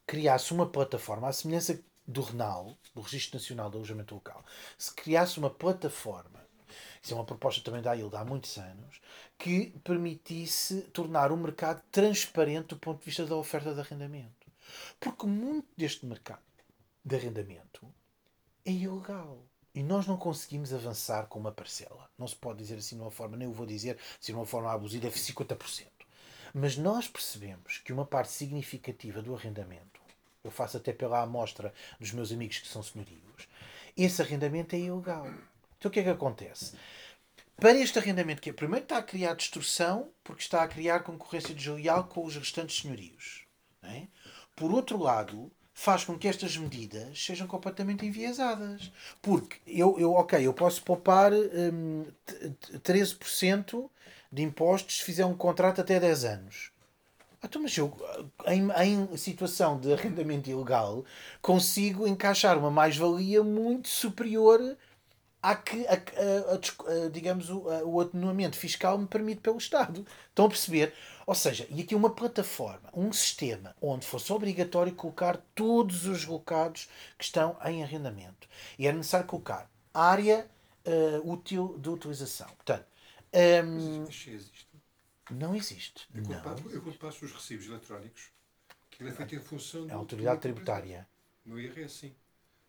criasse 0.05 0.53
uma 0.53 0.69
plataforma 0.69 1.27
à 1.27 1.33
semelhança 1.33 1.81
do 2.11 2.21
RENAL, 2.21 2.77
do 2.93 3.01
Registro 3.01 3.39
Nacional 3.39 3.69
de 3.69 3.77
Alojamento 3.77 4.13
Local, 4.13 4.43
se 4.77 4.93
criasse 4.93 5.39
uma 5.39 5.49
plataforma, 5.49 6.41
isso 7.01 7.13
é 7.13 7.15
uma 7.15 7.25
proposta 7.25 7.63
também 7.63 7.81
da 7.81 7.95
ILDA 7.95 8.19
há 8.19 8.25
muitos 8.25 8.57
anos, 8.57 9.01
que 9.37 9.71
permitisse 9.83 10.81
tornar 10.93 11.31
o 11.31 11.37
mercado 11.37 11.81
transparente 11.91 12.67
do 12.67 12.77
ponto 12.77 12.99
de 12.99 13.05
vista 13.05 13.25
da 13.25 13.35
oferta 13.35 13.73
de 13.73 13.79
arrendamento. 13.79 14.51
Porque 14.99 15.25
muito 15.25 15.67
deste 15.75 16.05
mercado 16.05 16.41
de 17.03 17.15
arrendamento 17.15 17.85
é 18.65 18.71
ilegal. 18.71 19.43
E 19.73 19.81
nós 19.81 20.05
não 20.05 20.17
conseguimos 20.17 20.73
avançar 20.73 21.27
com 21.27 21.39
uma 21.39 21.51
parcela. 21.51 22.09
Não 22.17 22.27
se 22.27 22.35
pode 22.35 22.59
dizer 22.59 22.75
assim 22.75 22.97
de 22.97 23.01
uma 23.01 23.11
forma, 23.11 23.37
nem 23.37 23.47
eu 23.47 23.53
vou 23.53 23.65
dizer 23.65 23.97
se 24.19 24.31
de 24.31 24.37
uma 24.37 24.45
forma 24.45 24.71
abusiva, 24.71 25.07
é 25.07 25.09
50%. 25.09 25.87
Mas 26.53 26.77
nós 26.77 27.07
percebemos 27.07 27.79
que 27.79 27.93
uma 27.93 28.05
parte 28.05 28.31
significativa 28.31 29.21
do 29.21 29.33
arrendamento 29.33 29.90
eu 30.43 30.51
faço 30.51 30.77
até 30.77 30.91
pela 30.91 31.21
amostra 31.21 31.73
dos 31.99 32.11
meus 32.11 32.31
amigos 32.31 32.59
que 32.59 32.67
são 32.67 32.81
senhorios, 32.81 33.47
esse 33.95 34.21
arrendamento 34.21 34.75
é 34.75 34.79
ilegal. 34.79 35.27
Então 35.77 35.89
o 35.89 35.91
que 35.91 35.99
é 35.99 36.03
que 36.03 36.09
acontece? 36.09 36.75
Para 37.57 37.73
este 37.73 37.99
arrendamento, 37.99 38.41
que 38.41 38.49
é, 38.49 38.53
primeiro 38.53 38.83
está 38.83 38.97
a 38.97 39.03
criar 39.03 39.35
destrução, 39.35 40.09
porque 40.23 40.41
está 40.41 40.63
a 40.63 40.67
criar 40.67 41.01
concorrência 41.01 41.53
desleal 41.53 42.05
com 42.05 42.25
os 42.25 42.35
restantes 42.35 42.81
senhorios. 42.81 43.45
É? 43.83 44.07
Por 44.55 44.71
outro 44.71 44.97
lado, 44.97 45.51
faz 45.73 46.03
com 46.03 46.17
que 46.17 46.27
estas 46.27 46.57
medidas 46.57 47.23
sejam 47.23 47.47
completamente 47.47 48.05
enviesadas. 48.05 48.91
Porque 49.21 49.57
eu, 49.67 49.99
eu 49.99 50.13
ok, 50.13 50.45
eu 50.45 50.53
posso 50.53 50.81
poupar 50.83 51.31
hum, 51.33 52.05
13% 52.83 53.89
de 54.31 54.41
impostos 54.41 54.97
se 54.97 55.03
fizer 55.03 55.25
um 55.25 55.35
contrato 55.35 55.81
até 55.81 55.99
10 55.99 56.25
anos. 56.25 56.71
Então, 57.43 57.61
mas 57.61 57.75
eu, 57.75 57.91
em, 58.45 58.69
em 58.69 59.17
situação 59.17 59.79
de 59.79 59.91
arrendamento 59.91 60.49
ilegal, 60.49 61.03
consigo 61.41 62.07
encaixar 62.07 62.57
uma 62.57 62.69
mais-valia 62.69 63.43
muito 63.43 63.87
superior 63.87 64.77
à 65.41 65.55
que, 65.55 65.85
a, 65.87 65.93
a, 65.93 67.05
a, 67.05 67.09
digamos, 67.09 67.49
o, 67.49 67.63
o 67.85 67.99
atenuamento 67.99 68.55
fiscal 68.55 68.95
me 68.97 69.07
permite 69.07 69.41
pelo 69.41 69.57
Estado. 69.57 70.05
Estão 70.29 70.45
a 70.45 70.49
perceber? 70.49 70.93
Ou 71.25 71.33
seja, 71.33 71.65
e 71.69 71.81
aqui 71.81 71.95
uma 71.95 72.11
plataforma, 72.11 72.89
um 72.93 73.11
sistema 73.11 73.75
onde 73.81 74.05
fosse 74.05 74.31
obrigatório 74.31 74.93
colocar 74.93 75.37
todos 75.55 76.05
os 76.05 76.25
locados 76.25 76.87
que 77.17 77.23
estão 77.23 77.57
em 77.65 77.81
arrendamento. 77.81 78.47
E 78.77 78.87
é 78.87 78.91
necessário 78.91 79.25
colocar 79.25 79.67
área 79.91 80.47
uh, 80.85 81.31
útil 81.31 81.75
de 81.79 81.89
utilização. 81.89 82.47
Portanto, 82.47 82.85
um, 83.65 84.03
Isto 84.03 84.29
existe. 84.29 84.70
Não 85.31 85.55
existe. 85.55 86.07
Eu 86.13 86.23
quando, 86.23 86.35
Não. 86.35 86.41
passo, 86.43 86.69
eu 86.69 86.81
quando 86.81 86.97
passo 86.97 87.25
os 87.25 87.31
recibos 87.31 87.65
eletrónicos, 87.67 88.29
aquilo 88.91 89.09
é 89.09 89.11
feito 89.13 89.35
em 89.35 89.39
função 89.39 89.87
É 89.89 89.93
a 89.93 89.95
autoridade 89.95 90.37
do- 90.37 90.41
tributária. 90.41 91.07
No 91.45 91.59
IRS, 91.59 91.93
sim. 91.99 92.15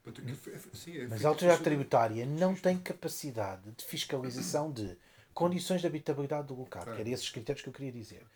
É- 0.05 0.11
é 0.11 1.07
Mas 1.09 1.25
a 1.25 1.29
autoridade 1.29 1.63
tributária 1.63 2.27
não 2.27 2.57
tem 2.57 2.77
capacidade 2.77 3.71
de 3.71 3.85
fiscalização 3.85 4.73
de 4.73 4.97
condições 5.33 5.81
de 5.81 5.87
habitabilidade 5.87 6.49
do 6.49 6.55
local, 6.55 6.83
que 6.83 6.91
eram 7.01 7.11
esses 7.11 7.29
critérios 7.31 7.63
que 7.63 7.69
eu 7.69 7.73
queria 7.73 7.93
dizer. 7.93 8.27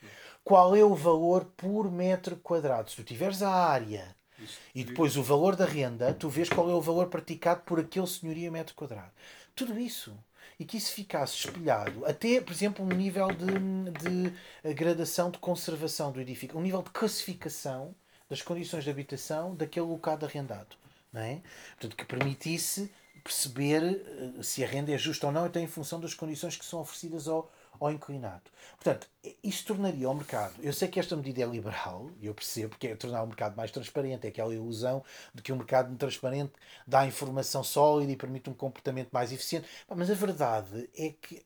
Qual 0.45 0.77
é 0.77 0.85
o 0.85 0.95
valor 0.95 1.45
por 1.57 1.91
metro 1.91 2.37
quadrado? 2.37 2.89
Se 2.91 2.97
tu 2.97 3.03
tiveres 3.05 3.43
a 3.43 3.51
área 3.51 4.15
Isso. 4.39 4.59
e 4.75 4.85
depois 4.85 5.17
o 5.17 5.23
valor 5.25 5.57
da 5.57 5.65
renda, 5.67 6.15
tu 6.15 6.29
vês 6.29 6.49
qual 6.49 6.71
é 6.71 6.75
o 6.75 6.81
valor 6.81 7.09
praticado 7.09 7.63
por 7.63 7.81
aquele 7.81 8.07
senhoria 8.07 8.51
metro 8.51 8.75
quadrado. 8.77 9.11
Tudo 9.55 9.77
isso. 9.79 10.17
E 10.59 10.65
que 10.65 10.79
isso 10.79 10.93
ficasse 10.93 11.35
espelhado, 11.37 12.05
até, 12.07 12.41
por 12.41 12.53
exemplo, 12.53 12.85
um 12.85 12.89
nível 12.89 13.29
de, 13.29 14.31
de 14.65 14.75
gradação 14.75 15.31
de 15.31 15.39
conservação 15.39 16.11
do 16.11 16.21
edifício, 16.21 16.57
um 16.57 16.63
nível 16.63 16.83
de 16.83 16.91
classificação 16.91 17.95
das 18.29 18.43
condições 18.43 18.85
de 18.85 18.91
habitação 18.91 19.55
daquele 19.55 19.87
local 19.87 20.19
arrendado. 20.23 20.77
Não 21.13 21.21
é? 21.21 21.41
Portanto, 21.73 21.97
que 21.97 22.05
permitisse 22.05 22.91
perceber 23.27 23.83
eh, 23.83 24.43
se 24.43 24.63
a 24.63 24.67
renda 24.67 24.93
é 24.93 24.99
justa 24.99 25.27
ou 25.27 25.33
não, 25.33 25.45
até 25.45 25.61
em 25.61 25.67
função 25.67 26.01
das 26.01 26.15
condições 26.15 26.57
que 26.57 26.65
são 26.65 26.81
oferecidas 26.81 27.27
ao, 27.27 27.51
ao 27.81 27.91
inclinado. 27.91 28.45
Portanto, 28.77 29.09
isto 29.43 29.67
tornaria 29.75 30.09
o 30.09 30.15
mercado. 30.15 30.55
Eu 30.63 30.73
sei 30.73 30.89
que 30.89 31.01
esta 31.01 31.17
medida 31.17 31.43
é 31.43 31.47
liberal, 31.47 32.11
eu 32.23 32.33
percebo 32.35 32.77
que 32.79 32.87
é 32.89 32.97
tornar 32.97 33.23
o 33.23 33.27
mercado 33.27 33.57
mais 33.57 33.71
transparente, 33.71 34.27
é 34.27 34.29
aquela 34.29 34.55
ilusão 34.55 35.03
de 35.35 35.43
que 35.43 35.53
o 35.53 35.57
mercado 35.57 35.95
transparente 35.97 36.53
dá 36.87 37.07
informação 37.07 37.65
sólida 37.65 38.13
e 38.13 38.17
permite 38.17 38.49
um 38.49 38.55
comportamento 38.55 39.11
mais 39.11 39.33
eficiente. 39.33 39.69
Mas 39.95 40.11
a 40.11 40.15
verdade 40.15 40.89
é 40.97 41.11
que 41.11 41.45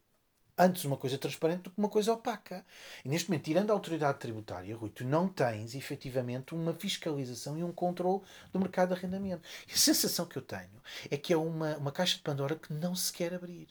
antes 0.61 0.85
uma 0.85 0.97
coisa 0.97 1.17
transparente 1.17 1.63
do 1.63 1.71
que 1.71 1.79
uma 1.79 1.89
coisa 1.89 2.13
opaca. 2.13 2.65
E 3.05 3.09
neste 3.09 3.31
momento, 3.31 3.45
tirando 3.45 3.71
a 3.71 3.73
autoridade 3.73 4.19
tributária, 4.19 4.77
Rui, 4.77 4.91
tu 4.91 5.05
não 5.05 5.27
tens 5.27 5.75
efetivamente 5.75 6.55
uma 6.55 6.75
fiscalização 6.75 7.59
e 7.59 7.65
um 7.65 7.73
controle 7.73 8.21
do 8.53 8.61
mercado 8.61 8.89
de 8.89 8.95
arrendamento. 8.95 9.43
E 9.67 9.73
a 9.73 9.77
sensação 9.77 10.27
que 10.27 10.37
eu 10.37 10.43
tenho 10.43 10.83
é 11.11 11.17
que 11.17 11.33
é 11.33 11.37
uma, 11.37 11.77
uma 11.79 11.91
caixa 11.91 12.17
de 12.17 12.23
Pandora 12.23 12.57
que 12.57 12.73
não 12.73 12.95
se 12.95 13.13
quer 13.13 13.33
abrir. 13.33 13.69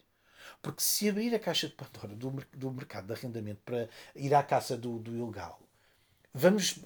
Porque 0.60 0.82
se 0.82 1.08
abrir 1.08 1.34
a 1.34 1.38
caixa 1.38 1.68
de 1.68 1.74
Pandora 1.74 2.14
do, 2.14 2.30
do 2.52 2.70
mercado 2.72 3.06
de 3.06 3.12
arrendamento 3.12 3.60
para 3.64 3.88
ir 4.16 4.34
à 4.34 4.42
caça 4.42 4.76
do, 4.76 4.98
do 4.98 5.16
ilegal, 5.16 5.60
vamos 6.34 6.80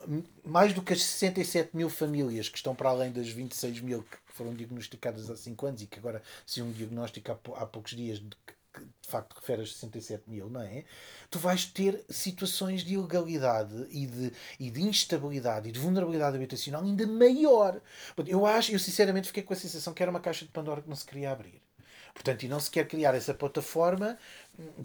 mais 0.44 0.74
do 0.74 0.82
que 0.82 0.92
as 0.92 1.02
67 1.02 1.74
mil 1.74 1.88
famílias 1.88 2.48
que 2.48 2.56
estão 2.56 2.74
para 2.74 2.90
além 2.90 3.10
das 3.10 3.28
26 3.28 3.80
mil 3.80 4.02
que 4.02 4.18
foram 4.26 4.54
diagnosticadas 4.54 5.30
há 5.30 5.36
5 5.36 5.66
anos 5.66 5.82
e 5.82 5.86
que 5.86 5.98
agora 5.98 6.22
se 6.46 6.60
um 6.62 6.70
diagnóstico 6.72 7.32
há, 7.32 7.62
há 7.62 7.66
poucos 7.66 7.92
dias 7.92 8.18
de 8.18 8.30
que 8.46 8.54
que 8.74 8.84
de 8.84 9.08
facto 9.08 9.34
refere 9.34 9.62
a 9.62 9.66
67 9.66 10.28
mil, 10.28 10.50
não 10.50 10.60
é? 10.60 10.84
Tu 11.30 11.38
vais 11.38 11.64
ter 11.64 12.04
situações 12.10 12.82
de 12.82 12.94
ilegalidade 12.94 13.86
e 13.90 14.06
de, 14.06 14.32
e 14.58 14.70
de 14.70 14.82
instabilidade 14.82 15.68
e 15.68 15.72
de 15.72 15.78
vulnerabilidade 15.78 16.36
habitacional 16.36 16.82
ainda 16.82 17.06
maior. 17.06 17.80
Eu 18.26 18.44
acho, 18.44 18.72
eu 18.72 18.78
sinceramente 18.78 19.28
fiquei 19.28 19.42
com 19.42 19.52
a 19.52 19.56
sensação 19.56 19.94
que 19.94 20.02
era 20.02 20.10
uma 20.10 20.20
caixa 20.20 20.44
de 20.44 20.50
Pandora 20.50 20.82
que 20.82 20.88
não 20.88 20.96
se 20.96 21.06
queria 21.06 21.30
abrir. 21.30 21.62
Portanto, 22.14 22.44
e 22.44 22.48
não 22.48 22.60
se 22.60 22.70
quer 22.70 22.86
criar 22.86 23.14
essa 23.14 23.34
plataforma 23.34 24.16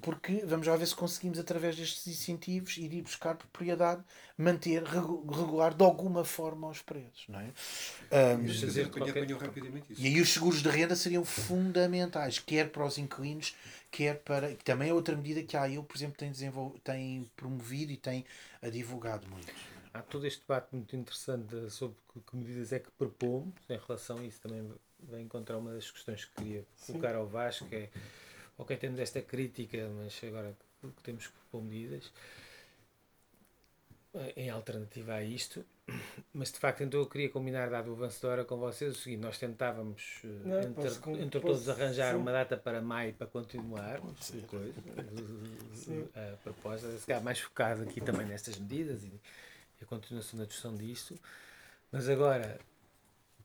porque 0.02 0.44
vamos 0.46 0.66
já 0.66 0.76
ver 0.76 0.88
se 0.88 0.96
conseguimos, 0.96 1.38
através 1.38 1.76
destes 1.76 2.08
incentivos, 2.08 2.76
ir 2.78 3.02
buscar 3.04 3.36
propriedade, 3.36 4.04
manter, 4.36 4.82
regu- 4.84 5.24
regular 5.30 5.74
de 5.76 5.84
alguma 5.84 6.26
forma 6.26 6.68
os 6.68 6.82
preços. 6.82 7.26
Não 7.30 7.40
é? 7.40 7.54
Mas 8.42 8.56
dizer 8.60 8.90
qualquer- 8.90 9.12
apanhou 9.22 9.40
rapidamente 9.40 9.94
isso. 9.94 10.02
e 10.02 10.08
aí 10.08 10.20
os 10.20 10.30
seguros 10.30 10.62
de 10.64 10.70
renda 10.70 10.96
seriam 10.96 11.24
fundamentais, 11.24 12.40
quer 12.40 12.72
para 12.72 12.84
os 12.86 12.98
inquilinos, 12.98 13.56
quer 13.92 14.20
para. 14.24 14.56
que 14.56 14.64
Também 14.64 14.90
é 14.90 14.94
outra 14.94 15.16
medida 15.16 15.44
que 15.44 15.56
a 15.56 15.62
AIL, 15.64 15.84
por 15.84 15.96
exemplo, 15.98 16.18
tem, 16.18 16.32
desenvol... 16.32 16.76
tem 16.84 17.30
promovido 17.36 17.92
e 17.92 17.98
tem 17.98 18.26
a 18.62 18.70
divulgado 18.70 19.28
muito. 19.28 19.54
Há 19.94 20.02
todo 20.02 20.26
este 20.26 20.42
debate 20.42 20.68
muito 20.72 20.96
interessante 20.96 21.70
sobre 21.70 21.98
que, 22.14 22.20
que 22.22 22.36
medidas 22.36 22.72
é 22.72 22.80
que 22.80 22.90
propomos 22.92 23.54
em 23.70 23.78
relação 23.78 24.18
a 24.18 24.24
isso. 24.24 24.40
Também 24.42 24.68
vai 25.04 25.22
encontrar 25.22 25.58
uma 25.58 25.74
das 25.74 25.90
questões 25.90 26.26
que 26.26 26.36
queria 26.36 26.66
colocar 26.86 27.16
ao 27.16 27.26
Vasco, 27.28 27.68
é, 27.72 27.90
ok, 28.58 28.76
temos 28.78 29.00
esta 29.00 29.22
crítica, 29.22 29.90
mas 29.90 30.20
agora 30.24 30.56
que 30.82 30.88
que 30.92 31.04
temos 31.04 31.28
que 31.28 31.34
propor 31.34 31.62
medidas 31.62 32.10
eh, 34.14 34.34
em 34.38 34.50
alternativa 34.50 35.14
a 35.14 35.24
isto. 35.24 35.66
Mas 36.34 36.52
de 36.52 36.60
facto, 36.60 36.84
então 36.84 37.00
eu 37.00 37.06
queria 37.08 37.30
combinar, 37.30 37.70
dado 37.70 37.90
o 37.90 37.94
avanço 37.94 38.22
da 38.22 38.30
hora, 38.30 38.46
com 38.46 38.58
vocês 38.58 38.96
o 38.96 39.00
seguinte: 39.00 39.20
nós 39.22 39.38
tentávamos, 39.38 40.22
eh, 40.24 40.28
Não, 40.46 40.60
entre, 40.62 40.74
posso 40.74 41.10
entre 41.12 41.40
posso- 41.42 41.54
todos, 41.66 41.70
arranjar 41.70 42.14
sim. 42.14 42.20
uma 42.22 42.32
data 42.32 42.56
para 42.58 42.82
maio 42.82 43.14
para 43.14 43.28
continuarmos 43.28 44.24
ser. 44.24 44.42
coisa, 44.46 44.74
Sim. 45.76 46.08
a 46.16 46.38
proposta, 46.38 46.90
se 46.98 47.06
calhar 47.06 47.24
mais 47.24 47.40
focado 47.40 47.84
aqui 47.84 48.00
também 48.02 48.26
nestas 48.26 48.58
medidas 48.58 49.04
e, 49.04 49.08
e 49.08 49.84
a 49.84 49.86
continuação 49.86 50.40
da 50.40 50.46
discussão 50.46 50.76
disto. 50.76 51.20
Mas 51.92 52.08
agora, 52.08 52.60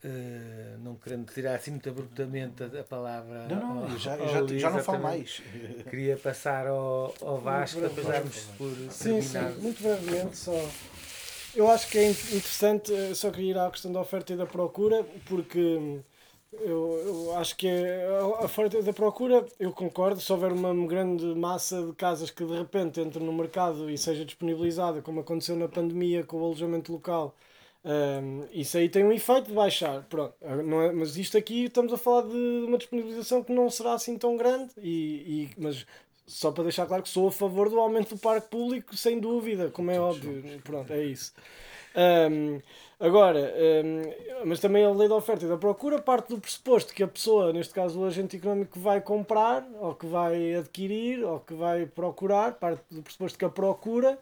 eh, 0.05 0.77
não 0.83 0.95
querendo 0.97 1.33
tirar 1.33 1.55
assim 1.55 1.71
muito 1.73 1.89
abruptamente 1.89 2.63
a, 2.63 2.67
a 2.81 2.85
palavra. 2.85 3.47
Não, 3.49 3.61
não, 3.61 3.85
ao- 3.85 3.91
eu 3.91 3.99
já, 3.99 4.17
eu 4.19 4.29
já, 4.29 4.41
Luís, 4.41 4.61
já 4.63 4.71
não 4.71 4.79
falo 4.81 4.99
também 4.99 5.19
mais. 5.19 5.43
Queria 5.91 6.17
passar 6.17 6.67
ao, 6.67 7.15
ao 7.23 7.39
Vasco 7.41 7.81
para 7.81 8.23
por 8.59 8.91
Sim, 8.91 9.21
sim, 9.23 9.39
muito 9.61 9.83
brevemente 9.83 10.37
só. 10.37 10.53
Eu 11.55 11.71
acho 11.71 11.89
que 11.89 11.99
é 11.99 12.09
in- 12.09 12.11
interessante, 12.11 12.93
eh, 12.93 13.15
só 13.15 13.31
queria 13.31 13.51
ir 13.53 13.59
à 13.59 13.71
questão 13.71 13.93
da 13.93 14.01
oferta 14.01 14.33
e 14.33 14.37
da 14.37 14.45
procura, 14.47 15.05
porque 15.27 15.59
hum, 15.59 16.01
eu, 16.53 17.01
eu 17.31 17.37
acho 17.37 17.57
que 17.57 17.67
é- 17.69 18.07
a 18.07 18.21
a 18.23 18.45
oferta 18.45 18.77
e 18.79 18.83
da 18.83 18.93
procura, 18.93 19.45
eu 19.59 19.73
concordo, 19.73 20.21
se 20.21 20.33
houver 20.33 20.53
uma 20.53 20.75
grande 20.87 21.25
massa 21.35 21.81
de 21.87 21.93
casas 21.95 22.31
que 22.31 22.45
de 22.45 22.57
repente 22.59 23.01
entre 23.01 23.23
no 23.23 23.33
mercado 23.33 23.89
e 23.89 23.97
seja 23.97 24.25
disponibilizada, 24.25 25.01
como 25.01 25.21
aconteceu 25.21 25.57
na 25.57 25.69
pandemia 25.69 26.25
com 26.25 26.39
o 26.39 26.45
alojamento 26.45 26.93
local, 26.93 27.35
hum, 27.85 28.47
isso 28.53 28.77
aí 28.79 28.89
tem 28.89 29.05
um 29.05 29.13
efeito 29.13 29.49
de 29.49 29.53
baixar. 29.55 30.03
Pronto, 30.09 30.35
Ah, 30.43 30.57
não 30.57 30.83
é, 30.83 30.93
mas 30.93 31.17
isto 31.17 31.37
aqui 31.37 31.65
estamos 31.65 31.93
a 31.93 31.99
falar 31.99 32.23
de 32.23 32.37
uma 32.67 32.79
disponibilização 32.79 33.43
que 33.43 33.53
não 33.53 33.69
será 33.71 33.95
assim 33.95 34.17
tão 34.19 34.37
grande, 34.37 34.71
e, 34.79 35.45
e- 35.45 35.51
mas 35.59 35.87
só 36.27 36.51
para 36.51 36.65
deixar 36.65 36.87
claro 36.87 37.03
que 37.03 37.09
sou 37.09 37.29
a 37.29 37.33
favor 37.33 37.69
do 37.69 37.79
aumento 37.79 38.15
do 38.15 38.21
parque 38.21 38.49
público, 38.49 38.97
sem 38.97 39.21
dúvida, 39.21 39.71
como 39.71 39.91
é 39.91 40.01
óbvio. 40.01 40.43
Pronto, 40.63 40.91
é 40.93 41.05
isso. 41.05 41.35
Ahm, 41.95 42.61
agora, 42.99 43.53
ahm, 43.55 44.45
mas 44.47 44.59
também 44.59 44.85
a 44.85 44.91
lei 44.91 45.07
da 45.09 45.15
oferta 45.15 45.45
e 45.45 45.49
da 45.49 45.57
procura 45.57 46.01
parte 46.01 46.31
do 46.31 46.41
pressuposto 46.41 46.93
que 46.95 47.03
a 47.03 47.09
pessoa, 47.09 47.53
neste 47.53 47.73
caso 47.75 48.01
o 48.01 48.05
agente 48.07 48.37
económico 48.37 48.73
que 48.73 48.79
vai 48.79 49.01
comprar, 49.01 49.65
ou 49.81 49.95
que 49.95 50.07
vai 50.07 50.55
adquirir, 50.55 51.23
ou 51.25 51.39
que 51.41 51.55
vai 51.55 51.87
procurar, 51.87 52.55
parte 52.55 52.83
do 52.91 53.03
pressuposto 53.03 53.39
que 53.39 53.45
a 53.45 53.49
procura 53.51 54.19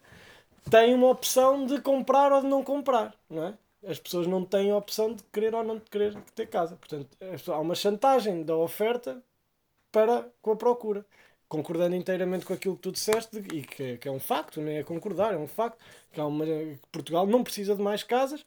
tem 0.69 0.93
uma 0.93 1.09
opção 1.09 1.65
de 1.65 1.81
comprar 1.81 2.31
ou 2.31 2.41
de 2.41 2.47
não 2.47 2.63
comprar, 2.63 3.15
não 3.29 3.47
é? 3.47 3.57
As 3.85 3.99
pessoas 3.99 4.27
não 4.27 4.45
têm 4.45 4.71
a 4.71 4.77
opção 4.77 5.13
de 5.13 5.23
querer 5.23 5.53
ou 5.53 5.63
não 5.63 5.77
de 5.77 5.89
querer 5.89 6.15
ter 6.35 6.47
casa. 6.47 6.75
Portanto, 6.77 7.09
há 7.51 7.59
uma 7.59 7.75
chantagem 7.75 8.43
da 8.43 8.55
oferta 8.55 9.21
para 9.91 10.29
com 10.41 10.51
a 10.51 10.55
procura. 10.55 11.05
Concordando 11.49 11.95
inteiramente 11.95 12.45
com 12.45 12.53
aquilo 12.53 12.75
que 12.75 12.81
tu 12.81 12.91
disseste, 12.91 13.37
e 13.37 13.61
que, 13.61 13.97
que 13.97 14.07
é 14.07 14.11
um 14.11 14.19
facto, 14.19 14.59
não 14.59 14.71
é 14.71 14.83
concordar, 14.83 15.33
é 15.33 15.37
um 15.37 15.47
facto, 15.47 15.77
que, 16.11 16.19
uma, 16.19 16.45
que 16.45 16.79
Portugal 16.91 17.27
não 17.27 17.43
precisa 17.43 17.75
de 17.75 17.81
mais 17.81 18.01
casas, 18.01 18.43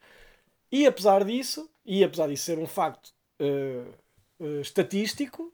e 0.71 0.85
apesar 0.85 1.23
disso, 1.23 1.69
e 1.85 2.03
apesar 2.03 2.27
disso 2.27 2.43
ser 2.43 2.59
um 2.59 2.67
facto 2.67 3.13
eh, 3.39 3.85
eh, 4.41 4.59
estatístico, 4.61 5.53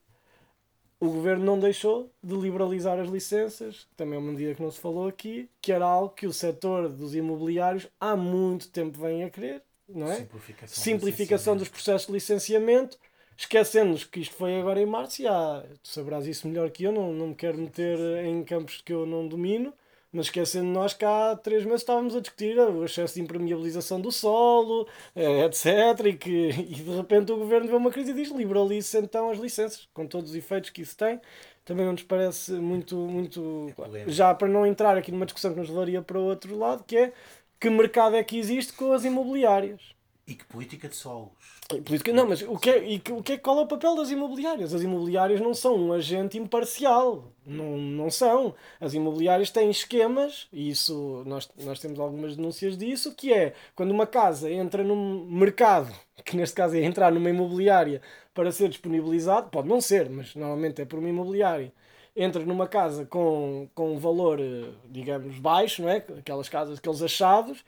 o 1.03 1.11
governo 1.11 1.43
não 1.43 1.59
deixou 1.59 2.09
de 2.23 2.33
liberalizar 2.33 2.97
as 2.97 3.09
licenças, 3.09 3.85
que 3.89 3.95
também 3.97 4.15
é 4.15 4.17
uma 4.17 4.31
medida 4.31 4.55
que 4.55 4.61
não 4.61 4.71
se 4.71 4.79
falou 4.79 5.05
aqui, 5.05 5.49
que 5.61 5.73
era 5.73 5.85
algo 5.85 6.15
que 6.15 6.25
o 6.25 6.31
setor 6.31 6.87
dos 6.87 7.13
imobiliários 7.13 7.89
há 7.99 8.15
muito 8.15 8.69
tempo 8.69 8.97
vem 8.97 9.21
a 9.25 9.29
querer, 9.29 9.61
não 9.87 10.09
é? 10.09 10.15
Simplificação. 10.15 10.83
simplificação 10.83 11.57
dos 11.57 11.67
processos 11.67 12.07
de 12.07 12.13
licenciamento, 12.13 12.97
esquecendo-nos 13.35 14.05
que 14.05 14.21
isto 14.21 14.33
foi 14.33 14.57
agora 14.57 14.79
em 14.79 14.85
março 14.85 15.21
e 15.21 15.27
há, 15.27 15.65
tu 15.81 15.89
saberás 15.89 16.25
isso 16.25 16.47
melhor 16.47 16.71
que 16.71 16.85
eu, 16.85 16.91
não, 16.93 17.11
não 17.11 17.27
me 17.27 17.35
quero 17.35 17.57
meter 17.57 17.99
em 18.25 18.41
campos 18.45 18.81
que 18.81 18.93
eu 18.93 19.05
não 19.05 19.27
domino, 19.27 19.73
mas 20.13 20.27
esquecendo 20.27 20.67
nós 20.67 20.93
que 20.93 21.03
há 21.03 21.35
três 21.35 21.65
meses 21.65 21.81
estávamos 21.81 22.15
a 22.15 22.21
discutir 22.21 22.57
o 22.59 22.85
excesso 22.85 23.15
de 23.15 23.21
impermeabilização 23.21 23.99
do 23.99 24.11
solo, 24.11 24.87
eh, 25.15 25.43
etc. 25.45 26.05
E 26.05 26.13
que 26.13 26.49
e 26.49 26.75
de 26.75 26.95
repente 26.95 27.31
o 27.31 27.37
governo 27.37 27.67
vê 27.67 27.75
uma 27.75 27.91
crise 27.91 28.11
e 28.11 28.13
diz 28.13 28.29
liberalize 28.29 28.95
então 28.97 29.31
as 29.31 29.39
licenças, 29.39 29.89
com 29.93 30.05
todos 30.05 30.29
os 30.29 30.35
efeitos 30.35 30.69
que 30.69 30.83
isso 30.83 30.95
tem. 30.95 31.19
Também 31.65 31.85
não 31.85 31.93
nos 31.93 32.03
parece 32.03 32.51
muito, 32.53 32.95
muito. 32.95 33.71
polémico. 33.75 34.11
Já 34.11 34.35
para 34.35 34.47
não 34.47 34.65
entrar 34.65 34.97
aqui 34.97 35.11
numa 35.11 35.25
discussão 35.25 35.53
que 35.53 35.59
nos 35.59 35.69
levaria 35.69 36.01
para 36.01 36.19
o 36.19 36.25
outro 36.25 36.57
lado, 36.57 36.83
que 36.83 36.95
é 36.95 37.13
que 37.59 37.69
mercado 37.69 38.15
é 38.17 38.23
que 38.23 38.37
existe 38.37 38.73
com 38.73 38.91
as 38.91 39.05
imobiliárias? 39.05 39.92
E 40.25 40.35
que 40.35 40.45
política 40.45 40.87
de 40.87 40.95
solos? 40.95 41.31
Política, 41.67 42.13
não, 42.13 42.25
mas 42.29 42.41
o 42.43 42.57
que, 42.57 42.69
é, 42.69 42.77
e 42.87 42.97
que- 42.97 43.11
o 43.11 43.21
que 43.21 43.33
é, 43.33 43.37
qual 43.37 43.59
é 43.59 43.61
o 43.63 43.67
papel 43.67 43.93
das 43.97 44.09
imobiliárias? 44.09 44.73
As 44.73 44.81
imobiliárias 44.81 45.41
não 45.41 45.53
são 45.53 45.75
um 45.75 45.91
agente 45.91 46.37
imparcial. 46.37 47.25
Não, 47.45 47.77
não 47.77 48.09
são. 48.09 48.55
As 48.79 48.93
imobiliárias 48.93 49.49
têm 49.51 49.69
esquemas, 49.69 50.47
e 50.53 50.69
isso 50.69 51.23
nós, 51.25 51.49
nós 51.61 51.77
temos 51.79 51.99
algumas 51.99 52.37
denúncias 52.37 52.77
disso, 52.77 53.13
que 53.13 53.33
é 53.33 53.53
quando 53.75 53.91
uma 53.91 54.07
casa 54.07 54.49
entra 54.49 54.81
num 54.81 55.25
mercado, 55.25 55.93
que 56.23 56.37
neste 56.37 56.55
caso 56.55 56.77
é 56.77 56.81
entrar 56.83 57.11
numa 57.11 57.29
imobiliária 57.29 58.01
para 58.33 58.49
ser 58.49 58.69
disponibilizado, 58.69 59.49
pode 59.49 59.67
não 59.67 59.81
ser, 59.81 60.09
mas 60.09 60.33
normalmente 60.35 60.81
é 60.81 60.85
por 60.85 60.99
uma 60.99 61.09
imobiliária. 61.09 61.73
Entra 62.15 62.45
numa 62.45 62.67
casa 62.67 63.05
com, 63.05 63.67
com 63.75 63.93
um 63.95 63.97
valor, 63.97 64.39
eh, 64.39 64.69
digamos, 64.89 65.37
baixo, 65.39 65.81
não 65.81 65.89
é? 65.89 65.97
Aquelas 65.97 66.47
casas, 66.47 66.77
aqueles 66.77 67.01
achados, 67.01 67.65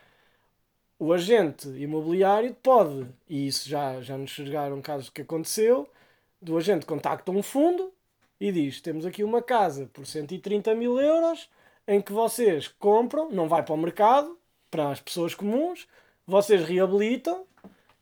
o 0.98 1.12
agente 1.12 1.68
imobiliário 1.68 2.56
pode, 2.64 3.06
e 3.30 3.48
isso 3.48 3.68
já, 3.68 4.02
já 4.02 4.18
nos 4.18 4.30
chegaram 4.30 4.82
casos 4.82 5.10
que 5.10 5.22
aconteceu, 5.22 5.90
do 6.42 6.58
agente 6.58 6.86
contacta 6.86 7.32
um 7.32 7.44
fundo 7.44 7.92
e 8.40 8.52
diz: 8.52 8.82
Temos 8.82 9.06
aqui 9.06 9.24
uma 9.24 9.42
casa 9.42 9.90
por 9.94 10.06
130 10.06 10.74
mil 10.76 11.00
euros 11.00 11.50
em 11.88 12.02
que 12.02 12.12
vocês 12.12 12.68
compram, 12.68 13.30
não 13.30 13.48
vai 13.48 13.64
para 13.64 13.74
o 13.74 13.78
mercado, 13.78 14.38
para 14.72 14.90
as 14.92 15.02
pessoas 15.02 15.36
comuns, 15.36 15.88
vocês 16.26 16.64
reabilitam 16.64 17.46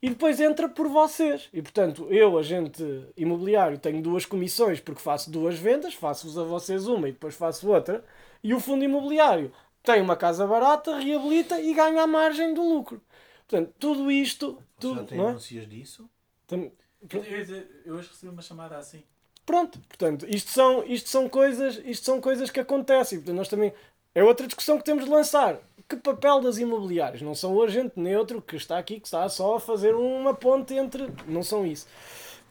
e 0.02 0.10
depois 0.10 0.40
entra 0.40 0.70
por 0.70 0.88
vocês. 0.88 1.50
E 1.54 1.62
portanto, 1.62 2.08
eu, 2.10 2.38
agente 2.38 2.84
imobiliário, 3.18 3.78
tenho 3.78 4.02
duas 4.02 4.26
comissões 4.26 4.80
porque 4.80 5.02
faço 5.02 5.32
duas 5.32 5.58
vendas, 5.58 5.94
faço-vos 5.94 6.38
a 6.38 6.44
vocês 6.44 6.88
uma 6.88 7.10
e 7.10 7.12
depois 7.12 7.36
faço 7.36 7.70
outra, 7.70 8.04
e 8.44 8.54
o 8.54 8.60
fundo 8.60 8.84
imobiliário 8.84 9.52
tem 9.84 10.02
uma 10.02 10.16
casa 10.16 10.48
barata, 10.48 10.98
reabilita 10.98 11.60
e 11.60 11.74
ganha 11.74 12.04
a 12.04 12.08
margem 12.08 12.54
do 12.54 12.62
lucro. 12.64 13.02
Portanto, 13.48 13.74
tudo 13.78 14.10
isto. 14.10 14.58
Tudo, 14.80 15.02
Já 15.02 15.06
tem 15.06 15.18
não 15.18 15.26
é? 15.26 15.28
denúncias 15.30 15.70
disso? 15.70 16.10
Tam- 16.48 16.72
Eu, 17.12 17.24
eu, 17.24 17.68
eu 17.86 17.96
hoje 17.96 18.08
recebi 18.10 18.32
uma 18.32 18.42
chamada 18.42 18.78
assim. 18.78 19.04
Pronto, 19.46 19.78
portanto, 19.90 20.26
isto 20.28 20.52
são, 20.52 20.86
isto 20.86 21.10
são 21.10 21.28
coisas, 21.28 21.82
isto 21.84 22.06
são 22.06 22.22
coisas 22.22 22.50
que 22.50 22.62
acontecem. 22.62 23.20
Portanto, 23.20 23.36
nós 23.36 23.50
também 23.50 23.74
é 24.16 24.24
outra 24.24 24.48
discussão 24.48 24.78
que 24.78 24.86
temos 24.86 25.04
de 25.04 25.12
lançar. 25.12 25.60
Que 25.90 25.98
papel 25.98 26.40
das 26.40 26.58
imobiliárias? 26.58 27.22
Não 27.22 27.36
são 27.36 27.54
o 27.54 27.62
agente 27.62 28.00
neutro 28.00 28.42
que 28.42 28.56
está 28.56 28.78
aqui, 28.78 29.02
que 29.02 29.08
está 29.08 29.28
só 29.28 29.56
a 29.58 29.60
fazer 29.60 29.94
uma 29.96 30.34
ponte 30.34 30.74
entre. 30.74 31.10
Não 31.28 31.44
são 31.44 31.66
isso. 31.68 31.86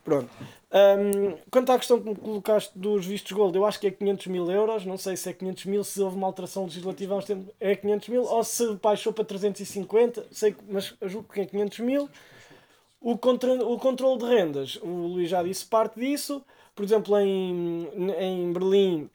Pronto. 0.04 0.28
Hum, 0.72 1.36
quanto 1.50 1.70
à 1.70 1.78
questão 1.78 2.00
que 2.00 2.08
me 2.08 2.16
colocaste 2.16 2.76
dos 2.76 3.04
vistos 3.06 3.30
gold, 3.32 3.56
eu 3.56 3.64
acho 3.64 3.78
que 3.78 3.86
é 3.86 3.90
500 3.90 4.26
mil 4.26 4.50
euros. 4.50 4.84
Não 4.84 4.96
sei 4.98 5.16
se 5.16 5.28
é 5.28 5.32
500 5.32 5.64
mil, 5.66 5.84
se 5.84 6.00
houve 6.00 6.16
uma 6.16 6.26
alteração 6.26 6.64
legislativa 6.64 7.14
há 7.14 7.18
uns 7.18 7.24
tempos, 7.24 7.54
é 7.60 7.76
500 7.76 8.08
mil, 8.08 8.22
ou 8.24 8.42
se 8.42 8.74
baixou 8.76 9.12
para 9.12 9.24
350, 9.24 10.26
sei, 10.30 10.56
mas 10.68 10.94
julgo 11.02 11.32
que 11.32 11.40
é 11.40 11.46
500 11.46 11.78
mil. 11.80 12.08
O, 13.00 13.18
contra, 13.18 13.52
o 13.66 13.78
controle 13.78 14.18
de 14.18 14.26
rendas, 14.26 14.76
o 14.82 14.88
Luís 14.88 15.28
já 15.28 15.42
disse 15.42 15.66
parte 15.66 16.00
disso. 16.00 16.44
Por 16.74 16.84
exemplo, 16.84 17.18
em, 17.18 17.88
em 18.18 18.52
Berlim, 18.52 19.10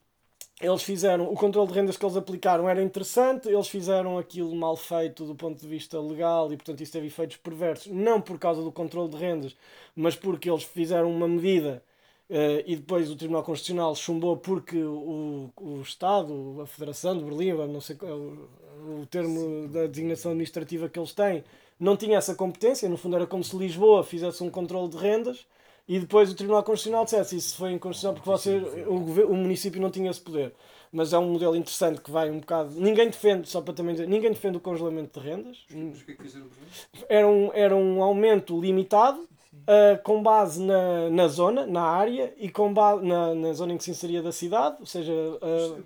eles 0.59 0.81
fizeram 0.81 1.31
o 1.31 1.35
controle 1.35 1.67
de 1.67 1.73
rendas 1.75 1.97
que 1.97 2.05
eles 2.05 2.17
aplicaram 2.17 2.67
era 2.67 2.81
interessante, 2.81 3.47
eles 3.47 3.67
fizeram 3.67 4.17
aquilo 4.17 4.55
mal 4.55 4.75
feito 4.75 5.23
do 5.25 5.35
ponto 5.35 5.59
de 5.59 5.67
vista 5.67 5.99
legal 6.01 6.51
e, 6.51 6.57
portanto, 6.57 6.81
isso 6.81 6.91
teve 6.91 7.07
efeitos 7.07 7.37
perversos, 7.37 7.91
não 7.91 8.19
por 8.19 8.39
causa 8.39 8.61
do 8.63 8.71
controle 8.71 9.09
de 9.09 9.17
rendas, 9.17 9.55
mas 9.95 10.15
porque 10.15 10.49
eles 10.49 10.63
fizeram 10.63 11.11
uma 11.11 11.27
medida 11.27 11.83
eh, 12.29 12.63
e 12.65 12.75
depois 12.75 13.09
o 13.11 13.15
Tribunal 13.15 13.43
Constitucional 13.43 13.95
chumbou 13.95 14.35
porque 14.37 14.83
o, 14.83 15.51
o 15.55 15.81
Estado, 15.81 16.59
a 16.61 16.65
Federação 16.65 17.17
de 17.17 17.23
Berlim, 17.23 17.53
não 17.71 17.81
sei 17.81 17.95
qual 17.95 18.11
é 18.11 18.15
o, 18.15 18.49
o 19.01 19.05
termo 19.05 19.67
da 19.67 19.85
designação 19.85 20.31
administrativa 20.31 20.89
que 20.89 20.97
eles 20.97 21.13
têm, 21.13 21.43
não 21.79 21.95
tinha 21.95 22.17
essa 22.17 22.33
competência. 22.35 22.89
No 22.89 22.97
fundo, 22.97 23.15
era 23.15 23.27
como 23.27 23.43
se 23.43 23.55
Lisboa 23.55 24.03
fizesse 24.03 24.43
um 24.43 24.49
controle 24.49 24.89
de 24.89 24.97
rendas 24.97 25.45
e 25.87 25.99
depois 25.99 26.29
o 26.29 26.35
Tribunal 26.35 26.63
Constitucional 26.63 27.05
dissesse 27.05 27.37
isso 27.37 27.55
foi 27.55 27.71
inconstitucional 27.71 28.15
porque 28.15 28.29
você, 28.29 28.57
o, 28.87 29.31
o 29.31 29.35
município 29.35 29.81
não 29.81 29.89
tinha 29.89 30.11
esse 30.11 30.19
poder. 30.19 30.53
Mas 30.91 31.13
é 31.13 31.19
um 31.19 31.31
modelo 31.31 31.55
interessante 31.55 32.01
que 32.01 32.11
vai 32.11 32.29
um 32.29 32.39
bocado. 32.39 32.71
Ninguém 32.79 33.07
defende, 33.09 33.47
só 33.47 33.61
para 33.61 33.73
também 33.73 33.93
dizer, 33.93 34.07
ninguém 34.07 34.31
defende 34.31 34.57
o 34.57 34.61
congelamento 34.61 35.19
de 35.19 35.25
rendas. 35.25 35.65
Mas 35.69 36.01
o 36.01 36.05
que 36.05 36.11
é 36.11 36.15
que 36.15 36.23
fizeram? 36.23 36.47
Era 37.09 37.27
um, 37.27 37.51
era 37.53 37.75
um 37.75 38.01
aumento 38.01 38.59
limitado. 38.59 39.27
Ah, 39.67 39.99
com 40.01 40.23
base 40.23 40.63
na, 40.63 41.09
na 41.09 41.27
zona, 41.27 41.67
na 41.67 41.81
área 41.81 42.33
e 42.37 42.49
com 42.49 42.73
base 42.73 43.05
na, 43.05 43.35
na 43.35 43.51
zona 43.51 43.73
em 43.73 43.77
que 43.77 43.83
se 43.83 43.91
inseria 43.91 44.23
da 44.23 44.31
cidade, 44.31 44.77
ou 44.79 44.85
seja, 44.85 45.11
ah, 45.41 45.77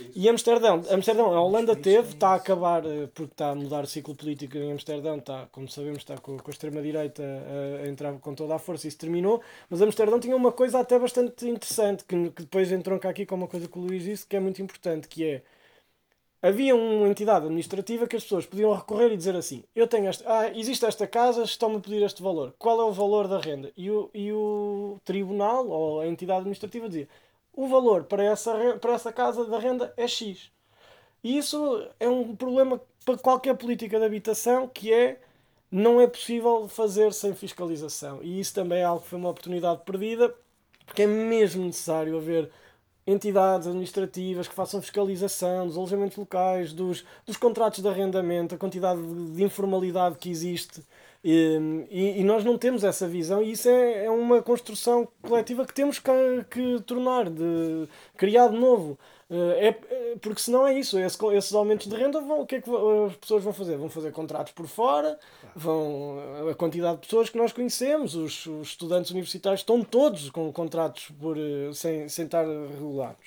isso. 0.00 0.12
e 0.16 0.26
Amsterdão, 0.26 0.82
Amsterdão, 0.90 1.34
a 1.34 1.42
Holanda 1.42 1.76
teve, 1.76 2.08
está 2.08 2.30
a 2.30 2.34
acabar, 2.36 2.86
eh, 2.86 3.06
porque 3.14 3.32
está 3.32 3.50
a 3.50 3.54
mudar 3.54 3.84
o 3.84 3.86
ciclo 3.86 4.14
político 4.14 4.56
em 4.56 4.72
Amsterdão, 4.72 5.18
está, 5.18 5.46
como 5.52 5.68
sabemos, 5.68 5.98
está 5.98 6.16
com, 6.16 6.38
com 6.38 6.50
a 6.50 6.50
extrema-direita 6.50 7.22
a, 7.22 7.84
a 7.84 7.88
entrar 7.88 8.14
com 8.14 8.34
toda 8.34 8.54
a 8.54 8.58
força 8.58 8.86
e 8.86 8.88
isso 8.88 8.96
terminou, 8.96 9.42
mas 9.68 9.82
Amsterdão 9.82 10.18
tinha 10.18 10.34
uma 10.34 10.50
coisa 10.50 10.80
até 10.80 10.98
bastante 10.98 11.46
interessante, 11.46 12.04
que, 12.04 12.30
que 12.30 12.42
depois 12.42 12.72
entronca 12.72 13.06
aqui 13.06 13.26
com 13.26 13.34
uma 13.34 13.48
coisa 13.48 13.68
que 13.68 13.78
o 13.78 13.82
Luís 13.82 14.04
disse, 14.04 14.26
que 14.26 14.34
é 14.34 14.40
muito 14.40 14.62
importante, 14.62 15.08
que 15.08 15.24
é, 15.26 15.42
havia 16.40 16.74
uma 16.74 17.08
entidade 17.08 17.46
administrativa 17.46 18.06
que 18.06 18.16
as 18.16 18.22
pessoas 18.22 18.46
podiam 18.46 18.72
recorrer 18.72 19.12
e 19.12 19.16
dizer 19.16 19.34
assim, 19.36 19.64
eu 19.74 19.86
tenho 19.86 20.08
esta, 20.08 20.24
ah, 20.26 20.48
existe 20.56 20.84
esta 20.84 21.06
casa, 21.06 21.42
estão-me 21.42 21.76
a 21.76 21.80
pedir 21.80 22.02
este 22.02 22.22
valor, 22.22 22.54
qual 22.58 22.80
é 22.80 22.84
o 22.84 22.92
valor 22.92 23.26
da 23.28 23.40
renda? 23.40 23.72
E 23.76 23.90
o, 23.90 24.10
e 24.14 24.32
o 24.32 24.98
tribunal, 25.04 25.68
ou 25.68 26.00
a 26.00 26.06
entidade 26.06 26.40
administrativa 26.40 26.88
dizia, 26.88 27.08
o 27.52 27.66
valor 27.66 28.04
para 28.04 28.22
essa, 28.22 28.54
para 28.80 28.92
essa 28.92 29.12
casa 29.12 29.44
da 29.44 29.58
renda 29.58 29.92
é 29.96 30.06
X. 30.06 30.50
E 31.22 31.36
isso 31.36 31.86
é 31.98 32.08
um 32.08 32.36
problema 32.36 32.80
para 33.04 33.18
qualquer 33.18 33.56
política 33.56 33.98
de 33.98 34.04
habitação 34.04 34.68
que 34.68 34.92
é 34.92 35.20
não 35.70 36.00
é 36.00 36.06
possível 36.06 36.68
fazer 36.68 37.12
sem 37.12 37.34
fiscalização. 37.34 38.20
E 38.22 38.40
isso 38.40 38.54
também 38.54 38.78
é 38.80 38.84
algo 38.84 39.02
que 39.02 39.08
foi 39.08 39.18
uma 39.18 39.30
oportunidade 39.30 39.82
perdida, 39.84 40.34
porque 40.86 41.02
é 41.02 41.06
mesmo 41.06 41.64
necessário 41.64 42.16
haver 42.16 42.50
entidades 43.12 43.66
administrativas 43.66 44.46
que 44.48 44.54
façam 44.54 44.80
fiscalização 44.82 45.66
dos 45.66 45.76
alojamentos 45.76 46.16
locais, 46.16 46.72
dos, 46.72 47.04
dos 47.26 47.36
contratos 47.36 47.80
de 47.82 47.88
arrendamento, 47.88 48.54
a 48.54 48.58
quantidade 48.58 49.00
de, 49.02 49.30
de 49.32 49.44
informalidade 49.44 50.16
que 50.18 50.30
existe. 50.30 50.82
E, 51.24 51.86
e- 51.90 52.20
e 52.20 52.24
nós 52.24 52.44
não 52.44 52.56
temos 52.56 52.84
essa 52.84 53.08
visão, 53.08 53.42
e 53.42 53.52
isso 53.52 53.68
é, 53.68 54.04
é 54.04 54.10
uma 54.10 54.40
construção 54.42 55.08
coletiva 55.22 55.66
que 55.66 55.74
temos 55.74 55.98
que, 55.98 56.10
que 56.50 56.80
tornar, 56.82 57.28
de 57.28 57.88
criar 58.16 58.48
de 58.48 58.56
novo. 58.58 58.98
Eh, 59.30 59.68
É, 59.68 59.68
é- 59.94 60.16
porque 60.22 60.40
senão 60.40 60.66
é 60.66 60.72
isso, 60.78 60.98
esse- 60.98 61.18
esses 61.36 61.52
aumentos 61.54 61.86
de 61.86 61.94
renda, 61.94 62.18
vão, 62.20 62.40
o 62.40 62.46
que 62.46 62.56
é 62.56 62.60
que 62.62 62.70
as 63.06 63.14
pessoas 63.16 63.44
vão 63.44 63.52
fazer? 63.52 63.76
Vão 63.76 63.90
fazer 63.90 64.10
contratos 64.10 64.52
por 64.54 64.66
fora, 64.66 65.18
vão, 65.54 66.16
a 66.50 66.54
quantidade 66.54 66.94
de 67.00 67.06
pessoas 67.06 67.28
que 67.28 67.36
nós 67.36 67.52
conhecemos, 67.52 68.14
os, 68.14 68.46
os 68.46 68.68
estudantes 68.68 69.10
universitários 69.10 69.60
estão 69.60 69.82
todos 69.84 70.30
com 70.30 70.50
contratos 70.52 71.10
por, 71.20 71.36
eh, 71.36 71.70
sem, 71.74 72.08
sem 72.08 72.24
estar 72.24 72.46
regulados. 72.46 73.18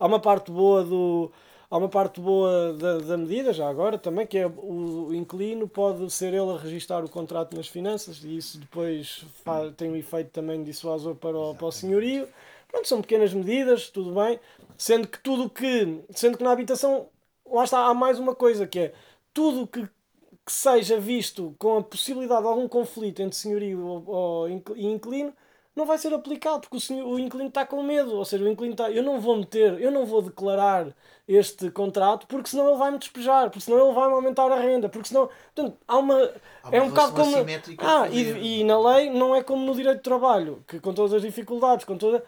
Há 0.00 0.06
uma 0.06 0.18
parte 0.20 0.50
boa 0.50 0.82
do. 0.84 1.30
Há 1.70 1.78
uma 1.78 1.88
parte 1.88 2.20
boa 2.20 2.74
da, 2.74 2.98
da 2.98 3.16
medida, 3.16 3.50
já 3.50 3.66
agora, 3.66 3.96
também, 3.96 4.26
que 4.26 4.36
é 4.36 4.46
o 4.46 5.08
inquilino 5.14 5.66
pode 5.66 6.10
ser 6.10 6.34
ele 6.34 6.50
a 6.50 6.58
registar 6.58 7.02
o 7.02 7.08
contrato 7.08 7.56
nas 7.56 7.66
finanças 7.66 8.22
e 8.24 8.36
isso 8.36 8.58
depois 8.58 9.24
fa- 9.42 9.72
tem 9.74 9.90
um 9.90 9.96
efeito 9.96 10.28
também 10.32 10.62
dissuasor 10.62 11.14
para 11.14 11.34
o, 11.34 11.54
para 11.54 11.66
o 11.66 11.72
senhorio. 11.72 12.28
Pronto, 12.70 12.86
são 12.88 13.00
pequenas 13.00 13.32
medidas, 13.32 13.88
tudo 13.88 14.12
bem. 14.12 14.38
Sendo 14.76 15.08
que 15.08 15.18
tudo 15.20 15.50
que. 15.50 16.02
Sendo 16.10 16.38
que 16.38 16.44
na 16.44 16.52
habitação, 16.52 17.08
lá 17.46 17.64
está, 17.64 17.86
há 17.86 17.94
mais 17.94 18.18
uma 18.18 18.34
coisa 18.34 18.66
que 18.66 18.78
é 18.78 18.94
tudo 19.32 19.66
que, 19.66 19.82
que 19.84 20.52
seja 20.52 20.98
visto 21.00 21.54
com 21.58 21.78
a 21.78 21.82
possibilidade 21.82 22.42
de 22.42 22.48
algum 22.48 22.68
conflito 22.68 23.22
entre 23.22 23.36
senhorio 23.36 23.84
ou, 24.06 24.48
e 24.48 24.86
inquilino 24.86 25.32
não 25.74 25.86
vai 25.86 25.96
ser 25.96 26.12
aplicado 26.12 26.60
porque 26.60 26.76
o, 26.76 26.80
senhor, 26.80 27.06
o 27.06 27.18
inquilino 27.18 27.48
está 27.48 27.64
com 27.64 27.82
medo. 27.82 28.14
Ou 28.14 28.24
seja, 28.24 28.44
o 28.44 28.48
inquilino 28.48 28.74
está. 28.74 28.90
Eu 28.90 29.02
não 29.02 29.20
vou 29.20 29.36
meter, 29.36 29.80
eu 29.80 29.90
não 29.90 30.04
vou 30.04 30.20
declarar 30.20 30.94
este 31.26 31.70
contrato 31.70 32.26
porque 32.26 32.50
senão 32.50 32.68
ele 32.68 32.76
vai-me 32.76 32.98
despejar, 32.98 33.48
porque 33.48 33.64
senão 33.64 33.86
ele 33.86 33.94
vai-me 33.94 34.14
aumentar 34.14 34.50
a 34.52 34.60
renda, 34.60 34.88
porque 34.88 35.08
senão. 35.08 35.30
Portanto, 35.54 35.78
há 35.88 35.96
uma. 35.96 36.14
Há 36.62 36.68
uma 36.68 36.76
é 36.76 36.82
um 36.82 36.88
bocado 36.90 37.12
como. 37.14 37.36
Ah, 37.78 38.08
e, 38.10 38.60
e 38.60 38.64
na 38.64 38.78
lei 38.78 39.10
não 39.10 39.34
é 39.34 39.42
como 39.42 39.64
no 39.64 39.74
direito 39.74 39.98
de 39.98 40.02
trabalho, 40.02 40.62
que 40.68 40.78
com 40.78 40.92
todas 40.92 41.14
as 41.14 41.22
dificuldades, 41.22 41.84
com 41.84 41.96
toda. 41.96 42.22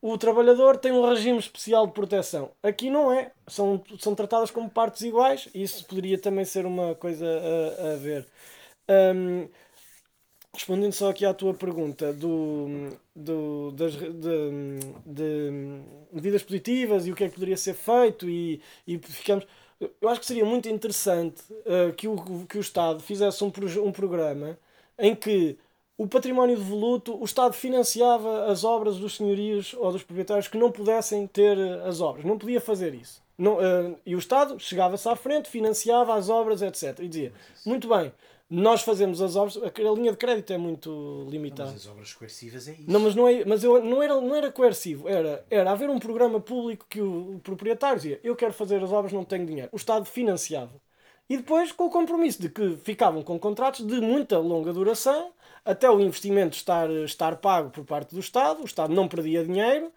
O 0.00 0.16
trabalhador 0.18 0.76
tem 0.76 0.92
um 0.92 1.08
regime 1.08 1.38
especial 1.38 1.86
de 1.86 1.92
proteção. 1.92 2.50
Aqui 2.62 2.90
não 2.90 3.12
é. 3.12 3.32
São, 3.46 3.82
são 3.98 4.14
tratadas 4.14 4.50
como 4.50 4.70
partes 4.70 5.02
iguais. 5.02 5.48
Isso 5.54 5.84
poderia 5.86 6.18
também 6.20 6.44
ser 6.44 6.66
uma 6.66 6.94
coisa 6.94 7.26
a, 7.26 7.92
a 7.92 7.96
ver. 7.96 8.26
Hum, 8.88 9.48
respondendo 10.52 10.92
só 10.92 11.10
aqui 11.10 11.24
à 11.24 11.34
tua 11.34 11.52
pergunta 11.54 12.12
do, 12.12 12.88
do, 13.14 13.72
das, 13.72 13.94
de, 13.94 14.78
de 15.04 15.50
medidas 16.12 16.42
positivas 16.42 17.06
e 17.06 17.12
o 17.12 17.14
que 17.14 17.24
é 17.24 17.28
que 17.28 17.34
poderia 17.34 17.56
ser 17.56 17.74
feito 17.74 18.28
e, 18.28 18.60
e 18.86 18.98
ficamos 18.98 19.46
eu 20.00 20.08
acho 20.08 20.20
que 20.20 20.26
seria 20.26 20.44
muito 20.44 20.68
interessante 20.68 21.42
eh, 21.66 21.92
que, 21.92 22.08
o, 22.08 22.46
que 22.46 22.56
o 22.56 22.60
Estado 22.60 23.00
fizesse 23.00 23.44
um, 23.44 23.52
um 23.84 23.92
programa 23.92 24.58
em 24.98 25.14
que 25.14 25.58
o 25.98 26.06
património 26.06 26.56
devoluto, 26.56 27.16
o 27.18 27.24
Estado 27.24 27.54
financiava 27.54 28.46
as 28.46 28.64
obras 28.64 28.98
dos 28.98 29.16
senhorios 29.16 29.74
ou 29.78 29.90
dos 29.92 30.02
proprietários 30.02 30.48
que 30.48 30.58
não 30.58 30.70
pudessem 30.70 31.26
ter 31.26 31.56
eh, 31.56 31.82
as 31.88 32.00
obras. 32.00 32.24
Não 32.24 32.36
podia 32.38 32.60
fazer 32.60 32.94
isso. 32.94 33.22
Não, 33.38 33.60
eh, 33.60 33.94
e 34.04 34.14
o 34.14 34.18
Estado 34.18 34.58
chegava-se 34.58 35.08
à 35.08 35.16
frente, 35.16 35.48
financiava 35.48 36.14
as 36.14 36.28
obras, 36.28 36.60
etc. 36.62 36.98
E 37.00 37.08
dizia: 37.08 37.32
muito 37.64 37.88
bem, 37.88 38.12
nós 38.48 38.82
fazemos 38.82 39.20
as 39.22 39.36
obras, 39.36 39.56
a 39.56 39.90
linha 39.94 40.12
de 40.12 40.18
crédito 40.18 40.52
é 40.52 40.58
muito 40.58 40.90
Não, 40.90 41.30
limitada. 41.30 41.70
mas 41.72 41.80
as 41.82 41.88
obras 41.90 42.12
coercivas 42.12 42.68
é 42.68 42.72
isso. 42.72 42.84
Não, 42.90 43.00
mas 43.00 43.14
não, 43.14 43.26
é, 43.26 43.44
mas 43.44 43.64
eu, 43.64 43.82
não, 43.82 44.02
era, 44.02 44.20
não 44.20 44.34
era 44.34 44.52
coercivo, 44.52 45.08
era, 45.08 45.44
era 45.50 45.70
haver 45.72 45.88
um 45.90 45.98
programa 45.98 46.40
público 46.40 46.86
que 46.88 47.00
o, 47.00 47.36
o 47.36 47.40
proprietário 47.40 47.96
dizia: 47.96 48.20
Eu 48.22 48.36
quero 48.36 48.52
fazer 48.52 48.82
as 48.82 48.92
obras, 48.92 49.12
não 49.12 49.24
tenho 49.24 49.46
dinheiro. 49.46 49.70
O 49.72 49.76
Estado 49.76 50.04
financiava. 50.04 50.72
E 51.28 51.36
depois 51.38 51.72
com 51.72 51.86
o 51.86 51.90
compromisso 51.90 52.40
de 52.40 52.48
que 52.48 52.76
ficavam 52.84 53.20
com 53.22 53.36
contratos 53.38 53.84
de 53.84 54.00
muita 54.00 54.38
longa 54.38 54.72
duração, 54.72 55.32
até 55.66 55.90
o 55.90 56.00
investimento 56.00 56.56
estar, 56.56 56.88
estar 57.04 57.36
pago 57.36 57.70
por 57.70 57.84
parte 57.84 58.14
do 58.14 58.20
Estado, 58.20 58.62
o 58.62 58.64
Estado 58.64 58.94
não 58.94 59.08
perdia 59.08 59.44
dinheiro 59.44 59.92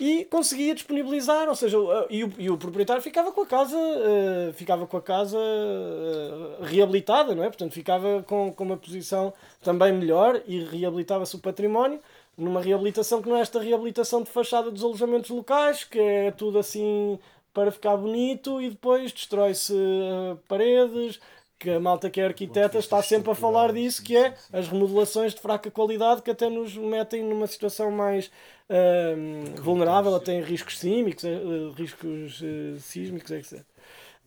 e 0.00 0.24
conseguia 0.24 0.74
disponibilizar, 0.74 1.48
ou 1.48 1.54
seja, 1.54 1.78
e 2.10 2.24
o, 2.24 2.32
e 2.36 2.50
o 2.50 2.58
proprietário 2.58 3.00
ficava 3.00 3.30
com 3.30 3.42
a 3.42 3.46
casa, 3.46 3.78
eh, 3.78 4.52
ficava 4.54 4.88
com 4.88 4.96
a 4.96 5.02
casa 5.02 5.38
eh, 5.38 6.64
reabilitada, 6.64 7.32
não 7.32 7.44
é? 7.44 7.46
Portanto, 7.46 7.72
ficava 7.72 8.24
com, 8.24 8.52
com 8.52 8.64
uma 8.64 8.76
posição 8.76 9.32
também 9.62 9.92
melhor 9.92 10.42
e 10.48 10.64
reabilitava-se 10.64 11.36
o 11.36 11.38
património 11.38 12.00
numa 12.36 12.60
reabilitação 12.60 13.22
que 13.22 13.28
não 13.28 13.36
é 13.36 13.40
esta 13.40 13.60
reabilitação 13.60 14.22
de 14.22 14.30
fachada 14.30 14.68
dos 14.68 14.82
alojamentos 14.82 15.30
locais, 15.30 15.84
que 15.84 15.98
é 16.00 16.32
tudo 16.32 16.58
assim 16.58 17.16
para 17.52 17.70
ficar 17.70 17.96
bonito 17.96 18.60
e 18.60 18.70
depois 18.70 19.12
destrói-se 19.12 19.74
eh, 19.76 20.36
paredes, 20.48 21.20
que 21.58 21.70
a 21.70 21.80
malta 21.80 22.10
que 22.10 22.20
é 22.20 22.26
arquiteta 22.26 22.78
está 22.78 23.02
sempre 23.02 23.30
a 23.30 23.34
falar 23.34 23.72
disso, 23.72 24.02
que 24.02 24.16
é 24.16 24.34
as 24.52 24.68
remodelações 24.68 25.34
de 25.34 25.40
fraca 25.40 25.70
qualidade 25.70 26.22
que 26.22 26.30
até 26.30 26.48
nos 26.48 26.76
metem 26.76 27.22
numa 27.22 27.46
situação 27.46 27.90
mais 27.90 28.30
ehm, 28.68 29.54
vulnerável, 29.62 30.14
até 30.14 30.32
em 30.34 30.42
riscos 30.42 30.78
sísmicos, 30.78 31.24
eh, 31.24 31.40
riscos 31.76 32.42
eh, 32.42 32.78
sísmicos, 32.78 33.30
etc. 33.30 33.64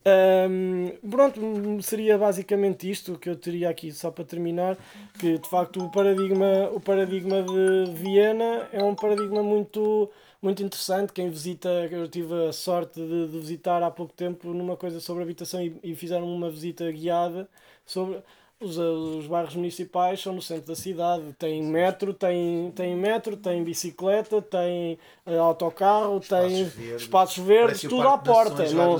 Ahm, 0.07 0.91
pronto, 1.09 1.41
seria 1.81 2.17
basicamente 2.17 2.89
isto 2.89 3.17
que 3.19 3.29
eu 3.29 3.35
teria 3.35 3.69
aqui 3.69 3.91
só 3.91 4.09
para 4.09 4.23
terminar, 4.23 4.77
que 5.19 5.37
de 5.37 5.49
facto 5.49 5.83
o 5.83 5.91
paradigma, 5.91 6.69
o 6.71 6.79
paradigma 6.79 7.43
de 7.43 7.91
Viena 7.93 8.69
é 8.71 8.81
um 8.81 8.95
paradigma 8.95 9.43
muito, 9.43 10.09
muito 10.47 10.63
interessante. 10.63 11.11
Quem 11.11 11.29
visita, 11.29 11.69
eu 11.91 12.07
tive 12.07 12.33
a 12.47 12.53
sorte 12.53 13.01
de, 13.01 13.27
de 13.27 13.39
visitar 13.39 13.83
há 13.83 13.91
pouco 13.91 14.13
tempo 14.13 14.53
numa 14.53 14.77
coisa 14.77 14.99
sobre 15.01 15.23
habitação 15.23 15.61
e, 15.61 15.77
e 15.83 15.95
fizeram 15.95 16.25
uma 16.33 16.49
visita 16.49 16.89
guiada 16.91 17.49
sobre 17.85 18.21
os, 18.59 18.77
os 18.77 19.27
bairros 19.27 19.55
municipais 19.55 20.19
são 20.21 20.33
no 20.33 20.41
centro 20.41 20.65
da 20.67 20.75
cidade, 20.75 21.31
tem 21.37 21.61
metro, 21.61 22.13
tem, 22.13 22.71
tem 22.75 22.95
metro, 22.95 23.37
tem 23.37 23.63
bicicleta, 23.63 24.41
tem 24.41 24.97
eh, 25.25 25.37
autocarro, 25.37 26.19
tem 26.19 26.63
verdes. 26.65 27.01
espaços 27.03 27.37
verdes, 27.37 27.81
tudo 27.81 28.07
à 28.07 28.17
porta. 28.17 28.63
Não, 28.73 28.93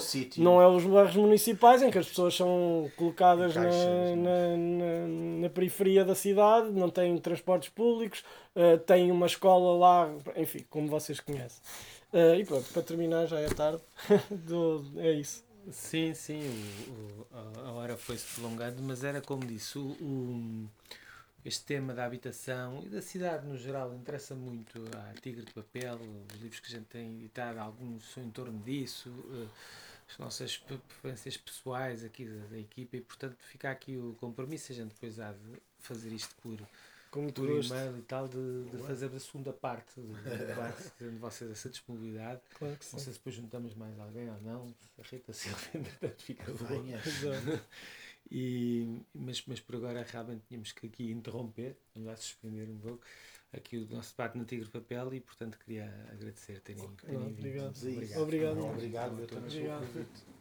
não 0.44 0.62
é 0.62 0.68
os 0.68 0.84
bairros 0.84 1.16
municipais 1.16 1.82
em 1.82 1.90
que 1.90 1.98
as 1.98 2.08
pessoas 2.08 2.36
são 2.36 2.90
colocadas 2.96 3.56
na, 3.56 3.64
na, 4.16 4.58
na, 4.58 5.08
na 5.42 5.50
periferia 5.50 6.06
da 6.06 6.14
cidade, 6.14 6.70
não 6.72 6.90
têm 6.90 7.18
transportes 7.18 7.70
públicos, 7.70 8.24
eh, 8.56 8.78
têm 8.78 9.12
uma 9.12 9.26
escola 9.26 9.78
lá, 9.78 10.10
enfim, 10.36 10.64
como 10.70 10.88
vocês 10.88 11.20
conhecem. 11.20 11.62
Eh, 12.14 12.40
e 12.40 12.46
pronto, 12.46 12.66
para 12.72 12.82
terminar, 12.84 13.26
já 13.26 13.40
é 13.40 13.48
tarde. 13.48 13.82
Do- 14.30 14.86
é 14.98 15.14
isso. 15.14 15.47
Sim, 15.72 16.14
sim, 16.14 16.40
o, 16.88 16.92
o- 17.22 17.28
a- 17.66 17.72
hora 17.74 17.98
foi-se 17.98 18.26
prolongando, 18.36 18.82
mas 18.82 19.04
era 19.04 19.22
como 19.22 19.46
disse, 19.46 19.78
o, 19.78 20.68
este 21.46 21.66
tema 21.66 21.94
da 21.94 22.06
habitação 22.06 22.84
e 22.86 22.90
da 22.90 23.02
cidade 23.02 23.46
no 23.48 23.58
geral 23.58 23.94
interessa 23.94 24.36
muito 24.36 24.80
à 24.98 25.14
Tigre 25.22 25.44
de 25.46 25.54
Papel, 25.54 25.96
os 26.34 26.42
livros 26.42 26.60
que 26.62 26.68
a 26.68 26.72
gente 26.78 26.86
tem 26.88 27.16
editado, 27.16 27.60
alguns 27.60 28.04
são 28.14 28.24
em 28.24 28.32
torno 28.32 28.60
disso, 28.64 29.10
eh, 29.34 29.48
as 30.12 30.18
nossas 30.18 30.58
pre- 30.58 30.78
preferências 30.78 31.38
pessoais 31.38 32.04
aqui 32.04 32.26
da, 32.26 32.48
da 32.48 32.60
equipa 32.60 32.98
e 32.98 33.02
portanto 33.02 33.38
fica 33.42 33.70
aqui 33.72 33.98
o 33.98 34.16
compromisso, 34.20 34.72
a 34.72 34.76
gente 34.76 34.90
depois 34.94 35.20
há 35.20 35.32
de 35.34 35.62
fazer 35.80 36.12
isto 36.14 36.36
por, 36.42 36.60
Com 37.12 37.22
muito 37.24 37.42
por 37.42 37.50
gosto. 37.50 37.74
e-mail 37.74 37.98
e 37.98 38.02
tal, 38.02 38.28
de, 38.28 38.66
de 38.70 38.78
fazer 38.80 39.14
a 39.14 39.20
segunda 39.20 39.54
parte 39.54 40.00
do 40.00 40.08
do 40.08 40.14
debate, 40.48 40.92
tendo 40.98 41.20
vocês 41.20 41.50
essa 41.52 41.70
disponibilidade. 41.70 42.42
Claro 42.58 42.76
que 42.78 42.86
Não 42.86 43.00
sim. 43.00 43.06
sei 43.06 43.14
se 43.14 43.20
depois 43.20 43.36
juntamos 43.36 43.74
mais 43.76 43.98
alguém 44.00 44.30
ou 44.30 44.42
não, 44.42 44.68
se 44.68 45.02
a 45.02 45.04
Rita 45.04 45.34
Silva 45.34 45.60
entretanto 45.74 46.22
fica 46.24 46.52
boa. 46.54 46.84
E, 48.30 49.00
mas, 49.14 49.42
mas 49.48 49.60
por 49.62 49.76
agora 49.78 50.04
realmente 50.04 50.44
tínhamos 50.48 50.74
que 50.74 50.88
aqui 50.88 51.12
interromper, 51.12 51.78
vamos 51.96 52.10
lá 52.10 52.16
suspender 52.18 52.70
um 52.70 52.78
pouco 52.78 53.02
aqui 53.54 53.78
o 53.78 53.88
nosso 53.90 54.12
debate 54.12 54.38
no 54.38 54.44
Tigre 54.44 54.66
de 54.66 54.72
Papel 54.72 55.14
e 55.14 55.22
portanto 55.22 55.58
queria 55.58 55.86
agradecer 56.12 56.60
terem, 56.60 56.86
terem 56.98 57.20
vindo. 57.20 57.40
Obrigado. 57.40 57.78
Obrigado. 57.78 58.20
Obrigado. 58.22 59.14
Obrigado. 59.14 59.24
Obrigado. 59.38 60.37